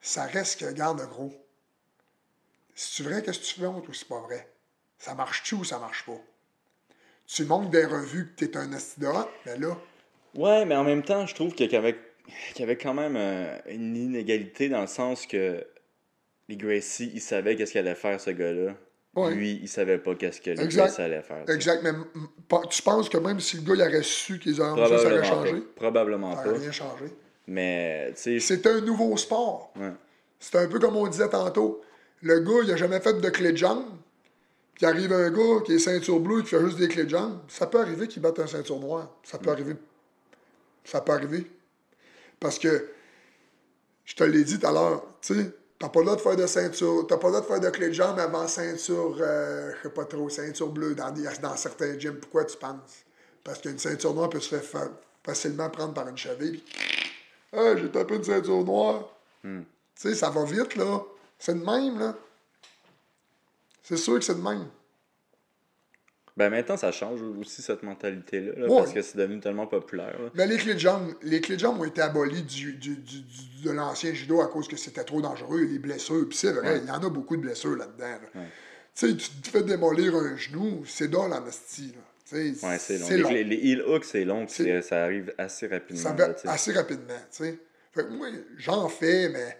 Ça 0.01 0.25
reste 0.25 0.61
que, 0.61 0.73
garde 0.73 1.01
gros. 1.09 1.33
C'est 2.81 3.03
vrai? 3.03 3.23
Qu'est-ce 3.25 3.41
que 3.41 3.45
tu 3.45 3.61
fais 3.61 3.67
ou 3.67 3.83
c'est 3.93 4.07
pas 4.07 4.21
vrai? 4.21 4.49
Ça 4.99 5.13
marche-tu 5.15 5.57
ou 5.57 5.65
ça 5.65 5.81
marche 5.81 6.05
pas? 6.07 6.21
Tu 7.27 7.45
montres 7.45 7.71
des 7.71 7.85
revues 7.85 8.33
que 8.37 8.45
t'es 8.45 8.57
un 8.57 8.73
astidora, 8.73 9.29
mais 9.45 9.57
là, 9.59 9.77
Ouais, 10.37 10.65
mais 10.65 10.77
en 10.77 10.85
même 10.85 11.03
temps, 11.03 11.27
je 11.27 11.35
trouve 11.35 11.53
qu'il 11.55 11.73
y 11.73 11.77
avait, 11.77 11.97
qu'il 12.53 12.61
y 12.61 12.63
avait 12.63 12.77
quand 12.77 12.95
même 12.95 13.17
euh, 13.17 13.59
une 13.69 13.97
inégalité 13.97 14.69
dans 14.69 14.83
le 14.83 14.87
sens 14.87 15.27
que 15.27 15.67
les 16.49 16.57
Gracie, 16.57 17.11
ils 17.15 17.21
savaient 17.21 17.57
qu'est-ce 17.57 17.73
qu'allait 17.73 17.97
faire 17.97 18.21
ce 18.21 18.31
gars-là. 18.31 18.75
Ouais. 19.17 19.35
Lui, 19.35 19.59
il 19.61 19.69
savait 19.69 19.99
pas 19.99 20.15
qu'est-ce 20.15 20.41
que. 20.41 20.51
Gracie 20.69 21.01
allait 21.01 21.23
faire. 21.23 21.45
exact, 21.51 21.83
mais 21.83 21.91
pas- 22.47 22.63
tu 22.71 22.81
penses 22.83 23.09
que 23.09 23.19
même 23.19 23.41
si 23.41 23.57
le 23.57 23.63
gars 23.63 23.75
il 23.75 23.89
aurait 23.93 24.03
su 24.05 24.39
qu'ils 24.39 24.61
auraient 24.61 24.89
ça, 24.89 24.99
ça 24.99 25.07
aurait 25.07 25.21
Probablement 25.21 25.25
changé? 25.25 25.53
pas. 25.61 25.67
Probablement 25.75 26.37
Ça 26.37 26.43
pas. 26.43 26.49
aurait 26.51 26.59
rien 26.61 26.73
changé. 26.73 27.05
Mais, 27.49 28.13
tu 28.15 28.39
sais, 28.39 28.41
C'est 28.41 28.67
un 28.69 28.81
nouveau 28.83 29.17
sport. 29.17 29.73
ouais. 29.77 29.91
C'est 30.39 30.55
un 30.57 30.69
peu 30.69 30.79
comme 30.79 30.95
on 30.95 31.09
disait 31.09 31.29
tantôt. 31.29 31.83
Le 32.23 32.41
gars, 32.41 32.61
il 32.65 32.73
a 32.73 32.77
jamais 32.77 33.01
fait 33.01 33.15
de 33.21 33.29
clé 33.31 33.53
de 33.53 33.57
jambe. 33.57 33.85
Puis 34.75 34.87
arrive 34.87 35.13
un 35.13 35.31
gars 35.31 35.61
qui 35.65 35.75
est 35.75 35.79
ceinture 35.79 36.21
bleue 36.21 36.43
qui 36.43 36.49
fait 36.49 36.61
juste 36.65 36.79
des 36.79 36.89
clés 36.89 37.05
de 37.05 37.11
jambe. 37.11 37.41
Ça 37.49 37.67
peut 37.67 37.81
arriver 37.81 38.07
qu'il 38.09 38.23
batte 38.23 38.39
un 38.39 38.47
ceinture 38.47 38.79
noire. 38.79 39.09
Ça 39.25 39.39
peut 39.39 39.51
arriver. 39.51 39.75
Ça 40.85 41.01
peut 41.01 41.13
arriver. 41.13 41.51
Parce 42.41 42.59
que, 42.59 42.89
je 44.05 44.15
te 44.15 44.25
l'ai 44.25 44.45
dit 44.45 44.59
tout 44.59 44.67
à 44.67 44.73
l'heure, 44.73 45.05
tu 45.21 45.35
sais, 45.35 45.51
t'as 45.79 45.89
pas 45.89 46.01
le 46.01 46.07
droit 46.07 46.17
de 46.17 46.21
faire 46.23 46.37
de 46.37 46.47
ceinture, 46.47 47.07
t'as 47.09 47.17
pas 47.17 47.27
le 47.29 47.33
droit 47.35 47.41
de 47.43 47.47
faire 47.47 47.61
de 47.61 47.71
clé 47.71 47.89
de 47.89 47.93
jambe 47.93 48.19
avant 48.21 48.47
ceinture, 48.47 49.17
euh, 49.21 49.73
je 49.77 49.89
sais 49.89 49.93
pas 49.95 50.05
trop, 50.05 50.29
ceinture 50.29 50.69
bleue 50.69 50.95
dans, 50.95 51.11
des- 51.11 51.29
dans 51.43 51.57
certains 51.57 51.99
gyms. 51.99 52.17
Pourquoi 52.17 52.45
tu 52.45 52.57
penses? 52.57 53.05
Parce 53.45 53.61
qu'une 53.61 53.79
ceinture 53.79 54.15
noire 54.15 54.31
peut 54.31 54.41
se 54.41 54.49
faire 54.49 54.63
fa- 54.63 54.91
facilement 55.25 55.69
prendre 55.71 55.93
par 55.95 56.09
une 56.09 56.17
cheville. 56.17 56.63
Puis, 56.63 57.11
ah, 57.53 57.77
j'ai 57.77 57.91
tapé 57.91 58.15
une 58.15 58.25
ceinture 58.25 58.65
noire. 58.65 59.09
Tu 59.97 60.09
sais, 60.11 60.15
ça 60.15 60.31
va 60.31 60.45
vite, 60.45 60.77
là. 60.77 61.03
C'est 61.39 61.55
de 61.59 61.65
même, 61.65 61.99
là. 61.99 62.17
C'est 63.83 63.97
sûr 63.97 64.15
que 64.19 64.25
c'est 64.25 64.35
de 64.35 64.41
même. 64.43 64.67
Ben 66.37 66.51
maintenant, 66.51 66.77
ça 66.77 66.93
change 66.93 67.21
aussi 67.23 67.63
cette 67.63 67.83
mentalité-là, 67.83 68.53
là, 68.57 68.69
Ouais. 68.69 68.79
parce 68.79 68.93
que 68.93 69.03
c'est 69.03 69.17
devenu 69.19 69.41
tellement 69.41 69.67
populaire. 69.67 70.21
là. 70.23 70.31
Mais 70.35 70.47
les 70.47 70.57
clés 70.57 70.75
de 70.75 70.79
jambes, 70.79 71.13
les 71.23 71.41
clés 71.41 71.57
de 71.57 71.61
jambes 71.61 71.81
ont 71.81 71.85
été 71.85 72.01
abolies 72.01 72.43
du, 72.45 72.75
du- 72.75 72.97
du- 72.97 73.23
du- 73.23 73.63
de 73.65 73.71
l'ancien 73.73 74.15
judo 74.15 74.41
à 74.41 74.47
cause 74.47 74.69
que 74.69 74.77
c'était 74.77 75.03
trop 75.03 75.21
dangereux, 75.21 75.63
les 75.63 75.81
blessures. 75.81 76.29
Puis 76.29 76.39
c'est 76.39 76.53
vrai, 76.53 76.75
Ouais. 76.75 76.81
il 76.83 76.87
y 76.89 76.91
en 76.93 77.03
a 77.03 77.09
beaucoup 77.11 77.37
de 77.37 77.43
blessures 77.43 77.75
là-dedans. 77.77 78.07
là. 78.07 78.41
Ouais. 78.41 78.47
Tu 78.95 79.09
sais, 79.11 79.17
tu 79.17 79.31
te 79.31 79.49
fais 79.49 79.63
démolir 79.65 80.15
un 80.15 80.37
genou, 80.37 80.85
c'est 80.87 81.09
dans 81.09 81.27
la 81.27 81.41
nasty, 81.41 81.89
là. 81.89 82.03
Tu 82.29 82.55
sais, 82.55 82.67
Ouais, 82.67 82.79
c'est 82.79 82.99
long. 82.99 83.09
Les, 83.09 83.17
long. 83.19 83.31
les, 83.31 83.45
les 83.45 83.71
heel 83.71 83.83
hooks, 83.83 84.05
c'est 84.05 84.25
long, 84.25 84.47
ça 84.47 85.03
arrive 85.05 85.33
assez 85.39 85.67
rapidement. 85.67 86.03
Ça 86.03 86.13
va 86.13 86.35
assez 86.53 86.73
rapidement, 86.73 87.19
tu 87.33 87.45
sais. 87.45 87.59
Fait 87.93 88.05
que 88.05 88.11
moi, 88.11 88.29
j'en 88.59 88.89
fais, 88.89 89.29
mais 89.31 89.59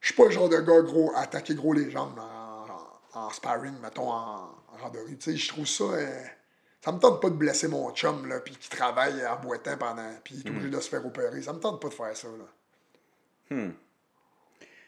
je 0.00 0.06
suis 0.08 0.14
pas 0.14 0.24
le 0.24 0.30
genre 0.30 0.48
de 0.48 0.58
gars 0.60 0.80
gros 0.82 1.12
à 1.14 1.20
attaquer 1.20 1.54
gros 1.54 1.72
les 1.72 1.90
jambes 1.90 2.18
en, 2.18 3.18
en- 3.18 3.26
en 3.26 3.30
sparring, 3.30 3.74
mettons, 3.82 4.10
en, 4.10 4.50
en 4.72 4.76
randonnée. 4.78 5.16
Tu 5.16 5.32
sais, 5.32 5.36
je 5.36 5.48
trouve 5.48 5.66
ça... 5.66 5.84
euh, 5.84 6.22
Ça 6.84 6.92
me 6.92 6.98
tente 6.98 7.20
pas 7.20 7.30
de 7.30 7.34
blesser 7.34 7.66
mon 7.68 7.90
chum, 7.92 8.26
là, 8.28 8.38
puis 8.40 8.54
qui 8.56 8.68
travaille 8.70 9.26
en 9.26 9.40
boitant 9.40 9.76
pendant. 9.76 10.10
Puis 10.22 10.36
il 10.36 10.46
est 10.46 10.50
Mm. 10.50 10.56
obligé 10.56 10.70
de 10.76 10.80
se 10.80 10.88
faire 10.88 11.04
opérer. 11.04 11.42
Ça 11.42 11.52
me 11.52 11.58
tente 11.58 11.80
pas 11.82 11.88
de 11.88 11.94
faire 11.94 12.16
ça, 12.16 12.28
là. 12.28 12.44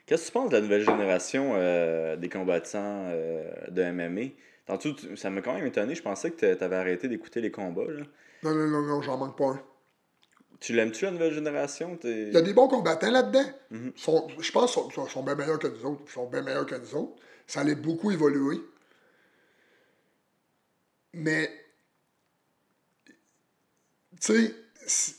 Qu'est-ce 0.06 0.22
que 0.22 0.26
tu 0.28 0.32
penses 0.32 0.50
de 0.50 0.56
la 0.56 0.62
nouvelle 0.62 0.84
génération 0.84 1.52
euh, 1.56 2.16
des 2.16 2.28
combattants 2.28 3.08
euh, 3.10 3.50
de 3.68 3.82
MMA? 3.90 4.30
Tantôt, 4.66 4.90
ça 5.16 5.28
m'a 5.30 5.42
quand 5.42 5.54
même 5.54 5.66
étonné. 5.66 5.94
Je 5.94 6.02
pensais 6.02 6.30
que 6.30 6.54
tu 6.54 6.64
avais 6.64 6.76
arrêté 6.76 7.08
d'écouter 7.08 7.40
les 7.40 7.50
combats. 7.50 7.84
Là. 7.84 8.04
Non, 8.42 8.54
non, 8.54 8.66
non, 8.68 8.82
non, 8.82 9.02
j'en 9.02 9.16
manque 9.18 9.36
pas 9.36 9.46
un. 9.50 9.60
Tu 10.60 10.72
l'aimes-tu, 10.72 11.04
la 11.04 11.12
nouvelle 11.12 11.32
génération? 11.32 11.98
Il 12.02 12.32
y 12.32 12.36
a 12.36 12.42
des 12.42 12.52
bons 12.52 12.66
combattants 12.68 13.10
là-dedans. 13.10 13.44
Mhm. 13.70 13.92
Je 13.96 14.50
pense 14.52 14.74
qu'ils 14.74 14.92
sont, 14.92 15.06
sont- 15.06 15.22
bien 15.22 15.34
meilleurs 15.36 15.58
que 15.58 15.68
nous 15.68 15.84
autres. 15.84 16.02
Ils 16.06 16.12
sont 16.12 16.26
bien 16.28 16.42
meilleurs 16.42 16.66
que 16.66 16.74
nous 16.74 16.94
autres. 16.96 17.14
Ça 17.46 17.60
allait 17.60 17.76
beaucoup 17.76 18.10
évoluer. 18.10 18.60
Mais, 21.14 21.50
tu 24.20 24.54
sais, 24.86 25.14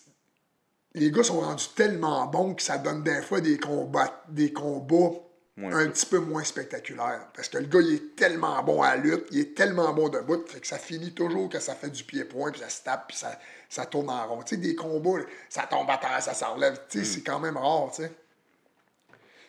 les 0.94 1.12
gars 1.12 1.24
sont 1.24 1.40
rendus 1.40 1.70
tellement 1.76 2.26
bons 2.28 2.56
que 2.56 2.62
ça 2.62 2.78
donne 2.78 3.04
des 3.04 3.22
fois 3.22 3.40
des 3.42 3.58
combats, 3.58 4.24
des 4.30 4.52
combats 4.52 5.12
Moins 5.60 5.76
un 5.76 5.90
petit 5.90 6.06
peu 6.06 6.20
moins 6.20 6.44
spectaculaires. 6.46 7.28
Parce 7.36 7.50
que 7.50 7.58
le 7.58 7.66
gars, 7.66 7.82
il 7.82 7.96
est 7.96 8.16
tellement 8.16 8.64
bon 8.64 8.82
à 8.82 8.96
la 8.96 9.02
lutte, 9.02 9.28
il 9.32 9.40
est 9.40 9.56
tellement 9.56 9.92
bon 9.94 10.08
debout, 10.08 10.42
fait 10.48 10.62
que 10.62 10.68
ça 10.68 10.78
finit 10.78 11.14
toujours 11.14 11.50
que 11.50 11.60
ça 11.60 11.76
fait 11.76 11.90
du 11.90 12.06
pied-point, 12.06 12.52
puis 12.52 12.62
ça 12.62 12.70
se 12.70 12.82
tape, 12.82 13.10
puis 13.10 13.18
ça, 13.18 13.38
ça 13.68 13.86
tourne 13.86 14.10
en 14.10 14.26
rond. 14.26 14.42
Tu 14.44 14.56
sais, 14.56 14.62
des 14.62 14.74
combats, 14.74 15.20
ça 15.50 15.68
tombe 15.70 15.90
à 15.90 15.98
terre, 15.98 16.22
ça 16.22 16.34
s'en 16.34 16.56
relève. 16.56 16.80
Tu 16.90 17.00
sais, 17.00 17.06
c'est 17.06 17.22
quand 17.22 17.40
même 17.40 17.58
rare, 17.58 17.92
tu 17.94 18.04
sais. 18.04 18.12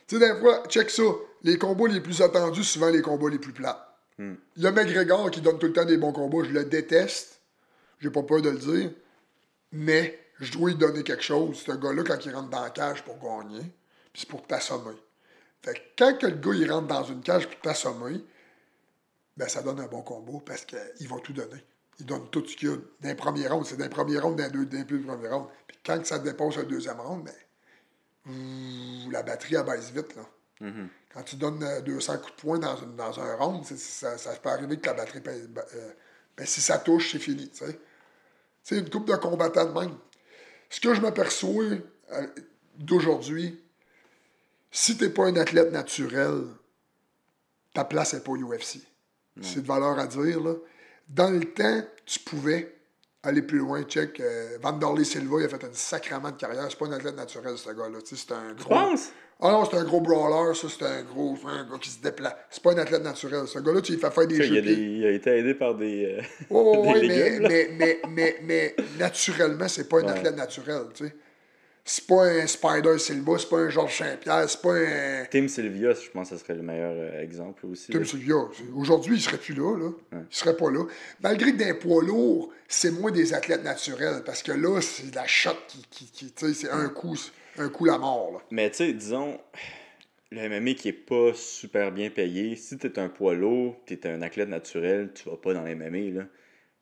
Tu 0.09 0.19
sais, 0.19 0.33
des 0.33 0.41
fois, 0.41 0.65
check 0.67 0.91
ça, 0.91 1.05
les 1.45 1.57
combats 1.59 1.87
les 1.87 2.01
plus 2.01 2.21
attendus, 2.21 2.65
souvent 2.65 2.89
les 2.89 3.03
combats 3.03 3.31
les 3.31 3.39
plus 3.39 3.53
plates. 3.53 3.87
Il 4.19 4.37
y 4.57 4.67
a 4.67 4.73
McGregor 4.73 5.31
qui 5.31 5.41
donne 5.41 5.59
tout 5.59 5.69
le 5.69 5.73
temps 5.73 5.85
des 5.85 5.97
bons 5.97 6.13
combats, 6.13 6.45
je 6.45 6.51
le 6.51 6.65
déteste, 6.65 7.41
j'ai 8.01 8.11
pas 8.11 8.23
peur 8.23 8.43
de 8.43 8.51
le 8.51 8.59
dire, 8.59 8.91
mais 9.73 10.19
je 10.41 10.53
dois 10.53 10.71
lui 10.71 10.77
donner 10.77 11.03
quelque 11.05 11.23
chose, 11.23 11.63
ce 11.65 11.73
gars-là, 11.73 12.03
quand 12.03 12.19
il 12.27 12.35
rentre 12.35 12.51
dans 12.51 12.63
la 12.63 12.71
cage 12.71 13.03
pour 13.03 13.19
gagner, 13.19 13.63
puis 14.13 14.23
c'est 14.23 14.29
pour 14.29 14.47
t'assommer. 14.47 14.97
Fait 15.63 15.75
que 15.75 15.81
quand 15.99 16.19
que 16.19 16.27
le 16.27 16.37
gars 16.37 16.55
il 16.55 16.71
rentre 16.73 16.87
dans 16.89 17.05
une 17.05 17.21
cage 17.23 17.47
pour 17.49 17.61
t'assommer, 17.61 18.25
ben 19.37 19.49
ça 19.49 19.63
donne 19.63 19.81
un 19.81 19.87
bon 19.87 20.03
combat 20.03 20.39
parce 20.45 20.65
qu'il 20.65 21.09
va 21.09 21.17
tout 21.21 21.33
donner. 21.33 21.65
Il 21.99 22.07
donne 22.07 22.29
tout 22.31 22.45
ce 22.47 22.57
qu'il 22.57 22.69
y 22.71 22.73
a 22.73 22.77
dans 22.77 23.09
les 23.09 23.15
premiers 23.15 23.47
rounds. 23.47 23.69
C'est 23.69 23.89
premiers 23.91 24.19
rounds, 24.19 24.37
dans 24.37 24.45
les 24.45 24.65
deux, 24.67 24.77
les 24.79 24.85
plus 24.85 25.03
premiers 25.03 25.29
rounds. 25.29 25.51
Puis 25.67 25.77
quand 25.85 25.99
que 26.01 26.07
ça 26.07 26.19
dépasse 26.19 26.57
le 26.57 26.65
deuxième 26.65 26.99
round, 27.01 27.25
ben, 27.25 27.35
ouh, 28.27 29.11
la 29.11 29.23
batterie 29.23 29.57
elle 29.57 29.65
baisse 29.65 29.91
vite. 29.91 30.15
Là. 30.17 30.23
Quand 31.13 31.23
tu 31.23 31.37
donnes 31.37 31.63
euh, 31.63 31.81
200 31.81 32.19
coups 32.19 32.37
de 32.37 32.41
poing 32.41 32.59
dans, 32.59 32.77
une- 32.77 32.97
dans 32.97 33.19
un 33.21 33.35
round, 33.37 33.65
ça, 33.65 34.17
ça 34.19 34.33
peut 34.37 34.49
arriver 34.49 34.79
que 34.79 34.87
la 34.87 34.95
batterie 34.95 35.21
ben, 35.21 35.37
euh, 35.75 35.93
ben, 36.37 36.47
si 36.47 36.61
ça 36.61 36.79
touche, 36.79 37.13
c'est 37.13 37.19
fini. 37.19 37.49
tu 37.51 37.65
sais. 37.65 37.79
C'est 38.63 38.79
une 38.79 38.89
coupe 38.91 39.07
de 39.09 39.17
combattants 39.17 39.65
de 39.67 39.79
même. 39.79 39.97
Ce 40.69 40.81
que 40.81 40.95
je 40.95 41.01
m'aperçois 41.01 41.65
euh, 42.13 42.27
d'aujourd'hui, 42.79 43.63
si 44.71 44.97
t'es 44.97 45.11
pas 45.11 45.27
un 45.27 45.37
athlète 45.37 45.73
naturel, 45.73 46.43
ta 47.75 47.85
place 47.85 48.15
n'est 48.15 48.21
pas 48.21 48.33
UFC. 48.33 48.79
C'est 49.43 49.63
de 49.63 49.67
valeur 49.67 49.99
à 49.99 50.07
dire. 50.07 50.41
Là. 50.41 50.55
Dans 51.09 51.31
le 51.31 51.45
temps, 51.45 51.83
tu 52.05 52.19
pouvais 52.21 52.75
aller 53.23 53.43
plus 53.43 53.59
loin. 53.59 53.83
Check, 53.85 54.21
euh, 54.21 54.59
Vanderlei 54.61 55.05
Silva, 55.05 55.37
il 55.41 55.45
a 55.45 55.49
fait 55.49 55.63
une 55.63 55.73
sacrament 55.73 56.31
de 56.31 56.37
carrière. 56.37 56.67
C'est 56.69 56.79
pas 56.79 56.87
un 56.87 56.93
athlète 56.93 57.17
naturel, 57.17 57.57
ce 57.57 57.71
gars-là. 57.71 58.01
Tu 58.05 58.17
sais, 58.17 58.25
C'est 58.29 58.35
un 58.35 58.55
Tu 58.55 58.65
gros. 58.65 58.75
penses? 58.75 59.11
Ah 59.43 59.53
non, 59.53 59.65
c'est 59.65 59.79
un 59.79 59.85
gros 59.85 60.03
brawler, 60.03 60.55
ça, 60.55 60.67
c'est 60.69 60.85
un 60.85 61.03
gros 61.03 61.35
c'est 61.41 61.49
un 61.49 61.65
gars 61.65 61.79
qui 61.81 61.89
se 61.89 62.03
déplace. 62.03 62.35
C'est 62.51 62.63
pas 62.63 62.73
un 62.73 62.79
athlète 62.79 63.03
naturel. 63.03 63.47
Ce 63.49 63.59
gars-là, 63.59 63.81
tu 63.81 63.93
lui 63.93 63.99
fais 63.99 64.11
faire 64.11 64.27
des 64.27 64.37
Il, 64.37 64.43
jeux 64.43 64.57
il 64.57 65.07
a 65.07 65.11
été 65.13 65.31
aidé 65.31 65.55
par 65.55 65.75
des. 65.75 66.19
euh, 66.19 66.23
Oh, 66.51 66.93
mais, 67.01 67.39
mais, 67.41 67.71
mais, 67.79 68.01
mais, 68.11 68.37
mais 68.43 68.77
naturellement, 68.99 69.69
c'est 69.69 69.89
pas 69.89 70.01
un 70.01 70.05
Ouais. 70.05 70.11
athlète 70.11 70.37
naturel, 70.37 70.83
tu 70.93 71.07
sais. 71.07 71.15
C'est 71.85 72.07
pas 72.07 72.25
un 72.25 72.47
Spider 72.47 72.99
Silva, 72.99 73.39
c'est 73.39 73.49
pas 73.49 73.59
un 73.59 73.69
Georges 73.69 73.99
Saint-Pierre, 73.99 74.49
c'est 74.49 74.61
pas 74.61 74.75
un 74.75 75.25
Tim 75.31 75.49
Sylvia, 75.49 75.93
je 75.93 76.11
pense 76.11 76.31
que 76.31 76.37
ce 76.37 76.45
serait 76.45 76.55
le 76.55 76.63
meilleur 76.63 76.93
euh, 76.95 77.23
exemple 77.23 77.67
aussi. 77.67 77.91
Tim 77.91 78.01
là. 78.01 78.05
Sylvia. 78.05 78.35
Aujourd'hui, 78.75 79.17
il 79.17 79.21
serait 79.21 79.39
plus 79.39 79.55
là, 79.55 79.77
là. 79.77 79.91
Il 80.13 80.19
serait 80.31 80.57
pas 80.57 80.71
là. 80.71 80.85
Malgré 81.21 81.53
que 81.53 81.57
d'un 81.57 81.75
poids 81.75 82.03
lourd, 82.03 82.53
c'est 82.69 82.91
moins 82.91 83.11
des 83.11 83.35
athlètes 83.35 83.65
naturels, 83.65 84.23
parce 84.25 84.43
que 84.43 84.53
là, 84.53 84.81
c'est 84.81 85.15
la 85.15 85.27
shot 85.27 85.57
qui, 85.69 85.85
qui, 85.91 86.05
qui 86.07 86.33
tu 86.33 86.47
sais, 86.47 86.55
c'est 86.55 86.71
un 86.71 86.89
coup, 86.89 87.17
un 87.59 87.69
coup 87.69 87.87
la 87.87 87.99
mort, 87.99 88.33
là. 88.33 88.39
Mais 88.51 88.71
tu 88.71 88.77
sais, 88.79 88.93
disons, 88.93 89.39
le 90.31 90.49
MMA 90.49 90.75
qui 90.75 90.89
est 90.89 90.93
pas 90.93 91.33
super 91.35 91.91
bien 91.93 92.11
payé, 92.11 92.57
si 92.57 92.79
t'es 92.79 92.99
un 92.99 93.09
poids 93.09 93.35
lourd, 93.35 93.77
t'es 93.87 94.07
un 94.07 94.23
athlète 94.23 94.49
naturel, 94.49 95.11
tu 95.15 95.29
vas 95.29 95.37
pas 95.37 95.55
dans 95.55 95.63
le 95.63 95.75
MMA, 95.75 96.21
là. 96.21 96.27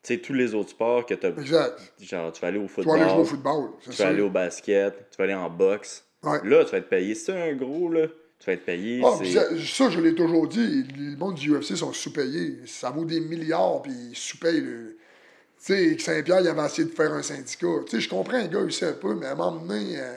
Tu 0.02 0.14
sais, 0.14 0.20
tous 0.20 0.32
les 0.32 0.54
autres 0.54 0.70
sports 0.70 1.04
que 1.06 1.14
t'as. 1.14 1.30
Exact. 1.30 1.78
Genre, 2.00 2.32
tu 2.32 2.40
vas 2.40 2.48
aller 2.48 2.58
au 2.58 2.62
Tu 2.62 2.68
vas 2.68 2.74
football, 2.74 3.00
aller 3.00 3.10
jouer 3.10 3.20
au 3.20 3.24
football, 3.24 3.70
c'est 3.80 3.90
tu 3.90 3.96
ça. 3.96 4.04
vas 4.04 4.10
aller 4.10 4.22
au 4.22 4.30
basket, 4.30 5.10
tu 5.10 5.16
vas 5.18 5.24
aller 5.24 5.34
en 5.34 5.50
boxe. 5.50 6.04
Ouais. 6.22 6.38
Là, 6.44 6.64
tu 6.64 6.70
vas 6.72 6.78
être 6.78 6.88
payé. 6.88 7.14
T'es 7.14 7.32
un 7.32 7.54
gros, 7.54 7.90
là, 7.90 8.06
tu 8.38 8.46
vas 8.46 8.52
être 8.52 8.64
payé. 8.64 9.02
Ah, 9.04 9.10
c'est- 9.18 9.32
ça, 9.32 9.44
ça, 9.66 9.90
je 9.90 10.00
l'ai 10.00 10.14
toujours 10.14 10.46
dit, 10.46 10.84
le 10.96 11.16
monde 11.16 11.34
du 11.34 11.50
UFC 11.52 11.74
sont 11.76 11.92
sous-payés. 11.92 12.58
Ça 12.66 12.90
vaut 12.90 13.04
des 13.04 13.20
milliards, 13.20 13.82
puis 13.82 13.92
ils 14.10 14.16
sous-payent. 14.16 14.60
le- 14.60 14.96
Tu 15.60 15.74
sais, 15.74 15.98
Saint-Pierre, 15.98 16.40
il 16.42 16.46
avait 16.48 16.64
essayé 16.66 16.84
de 16.88 16.94
faire 16.94 17.12
un 17.12 17.22
syndicat. 17.22 17.66
Tu 17.86 17.90
sais, 17.96 18.00
je 18.00 18.08
comprends 18.08 18.36
un 18.36 18.46
gars 18.46 18.60
aussi 18.60 18.84
un 18.84 18.92
peu, 18.92 19.14
mais 19.16 19.26
à 19.26 19.32
un 19.32 19.34
moment 19.34 19.56
donné, 19.60 19.98
euh, 19.98 20.16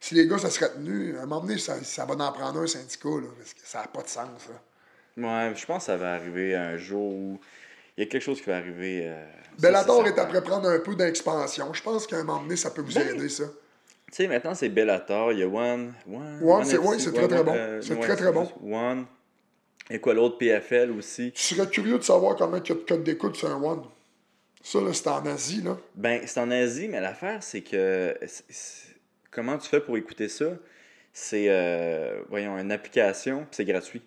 si 0.00 0.14
les 0.14 0.26
gars, 0.26 0.38
ça 0.38 0.48
serait 0.48 0.72
tenu, 0.72 1.14
à 1.18 1.22
un 1.24 1.26
moment 1.26 1.42
donné, 1.42 1.58
ça, 1.58 1.74
ça 1.84 2.06
va 2.06 2.14
en 2.14 2.32
prendre 2.32 2.58
un 2.60 2.66
syndicat, 2.66 3.10
là, 3.10 3.28
parce 3.38 3.52
que 3.52 3.60
ça 3.64 3.82
n'a 3.82 3.86
pas 3.88 4.02
de 4.02 4.08
sens, 4.08 4.48
là. 4.48 4.62
Ouais, 5.18 5.54
je 5.54 5.66
pense 5.66 5.80
que 5.80 5.86
ça 5.86 5.96
va 5.98 6.14
arriver 6.14 6.54
un 6.54 6.78
jour 6.78 7.02
où 7.12 7.38
il 7.98 8.04
y 8.04 8.06
a 8.06 8.10
quelque 8.10 8.22
chose 8.22 8.40
qui 8.40 8.46
va 8.48 8.56
arriver. 8.58 9.02
euh, 9.06 9.26
Bellator 9.58 10.06
est 10.06 10.18
après 10.20 10.40
prendre 10.40 10.68
un 10.68 10.78
peu 10.78 10.94
d'expansion. 10.94 11.72
Je 11.74 11.82
pense 11.82 12.06
qu'à 12.06 12.16
un 12.18 12.22
moment 12.24 12.40
donné, 12.42 12.54
ça 12.54 12.70
peut 12.70 12.80
vous 12.80 12.94
Ben, 12.94 13.08
aider, 13.08 13.28
ça. 13.28 13.44
Tu 14.06 14.14
sais, 14.14 14.28
maintenant, 14.28 14.54
c'est 14.54 14.68
Bellator, 14.68 15.32
il 15.32 15.40
y 15.40 15.42
a 15.42 15.48
One. 15.48 15.92
One, 16.08 16.38
One, 16.42 16.64
c'est- 16.64 16.78
ouais, 16.78 16.96
très, 16.96 17.26
très 17.28 17.42
bon. 17.42 17.52
euh, 17.54 17.82
C'est 17.82 17.98
très, 18.00 18.16
très 18.16 18.30
bon. 18.32 18.48
One. 18.64 19.04
Et 19.90 19.98
quoi 19.98 20.14
l'autre, 20.14 20.38
PFL 20.38 20.92
aussi? 20.92 21.32
Tu 21.32 21.42
serais 21.56 21.68
curieux 21.68 21.98
de 21.98 22.04
savoir 22.04 22.36
comment 22.36 22.58
il 22.58 22.68
y 22.68 22.72
a 22.72 22.74
de 22.76 22.80
code 22.80 23.02
d'écoute 23.02 23.34
sur 23.36 23.50
un 23.50 23.60
One. 23.62 23.82
Ça, 24.62 24.80
là, 24.80 24.92
c'est 24.92 25.08
en 25.08 25.26
Asie, 25.26 25.62
là. 25.62 25.76
Ben, 25.96 26.20
c'est 26.26 26.38
en 26.40 26.50
Asie, 26.52 26.86
mais 26.88 27.00
l'affaire, 27.00 27.42
c'est 27.42 27.62
que. 27.62 28.14
Comment 29.30 29.58
tu 29.58 29.68
fais 29.68 29.80
pour 29.80 29.96
écouter 29.96 30.28
ça? 30.28 30.46
C'est, 31.12 31.46
euh, 31.48 32.20
voyons, 32.28 32.56
une 32.58 32.70
application, 32.70 33.40
puis 33.40 33.48
c'est 33.52 33.64
gratuit. 33.64 34.02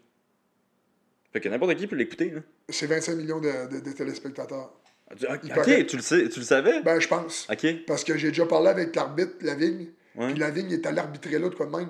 Fait 1.34 1.40
que 1.40 1.50
n'importe 1.50 1.76
qui 1.76 1.88
peut 1.88 1.96
l'écouter, 1.96 2.30
là. 2.32 2.42
C'est 2.70 2.88
25 2.88 3.16
millions 3.16 3.40
de, 3.40 3.52
de- 3.72 3.80
de 3.80 3.92
téléspectateurs. 3.92 4.74
Tu- 5.18 5.26
Ok, 5.28 5.86
tu 5.88 5.96
le 5.98 6.02
sais, 6.02 6.30
tu 6.30 6.40
le 6.40 6.46
savais? 6.46 6.82
Ben, 6.84 7.00
je 7.00 7.08
pense. 7.08 7.48
Ok. 7.52 7.86
Parce 7.86 8.04
que 8.04 8.18
j'ai 8.18 8.30
déjà 8.30 8.46
parlé 8.46 8.70
avec 8.70 8.96
l'arbitre, 8.96 9.34
Lavigne. 9.42 9.88
Ouais. 10.16 10.28
Puis 10.32 10.40
Lavigne 10.40 10.72
est 10.72 10.86
allé 10.86 11.00
arbitrer 11.00 11.38
là, 11.40 11.50
de 11.50 11.56
quoi 11.56 11.66
de 11.66 11.72
même. 11.76 11.90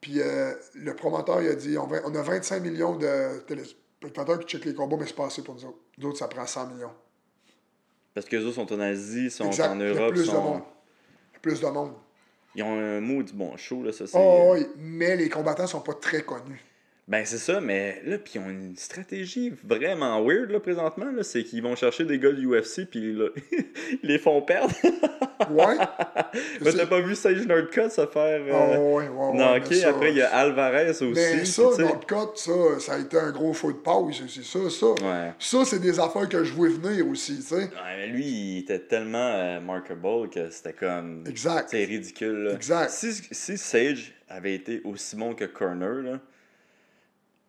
Puis 0.00 0.20
euh, 0.20 0.52
le 0.74 0.94
promoteur, 0.94 1.42
il 1.42 1.48
a 1.48 1.54
dit 1.54 1.76
on, 1.78 1.86
va- 1.86 2.00
on 2.04 2.14
a 2.14 2.22
25 2.22 2.60
millions 2.62 2.96
de 2.96 3.38
téléspectateurs 3.46 4.38
qui 4.40 4.46
checkent 4.46 4.64
les 4.64 4.74
combats, 4.74 4.96
mais 4.98 5.06
c'est 5.06 5.14
pas 5.16 5.26
assez 5.26 5.42
pour 5.42 5.54
nous 5.54 5.64
autres. 5.64 5.78
Nous 5.98 6.08
autres, 6.08 6.18
ça 6.18 6.28
prend 6.28 6.46
100 6.46 6.68
millions. 6.68 6.92
Parce 8.14 8.26
que 8.26 8.36
les 8.36 8.44
autres 8.44 8.56
sont 8.56 8.72
en 8.72 8.80
Asie, 8.80 9.30
sont 9.30 9.46
Exact. 9.46 9.68
en 9.70 9.80
Il 9.80 9.80
y 9.80 9.84
a 9.84 9.88
Europe, 9.94 10.10
plus 10.12 10.20
de 10.22 10.26
sont... 10.26 10.40
monde. 10.42 10.62
Il 11.30 11.34
y 11.34 11.36
a 11.36 11.40
plus 11.40 11.60
de 11.60 11.66
monde. 11.66 11.92
ils 12.54 12.62
ont 12.62 12.78
un 12.78 13.00
mot 13.00 13.22
du 13.22 13.32
bon 13.32 13.56
show, 13.56 13.82
là, 13.82 13.92
ça 13.92 14.06
c'est... 14.06 14.18
Oh, 14.18 14.52
oui, 14.54 14.66
mais 14.76 15.16
les 15.16 15.28
combattants 15.28 15.66
sont 15.66 15.80
pas 15.80 15.94
très 15.94 16.22
connus. 16.22 16.62
Ben 17.08 17.24
c'est 17.26 17.38
ça, 17.38 17.60
mais 17.60 18.00
là, 18.06 18.16
puis 18.16 18.34
ils 18.36 18.38
ont 18.38 18.48
une 18.48 18.76
stratégie 18.76 19.52
vraiment 19.64 20.24
weird, 20.24 20.50
là, 20.50 20.60
présentement, 20.60 21.10
là, 21.10 21.24
c'est 21.24 21.42
qu'ils 21.42 21.60
vont 21.62 21.74
chercher 21.74 22.04
des 22.04 22.18
gars 22.18 22.30
du 22.30 22.46
UFC, 22.46 22.86
puis 22.88 23.12
là, 23.12 23.26
ils 23.50 23.98
les 24.08 24.18
font 24.18 24.40
perdre. 24.40 24.72
Ouais. 25.50 25.76
Mais 26.60 26.72
t'as 26.72 26.86
pas 26.86 27.00
vu 27.00 27.16
Sage 27.16 27.44
Nordcut 27.46 27.90
se 27.90 28.06
faire... 28.06 28.40
euh, 28.46 28.76
Oh, 28.78 28.96
ouais, 28.98 29.08
ouais, 29.08 29.08
ouais, 29.08 29.36
non, 29.36 29.52
mais 29.54 29.58
ok, 29.60 29.74
ça- 29.74 29.88
après 29.90 30.12
il 30.12 30.18
y 30.18 30.22
a 30.22 30.30
Alvarez 30.34 30.90
aussi. 30.90 31.04
Mais 31.12 31.44
ça, 31.44 31.62
Nordcott, 31.78 32.38
ça, 32.38 32.52
ça 32.78 32.94
a 32.94 32.98
été 33.00 33.18
un 33.18 33.32
gros 33.32 33.52
faux 33.52 33.72
de 33.72 33.78
c'est 34.12 34.44
ça, 34.44 34.70
ça. 34.70 34.86
Ouais. 34.86 35.32
Ça, 35.40 35.64
c'est 35.64 35.80
des 35.80 35.98
affaires 35.98 36.28
que 36.28 36.44
je 36.44 36.52
vois 36.52 36.68
venir 36.68 37.06
aussi, 37.08 37.36
tu 37.36 37.42
sais. 37.42 37.56
Ouais, 37.56 37.96
mais 37.96 38.06
lui, 38.06 38.24
il 38.24 38.58
était 38.60 38.78
tellement 38.78 39.18
euh, 39.18 39.60
markable 39.60 40.30
que 40.30 40.48
c'était 40.50 40.72
comme... 40.72 41.24
Exact. 41.26 41.68
C'est 41.70 41.84
ridicule, 41.84 42.44
là. 42.44 42.52
Exact. 42.54 42.90
Si, 42.90 43.12
si 43.30 43.58
Sage 43.58 44.14
avait 44.28 44.54
été 44.54 44.80
aussi 44.84 45.16
bon 45.16 45.34
que 45.34 45.44
Corner, 45.44 45.94
là, 46.02 46.20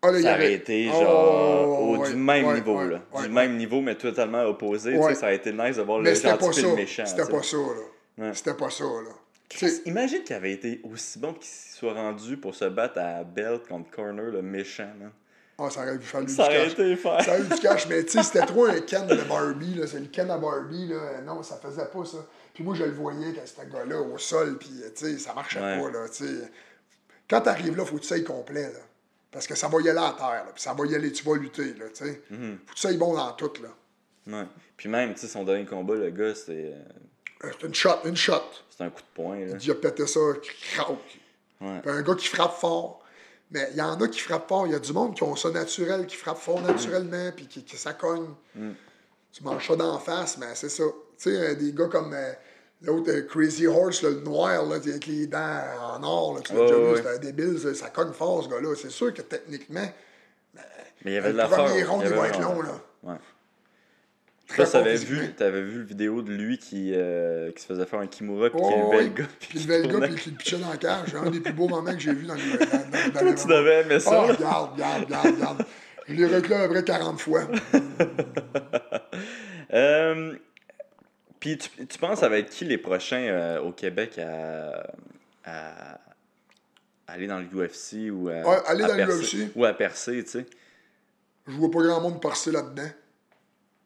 Ah, 0.06 0.12
là, 0.12 0.22
ça 0.22 0.34
avait- 0.34 0.43
aurait 0.45 0.54
été 0.54 0.89
Oh, 0.93 0.99
genre 1.01 1.80
au- 1.82 1.97
ouais, 1.97 2.10
du 2.10 2.16
même 2.16 2.45
ouais, 2.45 2.54
niveau, 2.56 2.78
ouais, 2.78 2.89
là. 2.89 3.01
du 3.24 3.30
même 3.30 3.56
niveau, 3.58 3.82
mais 3.82 3.95
totalement 3.95 4.43
opposé. 4.43 4.91
tu 4.91 4.97
sais, 4.97 5.04
Ouais. 5.04 5.16
Ça 5.16 5.28
aurait 5.28 5.36
été 5.38 5.51
nice 5.54 5.78
de 5.78 5.82
voir 5.82 5.99
Mais 5.99 6.10
le 6.10 6.16
gentil 6.16 6.49
et 6.49 6.54
ça. 6.54 6.68
le 6.68 6.76
méchant. 6.76 7.06
C'était 7.06 7.26
pas 7.32 7.41
ça, 7.43 7.58
là. 8.18 8.34
C'était 8.34 8.54
pas 8.54 8.70
ça, 8.70 8.84
là. 8.84 9.10
Chris, 9.49 9.82
imagine 9.86 10.24
qu'il 10.24 10.36
avait 10.36 10.51
été 10.51 10.82
aussi 10.91 11.20
bon 11.20 11.34
qu'il 11.34 11.45
soit 11.49 11.93
rendu 11.93 12.38
pour 12.38 12.54
se 12.56 12.66
battre 12.66 12.99
à 12.99 13.24
Belt 13.24 13.68
contre 13.68 13.89
Corner, 13.91 14.26
le 14.26 14.41
méchant. 14.41 14.89
Ah, 15.60 15.70
ça 15.70 15.82
aurait 15.82 15.99
fallu 15.99 16.28
Ça 16.28 16.47
du 16.47 16.49
aurait 16.56 16.64
cash. 16.64 16.74
été 16.74 16.95
faire. 16.95 17.22
Ça 17.22 17.32
aurait 17.32 17.41
eu 17.41 17.47
du 17.47 17.60
cash, 17.60 17.88
mais 17.88 18.04
tu 18.04 18.12
sais, 18.14 18.24
c'était 18.24 18.45
trop 18.45 18.66
un 18.66 18.80
Ken 18.82 19.06
de 19.06 19.16
Barbie, 19.30 19.76
là. 19.76 19.86
C'est 19.86 19.99
le 19.99 20.08
Ken 20.08 20.30
à 20.32 20.38
Barbie, 20.39 20.88
là. 20.88 21.22
Non, 21.24 21.43
ça 21.43 21.58
faisait 21.58 21.86
pas 21.86 22.04
ça. 22.04 22.18
Puis 22.56 22.64
moi, 22.64 22.74
je 22.76 22.84
le 22.84 22.91
voyais 22.91 23.34
quand 23.34 23.41
c'était 23.45 23.68
gars-là 23.72 24.01
au 24.01 24.18
sol, 24.18 24.58
puis 24.58 24.72
tu 24.95 25.06
sais, 25.06 25.18
ça 25.20 25.34
marchait 25.34 25.60
pas, 25.60 25.78
là, 25.91 26.08
sais. 26.12 26.26
Quand 27.30 27.41
t'arrives 27.41 27.78
là, 27.78 27.86
faut 27.86 27.95
que 27.97 28.01
tu 28.01 28.08
sois 28.08 28.20
complet, 28.22 28.64
là. 28.64 28.80
Parce 29.34 29.47
que 29.47 29.55
ça 29.55 29.67
va 29.67 29.81
y 29.81 29.89
aller 29.89 29.99
à 29.99 30.13
terre, 30.17 30.43
là. 30.45 30.51
Puis 30.53 30.61
ça 30.61 30.73
va 30.73 30.86
y 30.86 30.95
aller, 30.95 31.11
tu 31.11 31.23
vas 31.25 31.36
lutter, 31.36 31.73
là, 31.73 31.86
tu 31.93 32.05
sais. 32.05 32.21
Mhm. 32.29 32.59
Faut 32.65 32.71
que 32.73 32.75
tu 32.75 32.81
sois 32.81 32.93
bon 32.93 33.13
dans 33.15 33.31
tout, 33.34 33.51
là. 33.61 33.69
Ouais. 34.27 34.47
Puis 34.77 34.88
même, 34.88 35.13
tu 35.15 35.21
sais, 35.21 35.27
son 35.27 35.43
dernier 35.43 35.65
combat, 35.65 35.95
le 35.95 36.09
gars, 36.11 36.34
c'était 36.36 36.73
Euh, 37.43 37.49
C'est 37.59 37.67
une 37.67 37.73
shot, 37.73 37.89
une 38.05 38.15
shot. 38.15 38.41
c'était 38.69 38.86
un 38.86 38.89
coup 38.89 39.01
de 39.01 39.13
poing. 39.13 39.39
Là. 39.39 39.57
Il 39.59 39.71
a 39.71 39.75
pété 39.75 40.07
ça. 40.07 40.19
Ouais. 40.21 41.79
Puis 41.81 41.91
un 41.91 42.01
gars 42.01 42.15
qui 42.15 42.27
frappe 42.27 42.53
fort. 42.53 43.03
Mais 43.51 43.67
il 43.71 43.77
y 43.77 43.81
en 43.81 43.99
a 43.99 44.07
qui 44.07 44.19
frappent 44.19 44.47
fort. 44.47 44.65
Il 44.65 44.71
y 44.73 44.75
a 44.75 44.79
du 44.79 44.93
monde 44.93 45.15
qui 45.15 45.23
ont 45.23 45.36
ça 45.36 45.49
naturel, 45.51 46.07
qui 46.07 46.15
frappe 46.15 46.38
fort 46.38 46.61
naturellement, 46.61 47.31
puis 47.36 47.47
qui, 47.47 47.63
qui 47.63 47.77
ça 47.77 47.93
cogne. 47.93 48.29
Tu 49.31 49.43
manges 49.43 49.67
ça 49.67 49.75
d'en 49.75 49.99
face, 49.99 50.38
mais 50.38 50.55
c'est 50.55 50.69
ça. 50.69 50.84
Tu 51.17 51.23
sais, 51.29 51.38
euh, 51.38 51.55
des 51.55 51.73
gars 51.73 51.88
comme 51.88 52.13
euh, 52.13 52.34
l'autre 52.84 53.11
euh, 53.11 53.21
Crazy 53.23 53.65
Horse, 53.67 54.01
là, 54.03 54.09
le 54.09 54.21
noir, 54.21 54.65
là, 54.65 54.75
avec 54.75 55.05
les 55.07 55.27
dents 55.27 55.59
en 55.97 56.03
or, 56.03 56.36
là, 56.36 56.41
tu 56.45 56.53
l'as 56.53 56.59
Ouais, 56.61 56.95
déjà 56.95 57.13
vu, 57.13 57.19
débile, 57.19 57.59
ça, 57.59 57.73
ça 57.73 57.89
cogne 57.89 58.13
fort, 58.13 58.43
ce 58.43 58.49
gars-là. 58.49 58.73
C'est 58.75 58.91
sûr 58.91 59.13
que 59.13 59.21
techniquement, 59.21 59.88
Mais 61.05 61.11
il 61.11 61.13
y 61.13 61.17
avait 61.17 61.29
de 61.29 61.34
le 61.34 61.38
la 61.38 61.47
premier 61.47 61.84
force. 61.84 61.89
round, 61.89 62.01
il 62.03 62.05
y 62.05 62.09
il 62.09 62.13
avait 62.13 62.21
va 62.21 62.27
être 62.27 62.41
long, 62.41 62.61
là. 62.61 62.81
Ouais. 63.03 63.15
Très 64.47 64.65
t'avais 64.67 64.91
physiquement. 64.97 65.19
vu, 65.21 65.34
t'avais 65.34 65.61
vu 65.63 65.79
le 65.79 65.86
vidéo 65.86 66.21
de 66.21 66.31
lui 66.31 66.57
qui, 66.59 66.91
euh, 66.93 67.51
qui 67.53 67.61
se 67.61 67.65
faisait 67.65 67.86
faire 67.86 67.99
un 67.99 68.07
Kimura 68.07 68.49
puis 68.49 68.59
qui 68.59 68.65
Oh, 68.67 68.91
levait 68.91 69.03
oui. 69.03 69.09
le 69.09 69.21
gars. 69.23 69.27
Puis 69.39 69.49
qui 69.49 69.57
il 69.57 69.63
levait 69.67 69.81
le 69.88 69.99
gars, 69.99 70.07
puis 70.07 70.15
qui 70.15 70.29
le 70.31 70.36
pitchait 70.36 70.57
dans 70.59 70.69
la 70.69 70.77
cage. 70.77 71.07
C'est 71.11 71.17
un 71.17 71.31
des 71.31 71.39
plus 71.39 71.53
beaux 71.53 71.67
moments 71.69 71.93
que 71.93 71.99
j'ai 71.99 72.13
vu 72.13 72.25
dans 72.27 72.36
le. 72.36 72.39
Dans, 72.39 72.65
dans, 72.65 73.13
dans 73.13 73.19
Toi, 73.19 73.29
le- 73.29 73.36
tu 73.36 73.47
devais 73.47 73.81
aimer 73.81 73.99
ça. 73.99 74.11
là? 74.11 74.21
regarde, 74.34 74.73
regarde, 74.73 75.03
regarde, 75.05 75.36
regarde. 75.36 75.65
Je 76.07 76.13
l'ai 76.13 76.25
reclé 76.27 76.55
à 76.55 76.67
peu 76.67 76.73
près 76.73 76.84
40 76.84 77.19
fois. 77.21 77.41
Euh, 79.73 80.34
Puis 81.43 81.57
tu, 81.57 81.85
tu 81.87 81.99
penses 81.99 82.19
ça 82.21 82.29
va 82.29 82.37
être 82.37 82.49
qui 82.49 82.63
les 82.63 82.77
prochains 82.77 83.17
euh, 83.21 83.59
au 83.61 83.73
Québec 83.73 84.17
à, 84.17 84.87
à 85.43 85.99
aller 87.05 87.27
dans 87.27 87.39
l'UFC 87.39 88.09
ou 88.13 88.29
à, 88.29 88.41
Ouais, 88.47 88.61
aller 88.65 88.83
à 88.85 88.87
dans 88.87 88.95
percer- 88.95 89.35
l'UFC. 89.37 89.51
ou 89.53 89.65
à 89.65 89.73
percer, 89.73 90.23
tu 90.23 90.29
sais? 90.29 90.45
Je 91.45 91.51
vois 91.51 91.69
pas 91.69 91.81
grand 91.81 91.99
monde 91.99 92.21
passer 92.21 92.49
là-dedans. 92.49 92.89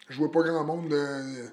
Je 0.08 0.18
vois 0.20 0.32
pas 0.32 0.44
grand 0.44 0.64
monde. 0.64 0.94
euh, 0.94 1.48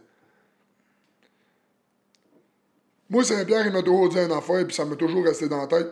Moi, 3.09 3.25
Saint-Pierre, 3.25 3.67
il 3.67 3.73
m'a 3.73 3.83
toujours 3.83 4.11
dit 4.11 4.19
une 4.19 4.33
affaire, 4.33 4.67
puis 4.67 4.75
ça 4.77 4.85
m'a 4.85 4.97
toujours 4.97 5.25
resté 5.25 5.49
dans 5.49 5.63
la 5.63 5.67
tête. 5.67 5.91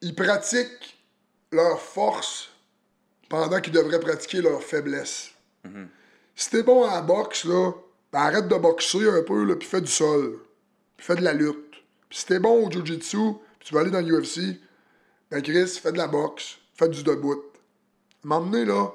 Ils 0.00 0.14
pratiquent 0.14 0.98
leur 1.52 1.78
force 1.80 2.50
pendant 3.28 3.60
qu'ils 3.60 3.72
devraient 3.74 4.00
pratiquer 4.00 4.40
leur 4.40 4.62
faiblesse. 4.62 5.32
Si 6.34 6.48
t'es 6.50 6.62
bon 6.62 6.84
à 6.88 6.94
la 6.96 7.02
boxe, 7.02 7.44
là, 7.44 7.72
ben 8.16 8.22
arrête 8.22 8.48
de 8.48 8.56
boxer 8.56 9.10
un 9.10 9.22
peu, 9.22 9.44
là, 9.44 9.56
puis 9.56 9.68
fais 9.68 9.82
du 9.82 9.90
sol. 9.92 10.38
Puis 10.96 11.06
fais 11.06 11.16
de 11.16 11.20
la 11.20 11.34
lutte. 11.34 11.70
Puis 12.08 12.20
si 12.20 12.24
t'es 12.24 12.38
bon 12.38 12.66
au 12.66 12.70
jiu-jitsu, 12.70 13.18
puis 13.58 13.68
tu 13.68 13.74
vas 13.74 13.80
aller 13.80 13.90
dans 13.90 14.00
l'UFC, 14.00 14.58
ben 15.30 15.42
Chris, 15.42 15.68
fais 15.82 15.92
de 15.92 15.98
la 15.98 16.06
boxe, 16.08 16.56
fais 16.72 16.88
du 16.88 17.02
debout. 17.02 17.42
M'emmener 18.24 18.64
là, 18.64 18.88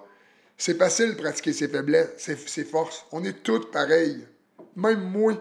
c'est 0.58 0.76
facile 0.76 1.12
de 1.16 1.22
pratiquer 1.22 1.54
ses 1.54 1.68
faiblesses, 1.68 2.10
ses, 2.18 2.36
ses 2.36 2.66
forces. 2.66 3.06
On 3.12 3.24
est 3.24 3.44
tous 3.44 3.70
pareils. 3.70 4.26
Même 4.76 5.02
moi, 5.12 5.34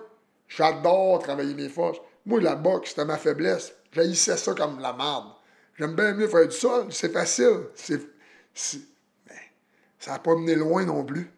j'adore 0.46 1.20
travailler 1.20 1.54
mes 1.54 1.70
forces. 1.70 2.00
Moi, 2.26 2.38
la 2.42 2.56
boxe, 2.56 2.90
c'était 2.90 3.06
ma 3.06 3.16
faiblesse. 3.16 3.72
J'haïssais 3.92 4.36
ça 4.36 4.52
comme 4.52 4.78
la 4.78 4.92
merde. 4.92 5.28
J'aime 5.78 5.94
bien 5.94 6.12
mieux 6.12 6.28
faire 6.28 6.46
du 6.46 6.54
sol, 6.54 6.88
c'est 6.90 7.14
facile. 7.14 7.60
C'est, 7.74 8.02
c'est- 8.52 8.82
mais 9.26 9.40
ça 9.98 10.10
n'a 10.12 10.18
pas 10.18 10.36
mené 10.36 10.54
loin 10.54 10.84
non 10.84 11.02
plus. 11.02 11.30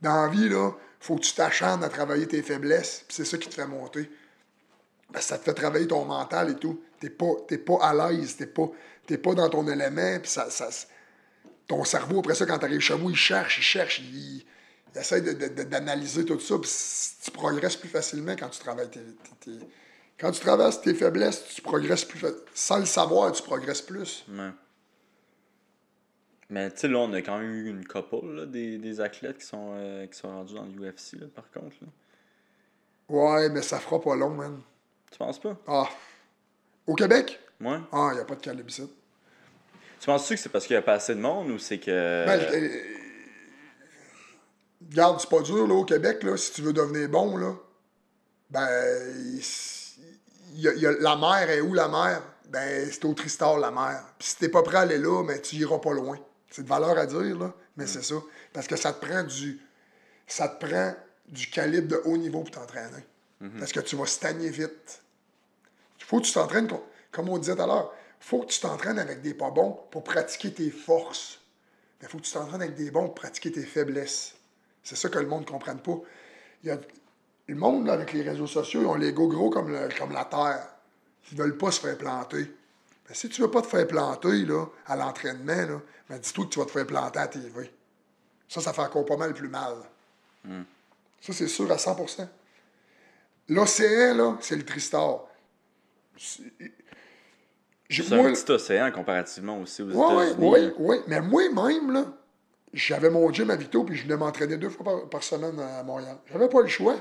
Dans 0.00 0.22
la 0.22 0.28
vie, 0.28 0.48
là, 0.48 0.70
faut 1.04 1.16
que 1.16 1.20
tu 1.20 1.34
t'acharnes 1.34 1.84
à 1.84 1.90
travailler 1.90 2.26
tes 2.26 2.40
faiblesses, 2.40 3.04
puis 3.06 3.14
c'est 3.14 3.26
ça 3.26 3.36
qui 3.36 3.50
te 3.50 3.54
fait 3.54 3.66
monter. 3.66 4.10
Ça 5.20 5.36
te 5.36 5.44
fait 5.44 5.52
travailler 5.52 5.86
ton 5.86 6.06
mental 6.06 6.52
et 6.52 6.54
tout. 6.54 6.82
T'es 6.98 7.10
pas, 7.10 7.34
pas 7.66 7.78
à 7.82 8.10
l'aise, 8.10 8.36
t'es 8.36 8.46
pas, 8.46 8.70
pas 9.22 9.34
dans 9.34 9.50
ton 9.50 9.68
élément, 9.68 10.18
puis 10.20 10.30
ça, 10.30 10.48
ton 11.66 11.84
cerveau, 11.84 12.20
après 12.20 12.34
ça, 12.34 12.46
quand 12.46 12.58
t'arrives 12.58 12.80
chez 12.80 12.96
moi, 12.96 13.10
il 13.10 13.16
cherche, 13.16 13.58
il 13.58 13.62
cherche, 13.62 13.98
il, 13.98 14.44
il 14.94 14.98
essaie 14.98 15.20
d'analyser 15.20 16.24
tout 16.24 16.40
ça, 16.40 16.58
puis 16.58 16.70
tu 17.22 17.30
progresses 17.32 17.76
plus 17.76 17.90
facilement 17.90 18.34
quand 18.34 18.48
tu 18.48 18.60
travailles 18.60 18.90
tes, 18.90 19.00
Quand 20.18 20.32
tu 20.32 20.40
traverses 20.40 20.80
tes 20.80 20.94
faiblesses, 20.94 21.44
tu 21.54 21.60
progresses 21.60 22.06
plus. 22.06 22.24
Sans 22.54 22.78
le 22.78 22.86
savoir, 22.86 23.30
tu 23.32 23.42
progresses 23.42 23.82
plus. 23.82 24.24
Mais 26.50 26.70
tu 26.70 26.80
sais, 26.80 26.88
là, 26.88 26.98
on 26.98 27.12
a 27.12 27.22
quand 27.22 27.38
même 27.38 27.50
eu 27.50 27.68
une 27.70 27.86
couple 27.86 28.26
là, 28.26 28.46
des, 28.46 28.78
des 28.78 29.00
athlètes 29.00 29.38
qui 29.38 29.46
sont, 29.46 29.72
euh, 29.76 30.06
qui 30.06 30.18
sont 30.18 30.28
rendus 30.28 30.54
dans 30.54 30.66
l'UFC, 30.66 31.24
par 31.34 31.50
contre. 31.50 31.76
Là. 31.80 31.88
Ouais, 33.08 33.48
mais 33.48 33.62
ça 33.62 33.78
fera 33.78 34.00
pas 34.00 34.14
long, 34.14 34.30
man. 34.30 34.60
Tu 35.10 35.18
penses 35.18 35.40
pas? 35.40 35.56
Ah. 35.66 35.88
Au 36.86 36.94
Québec? 36.94 37.40
Ouais. 37.60 37.78
Ah, 37.92 38.10
il 38.12 38.16
n'y 38.16 38.20
a 38.20 38.24
pas 38.24 38.34
de 38.34 38.40
calibre 38.40 38.68
ici. 38.68 38.90
Tu 40.00 40.06
penses-tu 40.06 40.34
que 40.34 40.40
c'est 40.40 40.48
parce 40.50 40.66
qu'il 40.66 40.74
y 40.74 40.76
a 40.76 40.82
pas 40.82 40.94
assez 40.94 41.14
de 41.14 41.20
monde 41.20 41.50
ou 41.50 41.58
c'est 41.58 41.78
que. 41.78 42.26
Ben, 42.26 42.40
euh, 42.40 42.68
Regarde, 44.90 45.18
c'est 45.20 45.30
pas 45.30 45.40
dur, 45.40 45.66
là, 45.66 45.74
au 45.74 45.84
Québec, 45.84 46.22
là, 46.22 46.36
si 46.36 46.52
tu 46.52 46.62
veux 46.62 46.72
devenir 46.74 47.08
bon, 47.08 47.36
là. 47.38 47.54
Ben, 48.50 48.60
a, 48.68 49.40
y 50.56 50.86
a- 50.86 50.92
la 51.00 51.16
mer 51.16 51.48
est 51.50 51.60
où, 51.62 51.72
la 51.72 51.88
mer? 51.88 52.22
Ben, 52.50 52.86
c'est 52.90 53.04
au 53.06 53.14
Tristar, 53.14 53.58
la 53.58 53.70
mer. 53.70 54.04
Puis 54.18 54.28
si 54.28 54.36
t'es 54.36 54.48
pas 54.50 54.62
prêt 54.62 54.76
à 54.76 54.80
aller 54.80 54.98
là, 54.98 55.24
ben, 55.24 55.40
tu 55.40 55.56
iras 55.56 55.78
pas 55.78 55.92
loin. 55.94 56.18
C'est 56.54 56.62
de 56.62 56.68
valeur 56.68 56.96
à 56.96 57.04
dire, 57.04 57.36
là, 57.36 57.52
mais 57.76 57.84
c'est 57.88 58.04
ça. 58.04 58.14
Parce 58.52 58.68
que 58.68 58.76
ça 58.76 58.92
te 58.92 59.04
prend 59.04 59.24
du... 59.24 59.60
Ça 60.28 60.46
te 60.48 60.64
prend 60.64 60.94
du 61.26 61.48
calibre 61.50 61.88
de 61.88 62.00
haut 62.04 62.16
niveau 62.16 62.42
pour 62.42 62.52
t'entraîner. 62.52 63.04
Parce 63.58 63.72
que 63.72 63.80
tu 63.80 63.96
vas 63.96 64.06
stagner 64.06 64.50
vite. 64.50 65.02
Il 65.98 66.04
faut 66.04 66.20
que 66.20 66.26
tu 66.26 66.32
t'entraînes, 66.32 66.68
com- 66.68 66.78
comme 67.10 67.28
on 67.28 67.38
disait 67.38 67.56
tout 67.56 67.62
à 67.62 67.66
l'heure, 67.66 67.92
faut 68.20 68.38
que 68.42 68.46
tu 68.52 68.60
t'entraînes 68.60 69.00
avec 69.00 69.20
des 69.20 69.34
pas 69.34 69.50
bons 69.50 69.80
pour 69.90 70.04
pratiquer 70.04 70.52
tes 70.54 70.70
forces. 70.70 71.40
Il 72.00 72.06
faut 72.06 72.18
que 72.18 72.22
tu 72.22 72.30
t'entraînes 72.32 72.62
avec 72.62 72.76
des 72.76 72.92
bons 72.92 73.06
pour 73.06 73.14
pratiquer 73.16 73.50
tes 73.50 73.64
faiblesses. 73.64 74.36
C'est 74.84 74.94
ça 74.96 75.08
que 75.08 75.18
le 75.18 75.26
monde 75.26 75.40
ne 75.40 75.48
comprenne 75.50 75.80
pas. 75.80 75.98
Il 76.62 76.68
y 76.68 76.70
a, 76.70 76.78
le 77.48 77.54
monde, 77.56 77.84
là, 77.88 77.94
avec 77.94 78.12
les 78.12 78.22
réseaux 78.22 78.46
sociaux, 78.46 78.82
ils 78.82 78.86
ont 78.86 78.94
l'ego 78.94 79.26
gros 79.26 79.50
comme, 79.50 79.70
le- 79.72 79.88
comme 79.98 80.12
la 80.12 80.24
terre. 80.24 80.68
Ils 81.32 81.36
veulent 81.36 81.58
pas 81.58 81.72
se 81.72 81.80
faire 81.80 81.98
planter. 81.98 82.48
Mais 83.08 83.14
si 83.14 83.28
tu 83.28 83.42
veux 83.42 83.50
pas 83.50 83.62
te 83.62 83.66
faire 83.66 83.86
planter 83.86 84.44
là, 84.44 84.66
à 84.86 84.96
l'entraînement, 84.96 85.54
là, 85.54 85.80
ben 86.08 86.18
dis-toi 86.18 86.44
que 86.46 86.50
tu 86.50 86.58
vas 86.58 86.64
te 86.64 86.70
faire 86.70 86.86
planter 86.86 87.18
à 87.18 87.28
TV. 87.28 87.70
Ça, 88.48 88.60
ça 88.60 88.72
fait 88.72 88.82
encore 88.82 89.04
pas 89.04 89.16
mal 89.16 89.34
plus 89.34 89.48
mal. 89.48 89.74
Ça, 91.20 91.32
c'est 91.32 91.48
sûr 91.48 91.70
à 91.70 91.76
100% 91.76 92.28
L'océan, 93.48 94.14
là, 94.14 94.36
c'est 94.40 94.56
le 94.56 94.64
Tristar. 94.64 95.20
C'est- 96.16 96.42
C'est 97.90 98.10
moi, 98.16 98.26
un 98.28 98.32
petit 98.32 98.50
océan 98.50 98.90
comparativement 98.90 99.60
aussi 99.60 99.82
aux 99.82 99.86
oui, 99.90 99.92
États-Unis. 100.24 100.36
oui, 100.48 100.72
oui. 100.78 100.96
Mais 101.06 101.20
moi-même, 101.20 101.90
là, 101.92 102.06
j'avais 102.72 103.10
mon 103.10 103.30
gym 103.32 103.50
à 103.50 103.56
Vito, 103.56 103.84
puis 103.84 103.96
je 103.96 104.04
venais 104.04 104.16
m'entraîner 104.16 104.56
deux 104.56 104.70
fois 104.70 104.84
par, 104.84 105.08
par 105.10 105.22
semaine 105.22 105.58
à 105.60 105.82
Montréal. 105.82 106.16
J'avais 106.32 106.48
pas 106.48 106.62
le 106.62 106.68
choix. 106.68 106.96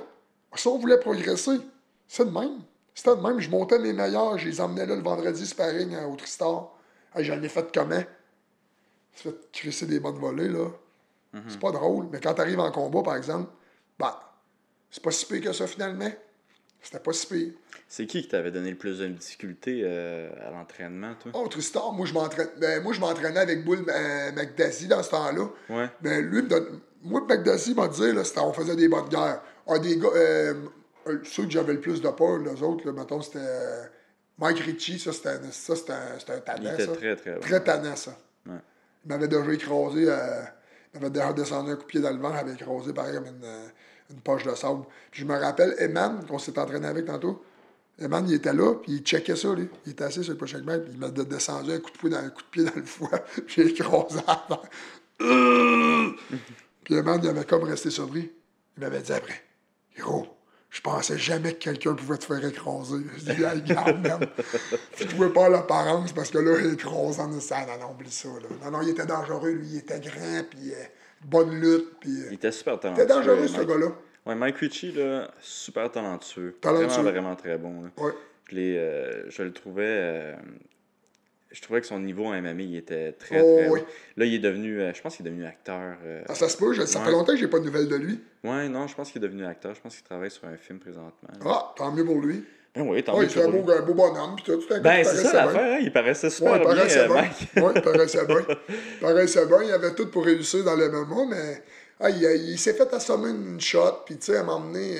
Si 0.56 0.68
on 0.68 0.78
voulait 0.78 1.00
progresser, 1.00 1.58
c'est 2.08 2.26
de 2.26 2.30
même. 2.32 2.60
C'était 2.96 3.16
de 3.16 3.22
même. 3.22 3.40
Je 3.40 3.50
montais 3.50 3.80
mes 3.80 3.94
meilleurs, 3.94 4.38
je 4.38 4.48
les 4.48 4.62
emmenais 4.62 4.86
là 4.86 4.96
le 4.96 5.02
vendredi 5.02 5.46
sparring 5.46 5.96
à- 5.96 6.08
au 6.08 6.16
Tristar. 6.16 6.72
Hey, 7.16 7.24
J'en 7.26 7.42
ai 7.42 7.50
fait 7.50 7.66
comment? 7.74 8.04
Tu 9.16 9.24
fait 9.30 9.36
crisser 9.52 9.86
des 9.86 10.00
bonnes 10.00 10.18
volées, 10.18 10.50
là. 10.50 10.68
C'est 11.48 11.60
pas 11.60 11.72
drôle. 11.72 12.08
Mais 12.12 12.20
quand 12.20 12.34
t'arrives 12.36 12.60
en 12.60 12.72
combat, 12.72 13.02
par 13.02 13.16
exemple, 13.16 13.50
ben, 13.98 14.14
c'est 14.92 15.02
pas 15.04 15.10
si 15.12 15.26
pire 15.26 15.42
que 15.42 15.52
ça, 15.54 15.66
finalement. 15.66 16.12
C'était 16.82 17.00
pas 17.00 17.14
si 17.14 17.26
pire. 17.28 17.54
C'est 17.88 18.06
qui 18.06 18.22
qui 18.22 18.28
t'avait 18.28 18.52
donné 18.52 18.70
le 18.72 18.78
plus 18.78 19.00
de 19.00 19.08
difficultés 19.08 19.82
euh, 19.84 20.30
à 20.48 20.52
l'entraînement, 20.52 21.16
toi? 21.20 21.32
Oh, 21.34 21.48
Tristar, 21.48 21.92
moi, 21.94 22.06
je 22.06 22.14
m'entraîne- 22.14 22.50
ben, 22.60 22.84
moi, 22.84 22.94
je 22.94 23.00
m'entraînais 23.00 23.40
avec 23.40 23.64
Bull 23.66 23.84
euh, 23.88 24.32
dans 24.32 25.02
ce 25.04 25.10
temps-là. 25.10 25.48
Ouais. 25.70 25.90
Ben, 26.02 26.24
lui, 26.24 26.42
me 26.44 26.48
donne... 26.48 26.80
moi, 27.02 27.22
McDassy 27.28 27.74
m'a 27.74 27.88
dit, 27.88 28.12
là, 28.12 28.22
on 28.44 28.54
faisait 28.54 28.76
des 28.76 28.88
bonnes 28.88 29.10
guerres. 29.10 29.42
Ah, 29.68 29.80
des 29.80 29.98
gars, 29.98 30.10
euh, 30.16 30.54
ceux 31.24 31.46
que 31.46 31.52
j'avais 31.52 31.74
le 31.74 31.80
plus 31.80 32.02
de 32.02 32.10
peur, 32.10 32.38
les 32.40 32.62
autres, 32.62 32.86
là, 32.86 32.94
mettons, 32.94 33.22
c'était 33.22 33.40
euh, 33.40 33.84
Mike 34.38 34.60
Ritchie, 34.60 35.00
ça, 35.00 35.12
c'était 35.12 35.30
un, 35.30 35.52
ça, 35.52 35.76
c'était 35.76 35.94
un, 35.94 36.20
c'était 36.20 36.34
un 36.34 36.56
Il 36.62 36.68
était 36.68 36.86
ça. 36.86 36.92
très, 36.94 37.16
très. 37.16 37.40
Très 37.40 37.64
tannant, 37.64 37.96
ça. 37.96 38.18
Ouais. 38.46 38.56
Il 39.06 39.10
m'avait 39.10 39.28
déjà 39.28 39.54
écrasé, 39.54 40.06
euh, 40.08 40.44
il 40.94 41.00
m'avait 41.00 41.12
déjà 41.12 41.34
descendu 41.34 41.72
un 41.72 41.76
coup 41.76 41.84
de 41.84 41.88
pied 41.88 42.02
dans 42.02 42.12
le 42.12 42.18
ventre, 42.18 42.36
il 42.42 42.46
m'avait 42.46 42.56
écrasé 42.56 42.94
pareil 42.94 43.16
comme 43.16 43.28
une, 43.28 43.44
euh, 43.44 43.68
une 44.12 44.22
poche 44.22 44.44
de 44.46 44.56
sable. 44.56 44.84
Puis 45.12 45.22
je 45.22 45.28
me 45.28 45.38
rappelle, 45.38 45.76
Eman, 45.80 46.26
qu'on 46.26 46.40
s'est 46.40 46.58
entraîné 46.58 46.88
avec 46.88 47.06
tantôt, 47.06 47.44
Eman, 48.00 48.28
il 48.28 48.36
était 48.36 48.54
là, 48.54 48.76
puis 48.76 48.94
il 48.94 49.02
checkait 49.02 49.36
ça, 49.36 49.54
lui. 49.54 49.70
Il 49.86 49.92
était 49.92 50.06
assis 50.06 50.24
sur 50.24 50.34
le 50.34 50.38
push 50.38 50.54
puis 50.54 50.64
il 50.92 50.98
m'a 50.98 51.10
descendu 51.10 51.74
un 51.74 51.80
coup 51.80 51.92
de 51.92 51.98
pied 51.98 52.10
dans, 52.10 52.18
un 52.18 52.30
coup 52.30 52.42
de 52.42 52.48
pied 52.50 52.64
dans 52.64 52.76
le 52.76 52.84
foie, 52.84 53.20
puis 53.46 53.64
j'ai 53.64 53.68
écrasé 53.68 54.20
terre. 54.22 54.62
Puis 56.84 56.96
Eman, 56.96 57.20
il 57.24 57.30
avait 57.30 57.46
comme 57.46 57.64
resté 57.64 57.90
surpris. 57.90 58.30
Il 58.76 58.84
m'avait 58.84 59.02
dit 59.02 59.14
après, 59.14 59.42
Yo, 59.98 60.28
je 60.74 60.82
pensais 60.82 61.18
jamais 61.20 61.54
que 61.54 61.60
quelqu'un 61.60 61.94
pouvait 61.94 62.18
te 62.18 62.26
faire 62.26 62.44
écraser. 62.44 62.98
Je 63.18 63.32
dis, 63.32 63.44
hey, 63.44 63.62
garde, 63.62 64.06
man. 64.06 64.28
Tu 64.98 65.06
pouvais 65.06 65.30
pas 65.30 65.48
l'apparence 65.48 66.12
parce 66.12 66.32
que 66.32 66.40
là, 66.40 66.58
il 66.60 66.74
écrasant 66.74 67.28
de 67.34 67.40
ça. 67.40 67.60
Non, 67.68 67.78
non, 67.80 67.92
oublie 67.94 68.10
ça. 68.12 68.28
Là. 68.28 68.48
Non, 68.66 68.72
non, 68.72 68.82
il 68.82 68.90
était 68.90 69.06
dangereux, 69.06 69.52
lui. 69.52 69.68
Il 69.68 69.78
était 69.78 70.00
grand, 70.00 70.44
puis 70.50 70.72
euh, 70.72 70.84
bonne 71.24 71.52
lutte, 71.62 72.00
puis. 72.00 72.10
euh, 72.24 72.28
Il 72.32 72.34
était 72.34 72.52
super 72.52 72.74
il 72.74 72.80
talentueux. 72.80 73.04
était 73.04 73.14
dangereux, 73.14 73.48
ce 73.48 73.62
gars-là. 73.62 73.88
Ouais, 74.26 74.36
Mike 74.36 74.58
Ritchie, 74.58 74.94
là, 74.94 75.30
super 75.40 75.92
talentueux. 75.92 76.56
Talentueux. 76.60 76.88
Vraiment, 76.88 77.10
vraiment 77.12 77.36
très 77.36 77.58
bon. 77.58 77.84
là. 77.84 77.90
Ouais. 78.04 78.12
Je, 78.52 78.58
euh, 78.60 79.30
je 79.30 79.44
le 79.44 79.54
trouvais. 79.54 80.36
Je 81.54 81.62
trouvais 81.62 81.80
que 81.82 81.88
son 81.88 82.00
niveau 82.00 82.26
en 82.26 82.34
MMA, 82.34 82.62
il 82.64 82.76
était 82.76 83.14
très, 83.14 83.40
Oh, 83.42 83.58
très 83.60 83.70
oui. 83.70 83.80
Là, 84.18 84.26
il 84.26 84.34
est 84.34 84.40
devenu, 84.40 84.82
euh, 84.82 84.92
je 84.94 85.02
pense 85.02 85.16
qu'il 85.16 85.26
est 85.26 85.30
devenu 85.30 85.46
acteur. 85.46 85.96
euh, 86.04 86.22
Ah, 86.28 86.36
ça 86.36 86.50
se 86.50 86.58
peut, 86.58 86.74
je- 86.74 86.86
ça 86.86 87.00
Ouais. 87.00 87.06
fait 87.06 87.12
longtemps 87.12 87.34
que 87.34 87.40
j'ai 87.40 87.48
pas 87.48 87.60
de 87.60 87.66
nouvelles 87.66 87.88
de 87.88 87.96
lui. 87.96 88.20
Ouais, 88.44 88.68
non, 88.68 88.88
je 88.88 88.96
pense 88.96 89.12
qu'il 89.12 89.24
est 89.24 89.28
devenu 89.28 89.46
acteur. 89.46 89.74
Je 89.76 89.82
pense 89.82 89.96
qu'il 89.96 90.04
travaille 90.04 90.32
sur 90.32 90.46
un 90.46 90.58
film 90.58 90.80
présentement. 90.80 91.30
Ah, 91.46 91.74
tant 91.78 91.92
mieux 91.92 92.04
pour 92.04 92.20
lui. 92.20 92.44
Ben 92.76 92.82
oui, 92.88 93.04
tant 93.04 93.14
Ah, 93.16 93.20
mieux 93.20 93.26
il 93.26 93.30
était 93.32 93.42
un 93.44 93.52
pour 93.52 93.62
beau, 93.64 93.72
un 93.72 93.82
beau 93.84 93.94
bonhomme, 93.94 94.36
pis 94.36 94.44
tout. 94.44 94.56
tout 94.58 94.68
gars 94.68 94.80
Ben, 94.80 95.04
c'est 95.06 95.18
ça 95.18 95.32
bien. 95.32 95.46
l'affaire, 95.46 95.74
hein, 95.76 95.80
il 95.82 95.94
paraissait 95.94 96.28
Ouais, 96.28 96.32
super 96.32 96.56
il 96.56 96.60
bien, 96.62 96.68
paraissait 96.76 97.00
euh, 97.02 97.06
bien. 97.08 97.16
Mike. 97.16 97.48
Ouais, 97.58 97.72
il 97.76 97.82
paraissait 97.84 98.26
bien. 98.26 98.38
Il 98.68 99.00
paraissait 99.00 99.46
bien. 99.46 99.64
Il 99.64 99.72
avait 99.72 99.94
tout 99.94 100.08
pour 100.10 100.26
réussir 100.26 100.64
dans 100.64 100.76
le 100.76 100.90
MMA, 100.90 101.26
mais 101.30 101.64
ah, 102.00 102.10
il, 102.10 102.24
il 102.50 102.58
s'est 102.58 102.74
fait 102.74 102.92
assommer 102.92 103.30
une 103.30 103.62
shot, 103.62 104.02
puis 104.08 104.18
tu 104.18 104.32
sais, 104.32 104.38
à 104.38 104.44
donné, 104.44 104.96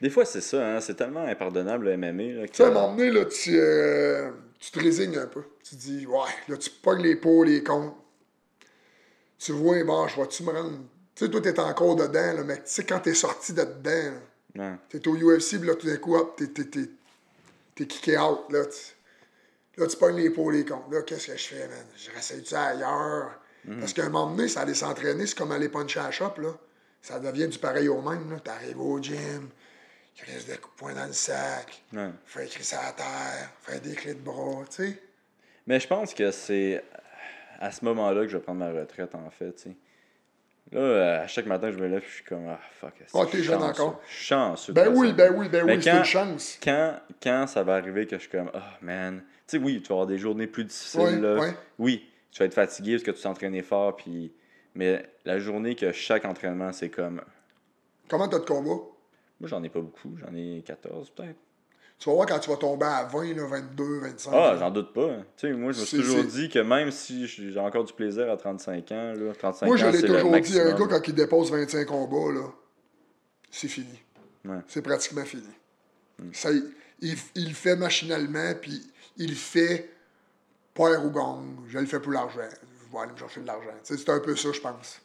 Des 0.00 0.08
fois, 0.08 0.24
c'est 0.24 0.40
ça, 0.40 0.66
hein, 0.76 0.80
c'est 0.80 0.94
tellement 0.94 1.26
impardonnable 1.26 1.90
le 1.90 1.96
MMA. 1.98 2.40
Là, 2.40 2.46
tu 2.48 2.54
sais, 2.54 2.64
à 2.64 2.70
donné, 2.70 3.10
là, 3.10 3.26
tu, 3.26 3.50
euh, 3.58 4.30
tu 4.60 4.70
te 4.70 4.78
résignes 4.78 5.16
un 5.16 5.26
peu. 5.26 5.42
Tu 5.64 5.74
te 5.74 5.80
dis, 5.80 6.06
ouais, 6.06 6.30
là, 6.48 6.56
tu 6.56 6.70
pognes 6.70 7.02
les 7.02 7.16
pots, 7.16 7.42
les 7.42 7.64
comptes. 7.64 7.96
Tu 9.38 9.52
vois, 9.52 9.82
bon, 9.84 10.06
je 10.06 10.20
vais-tu 10.20 10.42
me 10.44 10.52
rendre? 10.52 10.78
Tu 11.14 11.24
sais, 11.24 11.30
toi, 11.30 11.40
t'es 11.40 11.58
encore 11.58 11.96
dedans, 11.96 12.34
là, 12.34 12.44
mais 12.44 12.56
tu 12.56 12.62
sais, 12.66 12.84
quand 12.84 13.00
t'es 13.00 13.14
sorti 13.14 13.52
de 13.52 13.64
dedans, 13.64 14.12
Ouais. 14.56 14.74
T'es 14.88 15.06
au 15.06 15.14
UFC, 15.14 15.58
puis 15.58 15.68
là, 15.68 15.74
tout 15.74 15.86
d'un 15.86 15.96
coup, 15.96 16.16
hop, 16.16 16.36
t'es, 16.36 16.48
t'es, 16.48 16.64
t'es, 16.64 16.90
t'es 17.74 17.86
kické 17.86 18.18
out, 18.18 18.40
là. 18.50 18.64
Tu, 18.66 19.80
là, 19.80 19.86
tu 19.86 19.96
pognes 19.96 20.16
les 20.16 20.30
pots, 20.30 20.50
les 20.50 20.64
comptes. 20.64 20.90
Là, 20.90 21.02
qu'est-ce 21.02 21.28
que 21.28 21.36
je 21.36 21.48
fais, 21.48 21.68
man? 21.68 21.86
Je 21.96 22.10
réessaye 22.10 22.44
ça 22.44 22.64
ailleurs. 22.64 23.30
Parce 23.78 23.92
qu'à 23.92 24.06
un 24.06 24.08
moment 24.08 24.34
donné, 24.34 24.48
ça 24.48 24.62
allait 24.62 24.74
s'entraîner, 24.74 25.26
c'est 25.26 25.36
comme 25.36 25.52
aller 25.52 25.68
puncher 25.68 26.00
à 26.00 26.04
la 26.04 26.10
shop, 26.10 26.34
là. 26.38 26.56
Ça 27.02 27.18
devient 27.20 27.46
du 27.46 27.58
pareil 27.58 27.88
au 27.88 28.00
même, 28.00 28.30
là. 28.30 28.40
T'arrives 28.40 28.80
au 28.80 29.00
gym, 29.00 29.50
crise 30.16 30.46
des 30.46 30.56
coups 30.56 30.74
de 30.74 30.78
poing 30.78 30.94
dans 30.94 31.06
le 31.06 31.12
sac, 31.12 31.82
Ouais. 31.92 32.10
fais 32.26 32.46
écrire 32.46 32.64
ça 32.64 32.80
à 32.88 32.92
terre, 32.92 33.50
fais 33.62 33.80
des 33.80 33.94
clés 33.94 34.14
de 34.14 34.20
bras, 34.20 34.64
tu 34.70 34.84
sais. 34.88 35.02
Mais 35.66 35.80
je 35.80 35.86
pense 35.86 36.14
que 36.14 36.30
c'est 36.30 36.82
à 37.58 37.70
ce 37.70 37.84
moment-là 37.84 38.22
que 38.22 38.28
je 38.28 38.36
vais 38.36 38.42
prendre 38.42 38.58
ma 38.60 38.70
retraite, 38.72 39.14
en 39.14 39.30
fait. 39.30 39.52
tu 39.54 39.62
sais. 39.70 39.76
Là, 40.72 41.22
à 41.22 41.26
chaque 41.26 41.46
matin, 41.46 41.70
je 41.72 41.78
me 41.78 41.88
lève 41.88 42.02
et 42.02 42.06
je 42.06 42.14
suis 42.14 42.24
comme, 42.24 42.46
ah, 42.48 42.60
fuck. 42.80 42.92
Ah, 43.14 43.24
t'es 43.30 43.42
jeune 43.42 43.62
encore. 43.62 44.00
De 44.00 44.72
Ben 44.72 44.84
faire 44.84 44.92
oui, 44.96 45.12
ben 45.12 45.34
oui, 45.36 45.48
ben 45.48 45.64
oui, 45.66 45.82
c'est 45.82 45.90
quand- 45.90 45.98
une 45.98 46.04
chance. 46.04 46.58
Quand, 46.62 46.96
quand 47.20 47.46
ça 47.48 47.62
va 47.64 47.74
arriver 47.74 48.06
que 48.06 48.16
je 48.16 48.20
suis 48.22 48.30
comme, 48.30 48.50
oh 48.54 48.58
man, 48.80 49.20
tu 49.48 49.58
sais, 49.58 49.62
oui, 49.64 49.80
tu 49.82 49.88
vas 49.88 49.94
avoir 49.94 50.06
des 50.06 50.18
journées 50.18 50.46
plus 50.46 50.64
difficiles. 50.64 51.00
Ouais, 51.00 51.16
là. 51.20 51.34
ouais. 51.40 51.54
Oui, 51.80 52.08
tu 52.30 52.38
vas 52.38 52.44
être 52.44 52.54
fatigué 52.54 52.92
parce 52.92 53.02
que 53.02 53.10
tu 53.10 53.20
t'es 53.20 53.26
entraîné 53.26 53.62
fort, 53.62 53.96
puis. 53.96 54.32
Mais 54.76 55.04
la 55.24 55.40
journée 55.40 55.74
que 55.74 55.90
chaque 55.90 56.24
entraînement, 56.24 56.72
c'est 56.72 56.90
comme. 56.90 57.20
Comment 58.08 58.28
t'as 58.28 58.38
de 58.38 58.44
combat? 58.44 58.80
Moi, 59.40 59.48
j'en 59.48 59.62
ai 59.62 59.68
pas 59.68 59.80
beaucoup, 59.80 60.16
j'en 60.18 60.34
ai 60.34 60.62
14 60.64 61.10
peut-être. 61.10 61.38
Tu 61.98 62.08
vas 62.08 62.14
voir 62.14 62.26
quand 62.26 62.38
tu 62.38 62.48
vas 62.48 62.56
tomber 62.56 62.86
à 62.86 63.04
20, 63.04 63.34
là, 63.34 63.46
22, 63.46 63.98
25. 64.00 64.30
Ah, 64.32 64.56
j'en 64.58 64.70
doute 64.70 64.94
pas. 64.94 65.18
Tu 65.36 65.48
sais, 65.48 65.52
moi, 65.52 65.72
je 65.72 65.80
me 65.80 65.84
suis 65.84 65.98
toujours 65.98 66.24
dit 66.24 66.48
que 66.48 66.58
même 66.58 66.90
si 66.90 67.26
j'ai 67.26 67.58
encore 67.58 67.84
du 67.84 67.92
plaisir 67.92 68.30
à 68.30 68.38
35 68.38 68.92
ans, 68.92 69.12
là, 69.14 69.34
35 69.38 69.66
Moi, 69.66 69.76
je 69.76 69.84
ans, 69.84 69.90
l'ai 69.90 69.98
c'est 69.98 70.06
le 70.06 70.14
toujours 70.14 70.22
dit, 70.22 70.28
un 70.28 70.30
maximum. 70.30 70.78
gars, 70.78 70.86
quand 70.98 71.08
il 71.08 71.14
dépose 71.14 71.50
25 71.50 71.86
combats, 71.86 72.32
là, 72.32 72.46
c'est 73.50 73.68
fini. 73.68 74.00
Ouais. 74.46 74.56
C'est 74.66 74.80
pratiquement 74.80 75.24
fini. 75.24 75.42
Ça, 76.32 76.50
il, 77.02 77.16
il, 77.34 77.54
fait 77.54 77.76
machinalement, 77.76 78.54
puis 78.60 78.80
il 79.18 79.34
fait 79.34 79.90
père 80.72 81.04
ou 81.04 81.10
gang. 81.10 81.44
Je 81.68 81.78
le 81.78 81.86
fais 81.86 82.00
pour 82.00 82.12
l'argent. 82.12 82.40
Je 82.40 82.92
vais 82.92 83.02
aller 83.02 83.12
me 83.12 83.18
chercher 83.18 83.40
de 83.42 83.46
l'argent. 83.46 83.70
C'est 83.82 84.08
un 84.08 84.20
peu 84.20 84.36
ça, 84.36 84.48
je 84.52 84.60
pense. 84.60 85.02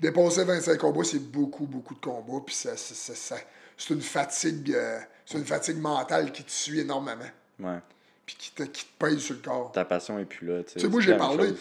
Dépasser 0.00 0.44
25 0.44 0.78
combats, 0.78 1.04
c'est 1.04 1.18
beaucoup, 1.18 1.66
beaucoup 1.66 1.94
de 1.94 2.00
combats, 2.00 2.42
puis 2.44 2.54
ça, 2.54 2.76
ça- 2.76 2.94
ça- 2.94 3.14
ça- 3.14 3.42
c'est 3.76 3.94
une 3.94 4.00
fatigue 4.00 4.72
euh, 4.74 4.98
c'est 5.26 5.38
une 5.38 5.44
fatigue 5.46 5.78
mentale 5.78 6.32
qui 6.32 6.42
te 6.42 6.50
suit 6.50 6.80
énormément, 6.80 7.22
Ouais. 7.60 7.78
puis 8.26 8.36
qui 8.38 8.50
te, 8.52 8.62
qui 8.64 8.84
te 8.84 8.90
pèse 8.98 9.18
sur 9.18 9.34
le 9.36 9.40
corps. 9.42 9.72
Ta 9.72 9.84
passion 9.84 10.18
est 10.18 10.24
plus 10.24 10.46
là. 10.46 10.62
Tu 10.64 10.80
sais, 10.80 10.88
moi, 10.88 11.00
j'ai 11.00 11.16
parlé. 11.16 11.48
chose. 11.48 11.58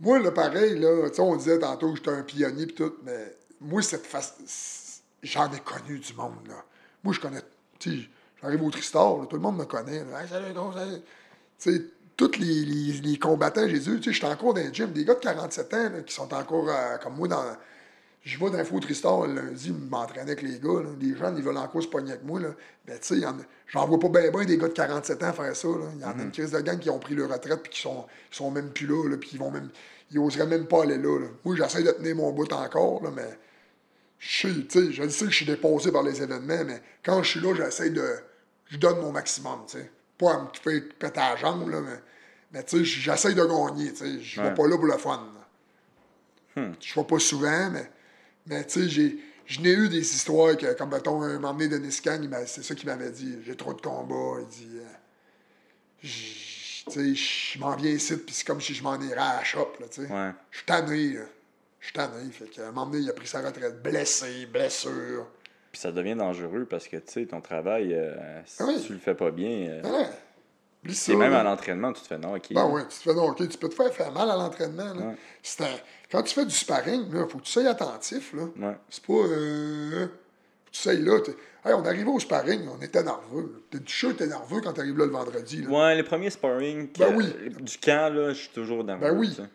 Moi, 0.00 0.18
là, 0.20 0.30
pareil, 0.30 0.78
là, 0.78 1.10
tu 1.10 1.16
sais, 1.16 1.20
on 1.20 1.36
disait 1.36 1.58
tantôt 1.58 1.90
que 1.90 1.96
j'étais 1.98 2.10
un 2.10 2.22
pionnier 2.22 2.66
pis 2.66 2.74
tout, 2.74 2.94
mais 3.04 3.34
moi, 3.60 3.82
cette 3.82 4.06
face. 4.06 5.02
J'en 5.22 5.52
ai 5.52 5.60
connu 5.60 5.98
du 5.98 6.14
monde, 6.14 6.46
là. 6.48 6.64
Moi, 7.04 7.12
je 7.12 7.20
connais. 7.20 7.42
Tu 7.78 7.90
sais, 8.02 8.08
j'arrive 8.40 8.62
au 8.62 8.70
Tristar, 8.70 9.18
là, 9.18 9.26
tout 9.26 9.36
le 9.36 9.42
monde 9.42 9.58
me 9.58 9.64
connaît. 9.66 10.02
là. 10.04 10.22
Hey, 10.22 10.28
salut, 10.28 10.54
salut. 10.74 11.00
Tu 11.58 11.76
sais, 11.76 11.82
tous 12.16 12.38
les, 12.38 12.64
les, 12.64 12.92
les 13.00 13.18
combattants, 13.18 13.68
j'ai 13.68 13.78
dit, 13.78 14.00
tu 14.00 14.04
sais, 14.04 14.12
j'étais 14.14 14.26
encore 14.26 14.54
dans 14.54 14.62
le 14.64 14.72
gym. 14.72 14.90
Des 14.92 15.04
gars 15.04 15.14
de 15.14 15.20
47 15.20 15.74
ans, 15.74 15.90
là, 15.90 16.00
qui 16.02 16.14
sont 16.14 16.32
encore 16.32 16.68
euh, 16.70 16.96
comme 16.98 17.16
moi 17.16 17.28
dans. 17.28 17.44
Je 18.22 18.38
vais 18.38 18.50
dans 18.50 18.58
le 18.58 18.80
Tristar 18.80 19.26
lundi, 19.26 19.72
m'entraîner 19.72 20.32
avec 20.32 20.42
les 20.42 20.58
gars. 20.58 20.82
Là. 20.82 20.90
Les 21.00 21.16
gens, 21.16 21.34
ils 21.34 21.42
veulent 21.42 21.56
encore 21.56 21.82
se 21.82 21.88
pogner 21.88 22.12
avec 22.12 22.24
moi. 22.24 22.38
Là. 22.38 22.50
Ben, 22.86 22.98
tu 23.00 23.18
sais, 23.18 23.26
j'en 23.68 23.86
vois 23.86 23.98
pas 23.98 24.08
bien 24.10 24.30
ben 24.30 24.44
des 24.44 24.58
gars 24.58 24.68
de 24.68 24.74
47 24.74 25.22
ans 25.22 25.32
faire 25.32 25.56
ça. 25.56 25.68
Il 25.94 26.00
y 26.00 26.04
en 26.04 26.18
a 26.18 26.22
une 26.22 26.30
crise 26.30 26.50
de 26.50 26.60
gang 26.60 26.78
qui 26.78 26.90
ont 26.90 26.98
pris 26.98 27.14
leur 27.14 27.30
retraite 27.30 27.62
puis 27.62 27.72
qui 27.72 27.80
sont, 27.80 28.06
sont 28.30 28.50
même 28.50 28.70
plus 28.72 28.86
là. 28.86 29.08
là 29.08 29.16
puis 29.16 29.30
ils 29.34 29.38
vont 29.38 29.50
même. 29.50 29.70
Ils 30.10 30.18
oseraient 30.18 30.46
même 30.46 30.66
pas 30.66 30.82
aller 30.82 30.98
là. 30.98 31.18
là. 31.18 31.26
Moi, 31.44 31.56
j'essaie 31.56 31.82
de 31.82 31.90
tenir 31.92 32.16
mon 32.16 32.30
bout 32.32 32.52
encore, 32.52 33.02
là, 33.02 33.10
mais. 33.14 33.38
Je 34.18 34.48
sais, 34.48 34.54
tu 34.68 34.86
sais, 34.86 34.92
je 34.92 35.08
sais 35.08 35.24
que 35.24 35.30
je 35.30 35.36
suis 35.36 35.46
déposé 35.46 35.90
par 35.90 36.02
les 36.02 36.20
événements, 36.22 36.64
mais 36.66 36.82
quand 37.02 37.22
je 37.22 37.30
suis 37.30 37.40
là, 37.40 37.54
j'essaie 37.56 37.88
de. 37.88 38.06
Je 38.66 38.76
donne 38.76 39.00
mon 39.00 39.12
maximum, 39.12 39.60
tu 39.66 39.78
sais. 39.78 39.90
Pas 40.18 40.34
à 40.34 40.38
me 40.42 40.46
faire 40.52 40.82
péter 40.98 41.20
la 41.20 41.36
jambe, 41.36 41.70
là, 41.70 41.80
mais. 41.80 41.98
Mais 42.52 42.62
tu 42.64 42.78
sais, 42.78 42.84
j'essaie 42.84 43.32
de 43.32 43.42
gagner, 43.44 43.92
tu 43.92 43.96
sais. 44.04 44.20
Je 44.20 44.42
vais 44.42 44.48
Ouais. 44.48 44.54
pas 44.54 44.66
là 44.66 44.76
pour 44.76 44.84
le 44.86 44.98
fun. 44.98 45.22
Hmm. 46.56 46.72
Je 46.80 46.94
vais 47.00 47.06
pas 47.06 47.18
souvent, 47.18 47.70
mais, 47.70 47.90
mais 48.50 48.64
tu 48.64 48.82
sais, 48.82 48.88
j'ai, 48.88 49.18
je 49.46 49.60
n'ai 49.60 49.70
eu 49.70 49.88
des 49.88 50.00
histoires 50.00 50.56
que, 50.56 50.76
comme 50.76 50.90
mettons, 50.90 51.22
un 51.22 51.38
moment 51.38 51.54
donné, 51.54 51.68
Denis 51.68 51.92
c'est 52.46 52.64
ça 52.64 52.74
qu'il 52.74 52.88
m'avait 52.88 53.10
dit. 53.10 53.38
J'ai 53.46 53.56
trop 53.56 53.72
de 53.72 53.80
combats. 53.80 54.40
Il 54.40 54.48
dit, 54.48 54.78
euh, 54.78 56.02
tu 56.02 56.90
sais, 56.90 57.14
je 57.14 57.58
m'en 57.60 57.76
viens 57.76 57.92
ici, 57.92 58.16
puis 58.16 58.34
c'est 58.34 58.46
comme 58.46 58.60
si 58.60 58.74
je 58.74 58.82
m'en 58.82 59.00
irais 59.00 59.16
à 59.16 59.36
la 59.36 59.44
shop, 59.44 59.74
là, 59.80 59.86
tu 59.88 60.02
sais. 60.02 60.12
Ouais. 60.12 60.32
Je 60.50 60.56
suis 60.58 60.66
tanné, 60.66 61.12
là. 61.12 61.22
Je 61.78 61.86
suis 61.86 61.94
tanné. 61.94 62.30
Fait 62.32 62.46
qu'à 62.46 62.68
un 62.68 62.72
moment 62.72 62.86
donné, 62.86 63.04
il 63.04 63.10
a 63.10 63.12
pris 63.12 63.28
sa 63.28 63.40
retraite. 63.40 63.82
Blessé, 63.82 64.46
blessure. 64.46 65.26
Puis 65.70 65.80
ça 65.80 65.92
devient 65.92 66.16
dangereux 66.16 66.66
parce 66.68 66.88
que, 66.88 66.96
tu 66.96 67.12
sais, 67.12 67.26
ton 67.26 67.40
travail, 67.40 67.94
euh, 67.94 68.42
si 68.44 68.62
Ah 68.62 68.66
tu 68.84 68.92
le 68.92 68.98
fais 68.98 69.14
pas 69.14 69.30
bien, 69.30 69.68
euh, 69.68 69.82
Ah 69.84 69.92
ouais. 69.92 70.10
C'est 70.88 71.14
même 71.16 71.34
à 71.34 71.42
l'entraînement, 71.42 71.92
tu 71.92 72.00
te 72.02 72.06
fais 72.06 72.18
non, 72.18 72.34
ok. 72.34 72.52
Ben 72.52 72.66
ouais, 72.66 72.82
tu 72.82 72.88
te 72.98 73.02
fais 73.02 73.14
donc, 73.14 73.38
ok, 73.40 73.48
tu 73.48 73.58
peux 73.58 73.68
te 73.68 73.74
faire 73.74 73.92
faire 73.92 74.12
mal 74.12 74.30
à 74.30 74.36
l'entraînement. 74.36 74.94
là. 74.94 75.06
Ouais. 75.08 75.16
C'est 75.42 75.62
un- 75.64 75.66
Quand 76.10 76.22
tu 76.22 76.34
fais 76.34 76.44
du 76.46 76.54
sparring, 76.54 77.04
il 77.12 77.26
faut 77.28 77.38
que 77.38 77.42
tu 77.44 77.52
sois 77.52 77.66
attentif. 77.68 78.32
Là. 78.32 78.44
Ouais. 78.68 78.76
C'est 78.88 79.04
pas. 79.04 79.12
Euh... 79.12 80.00
faut 80.00 80.06
que 80.06 80.12
Tu 80.72 80.80
sais, 80.80 80.96
là. 80.96 81.20
t'es- 81.20 81.36
Hey, 81.62 81.74
on 81.74 81.84
arrivait 81.84 82.08
au 82.10 82.18
sparring, 82.18 82.66
on 82.74 82.80
était 82.82 83.02
nerveux. 83.02 83.62
T'es 83.70 83.78
sûr 83.84 84.08
que 84.10 84.14
t'es 84.14 84.26
nerveux 84.26 84.62
quand 84.62 84.72
t'arrives 84.72 84.96
là 84.96 85.04
le 85.04 85.10
vendredi. 85.12 85.60
Là. 85.62 85.68
Ouais, 85.68 85.94
les 85.96 86.02
premiers 86.02 86.30
sparring 86.30 86.88
Ben 86.98 87.14
oui. 87.14 87.26
du 87.60 87.76
camp, 87.78 88.10
là, 88.14 88.28
je 88.32 88.38
suis 88.40 88.48
toujours 88.48 88.82
nerveux. 88.82 89.02
Ben 89.10 89.18
oui. 89.18 89.28
tu 89.28 89.42
sais. 89.42 89.48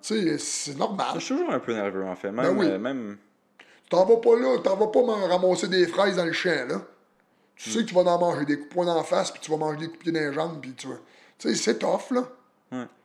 Tu 0.00 0.30
sais, 0.30 0.38
c'est 0.38 0.78
normal. 0.78 1.08
Je 1.16 1.20
suis 1.20 1.34
toujours 1.34 1.50
un 1.52 1.58
peu 1.60 1.74
nerveux, 1.74 2.04
en 2.04 2.16
fait. 2.16 2.30
Même, 2.32 2.46
Ben 2.46 2.56
oui. 2.56 2.66
euh, 2.66 2.78
même... 2.78 3.18
T'en 3.90 4.06
vas 4.06 4.16
pas 4.16 4.36
là, 4.36 4.56
t'en 4.64 4.76
vas 4.76 4.86
pas 4.86 5.00
ramasser 5.28 5.68
des 5.68 5.86
fraises 5.86 6.16
dans 6.16 6.24
le 6.24 6.32
champ, 6.32 6.66
là. 6.66 6.80
Tu 7.56 7.70
sais 7.70 7.80
que 7.84 7.88
tu 7.88 7.94
vas 7.94 8.02
en 8.02 8.18
manger 8.18 8.44
des 8.44 8.56
coups 8.56 8.68
de 8.68 8.74
poing 8.74 8.84
dans 8.86 8.96
la 8.96 9.04
face, 9.04 9.30
puis 9.30 9.40
tu 9.40 9.50
vas 9.50 9.56
manger 9.56 9.78
des 9.78 9.86
coups 9.86 9.98
de 9.98 10.02
pied 10.02 10.12
dans 10.12 10.20
les 10.20 10.32
jambes, 10.32 10.60
puis 10.60 10.72
tu 10.74 10.88
vas. 10.88 10.98
Tu 11.38 11.48
sais, 11.48 11.54
c'est 11.54 11.78
tough, 11.78 12.10
là. 12.10 12.28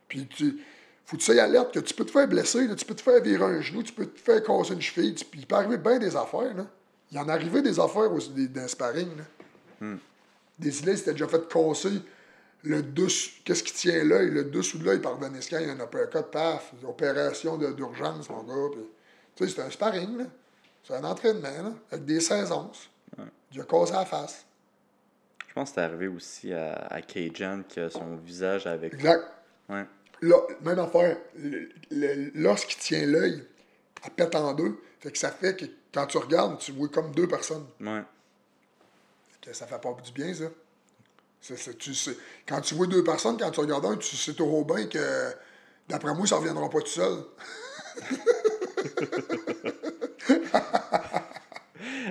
Puis 0.07 0.27
tu. 0.27 0.59
Faut 1.05 1.17
que 1.17 1.21
tu 1.23 1.31
sois 1.33 1.41
alerte 1.41 1.73
que 1.73 1.79
tu 1.79 1.93
peux 1.93 2.05
te 2.05 2.11
faire 2.11 2.27
blesser, 2.27 2.67
là, 2.67 2.75
tu 2.75 2.85
peux 2.85 2.93
te 2.95 3.01
faire 3.01 3.19
virer 3.21 3.43
un 3.43 3.61
genou, 3.61 3.81
tu 3.81 3.93
peux 3.93 4.05
te 4.05 4.19
faire 4.19 4.43
casser 4.43 4.73
une 4.73 4.81
cheville, 4.81 5.15
tu- 5.15 5.25
puis 5.25 5.39
il 5.41 5.47
peut 5.47 5.55
arriver 5.55 5.77
bien 5.77 5.97
des 5.97 6.15
affaires, 6.15 6.53
là. 6.55 6.67
Il 7.11 7.17
y 7.17 7.19
en 7.19 7.27
arrivait 7.29 7.63
des 7.63 7.79
affaires 7.79 8.11
aussi 8.13 8.29
des, 8.29 8.47
dans 8.47 8.61
le 8.61 8.67
sparring, 8.67 9.09
là. 9.17 9.23
Des 10.59 10.81
îles, 10.83 10.97
c'était 10.97 11.13
déjà 11.13 11.27
fait 11.27 11.47
casser 11.47 12.01
le 12.63 12.83
dessous. 12.83 13.31
Qu'est-ce 13.45 13.63
qui 13.63 13.73
tient 13.73 14.03
l'œil? 14.03 14.29
Le 14.29 14.43
dessous 14.45 14.77
de 14.77 14.83
l'œil 14.85 14.99
par 14.99 15.17
Deniscan, 15.17 15.57
il 15.61 15.67
y 15.67 15.69
a 15.69 15.73
un 15.73 15.79
uppercut, 15.79 16.29
paf, 16.31 16.73
opération 16.87 17.57
d'urgence, 17.57 18.29
mon 18.29 18.43
gars. 18.43 18.69
puis- 18.73 18.81
tu 19.35 19.47
sais, 19.47 19.55
c'est 19.55 19.61
un 19.61 19.69
sparring, 19.71 20.17
là. 20.17 20.25
C'est 20.83 20.93
un 20.95 21.03
entraînement, 21.03 21.47
là, 21.63 21.73
avec 21.91 22.05
des 22.05 22.19
16 22.19 22.51
onces. 22.51 22.89
Il 23.53 23.61
a 23.61 23.63
cassé 23.63 23.93
la 23.93 24.05
face. 24.05 24.45
Je 25.47 25.53
pense 25.53 25.69
que 25.69 25.75
c'est 25.75 25.81
arrivé 25.81 26.07
aussi 26.07 26.53
à, 26.53 26.73
à 26.89 27.01
Cajun 27.01 27.63
que 27.63 27.89
son 27.89 28.15
visage 28.17 28.67
avec. 28.67 28.93
Exact. 28.93 29.23
Ouais. 29.67 29.85
Là, 30.21 30.35
même 30.61 30.79
affaire. 30.79 31.17
Lorsqu'il 32.35 32.77
tient 32.77 33.05
l'œil, 33.05 33.43
elle 34.03 34.11
pète 34.11 34.35
en 34.35 34.53
deux. 34.53 34.79
Fait 34.99 35.11
que 35.11 35.17
ça 35.17 35.31
fait 35.31 35.55
que 35.55 35.65
quand 35.93 36.05
tu 36.07 36.17
regardes, 36.17 36.59
tu 36.59 36.71
vois 36.71 36.89
comme 36.89 37.11
deux 37.11 37.27
personnes. 37.27 37.65
Ouais. 37.79 38.03
Que 39.41 39.53
ça 39.53 39.65
fait 39.65 39.79
pas 39.79 39.95
du 40.03 40.11
bien, 40.11 40.33
ça. 40.33 40.45
Tu 41.41 41.95
sais, 41.95 42.17
quand 42.45 42.59
tu 42.59 42.75
vois 42.75 42.87
deux 42.87 43.03
personnes, 43.03 43.37
quand 43.37 43.49
tu 43.49 43.61
regardes 43.61 43.85
un, 43.85 43.95
tu 43.95 44.17
sais 44.17 44.33
trop 44.33 44.65
bien 44.65 44.87
que, 44.87 45.33
d'après 45.87 46.13
moi, 46.13 46.27
ça 46.27 46.35
ne 46.35 46.41
reviendra 46.41 46.69
pas 46.69 46.81
tout 46.81 46.87
seul. 46.87 47.23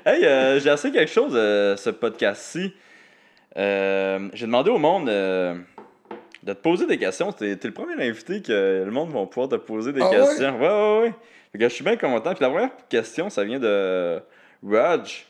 Hey, 0.05 0.25
euh, 0.25 0.61
j'ai 0.61 0.71
assez 0.71 0.93
quelque 0.93 1.11
chose 1.11 1.33
de 1.33 1.75
ce 1.77 1.91
podcast-ci. 1.91 2.73
Euh, 3.57 4.29
j'ai 4.33 4.47
demandé 4.47 4.71
au 4.71 4.79
monde 4.79 5.09
euh, 5.09 5.55
de 6.43 6.53
te 6.53 6.59
poser 6.59 6.87
des 6.87 6.99
questions. 6.99 7.33
T'es, 7.33 7.59
le 7.63 7.73
premier 7.73 7.95
invité 8.09 8.41
que 8.43 8.83
le 8.85 8.91
monde 8.91 9.11
va 9.11 9.27
pouvoir 9.27 9.49
te 9.49 9.57
poser 9.57 9.93
des 9.93 10.03
Ah 10.03 10.11
questions. 10.11 10.59
Ouais, 10.61 10.69
ouais, 10.69 11.01
ouais. 11.01 11.15
Fait 11.53 11.59
que 11.59 11.65
je 11.69 11.75
suis 11.75 11.85
bien 11.85 11.97
content. 11.97 12.35
Puis 12.35 12.43
la 12.43 12.51
première 12.51 12.71
question, 12.89 13.31
ça 13.31 13.45
vient 13.45 13.59
de 13.59 14.21
Raj. 14.63 15.27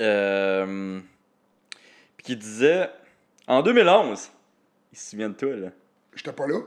Euh, 0.00 1.00
puis 2.16 2.24
qui 2.26 2.36
disait 2.36 2.88
En 3.46 3.62
2011, 3.62 4.30
il 4.92 4.98
se 4.98 5.10
souvient 5.10 5.28
de 5.28 5.34
toi, 5.34 5.54
là. 5.54 5.68
J'étais 6.14 6.32
pas 6.32 6.46
là. 6.46 6.58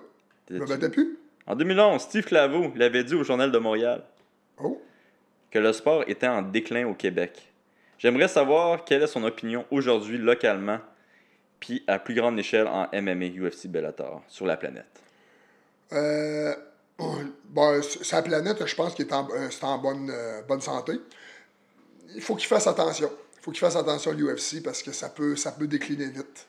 Je 0.50 0.56
me 0.56 0.66
battais 0.66 0.90
plus. 0.90 1.18
En 1.48 1.56
2011, 1.56 2.02
Steve 2.02 2.24
Claveau 2.24 2.72
il 2.76 2.82
avait 2.82 3.04
dit 3.04 3.16
au 3.16 3.24
Journal 3.24 3.52
de 3.52 3.58
Montréal 3.58 4.04
Oh. 4.58 4.82
Que 5.56 5.60
le 5.60 5.72
sport 5.72 6.04
était 6.08 6.28
en 6.28 6.42
déclin 6.42 6.86
au 6.86 6.94
Québec. 6.94 7.50
J'aimerais 7.98 8.28
savoir 8.28 8.84
quelle 8.84 9.04
est 9.04 9.08
son 9.08 9.24
opinion 9.24 9.66
aujourd'hui 9.72 10.18
localement, 10.18 10.80
puis 11.62 11.82
à 11.88 11.98
plus 11.98 12.14
grande 12.14 12.38
échelle 12.38 12.68
en 12.68 12.90
MMA, 12.92 13.28
UFC, 13.28 13.68
Bellator, 13.68 14.22
sur 14.28 14.46
la 14.46 14.58
planète. 14.58 15.02
Euh, 15.94 16.54
bon, 17.46 17.82
sa 17.82 18.22
planète, 18.22 18.66
je 18.66 18.76
pense 18.76 18.96
qu'il 18.96 19.08
est 19.08 19.14
en, 19.14 19.30
euh, 19.32 19.48
c'est 19.50 19.64
en 19.64 19.78
bonne, 19.78 20.12
euh, 20.14 20.42
bonne 20.42 20.60
santé. 20.60 21.00
Il 22.14 22.22
faut 22.22 22.36
qu'il 22.36 22.48
fasse 22.48 22.68
attention. 22.68 23.10
Il 23.38 23.42
faut 23.42 23.52
qu'il 23.52 23.62
fasse 23.62 23.78
attention 23.78 24.12
à 24.12 24.14
l'UFC 24.14 24.62
parce 24.62 24.84
que 24.84 24.92
ça 24.92 25.08
peut, 25.08 25.38
ça 25.38 25.54
peut 25.54 25.68
décliner 25.68 26.10
vite. 26.10 26.48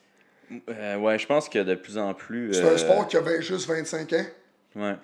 Euh, 0.68 0.96
ouais, 0.96 1.16
je 1.16 1.28
pense 1.28 1.48
que 1.48 1.60
de 1.60 1.76
plus 1.76 1.96
en 1.96 2.12
plus. 2.12 2.54
C'est 2.54 2.64
euh, 2.64 2.74
un 2.74 2.78
sport 2.78 3.06
qui 3.06 3.16
a 3.16 3.40
juste 3.40 3.68
25 3.68 4.12
ans, 4.14 4.26
Ouais. 4.74 4.96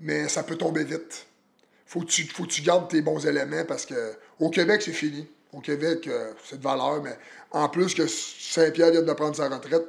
mais 0.00 0.28
ça 0.28 0.42
peut 0.42 0.56
tomber 0.56 0.84
vite. 0.84 1.28
Faut 1.88 2.00
que 2.00 2.06
tu, 2.06 2.24
faut 2.24 2.44
que 2.44 2.50
tu 2.50 2.60
gardes 2.60 2.88
tes 2.88 3.00
bons 3.00 3.26
éléments 3.26 3.64
parce 3.66 3.86
que 3.86 4.12
au 4.38 4.50
Québec, 4.50 4.82
c'est 4.82 4.92
fini. 4.92 5.26
Au 5.54 5.60
Québec, 5.60 6.06
euh, 6.06 6.32
c'est 6.44 6.58
de 6.58 6.62
valeur, 6.62 7.02
mais 7.02 7.16
en 7.50 7.66
plus 7.70 7.94
que 7.94 8.06
Saint-Pierre 8.06 8.90
vient 8.90 9.02
de 9.02 9.12
prendre 9.14 9.34
sa 9.34 9.48
retraite, 9.48 9.86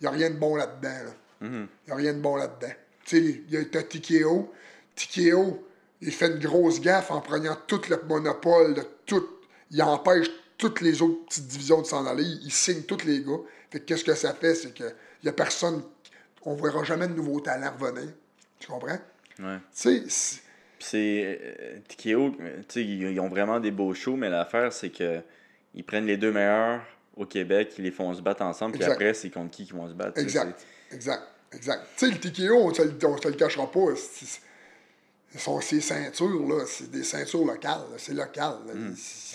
il 0.00 0.04
n'y 0.04 0.06
a 0.06 0.10
rien 0.12 0.30
de 0.30 0.36
bon 0.36 0.54
là-dedans. 0.54 0.88
là. 0.88 1.12
Il 1.42 1.68
n'y 1.88 1.92
a 1.92 1.96
rien 1.96 2.12
de 2.14 2.20
bon 2.20 2.36
là-dedans. 2.36 2.72
Tu 3.04 3.16
sais, 3.16 3.42
il 3.48 3.52
y 3.52 3.56
a 3.56 3.64
t'as 3.64 3.82
Tikeo. 3.82 4.52
Tikeo, 4.94 5.66
il 6.00 6.12
fait 6.12 6.28
une 6.28 6.38
grosse 6.38 6.80
gaffe 6.80 7.10
en 7.10 7.20
prenant 7.20 7.56
tout 7.66 7.82
le 7.90 8.00
monopole 8.06 8.74
de 8.74 8.86
tout. 9.04 9.26
Il 9.72 9.82
empêche 9.82 10.28
toutes 10.56 10.80
les 10.80 11.02
autres 11.02 11.24
petites 11.26 11.48
divisions 11.48 11.82
de 11.82 11.86
s'en 11.86 12.06
aller. 12.06 12.22
Il, 12.22 12.44
il 12.44 12.52
signe 12.52 12.82
tous 12.82 13.04
les 13.04 13.22
gars. 13.22 13.40
Fait 13.70 13.80
que 13.80 13.86
qu'est-ce 13.86 14.04
que 14.04 14.14
ça 14.14 14.34
fait? 14.34 14.54
C'est 14.54 14.72
que 14.72 14.84
il 15.22 15.26
y 15.26 15.28
a 15.28 15.32
personne. 15.32 15.82
On 16.44 16.54
ne 16.54 16.62
verra 16.62 16.84
jamais 16.84 17.08
de 17.08 17.14
nouveaux 17.14 17.40
talents 17.40 17.72
revenir. 17.78 18.12
Tu 18.60 18.68
comprends? 18.68 18.98
Ouais. 19.40 19.58
Tu 19.74 20.08
sais, 20.08 20.40
c'est- 20.80 21.38
Puis 21.88 21.98
c'est. 21.98 22.14
euh, 22.14 22.18
euh, 22.40 22.56
tu 22.68 22.80
sais, 22.80 22.84
ils 22.84 23.02
ils 23.12 23.20
ont 23.20 23.28
vraiment 23.28 23.60
des 23.60 23.70
beaux 23.70 23.94
shows, 23.94 24.16
mais 24.16 24.28
l'affaire, 24.30 24.72
c'est 24.72 24.90
que 24.90 25.20
ils 25.74 25.84
prennent 25.84 26.06
les 26.06 26.16
deux 26.16 26.32
meilleurs 26.32 26.80
au 27.16 27.24
Québec, 27.26 27.72
ils 27.78 27.84
les 27.84 27.90
font 27.90 28.12
se 28.14 28.22
battre 28.22 28.42
ensemble, 28.42 28.72
puis 28.78 28.84
après, 28.84 29.14
c'est 29.14 29.30
contre 29.30 29.50
qui 29.50 29.64
qu'ils 29.64 29.74
vont 29.76 29.88
se 29.88 29.94
battre. 29.94 30.18
exact. 30.18 30.64
Exact. 30.92 31.22
Exact. 31.52 31.82
Tu 31.96 32.06
sais, 32.06 32.12
le 32.12 32.18
Tikeo, 32.18 32.56
on 32.56 32.68
ne 32.70 32.74
se, 32.74 32.82
le- 32.82 33.34
cachera 33.34 33.70
pas. 33.70 33.80
sont 35.36 35.60
ces 35.60 35.80
ceintures, 35.80 36.48
là, 36.48 36.64
c'est 36.66 36.90
des 36.90 37.04
ceintures 37.04 37.44
locales. 37.44 37.82
C'est 37.98 38.14
local. 38.14 38.54
là. 38.66 38.72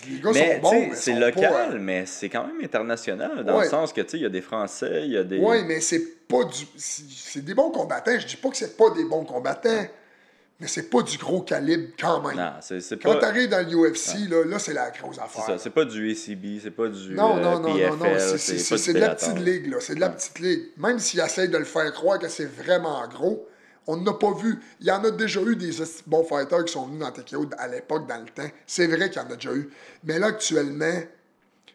Les 0.10 0.20
gars 0.20 0.30
Hmm. 0.30 0.34
Mais 0.34 0.56
sont 0.56 0.62
bons, 0.62 0.88
mais 0.90 0.96
c'est 0.96 1.14
local, 1.14 1.52
pas, 1.52 1.70
euh, 1.72 1.78
mais 1.80 2.06
c'est 2.06 2.28
quand 2.30 2.48
même 2.48 2.62
international, 2.64 3.44
dans 3.46 3.58
Ouais. 3.58 3.64
le 3.64 3.70
sens 3.70 3.94
que, 3.94 4.02
tu 4.02 4.10
sais, 4.12 4.18
il 4.18 4.24
y 4.24 4.26
a 4.26 4.30
des 4.30 4.42
Français, 4.42 5.04
il 5.06 5.12
y 5.12 5.18
a 5.18 5.24
des... 5.24 5.40
Oui, 5.40 5.64
mais 5.66 5.80
c'est 5.80 6.28
pas 6.28 6.44
du. 6.44 6.66
C'est 6.76 7.04
c'est 7.10 7.46
des 7.46 7.54
bons 7.54 7.72
combattants. 7.72 8.18
Je 8.20 8.26
dis 8.28 8.36
pas 8.36 8.50
que 8.50 8.58
c'est 8.58 8.76
pas 8.76 8.90
des 8.92 9.06
bons 9.06 9.24
combattants, 9.24 9.86
mais 10.60 10.68
c'est 10.68 10.90
pas 10.90 11.02
du 11.02 11.18
gros 11.18 11.41
calibre 11.41 11.90
quand 11.99 12.22
même. 12.26 12.38
Non, 12.38 12.52
Quand 13.02 13.14
pas... 13.14 13.19
t'arrives 13.19 13.49
dans 13.49 13.68
l'UFC, 13.68 14.30
là, 14.30 14.45
là 14.45 14.57
c'est 14.57 14.73
la 14.73 14.90
grosse 14.91 15.15
C'est 15.15 15.22
affaire. 15.22 15.45
ça, 15.45 15.57
c'est 15.57 15.69
pas 15.69 15.84
du 15.86 16.10
ACB, 16.11 16.61
c'est 16.64 16.72
pas 16.72 16.88
du 16.88 17.14
Non, 17.14 17.38
euh, 17.38 17.41
non, 17.41 17.60
non, 17.60 17.77
non, 17.77 17.95
non, 17.98 18.06
PFL, 18.06 18.40
c'est- 18.40 18.94
de 18.94 18.99
la 18.99 19.15
petite 19.15 19.40
ligue, 19.40 19.68
là. 19.68 19.77
C'est 19.82 19.95
de 19.95 19.99
la 19.99 20.10
petite 20.10 20.40
ligue. 20.40 20.64
Même 20.77 20.99
s'ils 20.99 21.19
essayent 21.19 21.49
de 21.49 21.57
le 21.57 21.65
faire 21.65 21.91
croire 21.91 22.19
que 22.19 22.30
c'est 22.30 22.45
vraiment 22.45 23.06
gros, 23.07 23.48
on 23.88 23.98
n'a 23.98 24.14
pas 24.14 24.34
vu. 24.34 24.60
Il 24.80 24.88
y 24.88 24.91
en 24.91 25.03
a 25.03 25.11
déjà 25.11 25.41
eu 25.41 25.56
des 25.57 25.72
bons 26.07 26.23
fighters 26.23 26.64
qui 26.65 26.73
sont 26.73 26.88
venus 26.88 27.02
dans 27.02 27.11
TKO 27.11 27.49
à 27.57 27.68
l'époque, 27.68 28.07
dans 28.07 28.18
le 28.18 28.30
temps. 28.30 28.49
C'est 28.65 28.88
vrai 28.88 29.10
qu'il 29.10 29.22
y 29.22 29.26
en 29.26 29.30
a 29.30 29.36
déjà 29.36 29.53
eu. 29.53 29.69
Mais 30.06 30.18
là, 30.19 30.27
actuellement, 30.27 31.02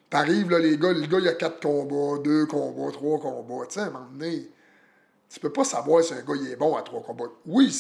t'arrives, 0.09 0.51
là, 0.51 0.59
les 0.59 0.77
gars, 0.79 0.93
le 0.93 1.07
gars, 1.07 1.19
il 1.19 1.25
y 1.27 1.29
a 1.29 1.35
quatre 1.35 1.61
combats, 1.61 2.21
deux 2.23 2.47
combats, 2.47 2.91
trois 2.93 3.21
combats. 3.21 3.67
Tu 3.67 3.75
sais, 3.75 3.81
à 3.81 3.85
un 3.85 3.91
moment 3.91 4.07
donné, 4.13 4.49
tu 5.29 5.39
peux 5.39 5.53
pas 5.53 5.65
savoir 5.65 6.03
si 6.03 6.15
un 6.15 6.23
gars, 6.23 6.35
il 6.41 6.51
est 6.51 6.57
bon 6.57 6.75
à 6.77 6.83
trois 6.83 7.03
combats. 7.03 7.31
Oui, 7.47 7.71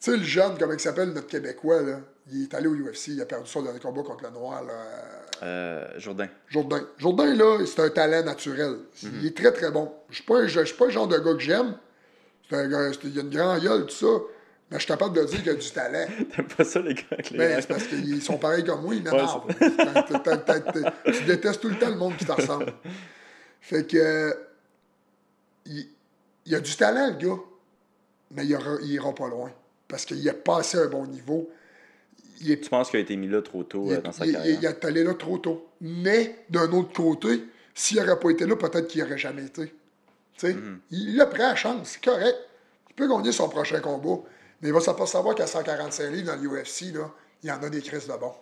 tu 0.00 0.10
sais, 0.10 0.16
le 0.16 0.22
jeune, 0.24 0.56
comment 0.58 0.72
il 0.72 0.80
s'appelle, 0.80 1.10
notre 1.12 1.26
Québécois, 1.26 1.82
là, 1.82 2.00
il 2.32 2.44
est 2.44 2.54
allé 2.54 2.66
au 2.68 2.74
UFC, 2.74 3.08
il 3.08 3.20
a 3.20 3.26
perdu 3.26 3.48
son 3.50 3.62
dernier 3.62 3.80
combat 3.80 4.02
contre 4.02 4.24
le 4.24 4.30
Noir, 4.30 4.62
là. 4.64 4.72
Euh, 5.42 5.86
Jourdain. 5.98 6.28
Jourdain. 6.48 6.82
Jourdain, 6.98 7.34
là, 7.34 7.58
c'est 7.66 7.80
un 7.80 7.88
talent 7.90 8.22
naturel. 8.24 8.76
Il 9.02 9.26
est 9.26 9.36
très, 9.36 9.52
très 9.52 9.70
bon. 9.70 9.92
Je 10.10 10.16
suis 10.16 10.24
pas, 10.24 10.38
un- 10.40 10.46
je 10.46 10.64
suis 10.64 10.76
pas 10.76 10.84
le 10.86 10.90
genre 10.90 11.08
de 11.08 11.18
gars 11.18 11.32
que 11.34 11.40
j'aime. 11.40 11.76
C'est 12.48 12.56
un 12.56 12.68
gars, 12.68 12.90
il 13.04 13.18
a 13.18 13.22
une 13.22 13.30
grande 13.30 13.60
gueule, 13.62 13.86
tout 13.86 13.94
ça. 13.94 14.06
Mais 14.70 14.76
je 14.78 14.84
suis 14.84 14.88
capable 14.92 15.16
de 15.16 15.24
dire 15.24 15.42
qu'il 15.42 15.50
a 15.50 15.54
du 15.54 15.70
talent. 15.70 16.06
T'aimes 16.36 16.46
pas 16.46 16.64
ça, 16.64 16.80
les 16.80 16.94
gars, 16.94 17.02
les... 17.30 17.38
Ben, 17.38 17.60
c'est 17.60 17.66
parce 17.68 17.84
qu'ils 17.86 18.22
sont 18.22 18.36
pareils 18.38 18.64
comme 18.64 18.82
moi, 18.82 18.94
ils 18.94 19.02
m'énervent. 19.02 19.46
Tu 21.06 21.24
détestes 21.24 21.60
tout 21.60 21.68
le 21.68 21.78
temps 21.78 21.88
le 21.88 21.96
monde 21.96 22.16
qui 22.16 22.24
te 22.24 22.32
ressemble. 22.32 22.72
Fait 23.60 23.86
que. 23.86 23.96
euh, 23.96 24.32
Il, 25.66 25.88
il 26.46 26.54
a 26.54 26.60
du 26.60 26.76
talent, 26.76 27.08
le 27.18 27.26
gars. 27.28 27.40
Mais 28.32 28.44
il 28.44 28.50
ira, 28.50 28.76
il 28.82 28.92
ira 28.92 29.12
pas 29.14 29.28
loin. 29.28 29.50
Parce 29.90 30.04
qu'il 30.06 30.26
a 30.28 30.34
passé 30.34 30.78
un 30.78 30.86
bon 30.86 31.06
niveau. 31.06 31.50
Il 32.40 32.50
est 32.52 32.60
Tu 32.60 32.70
penses 32.70 32.90
qu'il 32.90 32.98
a 32.98 33.02
été 33.02 33.16
mis 33.16 33.28
là 33.28 33.42
trop 33.42 33.64
tôt 33.64 33.84
il, 33.88 33.92
euh, 33.92 33.98
est- 33.98 34.02
dans 34.02 34.12
sa 34.12 34.24
il- 34.24 34.32
carrière? 34.32 34.58
il 34.60 34.64
est 34.64 34.84
allé 34.84 35.04
là 35.04 35.14
trop 35.14 35.36
tôt. 35.38 35.66
Mais, 35.80 36.44
d'un 36.48 36.70
autre 36.72 36.92
côté, 36.92 37.44
s'il 37.74 37.98
n'aurait 37.98 38.18
pas 38.18 38.30
été 38.30 38.46
là, 38.46 38.56
peut-être 38.56 38.86
qu'il 38.88 39.02
n'aurait 39.02 39.18
jamais 39.18 39.44
été. 39.44 39.74
Sais, 40.38 40.54
Mhm. 40.54 40.78
Il 40.90 41.20
a 41.20 41.26
pris 41.26 41.40
la 41.40 41.54
chance, 41.54 41.88
c'est 41.90 42.02
correct. 42.04 42.36
Il 42.88 42.94
peut 42.94 43.08
gagner 43.08 43.32
son 43.32 43.48
prochain 43.50 43.80
combat. 43.80 44.22
Mais 44.62 44.68
il 44.68 44.72
va 44.74 44.94
pas 44.94 45.06
savoir 45.06 45.34
qu'à 45.34 45.46
145 45.46 46.10
livres 46.10 46.34
dans 46.34 46.40
l'UFC, 46.40 46.86
il 47.42 47.48
y 47.48 47.52
en 47.52 47.62
a 47.62 47.68
des 47.70 47.80
crises 47.82 48.06
de 48.06 48.12
bon. 48.12 48.32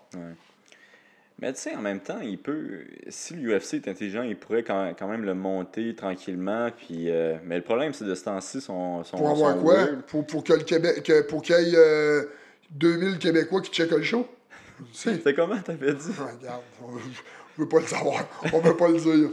Mais 1.40 1.52
tu 1.52 1.60
sais, 1.60 1.74
en 1.76 1.80
même 1.82 2.00
temps, 2.00 2.18
il 2.20 2.36
peut. 2.38 2.80
Si 3.08 3.34
l'UFC 3.34 3.74
est 3.74 3.88
intelligent, 3.88 4.22
il 4.22 4.36
pourrait 4.36 4.64
quand, 4.64 4.92
quand 4.98 5.06
même 5.06 5.24
le 5.24 5.34
monter 5.34 5.94
tranquillement. 5.94 6.70
Puis, 6.76 7.10
euh, 7.10 7.36
Mais 7.44 7.56
le 7.56 7.62
problème, 7.62 7.92
c'est 7.92 8.04
de 8.04 8.14
ce 8.16 8.24
temps-ci, 8.24 8.60
son. 8.60 9.04
son 9.04 9.16
Pour 9.18 9.30
avoir 9.30 9.54
son 9.54 9.60
quoi? 9.62 9.86
Pour, 10.08 10.26
pour 10.26 10.42
que 10.42 10.52
le 10.54 10.64
Québec, 10.64 11.02
que- 11.04 11.22
pour 11.22 11.42
qu'il 11.42 11.54
y 11.54 11.74
ait 11.74 11.78
euh, 11.78 12.24
2000 12.72 13.18
Québécois 13.18 13.60
qui 13.60 13.70
checkent 13.70 13.92
le 13.92 14.02
show? 14.02 14.26
Tu 14.78 14.84
sais, 14.92 15.20
C'est 15.22 15.34
comment 15.34 15.58
t'avais 15.60 15.92
dit? 15.94 16.10
Ah, 16.20 16.28
Regarde, 16.38 16.62
on 16.82 16.88
veut, 16.92 17.00
on 17.58 17.62
veut 17.62 17.68
pas 17.68 17.80
le 17.80 17.86
savoir. 17.86 18.24
On 18.52 18.58
veut 18.60 18.76
pas 18.76 18.88
le 18.88 18.98
dire. 18.98 19.30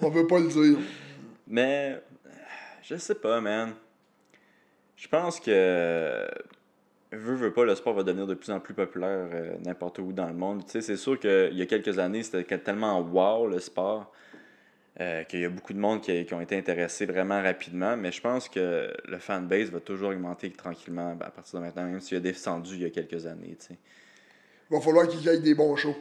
On 0.00 0.08
veut 0.10 0.26
pas 0.26 0.38
le 0.38 0.48
dire. 0.48 0.78
Mais. 1.48 2.00
Je 2.82 2.96
sais 2.96 3.14
pas, 3.16 3.40
man. 3.40 3.72
Je 4.96 5.08
pense 5.08 5.40
que. 5.40 6.24
Veux, 7.12 7.34
veux 7.34 7.52
pas, 7.52 7.64
le 7.64 7.74
sport 7.74 7.94
va 7.94 8.02
devenir 8.02 8.26
de 8.26 8.34
plus 8.34 8.50
en 8.50 8.60
plus 8.60 8.74
populaire 8.74 9.28
euh, 9.32 9.56
n'importe 9.64 9.98
où 10.00 10.12
dans 10.12 10.26
le 10.26 10.34
monde. 10.34 10.64
Tu 10.64 10.72
sais, 10.72 10.80
c'est 10.80 10.96
sûr 10.96 11.18
qu'il 11.18 11.54
y 11.54 11.62
a 11.62 11.66
quelques 11.66 11.98
années, 11.98 12.22
c'était 12.22 12.58
tellement 12.58 13.00
wow 13.00 13.46
le 13.46 13.60
sport 13.60 14.12
euh, 15.00 15.22
qu'il 15.24 15.40
y 15.40 15.44
a 15.44 15.48
beaucoup 15.48 15.72
de 15.72 15.78
monde 15.78 16.00
qui, 16.00 16.24
qui 16.24 16.34
ont 16.34 16.40
été 16.40 16.56
intéressés 16.56 17.06
vraiment 17.06 17.40
rapidement. 17.42 17.96
Mais 17.96 18.10
je 18.10 18.20
pense 18.20 18.48
que 18.48 18.92
le 19.06 19.18
fanbase 19.18 19.70
va 19.70 19.80
toujours 19.80 20.10
augmenter 20.10 20.50
tranquillement 20.50 21.14
ben, 21.14 21.26
à 21.26 21.30
partir 21.30 21.60
de 21.60 21.64
maintenant, 21.64 21.84
même 21.84 22.00
s'il 22.00 22.16
a 22.16 22.20
descendu 22.20 22.74
il 22.74 22.82
y 22.82 22.86
a 22.86 22.90
quelques 22.90 23.26
années. 23.26 23.56
Tu 23.60 23.66
sais. 23.66 23.78
Il 24.70 24.76
va 24.76 24.82
falloir 24.82 25.06
qu'il 25.06 25.20
y 25.20 25.28
ait 25.28 25.38
des 25.38 25.54
bons 25.54 25.76
shows. 25.76 25.96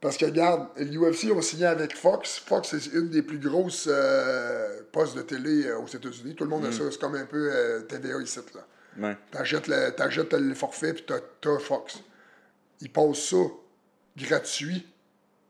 Parce 0.00 0.16
que, 0.16 0.24
regarde, 0.24 0.68
l'UFC 0.78 1.30
ont 1.30 1.42
signé 1.42 1.66
avec 1.66 1.94
Fox. 1.94 2.38
Fox, 2.38 2.76
c'est 2.76 2.96
une 2.96 3.10
des 3.10 3.22
plus 3.22 3.38
grosses 3.38 3.88
euh, 3.90 4.80
postes 4.90 5.14
de 5.16 5.22
télé 5.22 5.66
euh, 5.66 5.78
aux 5.78 5.86
États-Unis. 5.86 6.34
Tout 6.34 6.44
le 6.44 6.50
monde 6.50 6.64
a 6.64 6.72
ça. 6.72 6.90
C'est 6.90 6.98
comme 6.98 7.14
un 7.14 7.26
peu 7.26 7.50
euh, 7.52 7.82
TVA 7.82 8.20
ici. 8.22 8.40
Là. 8.54 8.66
Ouais. 9.00 9.16
T'achètes 9.30 9.66
le, 9.66 9.90
t'achètes 9.90 10.32
le 10.34 10.54
forfait, 10.54 10.92
puis 10.92 11.04
t'as, 11.06 11.20
t'as 11.40 11.58
Fox. 11.58 12.00
Ils 12.80 12.90
passent 12.90 13.18
ça 13.30 13.36
gratuit. 14.16 14.86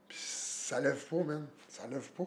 Puis 0.09 0.19
ça 0.21 0.81
lève 0.81 1.05
pas, 1.07 1.23
man. 1.25 1.47
Ça 1.69 1.83
lève 1.91 2.09
pas. 2.11 2.27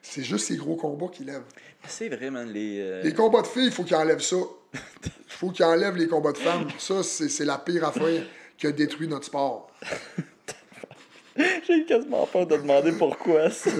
C'est 0.00 0.22
juste 0.22 0.46
ces 0.46 0.56
gros 0.56 0.76
combats 0.76 1.08
qui 1.12 1.24
lèvent. 1.24 1.42
C'est 1.86 2.08
vrai, 2.08 2.30
man. 2.30 2.48
Les, 2.50 2.80
euh, 2.80 3.02
Les 3.02 3.12
combats 3.12 3.42
de 3.42 3.46
filles, 3.46 3.66
il 3.66 3.72
faut 3.72 3.84
qu'ils 3.84 3.96
enlèvent 3.96 4.22
ça. 4.22 4.36
Il 4.72 4.80
faut 5.28 5.50
qu'ils 5.50 5.64
enlèvent 5.64 5.96
les 5.96 6.08
combats 6.08 6.32
de 6.32 6.38
femmes. 6.38 6.68
Ça, 6.78 7.02
c'est, 7.02 7.28
c'est 7.28 7.44
la 7.44 7.58
pire 7.58 7.84
affaire 7.84 8.24
qui 8.56 8.66
a 8.66 8.72
détruit 8.72 9.08
notre 9.08 9.26
sport. 9.26 9.70
J'ai 11.66 11.84
quasiment 11.84 12.26
peur 12.26 12.46
de 12.46 12.56
demander 12.56 12.92
pourquoi. 12.92 13.50
ça. 13.50 13.70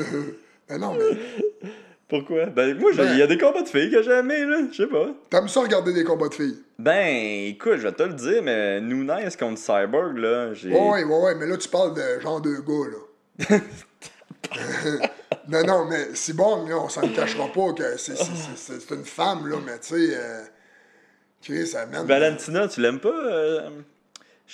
Mais 0.69 0.79
non, 0.79 0.95
mais 0.95 1.71
pourquoi? 2.09 2.47
Ben, 2.47 2.79
moi, 2.79 2.91
Ben- 2.97 3.13
il 3.13 3.19
y 3.19 3.23
a 3.23 3.27
des 3.27 3.39
combats 3.39 3.63
de 3.63 3.69
filles 3.69 3.91
que 3.91 4.03
j'ai 4.03 4.13
aimés, 4.13 4.45
là. 4.45 4.63
Je 4.73 4.83
sais 4.83 4.89
pas. 4.89 5.09
t'aimes 5.31 5.49
ça 5.49 5.61
regarder 5.61 5.93
des 5.93 6.05
combats 6.05 6.29
de 6.29 6.35
filles? 6.35 6.59
Ben, 6.79 7.49
écoute, 7.49 7.77
je 7.77 7.83
vais 7.89 7.93
te 7.93 8.03
le 8.03 8.15
dire, 8.15 8.43
mais 8.43 8.81
Nunes 8.81 9.13
contre 9.39 9.59
Cyborg, 9.59 10.17
là, 10.17 10.55
j'ai. 10.55 10.71
Ouais, 10.71 11.05
ouais, 11.05 11.23
ouais, 11.23 11.35
mais 11.35 11.47
là, 11.47 11.57
tu 11.57 11.69
parles 11.69 11.95
de 11.95 12.21
genre 12.21 12.41
de 12.41 12.55
gars, 12.57 12.91
là. 12.91 13.59
non, 15.49 15.65
non, 15.65 15.85
mais 15.85 16.07
bon, 16.35 16.67
là, 16.67 16.79
on 16.79 16.89
s'en 16.89 17.09
cachera 17.09 17.47
pas 17.53 17.73
que 17.73 17.97
c'est, 17.97 18.91
une 18.91 19.05
femme, 19.05 19.49
là, 19.49 19.57
mais 19.65 19.79
tu 19.79 19.89
sais, 19.89 20.17
euh, 20.17 20.43
Chris, 21.43 21.67
ça 21.67 21.87
mène. 21.87 22.07
Valentina, 22.07 22.69
tu 22.69 22.81
l'aimes 22.81 23.01
pas? 23.01 23.09
Euh... 23.09 23.71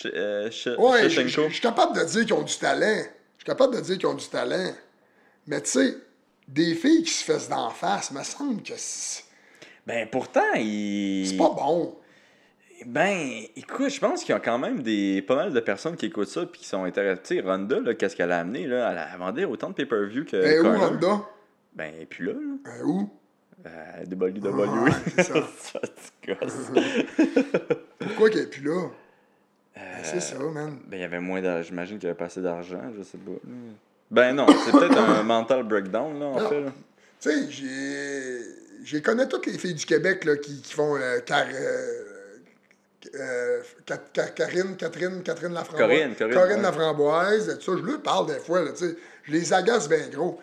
Euh, 0.07 0.51
Ouais, 0.77 1.09
je 1.09 1.29
suis 1.29 1.61
capable 1.61 1.97
de 1.97 2.05
dire 2.05 2.25
qu'ils 2.25 2.35
ont 2.35 2.43
du 2.43 2.57
talent. 2.57 2.99
Je 2.99 3.45
suis 3.45 3.47
capable 3.47 3.77
de 3.77 3.81
dire 3.81 3.97
qu'ils 3.97 4.09
ont 4.09 4.15
du 4.15 4.27
talent. 4.27 4.73
Mais 5.47 5.61
tu 5.61 5.71
sais, 5.71 5.95
des 6.49 6.75
filles 6.75 7.03
qui 7.03 7.11
se 7.11 7.25
fessent 7.25 7.49
d'en 7.49 7.71
face, 7.71 8.11
me 8.13 8.23
semble 8.23 8.63
que 8.63 8.75
c'est 8.77 9.25
Ben, 9.87 10.09
pourtant, 10.11 10.53
il. 10.57 11.27
c'est 11.29 11.37
pas 11.37 11.51
bon. 11.51 11.97
Ben, 12.87 13.43
écoute, 13.57 13.89
je 13.89 14.01
pense 14.01 14.25
qu'il 14.25 14.33
y 14.35 14.37
a 14.37 14.41
quand 14.41 14.59
même 14.59 14.83
des 14.83 15.23
pas 15.23 15.37
mal 15.37 15.53
de 15.53 15.61
personnes 15.61 15.97
qui 15.97 16.07
écoutent 16.07 16.29
ça 16.29 16.45
puis 16.45 16.61
qui 16.61 16.67
sont 16.67 16.85
intéressées. 16.85 17.41
Ronda, 17.41 17.95
qu'est-ce 17.95 18.15
qu'elle 18.17 18.33
a 18.33 18.41
amené, 18.41 18.67
là? 18.67 18.91
Elle 18.93 18.99
a 18.99 19.17
vendu 19.17 19.45
autant 19.45 19.69
de 19.71 19.75
pay-per-view 19.75 20.25
que. 20.25 20.37
Et 20.37 20.61
où. 20.61 20.79
Ronda? 20.79 21.23
Ben, 21.75 21.93
puis 22.09 22.27
là, 22.27 22.33
là. 22.33 22.73
Euh, 22.73 22.85
où? 22.85 23.11
Euh, 23.67 24.05
WWE. 24.11 24.91
C'est 25.17 25.23
ça. 25.23 25.35
Ça. 25.71 25.81
Pourquoi 27.99 28.31
qu'elle 28.31 28.41
est 28.43 28.51
plus 28.51 28.63
là? 28.65 28.73
Euh, 28.83 29.81
Ben, 29.81 30.01
c'est 30.03 30.21
ça, 30.21 30.39
man. 30.39 30.79
Ben, 30.87 30.97
il 30.99 31.01
y 31.01 31.05
avait 31.05 31.21
moins 31.21 31.41
d'argent. 31.41 31.69
J'imagine 31.69 31.99
qu'il 31.99 32.07
y 32.07 32.11
avait 32.11 32.19
pas 32.19 32.27
assez 32.27 32.43
d'argent, 32.43 32.81
je 32.97 33.03
sais 33.03 33.19
pas. 33.19 33.33
Ben 34.11 34.33
non, 34.35 34.47
c'est 34.65 34.71
peut-être 34.73 34.99
un 34.99 35.23
mental 35.23 35.63
breakdown, 35.65 36.19
là, 36.21 36.27
en 36.27 36.41
Non. 36.41 36.49
fait. 36.49 36.65
Tu 37.21 37.31
sais, 37.31 37.51
j'ai. 37.51 38.39
J'ai 38.85 39.01
connais 39.01 39.27
toutes 39.27 39.47
les 39.47 39.57
filles 39.57 39.73
du 39.75 39.87
Québec 39.87 40.25
là, 40.27 40.37
qui, 40.37 40.61
qui 40.61 40.73
font 40.75 40.95
euh, 40.97 41.19
Car- 41.25 41.47
euh, 41.51 42.03
euh, 43.15 43.63
Ca- 43.89 43.99
Ca- 44.15 44.29
Karine, 44.29 44.77
Catherine, 44.77 45.23
Catherine 45.23 45.55
Laframboise. 45.55 45.89
Corinne, 45.89 46.15
Corinne, 46.35 46.57
ouais. 46.57 46.63
Laframboise, 46.63 47.59
tout 47.65 47.73
ça, 47.77 47.81
je 47.83 47.87
leur 47.91 48.03
parle 48.03 48.27
des 48.27 48.39
fois, 48.41 48.63
là, 48.63 48.73
tu 48.73 48.87
sais. 48.87 48.97
Je 49.23 49.33
les 49.33 49.53
agace 49.55 49.89
bien 49.89 50.07
gros. 50.13 50.39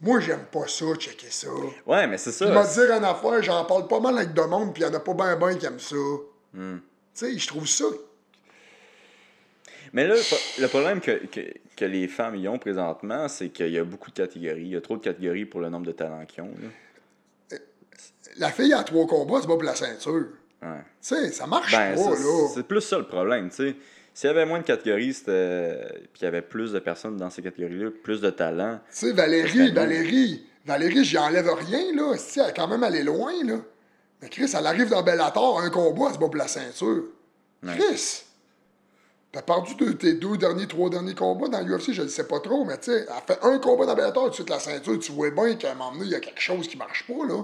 Moi, 0.00 0.18
j'aime 0.20 0.44
pas 0.52 0.66
ça, 0.66 0.84
checker 0.98 1.30
ça. 1.30 1.46
Ouais, 1.86 2.06
mais 2.08 2.18
c'est 2.18 2.32
ça. 2.32 2.44
Il 2.46 2.52
m'a 2.52 2.64
dit 2.66 2.80
une 2.80 3.04
affaire, 3.04 3.40
j'en 3.42 3.64
parle 3.64 3.86
pas 3.86 4.00
mal 4.00 4.18
avec 4.18 4.34
de 4.34 4.42
monde, 4.42 4.74
puis 4.74 4.82
il 4.82 4.86
y 4.86 4.88
en 4.90 4.94
a 4.94 5.00
pas 5.00 5.14
bien 5.14 5.36
ben 5.36 5.56
qui 5.56 5.66
aiment 5.66 5.78
ça. 5.80 5.94
Hmm. 6.54 6.78
Tu 6.78 6.80
sais, 7.14 7.38
je 7.38 7.46
trouve 7.46 7.66
ça. 7.68 7.84
Mais 9.96 10.06
là, 10.06 10.14
le 10.14 10.20
pro- 10.20 10.60
le 10.60 10.68
problème 10.68 11.00
que, 11.00 11.26
que, 11.26 11.40
que 11.74 11.84
les 11.86 12.06
femmes 12.06 12.36
y 12.36 12.46
ont 12.48 12.58
présentement, 12.58 13.28
c'est 13.28 13.48
qu'il 13.48 13.70
y 13.70 13.78
a 13.78 13.84
beaucoup 13.84 14.10
de 14.10 14.16
catégories. 14.16 14.60
Il 14.60 14.68
y 14.68 14.76
a 14.76 14.80
trop 14.82 14.98
de 14.98 15.02
catégories 15.02 15.46
pour 15.46 15.60
le 15.60 15.70
nombre 15.70 15.86
de 15.86 15.92
talents 15.92 16.24
qu'ils 16.26 16.42
ont. 16.42 16.50
là. 16.60 17.58
La 18.36 18.50
fille 18.50 18.74
à 18.74 18.82
trois 18.84 19.06
combats, 19.06 19.38
c'est 19.40 19.46
pas 19.46 19.54
pour 19.54 19.62
la 19.62 19.74
ceinture. 19.74 20.26
Ouais. 20.62 20.68
Tu 20.78 20.84
sais, 21.00 21.32
ça 21.32 21.46
marche 21.46 21.72
Ben, 21.72 21.94
pas, 21.94 22.10
là. 22.10 22.48
c'est 22.54 22.66
plus 22.66 22.82
ça 22.82 22.98
le 22.98 23.06
problème, 23.06 23.48
tu 23.48 23.56
sais. 23.56 23.76
S'il 24.12 24.28
y 24.28 24.30
avait 24.30 24.44
moins 24.44 24.58
de 24.60 24.64
catégories, 24.64 25.14
c'était... 25.14 25.78
puis 26.12 26.20
il 26.20 26.24
y 26.24 26.26
avait 26.26 26.42
plus 26.42 26.72
de 26.72 26.78
personnes 26.78 27.16
dans 27.16 27.30
ces 27.30 27.40
catégories-là, 27.42 27.90
plus 28.02 28.20
de 28.20 28.28
talents. 28.30 28.78
Tu 28.90 28.96
sais, 29.08 29.12
Valérie, 29.12 29.72
Valérie, 29.72 30.46
Valérie, 30.66 31.04
j'y 31.04 31.16
enlève 31.18 31.48
rien, 31.50 31.94
là. 31.94 32.16
Si, 32.18 32.38
elle 32.40 32.50
est 32.50 32.54
quand 32.54 32.68
même 32.68 32.82
allée 32.82 33.02
loin, 33.02 33.32
là. 33.44 33.56
Mais 34.20 34.28
Chris, 34.28 34.50
elle 34.58 34.66
arrive 34.66 34.90
dans 34.90 35.02
Bellator, 35.02 35.60
un 35.60 35.70
combat, 35.70 36.08
c'est 36.12 36.18
pas 36.18 36.26
pour 36.26 36.36
la 36.36 36.48
ceinture. 36.48 37.04
Chris! 37.66 38.24
T'as 39.36 39.42
perdu 39.42 39.74
deux- 39.74 39.94
tes 39.98 40.14
deux 40.14 40.38
derniers, 40.38 40.66
trois 40.66 40.88
derniers 40.88 41.14
combats 41.14 41.48
dans 41.48 41.60
l'UFC, 41.60 41.92
je 41.92 42.00
ne 42.00 42.08
sais 42.08 42.26
pas 42.26 42.40
trop, 42.40 42.64
mais 42.64 42.78
tu 42.78 42.90
sais, 42.90 43.00
elle 43.06 43.22
fait 43.26 43.38
un 43.44 43.58
combat 43.58 43.84
dans 43.84 43.94
Bellator, 43.94 44.30
tout 44.30 44.44
de 44.44 44.48
la 44.48 44.58
ceinture, 44.58 44.98
tu 44.98 45.12
vois 45.12 45.30
bien 45.30 45.56
qu'à 45.56 45.72
un 45.72 45.74
moment 45.74 45.92
donné, 45.92 46.06
il 46.06 46.10
y 46.10 46.14
a 46.14 46.20
quelque 46.20 46.40
chose 46.40 46.66
qui 46.66 46.78
marche 46.78 47.06
pas, 47.06 47.26
là. 47.26 47.42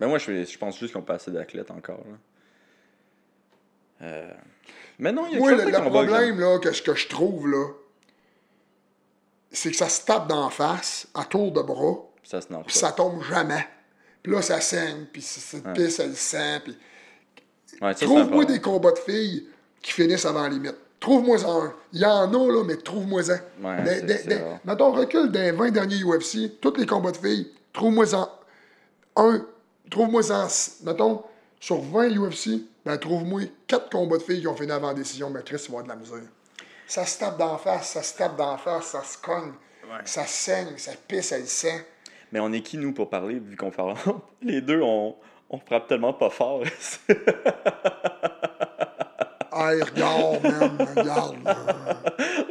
Mais 0.00 0.06
moi, 0.06 0.16
je, 0.16 0.44
je 0.44 0.56
pense 0.56 0.78
juste 0.78 0.94
qu'on 0.94 1.02
pas 1.02 1.16
assez 1.16 1.30
d'athlètes 1.30 1.70
encore. 1.70 2.00
Là. 4.00 4.06
Euh, 4.06 4.32
Mais 4.98 5.12
non, 5.12 5.26
il 5.26 5.34
y 5.34 5.36
a 5.36 5.38
Moi, 5.40 5.50
le, 5.52 5.64
le 5.64 5.70
que 5.72 5.76
problème, 5.90 6.40
là, 6.40 6.58
que, 6.58 6.82
que 6.82 6.94
je 6.94 7.08
trouve, 7.08 7.50
là, 7.50 7.66
c'est 9.50 9.70
que 9.70 9.76
ça 9.76 9.90
se 9.90 10.06
tape 10.06 10.26
d'en 10.26 10.48
face, 10.48 11.06
à 11.12 11.26
tour 11.26 11.52
de 11.52 11.60
bras. 11.60 11.96
Ça 12.24 12.40
se 12.40 12.46
puis 12.46 12.74
ça 12.74 12.92
tombe 12.92 13.22
jamais. 13.24 13.68
Puis 14.22 14.32
là, 14.32 14.40
ça 14.40 14.58
saigne, 14.62 15.04
puis 15.12 15.20
cette 15.20 15.70
pisse, 15.74 15.98
elle 15.98 16.16
sent, 16.16 16.60
puis... 16.64 16.78
Ouais, 17.82 17.92
ça, 17.92 18.06
Trouve-moi 18.06 18.46
des 18.46 18.62
combats 18.62 18.92
de 18.92 18.98
filles 18.98 19.48
qui 19.82 19.92
finissent 19.92 20.24
avant 20.26 20.42
la 20.42 20.48
limite. 20.48 20.76
Trouve-moi 21.00 21.44
en 21.44 21.64
un. 21.66 21.72
Il 21.92 22.00
y 22.00 22.04
en 22.04 22.32
a, 22.32 22.52
là, 22.52 22.64
mais. 22.64 22.76
Ouais, 23.62 23.84
c'est 23.86 24.26
des- 24.26 24.34
rare. 24.34 24.58
mettons, 24.64 24.92
recule 24.92 25.30
des 25.30 25.52
20 25.52 25.70
derniers 25.70 26.02
UFC, 26.02 26.58
tous 26.60 26.74
les 26.76 26.86
combats 26.86 27.12
de 27.12 27.16
filles, 27.16 27.52
trouve-moi 27.72 28.14
en 28.14 28.28
un. 29.16 29.46
Trouve-moi 29.90 30.30
en. 30.32 30.48
Mettons, 30.84 31.22
sur 31.60 31.80
20 31.80 32.08
UFC, 32.16 32.62
ben, 32.84 32.96
trouve-moi 32.98 33.42
4 33.68 33.90
combats 33.90 34.18
de 34.18 34.22
filles 34.22 34.40
qui 34.40 34.48
ont 34.48 34.56
fini 34.56 34.72
avant 34.72 34.88
la 34.88 34.94
décision. 34.94 35.30
Ben, 35.30 35.42
Chris, 35.42 35.64
avoir 35.68 35.84
de 35.84 35.88
la 35.88 35.96
misère. 35.96 36.18
Ça 36.86 37.04
se 37.06 37.18
tape 37.18 37.38
d'en 37.38 37.58
face, 37.58 37.90
ça 37.90 38.02
se 38.02 38.16
tape 38.16 38.36
d'en 38.36 38.56
face, 38.56 38.86
ça 38.86 39.02
se 39.04 39.18
cogne, 39.18 39.52
ça 40.04 40.24
saigne, 40.24 40.76
ça 40.78 40.92
pisse, 41.06 41.32
elle 41.32 41.46
sent. 41.46 41.86
Mais 42.32 42.40
on 42.40 42.52
est 42.52 42.60
qui, 42.62 42.76
nous, 42.78 42.92
pour 42.92 43.08
parler, 43.08 43.38
vu 43.38 43.56
qu'on 43.56 43.70
parle 43.70 43.94
Les 44.42 44.60
deux, 44.62 44.80
on, 44.82 45.14
on 45.50 45.58
frappe 45.58 45.86
tellement 45.86 46.12
pas 46.14 46.30
fort. 46.30 46.62
Hey, 49.58 49.82
regarde, 49.82 50.42
man, 50.42 50.88
regarde. 50.96 51.36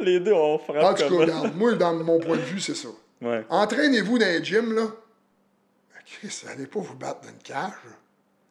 Les 0.00 0.20
deux, 0.20 0.32
on 0.32 0.54
En 0.54 0.58
frappe 0.58 0.98
tout 0.98 1.02
cas, 1.04 1.08
regarde, 1.08 1.56
moi, 1.56 1.74
dans 1.74 1.94
mon 1.94 2.20
point 2.20 2.36
de 2.36 2.42
vue, 2.42 2.60
c'est 2.60 2.74
ça. 2.74 2.88
Ouais. 3.22 3.44
Entraînez-vous 3.48 4.18
dans 4.18 4.26
les 4.26 4.44
gym, 4.44 4.74
là. 4.74 4.88
Chris, 6.04 6.44
allez 6.48 6.66
pas 6.66 6.80
vous 6.80 6.96
battre 6.96 7.22
dans 7.22 7.28
une 7.28 7.38
cage, 7.38 7.72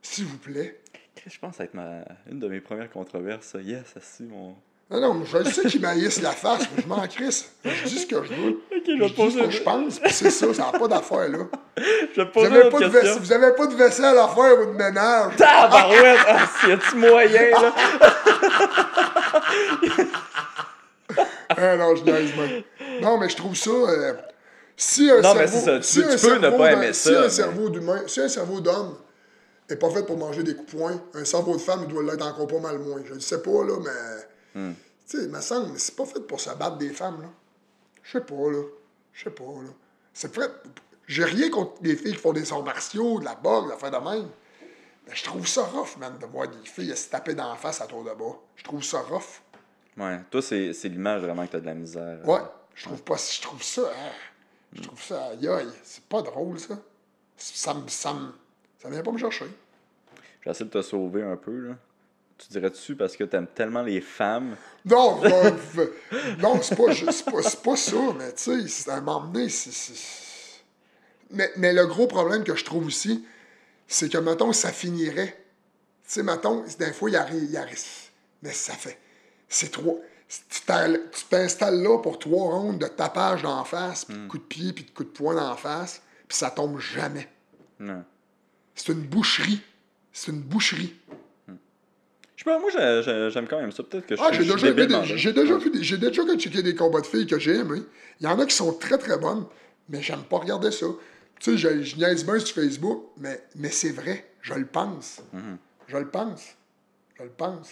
s'il 0.02 0.26
vous 0.26 0.38
plaît. 0.38 0.80
Je 1.26 1.40
pense 1.40 1.52
que 1.52 1.58
ça 1.58 1.64
va 1.64 1.66
être 1.66 1.74
ma... 1.74 2.06
une 2.32 2.40
de 2.40 2.48
mes 2.48 2.62
premières 2.62 2.90
controverses. 2.90 3.56
Yes, 3.62 3.96
assis, 3.96 4.24
mon... 4.24 4.56
Non, 4.90 5.02
non, 5.02 5.14
mais 5.16 5.26
je 5.26 5.50
sais 5.50 5.64
qu'ils 5.68 5.82
maïssent 5.82 6.22
la 6.22 6.32
face, 6.32 6.62
mais 6.74 6.82
je 6.84 6.88
m'en 6.88 7.06
crisse. 7.08 7.50
Je 7.66 7.90
dis 7.90 8.00
ce 8.00 8.06
que 8.08 8.24
je 8.24 8.30
veux. 8.34 8.58
Je 8.72 8.94
dis 8.94 9.32
ce 9.32 9.38
que 9.44 9.52
je 9.52 9.62
pense, 9.62 10.00
puis 10.00 10.14
c'est 10.14 10.30
ça, 10.32 10.54
ça 10.54 10.72
n'a 10.72 10.80
pas 10.80 10.88
d'affaire, 10.88 11.28
là. 11.28 11.40
Je 12.16 12.22
Vous 12.22 12.28
poser 12.30 12.48
avez, 12.48 12.62
une 12.64 12.70
pas 12.72 12.80
de 12.80 12.86
vaisselle, 12.86 13.02
question. 13.02 13.20
vous 13.22 13.34
avez 13.34 13.54
pas 13.56 13.68
de 13.68 13.76
vaisselle 13.76 14.18
à 14.18 14.28
faire 14.30 14.60
ou 14.62 14.66
de 14.66 14.72
ménage? 14.78 15.36
Tabarouette! 15.36 16.18
Ah, 16.26 16.48
y 16.68 16.72
a-tu 16.72 16.96
moyen, 16.96 17.50
là? 17.52 17.74
Ah 21.50 21.76
non, 21.78 21.96
je 21.96 22.04
niaise. 22.04 22.32
Non, 23.02 23.18
mais 23.18 23.30
je 23.30 23.36
trouve 23.36 23.56
ça. 23.56 23.70
euh, 23.70 24.14
si 24.76 25.10
un 25.12 25.22
Non, 25.22 25.34
mais 25.36 25.48
cerveau, 25.48 25.66
ça, 25.66 25.78
tu 25.80 25.84
si 25.84 26.04
un 26.04 26.30
peux 26.30 26.38
ne 26.40 26.50
pas 26.58 26.72
aimer 26.72 26.94
si 26.94 27.10
ça, 27.10 27.20
Un 27.20 27.22
mais- 27.24 27.30
cerveau 27.30 27.70
d'humain, 27.70 28.02
si 28.08 28.22
un 28.22 28.30
cerveau 28.30 28.60
d'homme 28.62 28.96
n'est 29.70 29.76
pas 29.76 29.90
fait 29.90 30.06
pour 30.06 30.18
manger 30.18 30.44
des 30.44 30.56
coups 30.56 30.72
poing, 30.76 31.00
un 31.14 31.26
cerveau 31.26 31.56
de 31.56 31.62
femme, 31.62 31.82
il 31.88 31.94
doit 31.94 32.04
l'être 32.04 32.26
encore 32.26 32.48
pas 32.48 32.60
mal 32.60 32.80
moins. 32.80 33.02
Je 33.08 33.14
ne 33.14 33.20
sais 33.20 33.42
pas, 33.42 33.64
là, 33.66 33.74
mais. 33.84 33.92
Hmm. 34.58 34.74
Tu 35.08 35.18
sais, 35.18 35.24
il 35.26 35.30
me 35.30 35.40
semble, 35.40 35.72
mais 35.72 35.78
c'est 35.78 35.96
pas 35.96 36.06
fait 36.06 36.20
pour 36.22 36.42
se 36.42 36.50
battre 36.50 36.78
des 36.78 36.90
femmes, 36.90 37.22
là. 37.22 37.30
Je 38.02 38.14
sais 38.14 38.22
pas, 38.22 38.34
là. 38.52 38.64
Je 39.14 39.24
sais 39.26 39.30
pas, 39.30 39.44
là. 39.44 39.70
C'est 40.14 40.34
fait. 40.34 40.52
J'ai 41.06 41.26
rien 41.26 41.52
contre 41.52 41.74
les 41.84 41.96
filles 41.96 42.14
qui 42.14 42.18
font 42.20 42.34
des 42.34 42.52
arts 42.52 42.64
martiaux, 42.64 43.20
de 43.20 43.26
la 43.26 43.36
boxe, 43.36 43.66
de 43.68 43.72
la 43.72 43.78
fin 43.78 43.92
de 43.92 43.98
même. 43.98 44.28
Mais 45.08 45.16
je 45.16 45.24
trouve 45.24 45.48
ça 45.48 45.64
rough, 45.64 45.96
man, 46.00 46.18
de 46.20 46.26
voir 46.26 46.48
des 46.48 46.58
filles 46.66 46.98
se 46.98 47.08
taper 47.10 47.36
dans 47.36 47.50
la 47.50 47.56
face 47.56 47.80
à 47.82 47.86
tour 47.86 48.04
de 48.04 48.10
bas. 48.10 48.36
Je 48.56 48.64
trouve 48.64 48.84
ça 48.84 49.00
rough. 49.02 49.42
Ouais, 49.96 50.20
toi, 50.30 50.42
c'est 50.42 50.74
c'est 50.74 50.90
l'image 50.90 51.22
vraiment 51.22 51.46
que 51.46 51.52
t'as 51.52 51.60
de 51.60 51.66
la 51.66 51.76
misère. 51.76 52.28
Ouais, 52.28 52.42
je 52.74 52.84
trouve 52.86 53.04
pas. 53.04 53.16
Je 53.16 53.42
trouve 53.42 53.62
ça. 53.64 53.84
hein, 53.84 54.12
je 54.74 54.82
trouve 54.82 55.02
ça. 55.02 55.28
Aïe, 55.28 55.48
aïe. 55.48 55.72
C'est 55.84 56.04
pas 56.04 56.22
drôle, 56.24 56.60
ça. 56.60 56.78
Ça 57.38 57.74
me. 57.76 57.88
Ça 57.88 58.14
me. 58.14 58.34
Ça 58.80 58.90
vient 58.90 59.04
pas 59.04 59.12
me 59.12 59.18
chercher. 59.18 59.46
J'essaie 60.44 60.66
de 60.66 60.70
te 60.70 60.82
sauver 60.82 61.24
un 61.24 61.38
peu, 61.38 61.70
là. 61.70 61.76
Tu 62.38 62.50
dirais-tu 62.50 62.96
parce 62.96 63.16
que 63.18 63.24
t'aimes 63.24 63.48
tellement 63.48 63.82
les 63.82 64.00
femmes? 64.02 64.56
Non, 64.86 65.20
non, 65.24 65.58
non 66.40 66.62
c'est 66.62 66.76
pas, 66.76 66.86
pas, 67.32 67.50
pas 67.64 67.76
ça, 67.76 67.98
mais 68.18 68.32
tu 68.34 68.44
sais, 68.62 68.68
c'est 68.68 68.90
à 68.92 68.96
un 68.98 69.02
moment 69.02 69.26
donné, 69.28 69.50
c'est. 69.50 69.72
c'est- 69.72 70.62
Mais, 71.32 71.52
mais 71.58 71.74
le 71.74 71.86
gros 71.88 72.08
problème 72.08 72.44
que 72.44 72.56
je 72.56 72.64
trouve 72.64 72.86
aussi, 72.86 73.26
c'est 73.88 74.10
que, 74.12 74.18
mettons, 74.20 74.54
ça 74.54 74.72
finirait. 74.72 75.44
Tu 76.06 76.14
sais, 76.14 76.24
mettons, 76.24 76.64
des 76.80 76.94
fois, 76.94 77.10
il 77.10 77.16
arrive. 77.16 77.44
Il 77.50 77.58
arrive 77.58 77.80
mais 78.44 78.54
ça 78.54 78.74
fait. 78.74 79.00
C'est 79.50 79.72
trop. 79.72 80.02
Tu 80.30 80.62
t'al- 80.62 81.02
tu 81.12 81.24
t'installes 81.26 81.82
là 81.82 81.98
pour 81.98 82.20
trois 82.20 82.52
rondes 82.52 82.78
de 82.80 82.86
tapage 82.88 83.42
d'en 83.42 83.64
face, 83.64 84.06
puis 84.06 84.16
de 84.16 84.28
coups 84.28 84.44
de 84.44 84.48
pied, 84.48 84.74
puis 84.74 84.84
de 84.84 84.92
coups 84.92 85.10
de 85.10 85.14
poing 85.18 85.34
d'en 85.36 85.56
face, 85.58 86.02
puis 86.28 86.38
ça 86.38 86.52
tombe 86.52 86.80
jamais. 86.80 87.28
Non. 87.80 88.04
C'est 88.76 88.92
une 88.92 89.02
boucherie. 89.02 89.62
C'est 90.14 90.32
une 90.32 90.42
boucherie. 90.42 90.96
Je 92.38 92.44
sais 92.44 92.50
pas, 92.50 92.60
moi, 92.60 92.70
j'ai- 92.72 93.02
j'ai- 93.04 93.30
j'aime 93.32 93.48
quand 93.48 93.60
même 93.60 93.72
ça. 93.72 93.82
Peut-être 93.84 94.06
que 94.06 94.16
je 94.16 94.22
Ah, 94.24 94.32
suis 94.32 94.46
j'ai 94.46 94.54
déjà, 94.54 94.68
débile 94.72 94.88
des- 94.88 95.18
j'ai 95.18 95.34
déjà 95.34 95.58
vu 95.58 95.70
des- 95.72 95.84
j'ai 95.84 95.98
déjà 95.98 96.24
checké 96.38 96.62
des 96.62 96.76
combats 96.76 97.02
de 97.02 97.06
filles 97.08 97.26
que 97.28 97.38
j'ai 97.40 97.56
aimés. 97.56 97.82
Il 98.22 98.26
y 98.26 98.30
en 98.30 98.40
a 98.40 98.46
qui 98.46 98.54
sont 98.56 98.74
très 98.74 98.98
très 99.00 99.18
bonnes, 99.18 99.46
mais 99.90 100.02
j'aime 100.04 100.22
pas 100.24 100.38
regarder 100.38 100.70
ça. 100.72 100.86
Tu 101.40 101.58
sais, 101.58 101.84
je, 101.84 101.96
niaise 101.98 102.24
bien 102.26 102.38
sur 102.40 102.56
Facebook, 102.56 103.06
mais, 103.18 103.42
mais 103.56 103.70
c'est 103.70 103.90
vrai. 103.92 104.26
Je 104.42 104.54
le 104.54 104.66
pense. 104.66 105.22
Mhm. 105.34 105.58
Je 105.88 105.98
le 105.98 106.08
pense. 106.10 106.56
Je 107.18 107.24
le 107.24 107.30
pense. 107.30 107.72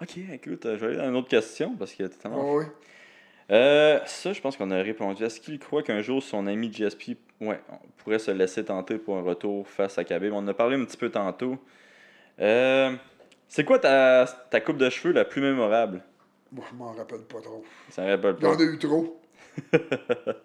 Ok, 0.00 0.16
écoute, 0.32 0.64
euh, 0.66 0.76
je 0.78 0.80
vais 0.80 0.86
aller 0.92 0.96
dans 0.98 1.08
une 1.08 1.16
autre 1.16 1.28
question 1.28 1.74
parce 1.76 1.92
que 1.92 2.04
t'es 2.04 2.08
tellement. 2.16 2.54
oui. 2.54 2.64
Euh, 3.50 3.98
ça, 4.06 4.32
je 4.32 4.40
pense 4.40 4.56
qu'on 4.56 4.70
a 4.70 4.80
répondu. 4.82 5.24
Est-ce 5.24 5.40
qu'il 5.40 5.58
croit 5.58 5.82
qu'un 5.82 6.02
jour 6.02 6.22
son 6.22 6.46
ami 6.46 6.70
GSP 6.72 7.16
ouais, 7.40 7.60
on 7.72 7.78
pourrait 7.96 8.18
se 8.18 8.30
laisser 8.30 8.62
tenter 8.64 8.98
pour 8.98 9.16
un 9.16 9.22
retour 9.22 9.66
face 9.66 9.96
à 9.98 10.04
Khabib 10.04 10.32
On 10.34 10.38
en 10.38 10.48
a 10.48 10.54
parlé 10.54 10.76
un 10.76 10.84
petit 10.84 10.98
peu 10.98 11.08
tantôt. 11.10 11.56
Euh, 12.40 12.94
c'est 13.48 13.64
quoi 13.64 13.78
ta, 13.78 14.26
ta 14.50 14.60
coupe 14.60 14.78
de 14.78 14.88
cheveux 14.90 15.12
la 15.12 15.24
plus 15.24 15.40
mémorable? 15.40 16.02
Moi, 16.52 16.64
je 16.70 16.76
m'en 16.76 16.92
rappelle 16.92 17.22
pas 17.22 17.40
trop. 17.40 17.64
Ça 17.90 18.02
me 18.02 18.10
rappelle 18.10 18.36
Il 18.38 18.44
y 18.44 18.46
en 18.46 18.56
pas. 18.56 18.62
a 18.62 18.66
eu 18.66 18.78
trop. 18.78 19.20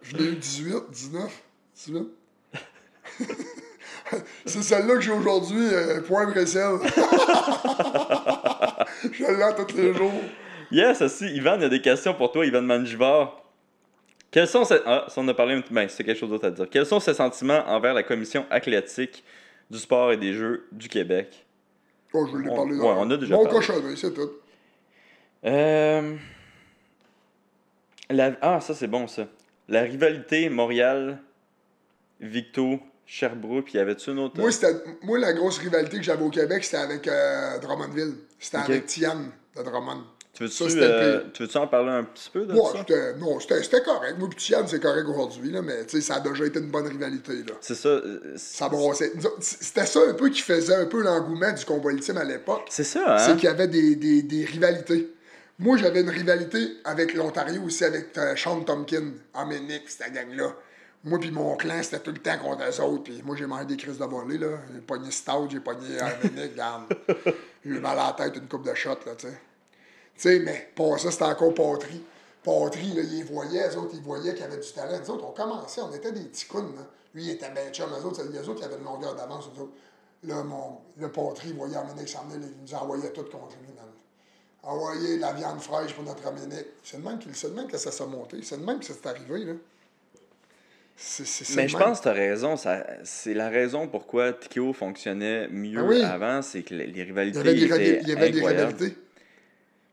J'en 0.01 0.17
ai 0.17 0.23
eu 0.23 0.35
18, 0.35 0.75
19, 0.91 1.43
18. 1.75 2.07
C'est 4.45 4.61
celle-là 4.61 4.95
que 4.95 5.01
j'ai 5.01 5.11
aujourd'hui, 5.11 5.65
euh, 5.73 6.01
poivre 6.01 6.35
et 6.37 6.45
sel. 6.45 6.77
je 9.11 9.23
l'ai 9.23 9.65
tous 9.65 9.77
les 9.77 9.93
jours. 9.93 10.11
Yes, 10.71 11.01
aussi, 11.01 11.25
Ivan, 11.35 11.55
il 11.57 11.61
y 11.63 11.65
a 11.65 11.69
des 11.69 11.81
questions 11.81 12.13
pour 12.13 12.31
toi, 12.31 12.45
Ivan 12.45 12.61
Manjivar. 12.61 13.41
Quels 14.31 14.47
sont 14.47 14.65
ces... 14.65 14.79
Ah, 14.85 15.05
ça 15.07 15.21
on 15.21 15.27
a 15.27 15.33
parlé 15.33 15.53
un 15.55 15.61
petit... 15.61 15.73
Ben, 15.73 15.87
c'est 15.87 16.03
quelque 16.03 16.17
chose 16.19 16.29
d'autre 16.29 16.47
à 16.47 16.51
dire. 16.51 16.67
Quels 16.69 16.85
sont 16.85 16.99
ses 16.99 17.13
sentiments 17.13 17.63
envers 17.67 17.93
la 17.93 18.01
commission 18.03 18.45
athlétique 18.49 19.23
du 19.69 19.77
sport 19.77 20.11
et 20.11 20.17
des 20.17 20.33
jeux 20.33 20.67
du 20.71 20.89
Québec? 20.89 21.42
Oh, 22.13 22.25
je 22.31 22.37
l'ai 22.37 22.49
On- 22.49 22.55
parlé 22.55 22.77
ouais, 22.77 22.93
on 22.97 23.11
a 23.11 23.17
déjà 23.17 23.35
Mon 23.35 23.43
parlé. 23.43 23.57
cochonnerie, 23.59 23.97
c'est 23.97 24.13
tout. 24.13 24.29
Euh... 25.45 26.15
la- 28.09 28.37
Ah, 28.41 28.61
ça 28.61 28.73
c'est 28.73 28.87
bon 28.87 29.07
ça. 29.07 29.27
La 29.67 29.81
rivalité 29.81 30.49
Montréal-Victo 30.49 32.79
Sherbrooke, 33.05 33.65
puis 33.65 33.73
y 33.75 33.79
avait-tu 33.79 34.11
une 34.11 34.19
autre? 34.19 34.39
Moi, 34.39 34.51
c'était, 34.51 34.75
moi, 35.01 35.19
la 35.19 35.33
grosse 35.33 35.57
rivalité 35.57 35.97
que 35.97 36.03
j'avais 36.03 36.23
au 36.23 36.29
Québec, 36.29 36.63
c'était 36.63 36.77
avec 36.77 37.05
euh, 37.07 37.59
Drummondville. 37.59 38.15
C'était 38.39 38.57
avec 38.57 38.85
Tian 38.85 39.17
de 39.57 39.63
Drummond. 39.63 40.03
Tu 40.33 40.43
veux-tu 40.43 40.63
euh, 40.81 41.19
veux-tu 41.39 41.57
en 41.57 41.67
parler 41.67 41.89
un 41.91 42.03
petit 42.03 42.29
peu 42.31 42.45
de 42.45 42.53
Ouais, 42.53 42.59
ça? 42.71 43.13
non, 43.19 43.39
c'était, 43.39 43.81
correct. 43.83 44.15
Moi, 44.17 44.29
puis 44.29 44.37
Tian, 44.39 44.65
c'est 44.65 44.81
correct 44.81 45.05
aujourd'hui, 45.07 45.53
mais 45.63 45.87
ça 46.01 46.15
a 46.15 46.19
déjà 46.19 46.45
été 46.45 46.59
une 46.59 46.71
bonne 46.71 46.87
rivalité. 46.87 47.43
C'est 47.61 47.75
ça. 47.75 47.89
euh, 47.89 48.33
Ça 48.35 48.69
C'était 49.39 49.85
ça 49.85 49.99
un 50.09 50.13
peu 50.13 50.29
qui 50.29 50.41
faisait 50.41 50.75
un 50.75 50.85
peu 50.87 51.03
l'engouement 51.03 51.51
du 51.51 51.63
combat 51.65 51.91
ultime 51.91 52.17
à 52.17 52.23
l'époque. 52.23 52.65
C'est 52.69 52.83
ça, 52.83 53.17
c'est 53.19 53.31
hein? 53.31 53.35
qu'il 53.35 53.45
y 53.45 53.47
avait 53.51 53.67
des, 53.67 53.95
des, 53.95 54.23
des 54.23 54.43
rivalités. 54.45 55.13
Moi, 55.59 55.77
j'avais 55.77 56.01
une 56.01 56.09
rivalité 56.09 56.77
avec 56.83 57.13
l'Ontario 57.13 57.61
aussi, 57.61 57.85
avec 57.85 58.17
euh, 58.17 58.35
Sean 58.35 58.61
Tompkin, 58.61 59.11
Aménic, 59.35 59.83
cette 59.87 60.11
gang-là. 60.13 60.55
Moi 61.05 61.19
puis 61.19 61.31
mon 61.31 61.55
clan, 61.57 61.83
c'était 61.83 61.99
tout 61.99 62.11
le 62.11 62.17
temps 62.17 62.37
contre 62.39 62.63
eux 62.63 62.81
autres. 62.81 63.03
Puis 63.03 63.21
moi, 63.23 63.35
j'ai 63.37 63.45
mangé 63.45 63.65
des 63.65 63.77
crises 63.77 63.97
de 63.99 64.05
volée, 64.05 64.37
là. 64.37 64.47
J'ai 64.73 64.79
pogné 64.79 65.11
Stout, 65.11 65.49
j'ai 65.51 65.59
pogné 65.59 65.99
Aménic, 65.99 66.51
regarde. 66.53 66.83
J'ai 67.63 67.71
eu 67.71 67.79
mal 67.79 67.99
à 67.99 68.15
la 68.17 68.25
tête 68.25 68.37
une 68.37 68.47
coupe 68.47 68.65
de 68.67 68.73
shots, 68.73 68.89
là, 69.05 69.13
tu 69.17 69.27
sais. 69.27 69.33
Tu 70.15 70.21
sais, 70.21 70.39
mais 70.39 70.71
pour 70.75 70.99
ça, 70.99 71.11
c'était 71.11 71.23
encore 71.23 71.53
Patry. 71.53 72.01
Patry, 72.43 72.93
là, 72.93 73.01
il 73.01 73.17
les 73.17 73.23
voyait, 73.23 73.69
eux 73.69 73.77
autres, 73.77 73.91
ils 73.93 74.01
voyaient 74.01 74.33
qu'il 74.33 74.41
y 74.41 74.45
avait 74.45 74.59
du 74.59 74.71
talent. 74.71 74.99
Nous 74.99 75.09
autres, 75.11 75.25
on 75.27 75.31
commençait, 75.31 75.81
on 75.81 75.93
était 75.93 76.11
des 76.11 76.25
petits 76.25 76.45
counes, 76.45 76.75
là. 76.75 76.83
Lui, 77.15 77.25
il 77.25 77.29
était 77.31 77.49
bien 77.51 77.69
chum, 77.71 77.89
eux 77.89 78.05
autres, 78.05 78.23
les 78.23 78.49
autres, 78.49 78.59
ils 78.61 78.65
avaient 78.65 78.77
une 78.77 78.85
longueur 78.85 79.15
d'avance, 79.15 79.49
eux 79.55 79.61
autres. 79.61 79.73
Là, 80.23 80.43
mon, 80.43 80.77
le 80.97 81.11
Patry, 81.11 81.49
il 81.49 81.55
voyait 81.55 81.75
s'en 82.07 82.23
venir, 82.25 82.47
il 82.47 82.61
nous 82.63 82.73
envoyait 82.73 83.11
tout 83.11 83.23
contre 83.23 83.55
lui. 83.61 83.69
Envoyer 84.65 85.17
la 85.17 85.33
viande 85.33 85.59
fraîche 85.59 85.93
pour 85.93 86.05
notre 86.05 86.25
Aménic. 86.25 86.65
C'est 86.83 86.97
le 86.97 87.03
même, 87.03 87.67
que 87.67 87.77
ça 87.77 87.91
s'est 87.91 88.05
monté. 88.05 88.37
C'est 88.43 88.55
le 88.55 88.63
même 88.63 88.79
que 88.79 88.85
ça 88.85 88.93
s'est 88.93 89.07
arrivé, 89.07 89.43
là. 89.43 89.53
Mais 91.55 91.67
je 91.67 91.77
pense 91.77 91.97
que 91.99 92.03
tu 92.03 92.09
as 92.09 92.13
raison. 92.13 92.55
C'est 93.03 93.33
la 93.33 93.49
raison 93.49 93.87
pourquoi 93.89 94.31
TKO 94.31 94.71
fonctionnait 94.71 95.49
mieux 95.49 95.79
Ah 95.79 95.83
oui. 95.83 96.01
avant, 96.03 96.41
c'est 96.41 96.63
que 96.63 96.75
les, 96.75 96.87
les 96.87 97.01
Il 97.01 97.03
rivalités 97.03 97.37
y 97.39 97.41
avait 97.41 97.53
des, 97.55 97.65
étaient 97.65 98.01
il 98.03 98.07
y 98.07 98.11
avait 98.13 98.29
des 98.29 98.45
rivalités. 98.45 98.97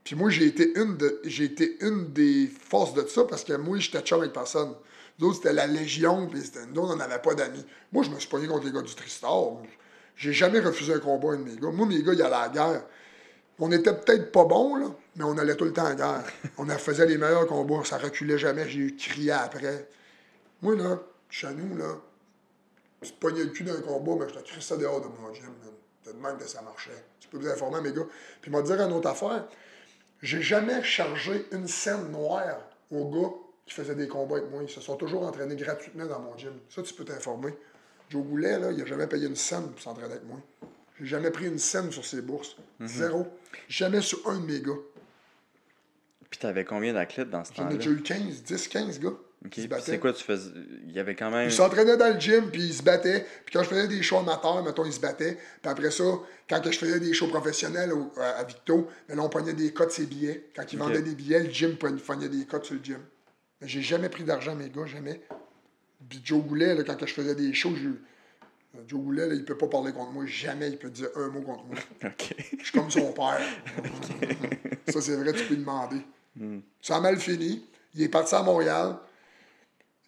Puis 0.04 0.16
moi, 0.16 0.30
j'ai 0.30 0.46
été 0.46 0.72
une 0.78 0.98
j'ai 1.24 1.44
été 1.44 1.76
une 1.84 2.12
des 2.12 2.46
forces 2.46 2.94
de 2.94 3.06
ça 3.06 3.24
parce 3.24 3.44
que 3.44 3.52
moi, 3.54 3.78
j'étais 3.78 4.00
chum 4.00 4.20
avec 4.20 4.32
personne. 4.32 4.74
Nous 5.18 5.28
autres, 5.28 5.36
c'était 5.36 5.52
la 5.52 5.66
Légion, 5.66 6.26
puis 6.26 6.40
c'était- 6.40 6.66
nous 6.66 6.80
on 6.80 6.96
n'avait 6.96 7.18
pas 7.20 7.34
d'amis. 7.34 7.64
Moi, 7.92 8.04
je 8.04 8.10
me 8.10 8.18
suis 8.18 8.28
pogné 8.28 8.46
contre 8.48 8.64
les 8.64 8.72
gars 8.72 8.82
du 8.82 8.94
Tristar. 8.94 9.58
J'ai 10.16 10.32
jamais 10.32 10.60
refusé 10.60 10.94
un 10.94 10.98
combat, 10.98 11.32
un 11.32 11.36
de 11.36 11.44
mes 11.44 11.56
gars. 11.56 11.70
Moi, 11.70 11.86
mes 11.86 12.02
gars, 12.02 12.12
ils 12.14 12.22
allaient 12.22 12.34
à 12.34 12.42
la 12.42 12.48
guerre. 12.48 12.82
On 13.58 13.70
était 13.70 13.94
peut-être 13.94 14.32
pas 14.32 14.44
bons, 14.44 14.76
là, 14.76 14.86
mais 15.16 15.24
on 15.24 15.36
allait 15.36 15.54
tout 15.54 15.64
le 15.64 15.72
temps 15.72 15.84
à 15.84 15.90
la 15.90 15.94
guerre. 15.94 16.24
On 16.56 16.66
faisait 16.66 17.04
les 17.06 17.18
meilleurs 17.18 17.46
combats, 17.46 17.84
ça 17.84 17.98
reculait 17.98 18.38
jamais, 18.38 18.68
j'ai 18.68 18.96
crié 18.96 19.32
après. 19.32 19.86
Moi, 20.62 20.76
là, 20.76 20.98
chez 21.28 21.48
nous, 21.50 21.76
là, 21.76 21.96
te 23.02 23.12
pognais 23.18 23.44
le 23.44 23.50
cul 23.50 23.64
d'un 23.64 23.80
combat, 23.80 24.24
mais 24.24 24.32
je 24.32 24.38
te 24.38 24.44
crissais 24.44 24.78
dehors 24.78 25.00
de 25.00 25.06
mon 25.06 25.32
gym, 25.34 25.44
man. 25.44 25.72
C'est 26.02 26.16
de 26.16 26.42
que 26.42 26.48
ça 26.48 26.62
marchait. 26.62 27.04
Tu 27.18 27.28
peux 27.28 27.38
vous 27.38 27.48
informer, 27.48 27.80
mes 27.82 27.92
gars. 27.92 28.06
Puis, 28.40 28.50
m'a 28.50 28.62
dire 28.62 28.80
une 28.80 28.92
autre 28.92 29.08
affaire. 29.08 29.46
J'ai 30.22 30.42
jamais 30.42 30.82
chargé 30.82 31.46
une 31.52 31.66
scène 31.66 32.10
noire 32.10 32.60
aux 32.90 33.08
gars 33.08 33.32
qui 33.66 33.74
faisaient 33.74 33.94
des 33.94 34.08
combats 34.08 34.36
avec 34.36 34.50
moi. 34.50 34.62
Ils 34.62 34.68
se 34.68 34.80
sont 34.80 34.96
toujours 34.96 35.22
entraînés 35.22 35.56
gratuitement 35.56 36.06
dans 36.06 36.20
mon 36.20 36.36
gym. 36.36 36.52
Ça, 36.68 36.82
tu 36.82 36.92
peux 36.94 37.04
t'informer. 37.04 37.54
Joe 38.10 38.24
Goulet, 38.24 38.58
là, 38.58 38.72
il 38.72 38.82
a 38.82 38.84
jamais 38.84 39.06
payé 39.06 39.26
une 39.28 39.36
scène 39.36 39.70
pour 39.70 39.80
s'entraîner 39.80 40.12
avec 40.14 40.24
moi. 40.24 40.38
J'ai 40.98 41.06
jamais 41.06 41.30
pris 41.30 41.46
une 41.46 41.58
scène 41.58 41.90
sur 41.90 42.04
ses 42.04 42.20
bourses. 42.20 42.56
Zéro. 42.82 43.26
Jamais 43.68 44.00
sur 44.02 44.28
un 44.28 44.38
de 44.40 44.44
mes 44.46 44.60
gars. 44.60 44.72
Puis 46.28 46.38
t'avais 46.38 46.64
combien 46.64 46.92
d'athlètes 46.92 47.30
dans 47.30 47.44
ce 47.44 47.52
J'en 47.54 47.62
ai 47.62 47.66
temps-là? 47.70 47.76
déjà 47.78 47.90
eu 47.90 48.02
15, 48.02 48.42
10, 48.42 48.68
15 48.68 49.00
gars. 49.00 49.10
C'est 49.82 49.98
quoi 49.98 50.12
tu 50.12 50.22
faisais? 50.22 50.50
Il 50.86 50.92
y 50.92 50.98
avait 50.98 51.14
quand 51.14 51.30
même. 51.30 51.48
Ils 51.48 51.52
s'entraînaient 51.52 51.96
dans 51.96 52.12
le 52.12 52.20
gym, 52.20 52.50
puis 52.50 52.62
ils 52.62 52.74
se 52.74 52.82
battaient. 52.82 53.24
Puis 53.46 53.54
quand 53.54 53.62
je 53.62 53.68
faisais 53.70 53.88
des 53.88 54.02
shows 54.02 54.18
amateurs, 54.18 54.62
mettons, 54.62 54.84
ils 54.84 54.92
se 54.92 55.00
battaient. 55.00 55.38
Puis 55.62 55.70
après 55.70 55.90
ça, 55.90 56.04
quand 56.48 56.60
je 56.70 56.76
faisais 56.78 57.00
des 57.00 57.14
shows 57.14 57.28
professionnels 57.28 57.92
au- 57.92 58.12
à, 58.20 58.44
Victo, 58.44 58.88
ben 59.08 59.16
là, 59.16 59.22
on 59.22 59.30
pognait 59.30 59.54
des 59.54 59.72
cotes 59.72 59.92
ses 59.92 60.04
billets. 60.06 60.50
Quand 60.54 60.70
ils 60.70 60.80
Ok. 60.80 60.88
vendaient 60.88 61.02
des 61.02 61.14
billets, 61.14 61.42
le 61.44 61.50
gym 61.50 61.76
pognait 61.76 62.28
des 62.28 62.44
cotes 62.44 62.66
sur 62.66 62.74
le 62.74 62.84
gym. 62.84 62.98
Mais 63.62 63.68
j'ai 63.68 63.80
jamais 63.80 64.10
pris 64.10 64.24
d'argent, 64.24 64.54
mes 64.54 64.68
gars, 64.68 64.84
jamais. 64.86 65.22
Puis 66.08 66.20
Joe 66.22 66.42
Goulet, 66.44 66.74
là, 66.74 66.82
quand 66.84 66.96
je 67.06 67.12
faisais 67.14 67.34
des 67.34 67.54
shows, 67.54 67.74
je- 67.76 68.80
Joe 68.86 69.00
Goulet, 69.00 69.26
là, 69.26 69.34
il 69.34 69.44
peut 69.44 69.56
pas 69.56 69.66
parler 69.68 69.92
contre 69.92 70.12
moi. 70.12 70.24
Jamais 70.26 70.68
il 70.68 70.76
peut 70.76 70.90
dire 70.90 71.08
un 71.16 71.28
mot 71.28 71.40
contre 71.40 71.64
moi. 71.64 71.76
Je 72.58 72.62
suis 72.64 72.72
comme 72.78 72.90
son 72.90 73.12
père. 73.12 73.40
ça, 74.88 75.00
c'est 75.00 75.16
vrai, 75.16 75.32
tu 75.32 75.44
peux 75.44 75.54
lui 75.54 75.60
demander. 75.60 75.96
Ça 76.82 76.96
a 76.96 77.00
mal 77.00 77.18
fini. 77.18 77.64
Il 77.94 78.02
est 78.02 78.08
parti 78.08 78.34
à 78.34 78.42
Montréal. 78.42 78.96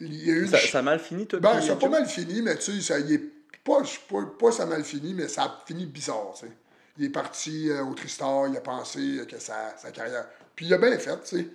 Il 0.04 0.26
y 0.26 0.30
a 0.30 0.34
eu 0.34 0.42
une 0.42 0.48
ça, 0.48 0.58
ça 0.58 0.78
a 0.80 0.82
mal 0.82 0.98
fini, 0.98 1.26
toi? 1.26 1.40
ben, 1.40 1.60
ça 1.60 1.72
a 1.72 1.76
pas 1.76 1.88
mal 1.88 2.06
fini, 2.06 2.42
mais 2.42 2.56
tu 2.56 2.72
sais, 2.72 2.80
ça 2.80 2.98
y 3.00 3.14
est 3.14 3.22
pas, 3.64 3.82
pas, 4.08 4.22
pas 4.38 4.52
ça 4.52 4.64
a 4.64 4.66
mal 4.66 4.84
fini, 4.84 5.14
mais 5.14 5.28
ça 5.28 5.44
a 5.44 5.62
fini 5.66 5.86
bizarre, 5.86 6.34
tu 6.34 6.46
sais. 6.46 6.52
Il 6.98 7.04
est 7.06 7.10
parti 7.10 7.70
euh, 7.70 7.82
au 7.84 7.94
Tristar, 7.94 8.48
il 8.48 8.56
a 8.56 8.60
pensé 8.60 9.18
euh, 9.18 9.24
que 9.24 9.38
sa, 9.38 9.76
sa 9.78 9.90
carrière. 9.92 10.26
Puis 10.54 10.66
il 10.66 10.74
a 10.74 10.78
bien 10.78 10.98
fait, 10.98 11.18
tu 11.22 11.36
sais. 11.38 11.46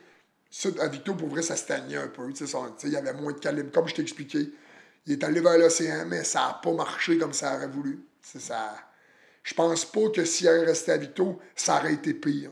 Ça, 0.50 0.70
à 0.80 0.88
Victo, 0.88 1.14
pour 1.14 1.28
vrai, 1.28 1.42
ça 1.42 1.56
stagnait 1.56 1.98
un 1.98 2.08
peu, 2.08 2.28
tu 2.32 2.38
sais. 2.38 2.48
son- 2.48 2.66
tu 2.72 2.74
sais, 2.78 2.88
Il 2.88 2.94
y 2.94 2.98
avait 2.98 3.14
moins 3.14 3.34
de 3.34 3.40
calibre. 3.40 3.72
Comme 3.72 3.88
je 3.88 3.96
t'ai 3.96 4.02
expliqué, 4.02 4.50
il 5.06 5.14
est 5.14 5.24
allé 5.24 5.42
vers 5.42 5.58
l'océan, 5.58 6.06
mais 6.08 6.24
ça 6.24 6.40
n'a 6.48 6.60
pas 6.64 6.72
marché 6.74 7.18
comme 7.18 7.34
ça 7.34 7.56
aurait 7.56 7.68
voulu. 7.68 8.00
C'est 8.22 8.42
ça. 8.42 8.76
Je 9.44 9.54
pense 9.54 9.86
pas 9.86 10.10
que 10.10 10.26
s'il 10.26 10.48
avait 10.48 10.66
resté 10.66 10.92
à 10.92 10.98
Victo, 10.98 11.40
ça 11.56 11.78
aurait 11.80 11.94
été 11.94 12.14
pire. 12.14 12.52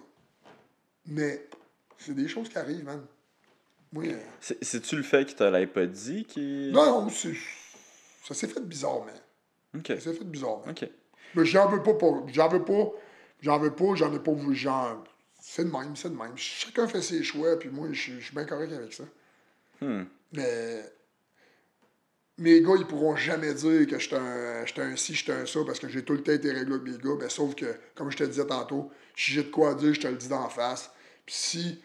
Mais 1.07 1.47
c'est 1.97 2.15
des 2.15 2.27
choses 2.27 2.49
qui 2.49 2.57
arrivent, 2.57 2.85
man. 2.85 3.01
C'est- 4.39 4.63
C'est-tu 4.63 4.95
le 4.97 5.03
fait 5.03 5.25
qu'il 5.25 5.35
te 5.35 5.43
l'ait 5.43 5.67
pas 5.67 5.85
dit 5.85 6.25
qui. 6.25 6.69
non, 6.73 7.01
non, 7.03 7.09
c'est- 7.09 7.35
ça 8.23 8.33
s'est 8.33 8.47
fait 8.47 8.61
bizarrement. 8.61 9.05
Ok. 9.77 9.87
Ça 9.87 9.99
s'est 9.99 10.13
fait 10.13 10.23
bizarrement. 10.25 10.65
Ok. 10.69 10.89
Mais 11.35 11.45
j'en 11.45 11.69
veux 11.69 11.83
pas, 11.83 11.93
pour- 11.93 12.27
j'en 12.29 12.47
veux 12.49 12.63
pas, 12.63 12.91
j'en 13.41 13.59
veux 13.59 13.73
pas, 13.75 13.95
j'en 13.95 14.13
ai 14.13 14.19
pas 14.19 14.31
voulu, 14.31 14.55
genre, 14.55 15.03
c'est 15.41 15.65
de 15.65 15.71
même, 15.71 15.95
c'est 15.95 16.09
de 16.09 16.15
même. 16.15 16.35
Chacun 16.37 16.87
fait 16.87 17.01
ses 17.01 17.23
choix, 17.23 17.57
puis 17.59 17.69
moi, 17.69 17.87
je 17.91 18.13
je 18.19 18.25
suis 18.25 18.33
bien 18.35 18.45
correct 18.45 18.71
avec 18.73 18.93
ça. 18.93 19.03
Hmm. 19.81 20.03
Mais 20.31 20.81
mes 22.37 22.61
gars, 22.61 22.73
ils 22.77 22.85
pourront 22.87 23.15
jamais 23.15 23.53
dire 23.53 23.87
que 23.87 23.97
j'étais 23.99 24.15
un, 24.17 24.65
j'étais 24.65 24.81
un 24.81 24.95
ci, 24.95 25.13
j'étais 25.13 25.31
un 25.33 25.45
ça, 25.45 25.59
parce 25.65 25.79
que 25.79 25.87
j'ai 25.87 26.03
tout 26.03 26.13
le 26.13 26.23
temps 26.23 26.31
été 26.33 26.51
réglé 26.51 26.73
avec 26.75 26.83
mes 26.83 26.97
gars, 26.97 27.15
ben, 27.19 27.29
sauf 27.29 27.55
que, 27.55 27.65
comme 27.95 28.11
je 28.11 28.17
te 28.17 28.23
disais 28.23 28.45
tantôt, 28.45 28.91
si 29.15 29.31
j'ai 29.33 29.43
de 29.43 29.49
quoi 29.49 29.73
dire, 29.75 29.93
je 29.93 30.01
te 30.01 30.07
le 30.07 30.15
dis 30.15 30.27
d'en 30.27 30.49
face. 30.49 30.91
Puis 31.25 31.35
si 31.35 31.81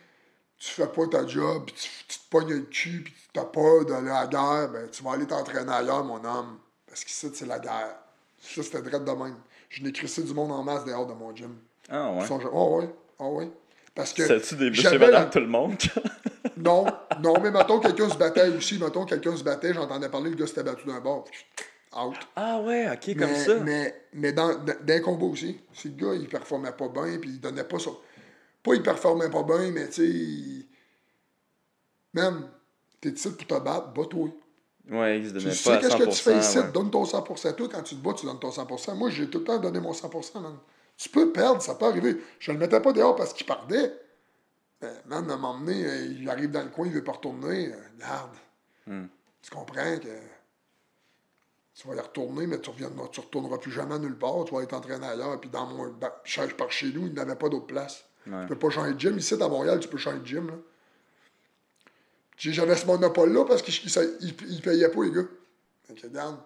tu 0.60 0.70
fais 0.70 0.86
pas 0.86 1.06
ta 1.08 1.26
job, 1.26 1.64
puis 1.66 1.74
tu, 1.74 1.88
tu 2.06 2.18
te 2.18 2.24
pognes 2.30 2.50
le 2.50 2.60
cul, 2.60 3.02
puis 3.02 3.14
tu 3.34 3.40
as 3.40 3.44
peur 3.44 3.84
d'aller 3.86 4.10
à 4.10 4.20
la 4.22 4.26
guerre, 4.28 4.68
ben, 4.72 4.88
tu 4.90 5.02
vas 5.02 5.12
aller 5.14 5.26
t'entraîner 5.26 5.72
ailleurs, 5.72 6.04
mon 6.04 6.22
homme. 6.24 6.58
Parce 6.86 7.02
qu'ici, 7.02 7.28
c'est 7.34 7.46
la 7.46 7.58
guerre. 7.58 7.96
Ça, 8.40 8.62
c'était 8.62 8.82
direct 8.82 9.04
de 9.04 9.10
même. 9.12 9.36
Je 9.68 9.82
n'ai 9.82 9.90
crissé 9.92 10.22
du 10.22 10.32
monde 10.34 10.52
en 10.52 10.62
masse 10.62 10.84
dehors 10.84 11.06
de 11.06 11.14
mon 11.14 11.34
gym. 11.34 11.56
Ah 11.88 12.12
ouais. 12.12 12.26
Sont- 12.26 12.40
Oh, 12.52 12.78
ouais. 12.80 12.88
Oh, 13.18 13.28
ouais. 13.38 13.50
Parce 13.94 14.12
que. 14.12 14.26
C'est-tu 14.26 14.54
des 14.56 14.70
madame 14.98 15.10
la- 15.10 15.24
tout 15.26 15.40
le 15.40 15.46
monde? 15.48 15.76
Non, 16.56 16.84
non, 17.22 17.40
mais 17.40 17.50
mettons 17.50 17.80
quelqu'un 17.80 18.10
se 18.10 18.18
battait 18.18 18.48
aussi. 18.48 18.78
Mettons 18.78 19.06
quelqu'un 19.06 19.34
se 19.34 19.42
battait, 19.42 19.72
j'entendais 19.72 20.10
parler, 20.10 20.28
le 20.30 20.36
gars 20.36 20.46
s'était 20.46 20.62
battu 20.62 20.86
d'un 20.86 21.00
bord. 21.00 21.24
Out. 21.96 22.16
ah 22.36 22.60
ouais, 22.60 22.86
ok, 22.88 23.16
comme 23.18 23.28
mais, 23.30 23.44
ça. 23.44 23.54
Mais, 23.60 24.02
mais 24.12 24.32
dans, 24.32 24.54
dans, 24.56 24.74
dans 24.80 24.94
un 24.94 25.00
combat 25.00 25.24
aussi. 25.26 25.58
Si 25.72 25.88
le 25.88 25.94
gars, 25.94 26.14
il 26.14 26.28
performait 26.28 26.72
pas 26.72 26.88
bien, 26.88 27.18
puis 27.18 27.30
il 27.30 27.40
donnait 27.40 27.64
pas 27.64 27.78
ça. 27.78 27.90
Pas 28.62 28.74
il 28.74 28.82
performait 28.82 29.30
pas 29.30 29.42
bien, 29.42 29.70
mais 29.70 29.88
tu 29.88 30.06
sais. 30.06 30.08
Même, 32.14 32.48
t'es 33.00 33.10
ici 33.10 33.30
pour 33.30 33.46
te 33.46 33.58
battre, 33.62 33.92
bats-toi. 33.92 34.28
Ouais, 34.90 35.20
il 35.20 35.28
se 35.28 35.34
Tu 35.34 35.52
sais 35.52 35.70
pas 35.70 35.78
qu'est-ce 35.78 35.96
que 35.96 36.04
tu 36.04 36.16
fais 36.16 36.38
100%, 36.38 36.40
ici, 36.40 36.58
ouais. 36.58 36.72
donne 36.72 36.90
ton 36.90 37.04
100%. 37.04 37.54
Toi, 37.54 37.68
quand 37.70 37.82
tu 37.82 37.94
te 37.96 38.00
bats, 38.02 38.12
tu 38.14 38.26
donnes 38.26 38.40
ton 38.40 38.50
100%. 38.50 38.94
Moi, 38.96 39.10
j'ai 39.10 39.28
tout 39.30 39.38
le 39.38 39.44
temps 39.44 39.58
donné 39.58 39.78
mon 39.78 39.92
100%, 39.92 40.40
man. 40.40 40.56
Tu 40.96 41.08
peux 41.08 41.32
perdre, 41.32 41.62
ça 41.62 41.76
peut 41.76 41.86
arriver. 41.86 42.20
Je 42.38 42.52
le 42.52 42.58
mettais 42.58 42.80
pas 42.80 42.92
dehors 42.92 43.14
parce 43.16 43.32
qu'il 43.32 43.46
perdait. 43.46 43.94
Ben, 44.80 44.92
man, 45.06 45.30
à 45.30 45.34
un 45.34 45.36
moment 45.36 45.58
donné, 45.58 45.84
euh, 45.84 46.06
il 46.18 46.28
arrive 46.28 46.50
dans 46.50 46.62
le 46.62 46.70
coin, 46.70 46.86
il 46.86 46.92
veut 46.92 47.04
pas 47.04 47.12
retourner. 47.12 47.72
euh, 47.72 47.76
Regarde. 47.94 48.30
Hmm. 48.86 49.06
Tu 49.42 49.50
comprends 49.50 49.98
que 49.98 50.08
tu 51.74 51.88
vas 51.88 51.94
y 51.94 52.00
retourner, 52.00 52.46
mais 52.46 52.60
tu 52.60 52.70
ne 52.70 53.06
tu 53.08 53.20
retourneras 53.20 53.58
plus 53.58 53.70
jamais 53.70 53.98
nulle 53.98 54.18
part. 54.18 54.44
Tu 54.44 54.54
vas 54.54 54.62
être 54.62 54.74
entraîné 54.74 55.06
ailleurs. 55.06 55.40
Puis 55.40 55.48
dans 55.50 55.66
mon. 55.66 55.88
ben, 55.92 56.10
par 56.58 56.72
chez 56.72 56.92
nous, 56.92 57.06
il 57.06 57.14
n'avait 57.14 57.36
pas 57.36 57.48
d'autre 57.48 57.66
place. 57.66 58.04
Ouais. 58.26 58.42
Tu 58.42 58.48
peux 58.48 58.58
pas 58.58 58.70
changer 58.70 58.94
de 58.94 59.00
gym. 59.00 59.16
Ici, 59.18 59.34
à 59.34 59.48
Montréal, 59.48 59.78
tu 59.80 59.88
peux 59.88 59.98
changer 59.98 60.18
de 60.18 60.26
gym. 60.26 60.48
Là. 60.48 60.54
J'ai- 62.40 62.52
J'avais 62.54 62.74
ce 62.74 62.86
monopole-là 62.86 63.44
parce 63.44 63.60
qu'il 63.60 63.74
il, 64.20 64.34
il 64.48 64.62
payait 64.62 64.88
pas, 64.88 65.02
les 65.04 65.10
gars. 65.10 65.24
Que, 65.94 66.06
regarde, 66.06 66.38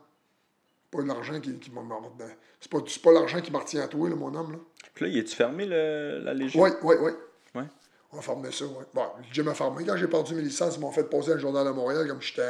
pas 0.91 1.03
l'argent 1.03 1.39
qui, 1.41 1.57
qui 1.61 1.71
m'a. 1.71 1.83
C'est 2.61 2.71
pas, 2.71 2.79
c'est 2.89 3.01
pas 3.01 3.13
l'argent 3.13 3.41
qui 3.41 3.53
me 3.53 3.59
retient 3.59 3.83
à 3.83 3.87
toi, 3.89 4.09
là, 4.09 4.17
mon 4.17 4.35
homme. 4.35 4.53
Là. 4.53 4.59
Puis 4.93 5.05
là, 5.05 5.11
il 5.13 5.19
est-tu 5.19 5.37
fermé 5.37 5.67
le, 5.67 6.19
la 6.25 6.35
Légion? 6.35 6.61
Oui, 6.61 6.71
oui, 6.83 6.97
oui. 7.01 7.13
Ouais. 7.55 7.67
On 8.11 8.19
a 8.19 8.23
fermé 8.23 8.51
ça, 8.51 8.65
oui. 8.65 8.85
Bon, 8.93 9.05
le 9.19 9.25
gym 9.33 9.47
a 9.47 9.55
fermé. 9.55 9.85
Quand 9.85 9.97
j'ai 9.97 10.09
perdu 10.09 10.35
mes 10.35 10.43
licences, 10.43 10.75
ils 10.77 10.81
m'ont 10.81 10.91
fait 10.91 11.05
poser 11.05 11.31
à 11.31 11.35
le 11.37 11.41
Journal 11.41 11.65
de 11.65 11.71
Montréal 11.71 12.09
comme 12.09 12.21
j'étais. 12.21 12.43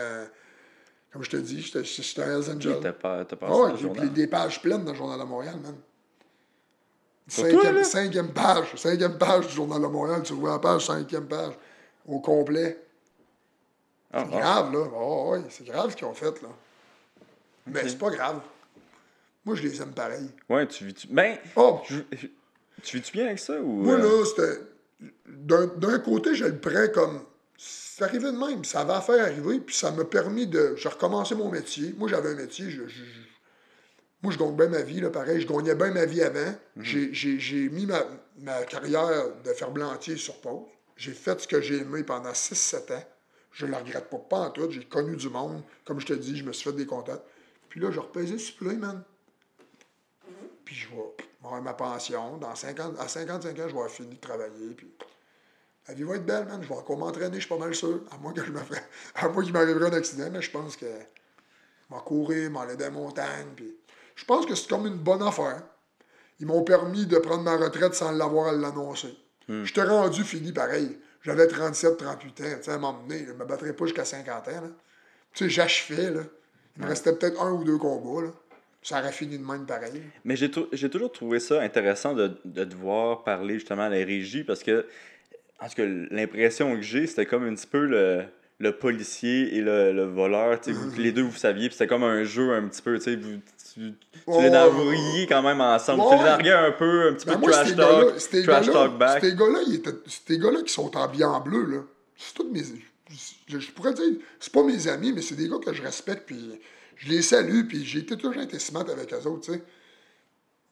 Comme 1.13 1.23
je 1.23 1.31
te 1.31 1.37
dis, 1.37 1.61
j'étais 1.61 2.23
un 2.23 2.39
Hells 2.39 2.51
Angel. 2.57 2.73
Ok, 2.73 2.81
T'as 2.83 2.93
pas, 2.95 3.21
Ah 3.21 3.37
passé 3.37 3.61
ouais, 3.61 3.73
j'ai 4.01 4.09
des 4.09 4.27
pages 4.27 4.63
pleines 4.63 4.85
dans 4.85 4.93
le 4.93 4.97
Journal 4.97 5.19
de 5.21 5.25
Montréal, 5.25 5.57
man. 5.63 5.77
Cinquième 7.85 8.33
page. 8.33 8.75
Cinquième 8.77 9.19
page 9.19 9.49
du 9.49 9.55
Journal 9.55 9.83
de 9.83 9.87
Montréal. 9.87 10.23
Tu 10.23 10.33
vois 10.33 10.51
la 10.53 10.59
page, 10.59 10.87
cinquième 10.87 11.27
page. 11.27 11.53
Au 12.07 12.21
complet. 12.21 12.84
Ah, 14.17 14.25
C'est 14.31 14.37
ah. 14.37 14.41
grave, 14.41 14.73
là. 14.73 14.87
Oh, 14.95 15.31
ouais, 15.33 15.41
c'est 15.51 15.67
grave 15.67 15.91
ce 15.91 15.97
qu'ils 15.97 16.07
ont 16.07 16.15
fait, 16.15 16.41
là. 16.43 16.49
Mais 17.67 17.89
c'est 17.89 17.99
pas 17.99 18.11
grave. 18.11 18.41
Moi, 19.45 19.57
je 19.57 19.63
les 19.63 19.83
aime 19.83 19.93
pareil. 19.93 20.31
Ouais, 20.49 20.67
tu 20.67 20.85
vis-tu. 20.87 21.07
Ben, 21.09 21.37
Oh, 21.57 21.81
je- 21.89 22.27
tu 22.83 22.97
vis-tu 22.99 23.13
bien 23.13 23.27
avec 23.27 23.39
ça 23.39 23.61
ou. 23.61 23.67
moi, 23.83 23.95
euh, 23.95 24.21
là, 24.21 24.25
c'était. 24.27 24.61
D'un 25.27 25.67
d'un 25.67 25.99
côté, 25.99 26.35
je 26.35 26.45
le 26.45 26.59
prends 26.59 26.89
comme. 26.95 27.23
C'est 27.57 28.05
arrivé 28.05 28.33
de 28.33 28.37
même, 28.37 28.65
ça 28.65 28.85
va 28.85 29.01
faire 29.01 29.23
arriver, 29.25 29.61
puis 29.61 29.75
ça 29.75 29.91
m'a 29.91 30.05
permis 30.05 30.47
de. 30.47 30.75
J'ai 30.77 30.89
recommencé 30.89 31.35
mon 31.35 31.51
métier. 31.51 31.95
Moi, 31.97 32.09
j'avais 32.09 32.31
un 32.31 32.35
métier, 32.35 32.71
je, 32.71 32.83
moi, 34.23 34.33
je 34.33 34.39
gagne 34.39 34.57
bien 34.57 34.69
ma 34.69 34.83
vie, 34.83 35.01
là, 35.01 35.11
pareil. 35.11 35.41
Je 35.41 35.47
gagnais 35.47 35.75
bien 35.75 35.91
ma 35.93 36.05
vie 36.07 36.23
avant. 36.23 36.55
J'ai- 36.81 37.13
J'ai 37.13 37.39
j'ai 37.39 37.69
mis 37.69 37.87
ma, 37.87 38.03
ma 38.39 38.63
carrière 38.65 39.25
de 39.45 39.53
ferblantier 39.53 40.17
sur 40.17 40.41
pause. 40.41 40.67
J'ai 40.97 41.13
fait 41.13 41.41
ce 41.41 41.47
que 41.49 41.61
j'ai 41.61 41.79
aimé 41.79 42.03
pendant 42.03 42.33
6-7 42.35 42.91
ans. 42.93 43.05
Je 43.55 43.67
ne 43.67 43.71
le 43.71 43.77
regrette 43.79 44.11
pas, 44.11 44.19
pas 44.19 44.39
en 44.41 44.51
tout. 44.51 44.69
J'ai 44.71 44.85
connu 44.85 45.17
du 45.17 45.29
monde. 45.31 45.63
Comme 45.85 46.01
je 46.01 46.07
te 46.07 46.13
dis, 46.13 46.37
je 46.37 46.45
me 46.45 46.53
suis 46.53 46.69
fait 46.71 46.77
des 46.77 46.87
contacts. 46.87 47.23
Puis 47.69 47.81
là, 47.81 47.91
je 47.91 48.01
repaisais 48.01 48.37
sur 48.39 48.57
plein, 48.57 48.75
man. 48.75 49.03
Puis 50.65 50.75
je 50.75 50.89
vais 50.89 51.03
avoir 51.45 51.63
ma 51.63 51.75
pension. 51.75 52.37
Dans 52.39 52.55
50, 52.55 52.99
à 52.99 53.09
55 53.09 53.51
ans, 53.51 53.55
je 53.57 53.63
vais 53.63 53.69
avoir 53.71 53.91
fini 53.91 54.15
de 54.15 54.21
travailler. 54.21 54.71
Puis 54.77 54.91
la 55.89 55.95
vie 55.95 56.03
va 56.03 56.17
être 56.17 56.27
belle, 56.27 56.47
man. 56.47 56.63
Je 56.63 56.69
vais 56.69 56.75
encore 56.75 56.99
m'entraîner, 56.99 57.35
je 57.35 57.41
suis 57.41 57.49
pas 57.49 57.59
mal 57.59 57.75
sûr. 57.75 58.01
À 58.11 58.19
moins 58.19 58.33
que 58.33 58.45
je 58.45 58.51
me 58.51 58.59
ferais- 58.59 58.85
à 59.15 59.29
moins 59.29 59.43
qu'il 59.45 59.53
m'arriverait 59.53 59.87
un 59.91 59.93
accident, 59.95 60.29
mais 60.33 60.43
je 60.43 60.51
pense 60.51 60.77
que 60.77 60.87
je 60.87 61.95
vais 61.95 62.01
courir, 62.05 62.51
m'aller 62.51 62.77
dans 62.77 62.87
les 62.87 62.91
montagnes. 62.91 63.51
Puis 63.55 63.77
je 64.17 64.25
pense 64.25 64.47
que 64.47 64.55
c'est 64.55 64.69
comme 64.69 64.87
une 64.87 64.97
bonne 64.99 65.23
affaire. 65.23 65.63
Ils 66.41 66.47
m'ont 66.47 66.65
permis 66.65 67.07
de 67.07 67.19
prendre 67.19 67.43
ma 67.45 67.57
retraite 67.57 67.95
sans 67.95 68.11
l'avoir 68.11 68.49
à 68.49 68.53
l'annoncer. 68.53 69.17
Je 69.49 69.73
t'ai 69.73 69.83
rendu 69.83 70.25
fini 70.25 70.53
pareil. 70.53 70.99
J'avais 71.25 71.47
37, 71.47 71.97
38 71.97 72.29
ans. 72.41 72.45
Tu 72.59 72.63
sais, 72.63 72.71
à 72.71 72.75
un 72.75 72.79
moment 72.79 73.01
donné, 73.07 73.25
je 73.27 73.33
ne 73.33 73.37
me 73.39 73.45
battrais 73.45 73.73
pas 73.73 73.85
jusqu'à 73.87 74.05
50 74.05 74.49
ans. 74.49 74.51
Là. 74.51 74.69
Tu 75.33 75.45
sais, 75.45 75.51
j'achevais. 75.51 76.11
Là. 76.11 76.21
Il 76.77 76.83
me 76.83 76.89
restait 76.89 77.15
peut-être 77.15 77.41
un 77.43 77.53
ou 77.53 77.65
deux 77.65 77.79
combats. 77.79 78.23
Là. 78.27 78.31
Ça 78.83 79.01
aurait 79.01 79.13
fini 79.13 79.39
de 79.39 79.45
même 79.45 79.65
pareil. 79.65 80.03
Mais 80.25 80.37
j'ai 80.37 80.51
tou- 80.51 80.69
j'ai 80.73 80.91
toujours 80.91 81.11
trouvé 81.11 81.41
ça 81.41 81.63
intéressant 81.63 82.13
de, 82.15 82.33
de 82.45 82.65
te 82.65 82.75
voir 82.75 83.25
parler 83.25 83.55
justement 83.55 83.85
à 83.85 83.89
la 83.89 84.05
régie 84.05 84.45
parce 84.45 84.63
que, 84.63 84.87
en 85.61 85.69
tout 85.69 85.75
cas, 85.77 85.87
l'impression 86.11 86.75
que 86.77 86.83
j'ai, 86.83 87.07
c'était 87.07 87.25
comme 87.25 87.45
un 87.47 87.55
petit 87.55 87.67
peu 87.67 87.87
le, 87.87 88.25
le 88.59 88.77
policier 88.77 89.57
et 89.57 89.63
le, 89.63 89.93
le 89.93 90.05
voleur. 90.05 90.61
tu 90.61 90.75
sais, 90.75 90.79
vous- 90.79 90.95
les 91.01 91.13
deux, 91.13 91.23
vous 91.23 91.35
saviez, 91.35 91.69
puis 91.69 91.79
c'était 91.79 91.87
comme 91.87 92.05
un 92.05 92.25
jeu 92.25 92.53
un 92.53 92.69
petit 92.69 92.83
peu. 92.83 92.99
tu 92.99 93.05
sais, 93.05 93.17
Vous, 93.17 93.41
tu, 93.75 93.93
tu 94.13 94.21
Oh, 94.27 94.41
les 94.41 94.51
narguiez 94.51 95.27
quand 95.27 95.43
même 95.43 95.61
ensemble. 95.61 96.01
ouais, 96.03 96.09
tu 96.11 96.15
les 96.15 96.21
ouais. 96.23 96.29
narguais 96.29 96.53
un 96.53 96.73
peu, 96.73 97.09
un 97.09 97.15
petit 97.15 97.27
Ben 97.27 97.41
peu 97.41 97.51
trash 97.51 97.77
talk, 97.77 98.17
trash 98.17 98.67
gars-là, 98.67 98.73
talk 98.73 98.99
back. 98.99 99.21
ces 99.25 99.35
gars-là, 99.35 99.61
gars-là 100.39 100.63
qui 100.63 100.73
sont 100.73 100.97
habillés 100.97 101.25
en 101.25 101.41
bleu, 101.41 101.65
là, 101.65 101.83
c'est 102.17 102.35
tous 102.35 102.49
mes. 102.49 102.63
Je, 103.49 103.59
je 103.59 103.71
pourrais 103.73 103.93
dire, 103.95 104.15
c'est 104.41 104.53
pas 104.53 104.63
mes 104.63 104.89
amis, 104.89 105.13
mais 105.13 105.23
c'est 105.23 105.35
des 105.35 105.49
gars 105.49 105.59
que 105.59 105.73
je 105.73 105.83
respecte, 105.83 106.27
puis 106.27 106.61
je 106.97 107.09
les 107.11 107.23
salue, 107.23 107.67
puis 107.67 107.85
j'ai 107.85 108.01
été 108.01 108.17
toujours 108.17 108.35
smart 108.59 108.89
avec 108.89 109.13
eux 109.13 109.27
autres, 109.29 109.41
tu 109.47 109.53
sais. 109.53 109.63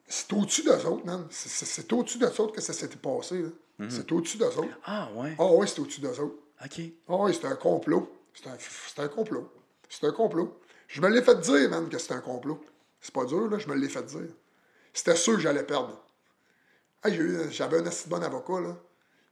C'est 0.07 0.31
au-dessus 0.33 0.63
d'eux 0.63 0.85
autres, 0.85 1.05
man. 1.05 1.25
C'est- 1.29 1.91
au-dessus 1.93 2.17
d'eux 2.17 2.27
autres 2.39 2.53
que 2.53 2.61
ça 2.61 2.73
s'était 2.73 2.97
passé, 2.97 3.41
là. 3.41 3.49
Mhm. 3.79 3.89
C'est 3.89 4.11
au-dessus 4.11 4.37
d'eux 4.37 4.45
autres. 4.57 4.77
Ah, 4.85 5.09
ouais. 5.15 5.35
Ah 5.39 5.45
oui, 5.51 5.67
c'est 5.67 5.79
au-dessus 5.79 6.01
d'eux 6.01 6.19
autres. 6.19 6.35
Ok. 6.63 6.81
Ah 7.09 7.15
oui, 7.19 7.33
c'est 7.39 7.47
un 7.47 7.55
complot. 7.55 8.11
C'est 8.33 8.47
un, 8.99 9.07
complot. 9.07 9.51
C'est 9.89 10.05
un 10.07 10.11
complot. 10.11 10.59
Je 10.87 11.01
me 11.01 11.07
l'ai 11.09 11.21
fait 11.21 11.39
dire, 11.39 11.69
man, 11.69 11.87
que 11.87 11.97
c'est 11.99 12.13
un 12.13 12.19
complot. 12.19 12.59
C'est 13.03 13.13
pas 13.13 13.25
dur, 13.25 13.49
là, 13.49 13.59
je 13.59 13.67
me 13.67 13.75
l'ai 13.75 13.89
fait 13.89 14.01
dire. 14.03 14.29
C'était 14.93 15.17
sûr 15.17 15.33
que 15.33 15.41
j'allais 15.41 15.63
perdre. 15.63 16.01
Hey, 17.03 17.19
J'avais 17.51 17.79
un 17.79 17.85
assez 17.85 18.09
bon 18.09 18.23
avocat, 18.23 18.61
là. 18.61 18.77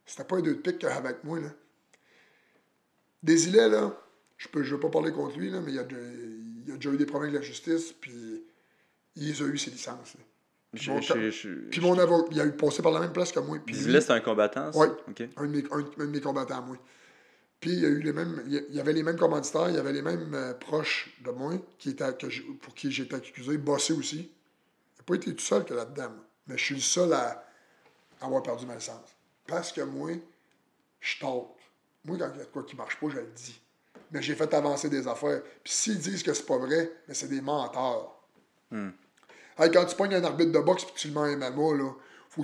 C'était 0.05 0.25
pas 0.25 0.35
un 0.35 0.41
deux 0.41 0.55
de 0.55 0.59
pique 0.59 0.79
qu'il 0.79 0.89
avait 0.89 1.07
avec 1.07 1.23
moi, 1.23 1.39
là. 1.39 1.47
Desilets, 3.23 3.69
là, 3.69 3.95
je 4.37 4.47
je 4.61 4.75
veux 4.75 4.79
pas 4.79 4.89
parler 4.89 5.13
contre 5.13 5.37
lui, 5.37 5.49
là, 5.49 5.61
mais 5.61 5.71
il 5.71 5.79
a, 5.79 5.83
déjà- 5.83 6.01
il 6.01 6.71
a 6.73 6.75
déjà 6.75 6.89
eu 6.89 6.97
des 6.97 7.05
problèmes 7.05 7.29
avec 7.29 7.41
la 7.43 7.47
justice, 7.47 7.93
puis 7.93 8.43
il 9.15 9.29
a 9.41 9.45
eu, 9.45 9.57
ses 9.57 9.71
licences. 9.71 10.15
là. 10.15 10.21
Je- 10.73 10.91
Bon, 10.91 10.99
je- 11.01 11.29
je- 11.31 11.49
Puis 11.69 11.79
mon 11.81 11.97
avocat, 11.97 12.27
il 12.31 12.41
a 12.41 12.45
eu 12.45 12.51
passé 12.53 12.81
par 12.81 12.91
la 12.91 12.99
même 12.99 13.13
place 13.13 13.31
que 13.31 13.39
moi. 13.39 13.57
Puis 13.65 13.73
Disais, 13.75 14.01
c'est 14.01 14.11
un 14.13 14.19
combattant, 14.21 14.71
ça? 14.71 14.79
Ok. 15.07 15.23
un 15.37 15.45
de 15.47 15.51
mes, 15.55 15.63
un- 15.71 15.79
un 16.01 16.05
de 16.05 16.11
mes 16.11 16.21
combattants 16.21 16.57
à 16.57 16.61
moi. 16.61 16.77
Puis 17.61 17.71
il 17.71 17.79
y 17.79 17.85
a 17.85 17.89
eu 17.89 17.99
les 18.01 18.11
mêmes. 18.11 18.43
Il 18.47 18.75
y 18.75 18.79
avait 18.79 18.91
les 18.91 19.03
mêmes 19.03 19.17
commanditaires, 19.17 19.69
il 19.69 19.75
y 19.75 19.79
avait 19.79 19.93
les 19.93 20.01
mêmes 20.01 20.33
euh, 20.33 20.53
proches 20.55 21.15
de 21.23 21.31
moi 21.31 21.53
qui 21.77 21.91
étaient, 21.91 22.13
que 22.17 22.29
j'ai- 22.29 22.41
pour 22.41 22.73
qui 22.73 22.91
j'étais 22.91 23.15
accusé, 23.15 23.57
bossé 23.57 23.93
aussi. 23.93 24.31
N'a 24.97 25.03
pas 25.05 25.15
été 25.15 25.33
tout 25.35 25.43
seul 25.43 25.63
que 25.63 25.73
là-dedans. 25.73 26.11
Mais 26.47 26.57
je 26.57 26.63
suis 26.65 26.75
le 26.75 26.81
seul 26.81 27.13
à 27.13 27.45
avoir 28.19 28.41
perdu 28.43 28.65
ma 28.65 28.75
licence. 28.75 29.15
Parce 29.47 29.71
que 29.71 29.81
moi, 29.81 30.11
je 30.99 31.19
tente. 31.19 31.55
Moi, 32.05 32.17
quand 32.17 32.31
il 32.33 32.37
y 32.39 32.41
a 32.41 32.45
de 32.45 32.49
quoi 32.49 32.63
qui 32.63 32.75
marche 32.75 32.99
pas, 32.99 33.07
je 33.09 33.17
le 33.17 33.27
dis. 33.35 33.61
Mais 34.11 34.21
j'ai 34.23 34.35
fait 34.35 34.51
avancer 34.53 34.89
des 34.89 35.07
affaires. 35.07 35.41
Puis 35.63 35.71
s'ils 35.73 35.99
disent 35.99 36.23
que 36.23 36.33
c'est 36.33 36.45
pas 36.45 36.57
vrai, 36.57 36.91
mais 37.07 37.13
c'est 37.13 37.27
des 37.27 37.41
menteurs. 37.41 38.19
Hey, 39.59 39.69
quand 39.71 39.85
tu 39.85 39.95
pognes 39.95 40.15
un 40.15 40.23
arbitre 40.23 40.51
de 40.51 40.59
boxe 40.59 40.83
puis 40.85 40.93
tu 40.95 41.07
le 41.09 41.13
mets 41.13 41.19
en 41.19 41.37
MMA, 41.37 41.77
là, 41.77 41.91
faut, 42.29 42.43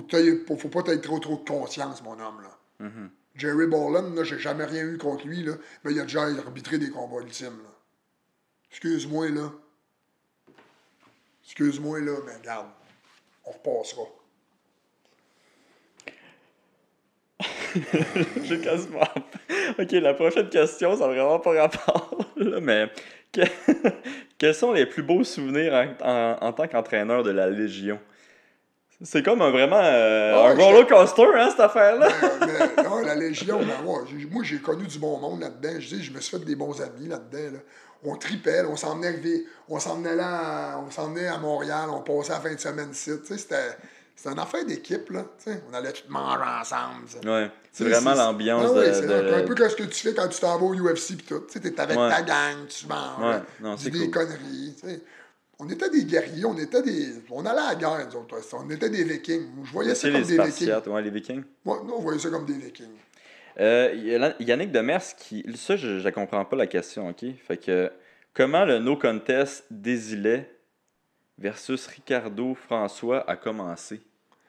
faut, 0.56 0.68
pas 0.68 0.82
t'aies 0.84 1.00
trop 1.00 1.18
trop 1.18 1.36
de 1.38 1.44
conscience, 1.48 2.02
mon 2.02 2.12
homme. 2.20 2.40
Là. 2.42 2.58
Jerry 3.38 3.66
Boland, 3.66 4.14
là, 4.14 4.24
j'ai 4.24 4.38
jamais 4.38 4.64
rien 4.64 4.82
eu 4.84 4.98
contre 4.98 5.26
lui, 5.26 5.44
là, 5.44 5.52
mais 5.84 5.92
il 5.92 6.00
a 6.00 6.02
déjà 6.02 6.22
arbitré 6.22 6.76
des 6.78 6.90
combats 6.90 7.22
ultimes. 7.22 7.58
Là. 7.62 7.70
Excuse-moi, 8.70 9.28
là. 9.30 9.52
Excuse-moi, 11.44 12.00
là, 12.00 12.12
mais 12.26 12.34
regarde, 12.36 12.66
on 13.44 13.52
repassera. 13.52 14.02
J'ai 18.44 18.60
quasiment. 18.60 19.00
Ok, 19.78 19.92
la 19.92 20.14
prochaine 20.14 20.48
question, 20.48 20.96
ça 20.96 21.06
n'a 21.06 21.12
vraiment 21.12 21.38
pas 21.38 21.52
rapport, 21.62 22.18
là, 22.36 22.58
mais 22.60 22.90
que- 23.32 23.42
quels 24.38 24.54
sont 24.54 24.72
les 24.72 24.86
plus 24.86 25.02
beaux 25.02 25.22
souvenirs 25.22 25.72
en, 25.74 26.06
en- 26.08 26.38
en 26.48 26.52
tant 26.52 26.66
qu'entraîneur 26.66 27.22
de 27.22 27.30
la 27.30 27.48
Légion? 27.48 28.00
C'est 29.02 29.22
comme 29.22 29.40
un, 29.42 29.50
vraiment 29.50 29.78
euh, 29.80 30.32
Ah, 30.34 30.48
un 30.50 30.54
roller 30.56 30.86
coaster, 30.86 31.26
hein, 31.36 31.48
cette 31.50 31.60
affaire-là? 31.60 32.08
Non, 32.82 33.00
la 33.00 33.14
Légion, 33.14 33.58
ben, 33.60 33.86
ouais, 33.86 34.26
moi, 34.30 34.42
j'ai 34.42 34.58
connu 34.58 34.86
du 34.86 34.98
bon 34.98 35.18
monde 35.18 35.40
là-dedans. 35.40 35.74
Je 35.78 35.94
dis, 35.96 36.02
je 36.02 36.12
me 36.12 36.20
suis 36.20 36.36
fait 36.36 36.44
des 36.44 36.56
bons 36.56 36.80
amis 36.82 37.06
là-dedans. 37.08 37.52
là. 37.54 37.58
On 38.04 38.16
tripait, 38.16 38.62
là, 38.62 38.68
on 38.70 38.76
s'emmenait 38.76 39.12
vi- 39.12 39.44
on 39.68 39.78
s'emmenait 39.78 40.14
là, 40.16 40.74
à- 40.74 40.78
on 40.78 40.90
s'emmenait 40.90 41.26
à 41.28 41.38
Montréal, 41.38 41.88
on 41.90 42.00
passait 42.00 42.32
la 42.32 42.40
fin 42.40 42.54
de 42.54 42.58
semaine 42.60 42.90
ici. 42.92 43.10
C'était 43.24 43.76
c'était 44.16 44.30
une 44.32 44.38
affaire 44.40 44.64
d'équipe, 44.64 45.10
là. 45.10 45.24
On 45.70 45.74
allait 45.74 45.92
tout 45.92 46.02
manger 46.08 46.42
ensemble. 46.60 47.04
Ouais, 47.24 47.50
c'est 47.72 47.84
vraiment 47.88 48.14
l'ambiance 48.14 48.64
Ah 48.68 48.72
ouais, 48.72 48.88
de. 48.88 48.92
c'est 48.94 49.06
de- 49.06 49.32
un 49.34 49.42
peu 49.44 49.54
comme 49.54 49.68
ce 49.68 49.76
que 49.76 49.84
tu 49.84 49.94
fais 50.08 50.12
quand 50.14 50.26
tu 50.28 50.40
t'en 50.40 50.58
vas 50.58 50.64
au 50.64 50.74
UFC 50.74 51.16
pis 51.16 51.24
tout. 51.24 51.42
Tu 51.50 51.60
t'es 51.60 51.80
avec 51.80 51.96
Ouais. 51.96 52.08
ta 52.08 52.22
gang, 52.22 52.66
tu 52.68 52.86
manges, 52.88 53.20
Ouais, 53.34 53.40
non, 53.60 53.76
c'est 53.76 53.90
des 53.90 54.10
cool. 54.10 54.10
conneries. 54.10 54.76
On 55.60 55.68
était 55.68 55.90
des 55.90 56.04
guerriers, 56.04 56.44
on 56.44 56.56
était 56.56 56.82
des. 56.82 57.14
On 57.30 57.44
allait 57.44 57.60
à 57.60 57.68
la 57.70 57.74
guerre, 57.74 58.08
nous 58.08 58.16
autres. 58.20 58.36
On 58.52 58.70
était 58.70 58.90
des 58.90 59.02
vikings. 59.02 59.48
Je 59.64 59.72
voyais 59.72 59.94
ça 59.94 60.08
comme 60.08 60.20
les 60.20 60.36
des 60.36 60.42
vikings. 60.44 60.72
Ouais, 60.86 61.02
les 61.02 61.10
Vikings. 61.10 61.42
Moi, 61.64 61.82
nous, 61.84 61.94
on 61.94 62.00
voyait 62.00 62.20
ça 62.20 62.30
comme 62.30 62.46
des 62.46 62.54
vikings. 62.54 62.94
Euh, 63.58 64.32
Yannick 64.38 64.70
Demers 64.70 65.16
qui. 65.16 65.44
Ça, 65.56 65.76
je 65.76 66.04
ne 66.06 66.10
comprends 66.10 66.44
pas 66.44 66.56
la 66.56 66.66
question, 66.66 67.08
ok? 67.08 67.24
Fait 67.46 67.56
que. 67.56 67.90
Comment 68.34 68.64
le 68.64 68.78
no 68.78 68.96
contest 68.96 69.64
Désilet 69.68 70.48
versus 71.38 71.88
Ricardo 71.88 72.54
François 72.54 73.28
a 73.28 73.34
commencé? 73.34 74.00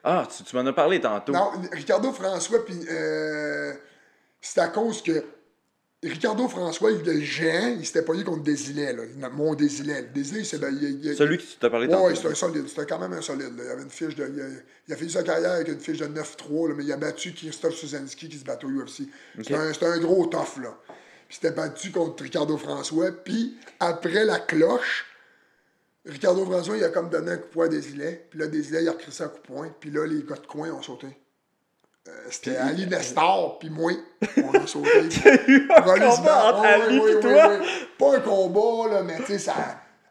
Ah, 0.04 0.28
tu, 0.30 0.44
tu 0.44 0.54
m'en 0.54 0.64
as 0.64 0.72
parlé 0.72 1.00
tantôt. 1.00 1.32
Non, 1.32 1.50
Ricardo 1.72 2.12
François, 2.12 2.64
puis 2.64 2.78
euh, 2.88 3.72
c'est 4.40 4.60
à 4.60 4.68
cause 4.68 5.02
que 5.02 5.24
Ricardo 6.02 6.48
François, 6.48 6.92
il 6.92 7.06
est 7.06 7.20
géant, 7.20 7.76
il 7.78 7.84
s'était 7.84 8.00
pogné 8.02 8.24
contre 8.24 8.42
Désilet, 8.42 8.94
là. 8.94 9.28
Mon 9.28 9.54
Désilet. 9.54 10.04
Désilet, 10.14 10.44
c'est. 10.44 10.56
il- 10.56 11.04
il- 11.04 11.14
Celui 11.14 11.36
que 11.36 11.42
tu 11.42 11.48
t'as 11.60 11.68
parlé 11.68 11.88
ouais, 11.88 12.14
c'était 12.16 12.28
un 12.28 12.34
solide. 12.34 12.68
C'était 12.68 12.86
quand 12.86 12.98
même 12.98 13.12
un 13.12 13.20
solide. 13.20 13.54
là. 13.58 13.64
Il 13.64 13.70
avait 13.70 13.82
une 13.82 13.90
fiche 13.90 14.14
de. 14.16 14.26
Il 14.34 14.40
a, 14.40 14.46
il 14.88 14.94
a 14.94 14.96
fait 14.96 15.08
sa 15.10 15.22
carrière 15.22 15.50
avec 15.52 15.68
une 15.68 15.78
fiche 15.78 15.98
de 15.98 16.06
9-3, 16.06 16.68
là, 16.68 16.74
mais 16.74 16.84
il 16.84 16.92
a 16.92 16.96
battu 16.96 17.34
Christophe 17.34 17.74
Suzanski 17.74 18.30
qui 18.30 18.38
se 18.38 18.44
battait 18.44 18.64
au 18.64 18.70
UFC. 18.70 19.02
C'était 19.36 19.54
un, 19.56 19.72
c'était 19.74 19.86
un 19.86 19.98
gros 19.98 20.24
tough, 20.26 20.56
là. 20.62 20.74
Puis 20.86 20.96
il 21.32 21.34
s'était 21.34 21.50
battu 21.50 21.90
contre 21.90 22.22
Ricardo 22.22 22.56
François. 22.56 23.10
Puis 23.12 23.58
après 23.78 24.24
la 24.24 24.38
cloche, 24.38 25.04
Ricardo 26.06 26.46
François, 26.46 26.78
il 26.78 26.84
a 26.84 26.88
comme 26.88 27.10
donné 27.10 27.32
un 27.32 27.36
coup 27.36 27.48
de 27.48 27.52
poing 27.52 27.66
à 27.66 27.68
Desilets. 27.68 28.26
Puis 28.30 28.38
là, 28.38 28.46
Desilets, 28.46 28.82
il 28.84 28.88
a 28.88 28.92
recrissé 28.92 29.22
un 29.22 29.28
coup 29.28 29.36
de 29.42 29.46
poing. 29.54 29.74
Puis 29.78 29.90
là, 29.90 30.06
les 30.06 30.22
gars 30.22 30.36
de 30.36 30.46
coin 30.46 30.70
ont 30.70 30.80
sauté. 30.80 31.08
Euh, 32.10 32.28
C'était 32.30 32.56
Ali 32.56 32.86
Nestor, 32.86 33.58
puis 33.58 33.70
moi. 33.70 33.92
On 34.44 34.52
a 34.54 34.66
sauté. 34.66 35.08
combat 35.68 36.52
entre 36.52 36.60
Ouais, 36.62 36.66
Ali 36.82 36.98
ouais, 37.00 37.12
et 37.12 37.20
toi? 37.20 37.30
ouais, 37.30 37.58
ouais. 37.58 37.66
Pas 37.98 38.16
un 38.16 38.20
combat, 38.20 38.94
là, 38.94 39.02
mais 39.02 39.16
tu 39.18 39.26
sais, 39.26 39.38
ça. 39.38 39.54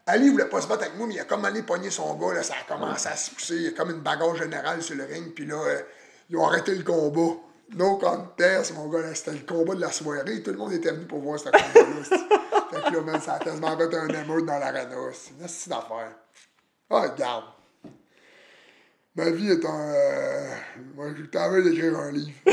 Ali 0.06 0.30
voulait 0.30 0.46
pas 0.48 0.60
se 0.60 0.66
battre 0.66 0.82
avec 0.84 0.96
moi, 0.96 1.06
mais 1.06 1.14
il 1.14 1.20
a 1.20 1.24
comme 1.24 1.44
allé 1.44 1.62
pogner 1.62 1.90
son 1.90 2.14
gars, 2.14 2.34
là, 2.34 2.42
ça 2.42 2.54
a 2.60 2.72
commencé 2.72 3.08
à 3.08 3.16
se 3.16 3.30
pousser. 3.30 3.54
Il 3.56 3.62
y 3.62 3.68
a 3.68 3.70
comme 3.72 3.90
une 3.90 4.00
bagarre 4.00 4.34
générale 4.34 4.82
sur 4.82 4.96
le 4.96 5.04
ring, 5.04 5.32
puis 5.34 5.46
là, 5.46 5.54
euh, 5.56 5.80
ils 6.28 6.36
ont 6.36 6.46
arrêté 6.46 6.74
le 6.74 6.82
combat. 6.82 7.36
No 7.76 7.96
contest, 7.98 8.74
mon 8.74 8.88
gars, 8.88 9.00
là, 9.00 9.14
c'était 9.14 9.30
le 9.32 9.46
combat 9.46 9.76
de 9.76 9.80
la 9.80 9.92
soirée. 9.92 10.42
Tout 10.42 10.50
le 10.50 10.56
monde 10.56 10.72
était 10.72 10.90
venu 10.90 11.04
pour 11.06 11.20
voir 11.20 11.38
ce 11.38 11.44
combat-là. 11.44 12.02
fait 12.02 12.90
que 12.90 12.94
là, 12.96 13.00
man, 13.02 13.20
ça 13.20 13.34
a 13.34 13.38
quasiment 13.38 13.76
fait 13.78 13.94
un 13.94 14.08
émeute 14.08 14.44
dans 14.46 14.58
l'arena. 14.58 14.96
C'est 15.12 15.30
une 15.38 15.44
astuce 15.44 15.68
d'affaire. 15.68 16.10
Ah, 16.90 17.02
regarde. 17.02 17.44
Ma 19.20 19.30
vie 19.32 19.50
est 19.50 19.66
un. 19.66 19.92
Euh... 19.92 20.48
Moi, 20.96 21.08
envie 21.08 21.70
d'écrire 21.70 21.98
un 21.98 22.12
livre. 22.12 22.30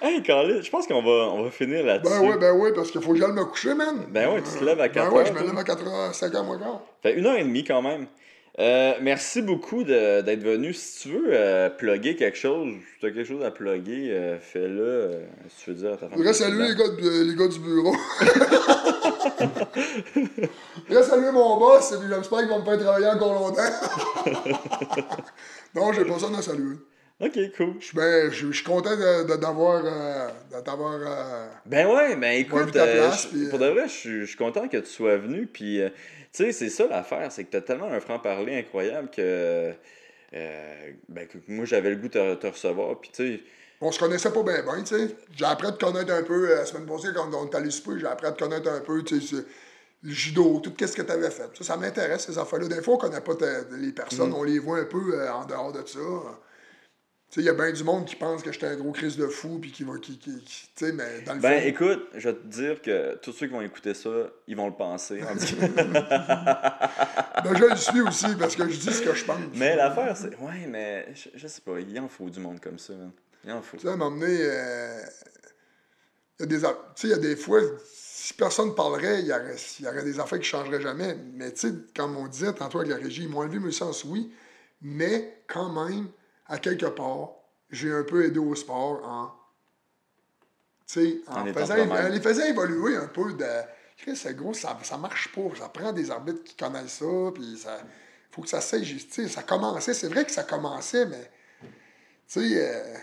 Hey, 0.00 0.22
Carlis, 0.22 0.62
je 0.62 0.70
pense 0.70 0.86
qu'on 0.86 1.02
va, 1.02 1.28
on 1.32 1.42
va 1.42 1.50
finir 1.50 1.84
là-dessus. 1.84 2.12
Ben 2.12 2.28
ouais, 2.28 2.38
ben 2.38 2.52
ouais, 2.52 2.72
parce 2.72 2.90
qu'il 2.90 3.02
faut 3.02 3.12
que 3.12 3.18
j'aille 3.18 3.32
me 3.32 3.44
coucher, 3.44 3.74
man. 3.74 4.06
Ben 4.08 4.32
ouais, 4.32 4.42
tu 4.42 4.58
te 4.58 4.64
lèves 4.64 4.80
à 4.80 4.88
4 4.88 5.10
Ben 5.10 5.12
ouais, 5.12 5.20
heures, 5.20 5.26
je 5.26 5.32
me 5.32 5.46
lève 5.46 5.58
à 5.58 5.64
4 5.64 5.84
h 5.84 6.12
5 6.12 6.32
h 6.32 6.46
moins 6.46 6.58
quart. 6.58 6.80
Fait 7.02 7.18
une 7.18 7.26
heure 7.26 7.36
et 7.36 7.42
demie 7.42 7.64
quand 7.64 7.82
même. 7.82 8.06
Euh, 8.58 8.94
merci 9.00 9.40
beaucoup 9.40 9.84
de- 9.84 10.20
d'être 10.22 10.42
venu. 10.42 10.72
Si 10.74 11.02
tu 11.02 11.08
veux 11.14 11.26
euh, 11.28 11.70
plugger 11.70 12.16
quelque 12.16 12.36
chose, 12.36 12.66
si 12.94 12.98
tu 13.00 13.06
as 13.06 13.10
quelque 13.12 13.28
chose 13.28 13.44
à 13.44 13.52
plugger, 13.52 14.08
euh, 14.10 14.38
fais-le. 14.40 15.20
si 15.48 15.64
tu 15.64 15.70
veux 15.70 15.76
dire 15.76 15.92
à 15.92 15.96
ta 15.96 16.08
femme. 16.08 16.20
es 16.26 16.32
saluer 16.32 16.68
les 16.70 16.74
gars, 16.74 16.88
de- 16.88 17.22
les 17.30 17.36
gars 17.36 17.46
du 17.46 17.60
bureau. 17.60 17.94
Voudrais 20.88 21.02
saluer 21.04 21.30
mon 21.30 21.56
boss, 21.58 21.92
et 21.92 21.98
puis 21.98 22.08
j'espère 22.08 22.38
qu'ils 22.40 22.48
vont 22.48 22.58
me 22.60 22.64
faire 22.64 22.78
travailler 22.78 23.06
encore 23.06 23.34
longtemps. 23.34 23.62
non, 25.74 25.92
j'ai 25.92 26.04
pas 26.04 26.18
ça 26.18 26.26
à 26.36 26.42
saluer. 26.42 26.76
Ok, 27.20 27.36
cool. 27.56 27.74
Je 27.80 27.84
suis 27.86 27.96
ben, 27.96 28.30
je- 28.30 28.46
je 28.46 28.52
suis 28.52 28.64
content 28.64 28.90
d'avoir. 29.40 29.84
euh, 29.84 30.28
euh, 30.54 31.46
Ben 31.66 31.86
ouais, 31.88 32.14
ben 32.16 32.32
écoute, 32.40 32.76
euh, 32.76 33.10
pour 33.50 33.58
de 33.58 33.66
vrai, 33.66 33.88
je 33.88 33.92
suis- 33.92 34.20
je 34.20 34.26
suis 34.26 34.36
content 34.36 34.68
que 34.68 34.76
tu 34.76 34.86
sois 34.86 35.16
venu. 35.16 35.46
Puis, 35.52 35.80
tu 36.32 36.44
sais, 36.44 36.52
c'est 36.52 36.70
ça 36.70 36.86
l'affaire, 36.86 37.30
c'est 37.32 37.44
que 37.44 37.50
t'as 37.50 37.60
tellement 37.60 37.86
un 37.86 38.00
franc-parler 38.00 38.56
incroyable 38.58 39.10
que, 39.10 39.74
euh, 40.34 40.90
ben, 41.08 41.26
que 41.26 41.38
moi 41.48 41.64
j'avais 41.64 41.90
le 41.90 41.96
goût 41.96 42.08
de 42.08 42.34
te, 42.34 42.46
recevoir. 42.46 43.00
Puis, 43.00 43.10
tu 43.12 43.36
sais, 43.36 43.42
On 43.80 43.92
se 43.92 43.98
connaissait 43.98 44.32
pas 44.32 44.42
bien, 44.42 44.62
bien, 44.62 44.82
tu 44.82 44.96
sais. 44.96 45.16
J'ai 45.36 45.44
appris 45.44 45.68
à 45.68 45.72
te 45.72 45.84
connaître 45.84 46.12
un 46.12 46.22
peu, 46.22 46.50
euh, 46.50 46.56
la 46.56 46.66
semaine 46.66 46.86
passée, 46.86 47.08
quand 47.14 47.32
on 47.32 47.48
est 47.48 47.54
allé 47.54 47.70
souper, 47.70 47.98
j'ai 48.00 48.06
appris 48.06 48.26
à 48.26 48.32
te 48.32 48.42
connaître 48.42 48.70
un 48.70 48.80
peu, 48.80 49.02
tu 49.02 49.20
sais, 49.20 49.44
le 50.02 50.10
judo, 50.10 50.60
tout 50.60 50.72
ce 50.78 50.92
que 50.92 51.02
tu 51.02 51.12
avais 51.12 51.30
fait. 51.30 51.50
Ça, 51.56 51.64
ça 51.64 51.76
m'intéresse, 51.76 52.26
ces 52.26 52.38
affaires-là. 52.38 52.68
Des 52.68 52.82
fois, 52.82 52.94
on 52.94 52.98
connaît 52.98 53.20
pas 53.20 53.34
les 53.72 53.92
personnes, 53.92 54.32
on 54.32 54.44
les 54.44 54.58
voit 54.58 54.78
un 54.78 54.84
peu 54.84 55.14
euh, 55.14 55.32
en 55.32 55.44
dehors 55.44 55.72
de 55.72 55.84
ça. 55.86 55.98
Il 57.36 57.42
y 57.44 57.48
a 57.48 57.52
bien 57.52 57.70
du 57.70 57.84
monde 57.84 58.06
qui 58.06 58.16
pense 58.16 58.42
que 58.42 58.50
j'étais 58.50 58.66
un 58.66 58.76
gros 58.76 58.90
crise 58.90 59.16
de 59.16 59.26
fou, 59.28 59.58
puis 59.60 59.70
qui 59.70 59.84
va. 59.84 59.98
Qui, 59.98 60.18
qui, 60.18 60.40
qui- 60.40 60.68
tu 60.74 60.86
sais, 60.86 60.92
mais 60.92 61.20
dans 61.20 61.34
le 61.34 61.40
ben 61.40 61.60
fond. 61.60 61.66
écoute, 61.68 62.08
je 62.14 62.28
vais 62.30 62.34
te 62.34 62.46
dire 62.46 62.82
que 62.82 63.16
tous 63.16 63.32
ceux 63.32 63.46
qui 63.46 63.52
vont 63.52 63.60
écouter 63.60 63.92
ça, 63.94 64.10
ils 64.46 64.56
vont 64.56 64.66
le 64.66 64.74
penser. 64.74 65.22
en. 65.22 65.36
Ben, 67.44 67.54
je 67.56 67.64
le 67.64 67.76
suis 67.76 68.00
aussi, 68.00 68.26
parce 68.38 68.56
que 68.56 68.68
je 68.68 68.78
dis 68.78 68.92
ce 68.92 69.02
que 69.02 69.14
je 69.14 69.24
pense. 69.24 69.38
mais 69.54 69.76
l'affaire, 69.76 70.16
c'est. 70.16 70.36
Ouais, 70.40 70.66
mais 70.68 71.06
je, 71.14 71.28
je 71.34 71.46
sais 71.46 71.60
pas, 71.60 71.78
il 71.78 71.98
en 72.00 72.08
faut 72.08 72.28
du 72.28 72.40
monde 72.40 72.60
comme 72.60 72.78
ça, 72.78 72.94
man. 72.94 73.12
Il 73.44 73.52
en 73.52 73.62
faut. 73.62 73.76
Tu 73.76 73.84
sais, 73.84 73.88
à 73.88 73.92
un 73.92 73.96
moment 73.96 74.16
donné, 74.18 74.36
euh, 74.40 75.00
il 76.40 76.42
y 76.42 76.42
a 76.44 76.46
des, 76.46 76.58
tu 76.58 76.66
sais, 76.96 77.06
il 77.08 77.10
y 77.10 77.14
a 77.14 77.18
des 77.18 77.36
fois, 77.36 77.60
si 77.94 78.34
personne 78.34 78.74
parlerait, 78.74 79.20
il 79.20 79.26
y 79.26 79.32
aurait, 79.32 79.54
il 79.78 79.84
y 79.84 79.88
aurait 79.88 80.02
des 80.02 80.18
affaires 80.18 80.38
qui 80.38 80.44
ne 80.52 80.62
changeraient 80.62 80.80
jamais. 80.80 81.16
Mais 81.34 81.52
tu 81.52 81.68
sais, 81.68 81.74
comme 81.96 82.16
on 82.16 82.26
disait 82.26 82.52
tantôt 82.52 82.78
avec 82.80 82.90
la 82.90 82.96
régie, 82.96 83.22
ils 83.24 83.28
m'ont 83.28 83.40
enlevé 83.40 83.60
mes 83.60 83.70
sens, 83.72 84.02
oui, 84.04 84.32
mais 84.82 85.42
quand 85.46 85.70
même, 85.86 86.08
à 86.48 86.58
quelque 86.58 86.86
part, 86.86 87.30
j'ai 87.70 87.92
un 87.92 88.02
peu 88.02 88.24
aidé 88.24 88.38
au 88.38 88.54
sport 88.54 89.04
en, 89.04 89.26
tu 90.86 90.94
sais, 90.94 91.20
en, 91.28 91.46
En 91.46 91.52
faisant, 91.52 91.88
en 91.88 92.08
les 92.08 92.20
faisant 92.20 92.44
évoluer 92.44 92.96
un 92.96 93.08
peu 93.08 93.32
de... 93.34 93.46
C'est 94.14 94.34
gros, 94.34 94.54
ça, 94.54 94.78
ça 94.82 94.96
marche 94.96 95.32
pas. 95.34 95.42
Ça 95.58 95.68
prend 95.68 95.92
des 95.92 96.10
arbitres 96.10 96.44
qui 96.44 96.54
connaissent 96.54 96.98
ça, 96.98 97.32
puis 97.34 97.58
ça... 97.58 97.80
faut 98.30 98.42
que 98.42 98.48
ça 98.48 98.60
sais, 98.60 99.28
ça 99.28 99.42
commençait, 99.42 99.92
c'est 99.92 100.08
vrai 100.08 100.24
que 100.24 100.30
ça 100.30 100.44
commençait, 100.44 101.06
mais... 101.06 101.30
Tu 102.28 102.40
sais... 102.40 102.40
euh, 102.56 102.96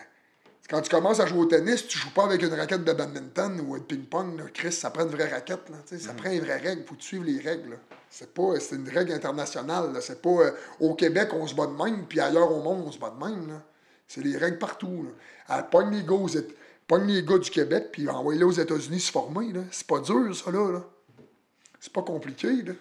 quand 0.69 0.81
tu 0.81 0.89
commences 0.89 1.19
à 1.19 1.25
jouer 1.27 1.39
au 1.39 1.45
tennis, 1.45 1.85
tu 1.87 1.97
joues 1.97 2.11
pas 2.11 2.23
avec 2.25 2.41
une 2.41 2.53
raquette 2.53 2.83
de 2.83 2.91
badminton 2.93 3.59
ou 3.67 3.77
de 3.77 3.83
ping-pong. 3.83 4.41
Chris, 4.53 4.71
ça 4.71 4.89
prend 4.89 5.03
une 5.03 5.09
vraie 5.11 5.29
raquette. 5.29 5.69
Là, 5.69 5.77
ça 5.97 6.13
Mm. 6.13 6.15
prend 6.15 6.31
une 6.31 6.39
vraie 6.41 6.57
règle. 6.57 6.83
faut 6.87 6.95
suives 6.99 7.23
les 7.23 7.39
règles. 7.39 7.77
C'est 8.09 8.33
pas 8.33 8.59
c'est 8.59 8.75
une 8.75 8.89
règle 8.89 9.11
internationale. 9.13 9.91
C'est 10.01 10.21
pas 10.21 10.29
euh, 10.29 10.51
au 10.79 10.95
Québec, 10.95 11.29
on 11.33 11.45
se 11.45 11.53
bat 11.53 11.67
de 11.67 11.71
même, 11.73 12.05
puis 12.07 12.19
ailleurs 12.19 12.51
au 12.51 12.61
monde, 12.61 12.83
on 12.87 12.91
se 12.91 12.97
bat 12.99 13.13
de 13.17 13.23
même. 13.23 13.47
là. 13.47 13.61
C'est 14.07 14.21
les 14.23 14.37
règles 14.37 14.57
partout. 14.57 15.05
Là. 15.49 15.57
Elle 15.57 15.69
pogne 15.69 15.91
les 15.95 16.03
gars, 16.03 16.13
aux 16.15 16.27
Éta- 16.29 16.53
pogne 16.87 17.07
les 17.07 17.23
gars 17.23 17.37
du 17.37 17.49
Québec, 17.49 17.89
puis 17.91 18.07
envoie-les 18.09 18.43
aux 18.43 18.51
États-Unis 18.51 18.99
se 18.99 19.11
former. 19.11 19.51
là. 19.53 19.61
C'est 19.71 19.85
pas 19.87 19.99
dur, 19.99 20.35
ça. 20.35 20.51
là. 20.51 20.71
là. 20.71 20.83
C'est 21.79 21.93
pas 21.93 22.01
compliqué. 22.01 22.47
Là. 22.63 22.73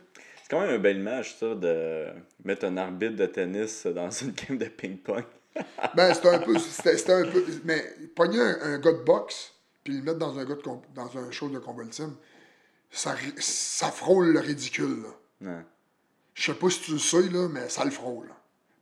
C'est 0.43 0.51
quand 0.51 0.61
même 0.61 0.77
une 0.77 0.83
belle 0.83 0.99
image, 0.99 1.37
ça, 1.39 1.55
de 1.55 2.07
mettre 2.45 2.65
un 2.67 2.77
arbitre 2.79 3.17
de 3.17 3.27
tennis 3.27 3.87
dans 3.87 4.11
une 4.11 4.33
game 4.33 4.57
de 4.59 4.67
ping-pong. 4.67 5.25
Ben, 5.95 6.13
c'était 6.15 6.31
un 6.31 6.39
peu. 6.39 6.59
C'était 6.59 7.13
un 7.13 7.25
peu. 7.25 7.45
Mais 7.65 7.85
pogner 8.17 8.41
un, 8.41 8.59
un 8.75 8.79
gars 8.79 8.93
de 8.93 9.03
boxe, 9.05 9.53
puis 9.85 9.95
le 9.95 10.03
mettre 10.03 10.19
dans 10.19 10.37
un, 10.39 10.45
gars 10.45 10.55
de 10.57 10.63
com- 10.63 10.81
dans 10.95 11.17
un 11.19 11.31
show 11.31 11.49
de 11.49 11.59
combat 11.59 11.83
ultime, 11.85 12.15
ça, 12.91 13.15
ça 13.39 13.87
frôle 13.89 14.33
le 14.33 14.41
ridicule. 14.41 15.03
là. 15.41 15.63
Je 16.35 16.43
sais 16.51 16.55
pas 16.59 16.71
si 16.71 16.81
tu 16.81 16.93
le 16.93 16.99
sais, 16.99 17.23
là, 17.31 17.49
mais 17.49 17.69
ça 17.69 17.85
le 17.85 17.91
frôle. 17.93 18.29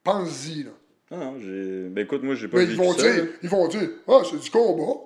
Pense-y. 0.03 0.63
Là. 0.65 0.71
Non, 1.11 1.19
non, 1.19 1.39
j'ai. 1.41 1.89
Ben 1.91 2.05
écoute, 2.05 2.23
moi, 2.23 2.35
j'ai 2.35 2.49
pas 2.49 2.59
Mais 2.59 2.65
vécu 2.65 2.81
ils 2.81 2.85
vont, 2.87 2.93
ça. 2.97 3.03
dire, 3.13 3.25
là. 3.25 3.31
ils 3.43 3.49
vont 3.51 3.69
dire 3.69 3.91
Ah, 4.09 4.23
c'est 4.29 4.39
du 4.41 4.51
combat. 4.51 5.01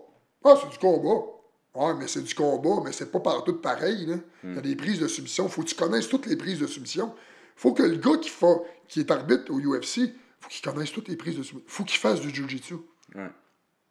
Ah, 0.45 0.55
c'est 0.63 0.71
du 0.71 0.79
combat. 0.79 1.27
Ouais, 1.75 1.93
mais 1.99 2.07
c'est 2.09 2.23
du 2.23 2.35
combat, 2.35 2.81
mais 2.85 2.93
c'est 2.93 3.11
pas 3.11 3.21
partout 3.21 3.55
pareil. 3.57 4.07
Là. 4.07 4.15
Il 4.45 4.55
y 4.55 4.59
a 4.59 4.61
des 4.61 4.77
prises 4.77 5.01
de 5.01 5.09
submission. 5.09 5.49
Faut 5.49 5.63
que 5.63 5.69
tu 5.69 5.75
connaisses 5.75 6.09
toutes 6.09 6.27
les 6.27 6.37
prises 6.37 6.61
de 6.61 6.67
submission. 6.67 7.13
Faut 7.57 7.73
que 7.73 7.83
le 7.83 7.97
gars 7.97 8.17
qui, 8.19 8.31
qui 8.89 9.01
est 9.01 9.11
arbitre 9.11 9.51
au 9.53 9.59
UFC, 9.59 10.13
faut 10.47 10.51
qu'il 10.51 10.63
connaisse 10.73 10.93
toutes 10.93 11.09
les 11.09 11.17
prises 11.17 11.37
de 11.37 11.43
submission. 11.43 11.69
Faut 11.69 11.85
qu'il 11.85 11.99
fasse 11.99 12.21
du 12.21 12.31
jiu-jitsu. 12.35 12.75
Ouais. 13.15 13.29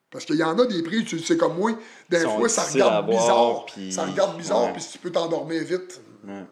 Parce 0.09 0.23
qu'il 0.25 0.35
y 0.37 0.43
en 0.43 0.57
a 0.57 0.65
des 0.65 0.81
prises, 0.83 1.05
tu 1.05 1.19
sais 1.19 1.35
comme 1.35 1.57
moi, 1.57 1.71
des 2.09 2.21
Ils 2.21 2.23
fois 2.29 2.47
ça 2.47 2.63
regarde 2.63 3.09
bizarre. 3.09 3.65
Ça 3.91 4.05
regarde 4.05 4.37
bizarre, 4.37 4.65
ouais. 4.65 4.73
puis 4.73 4.83
tu 4.89 4.97
peux 4.99 5.11
t'endormir 5.11 5.61
vite. 5.63 6.01
Ouais. 6.25 6.43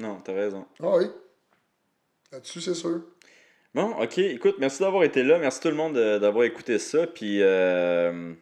Non, 0.00 0.18
t'as 0.24 0.32
raison. 0.32 0.66
Ah 0.82 0.96
oui. 0.96 1.06
Là-dessus, 2.32 2.60
c'est 2.60 2.74
sûr. 2.74 3.02
Bon, 3.74 3.94
ok, 4.02 4.18
écoute, 4.18 4.56
merci 4.58 4.80
d'avoir 4.82 5.04
été 5.04 5.22
là. 5.22 5.38
Merci 5.38 5.60
tout 5.60 5.68
le 5.68 5.74
monde 5.74 5.94
de- 5.94 6.18
d'avoir 6.18 6.44
écouté 6.44 6.78
ça. 6.78 7.06
Puis, 7.06 7.40
euh, 7.42 8.32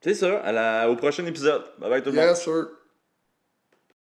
c'est 0.00 0.14
ça, 0.14 0.38
à 0.40 0.52
la- 0.52 0.90
au 0.90 0.96
prochain 0.96 1.24
épisode. 1.26 1.64
Bye 1.78 1.90
bye 1.90 2.02
tout 2.02 2.10
le 2.10 2.16
monde. 2.16 2.24
Yes, 2.26 2.42
sir. 2.44 2.66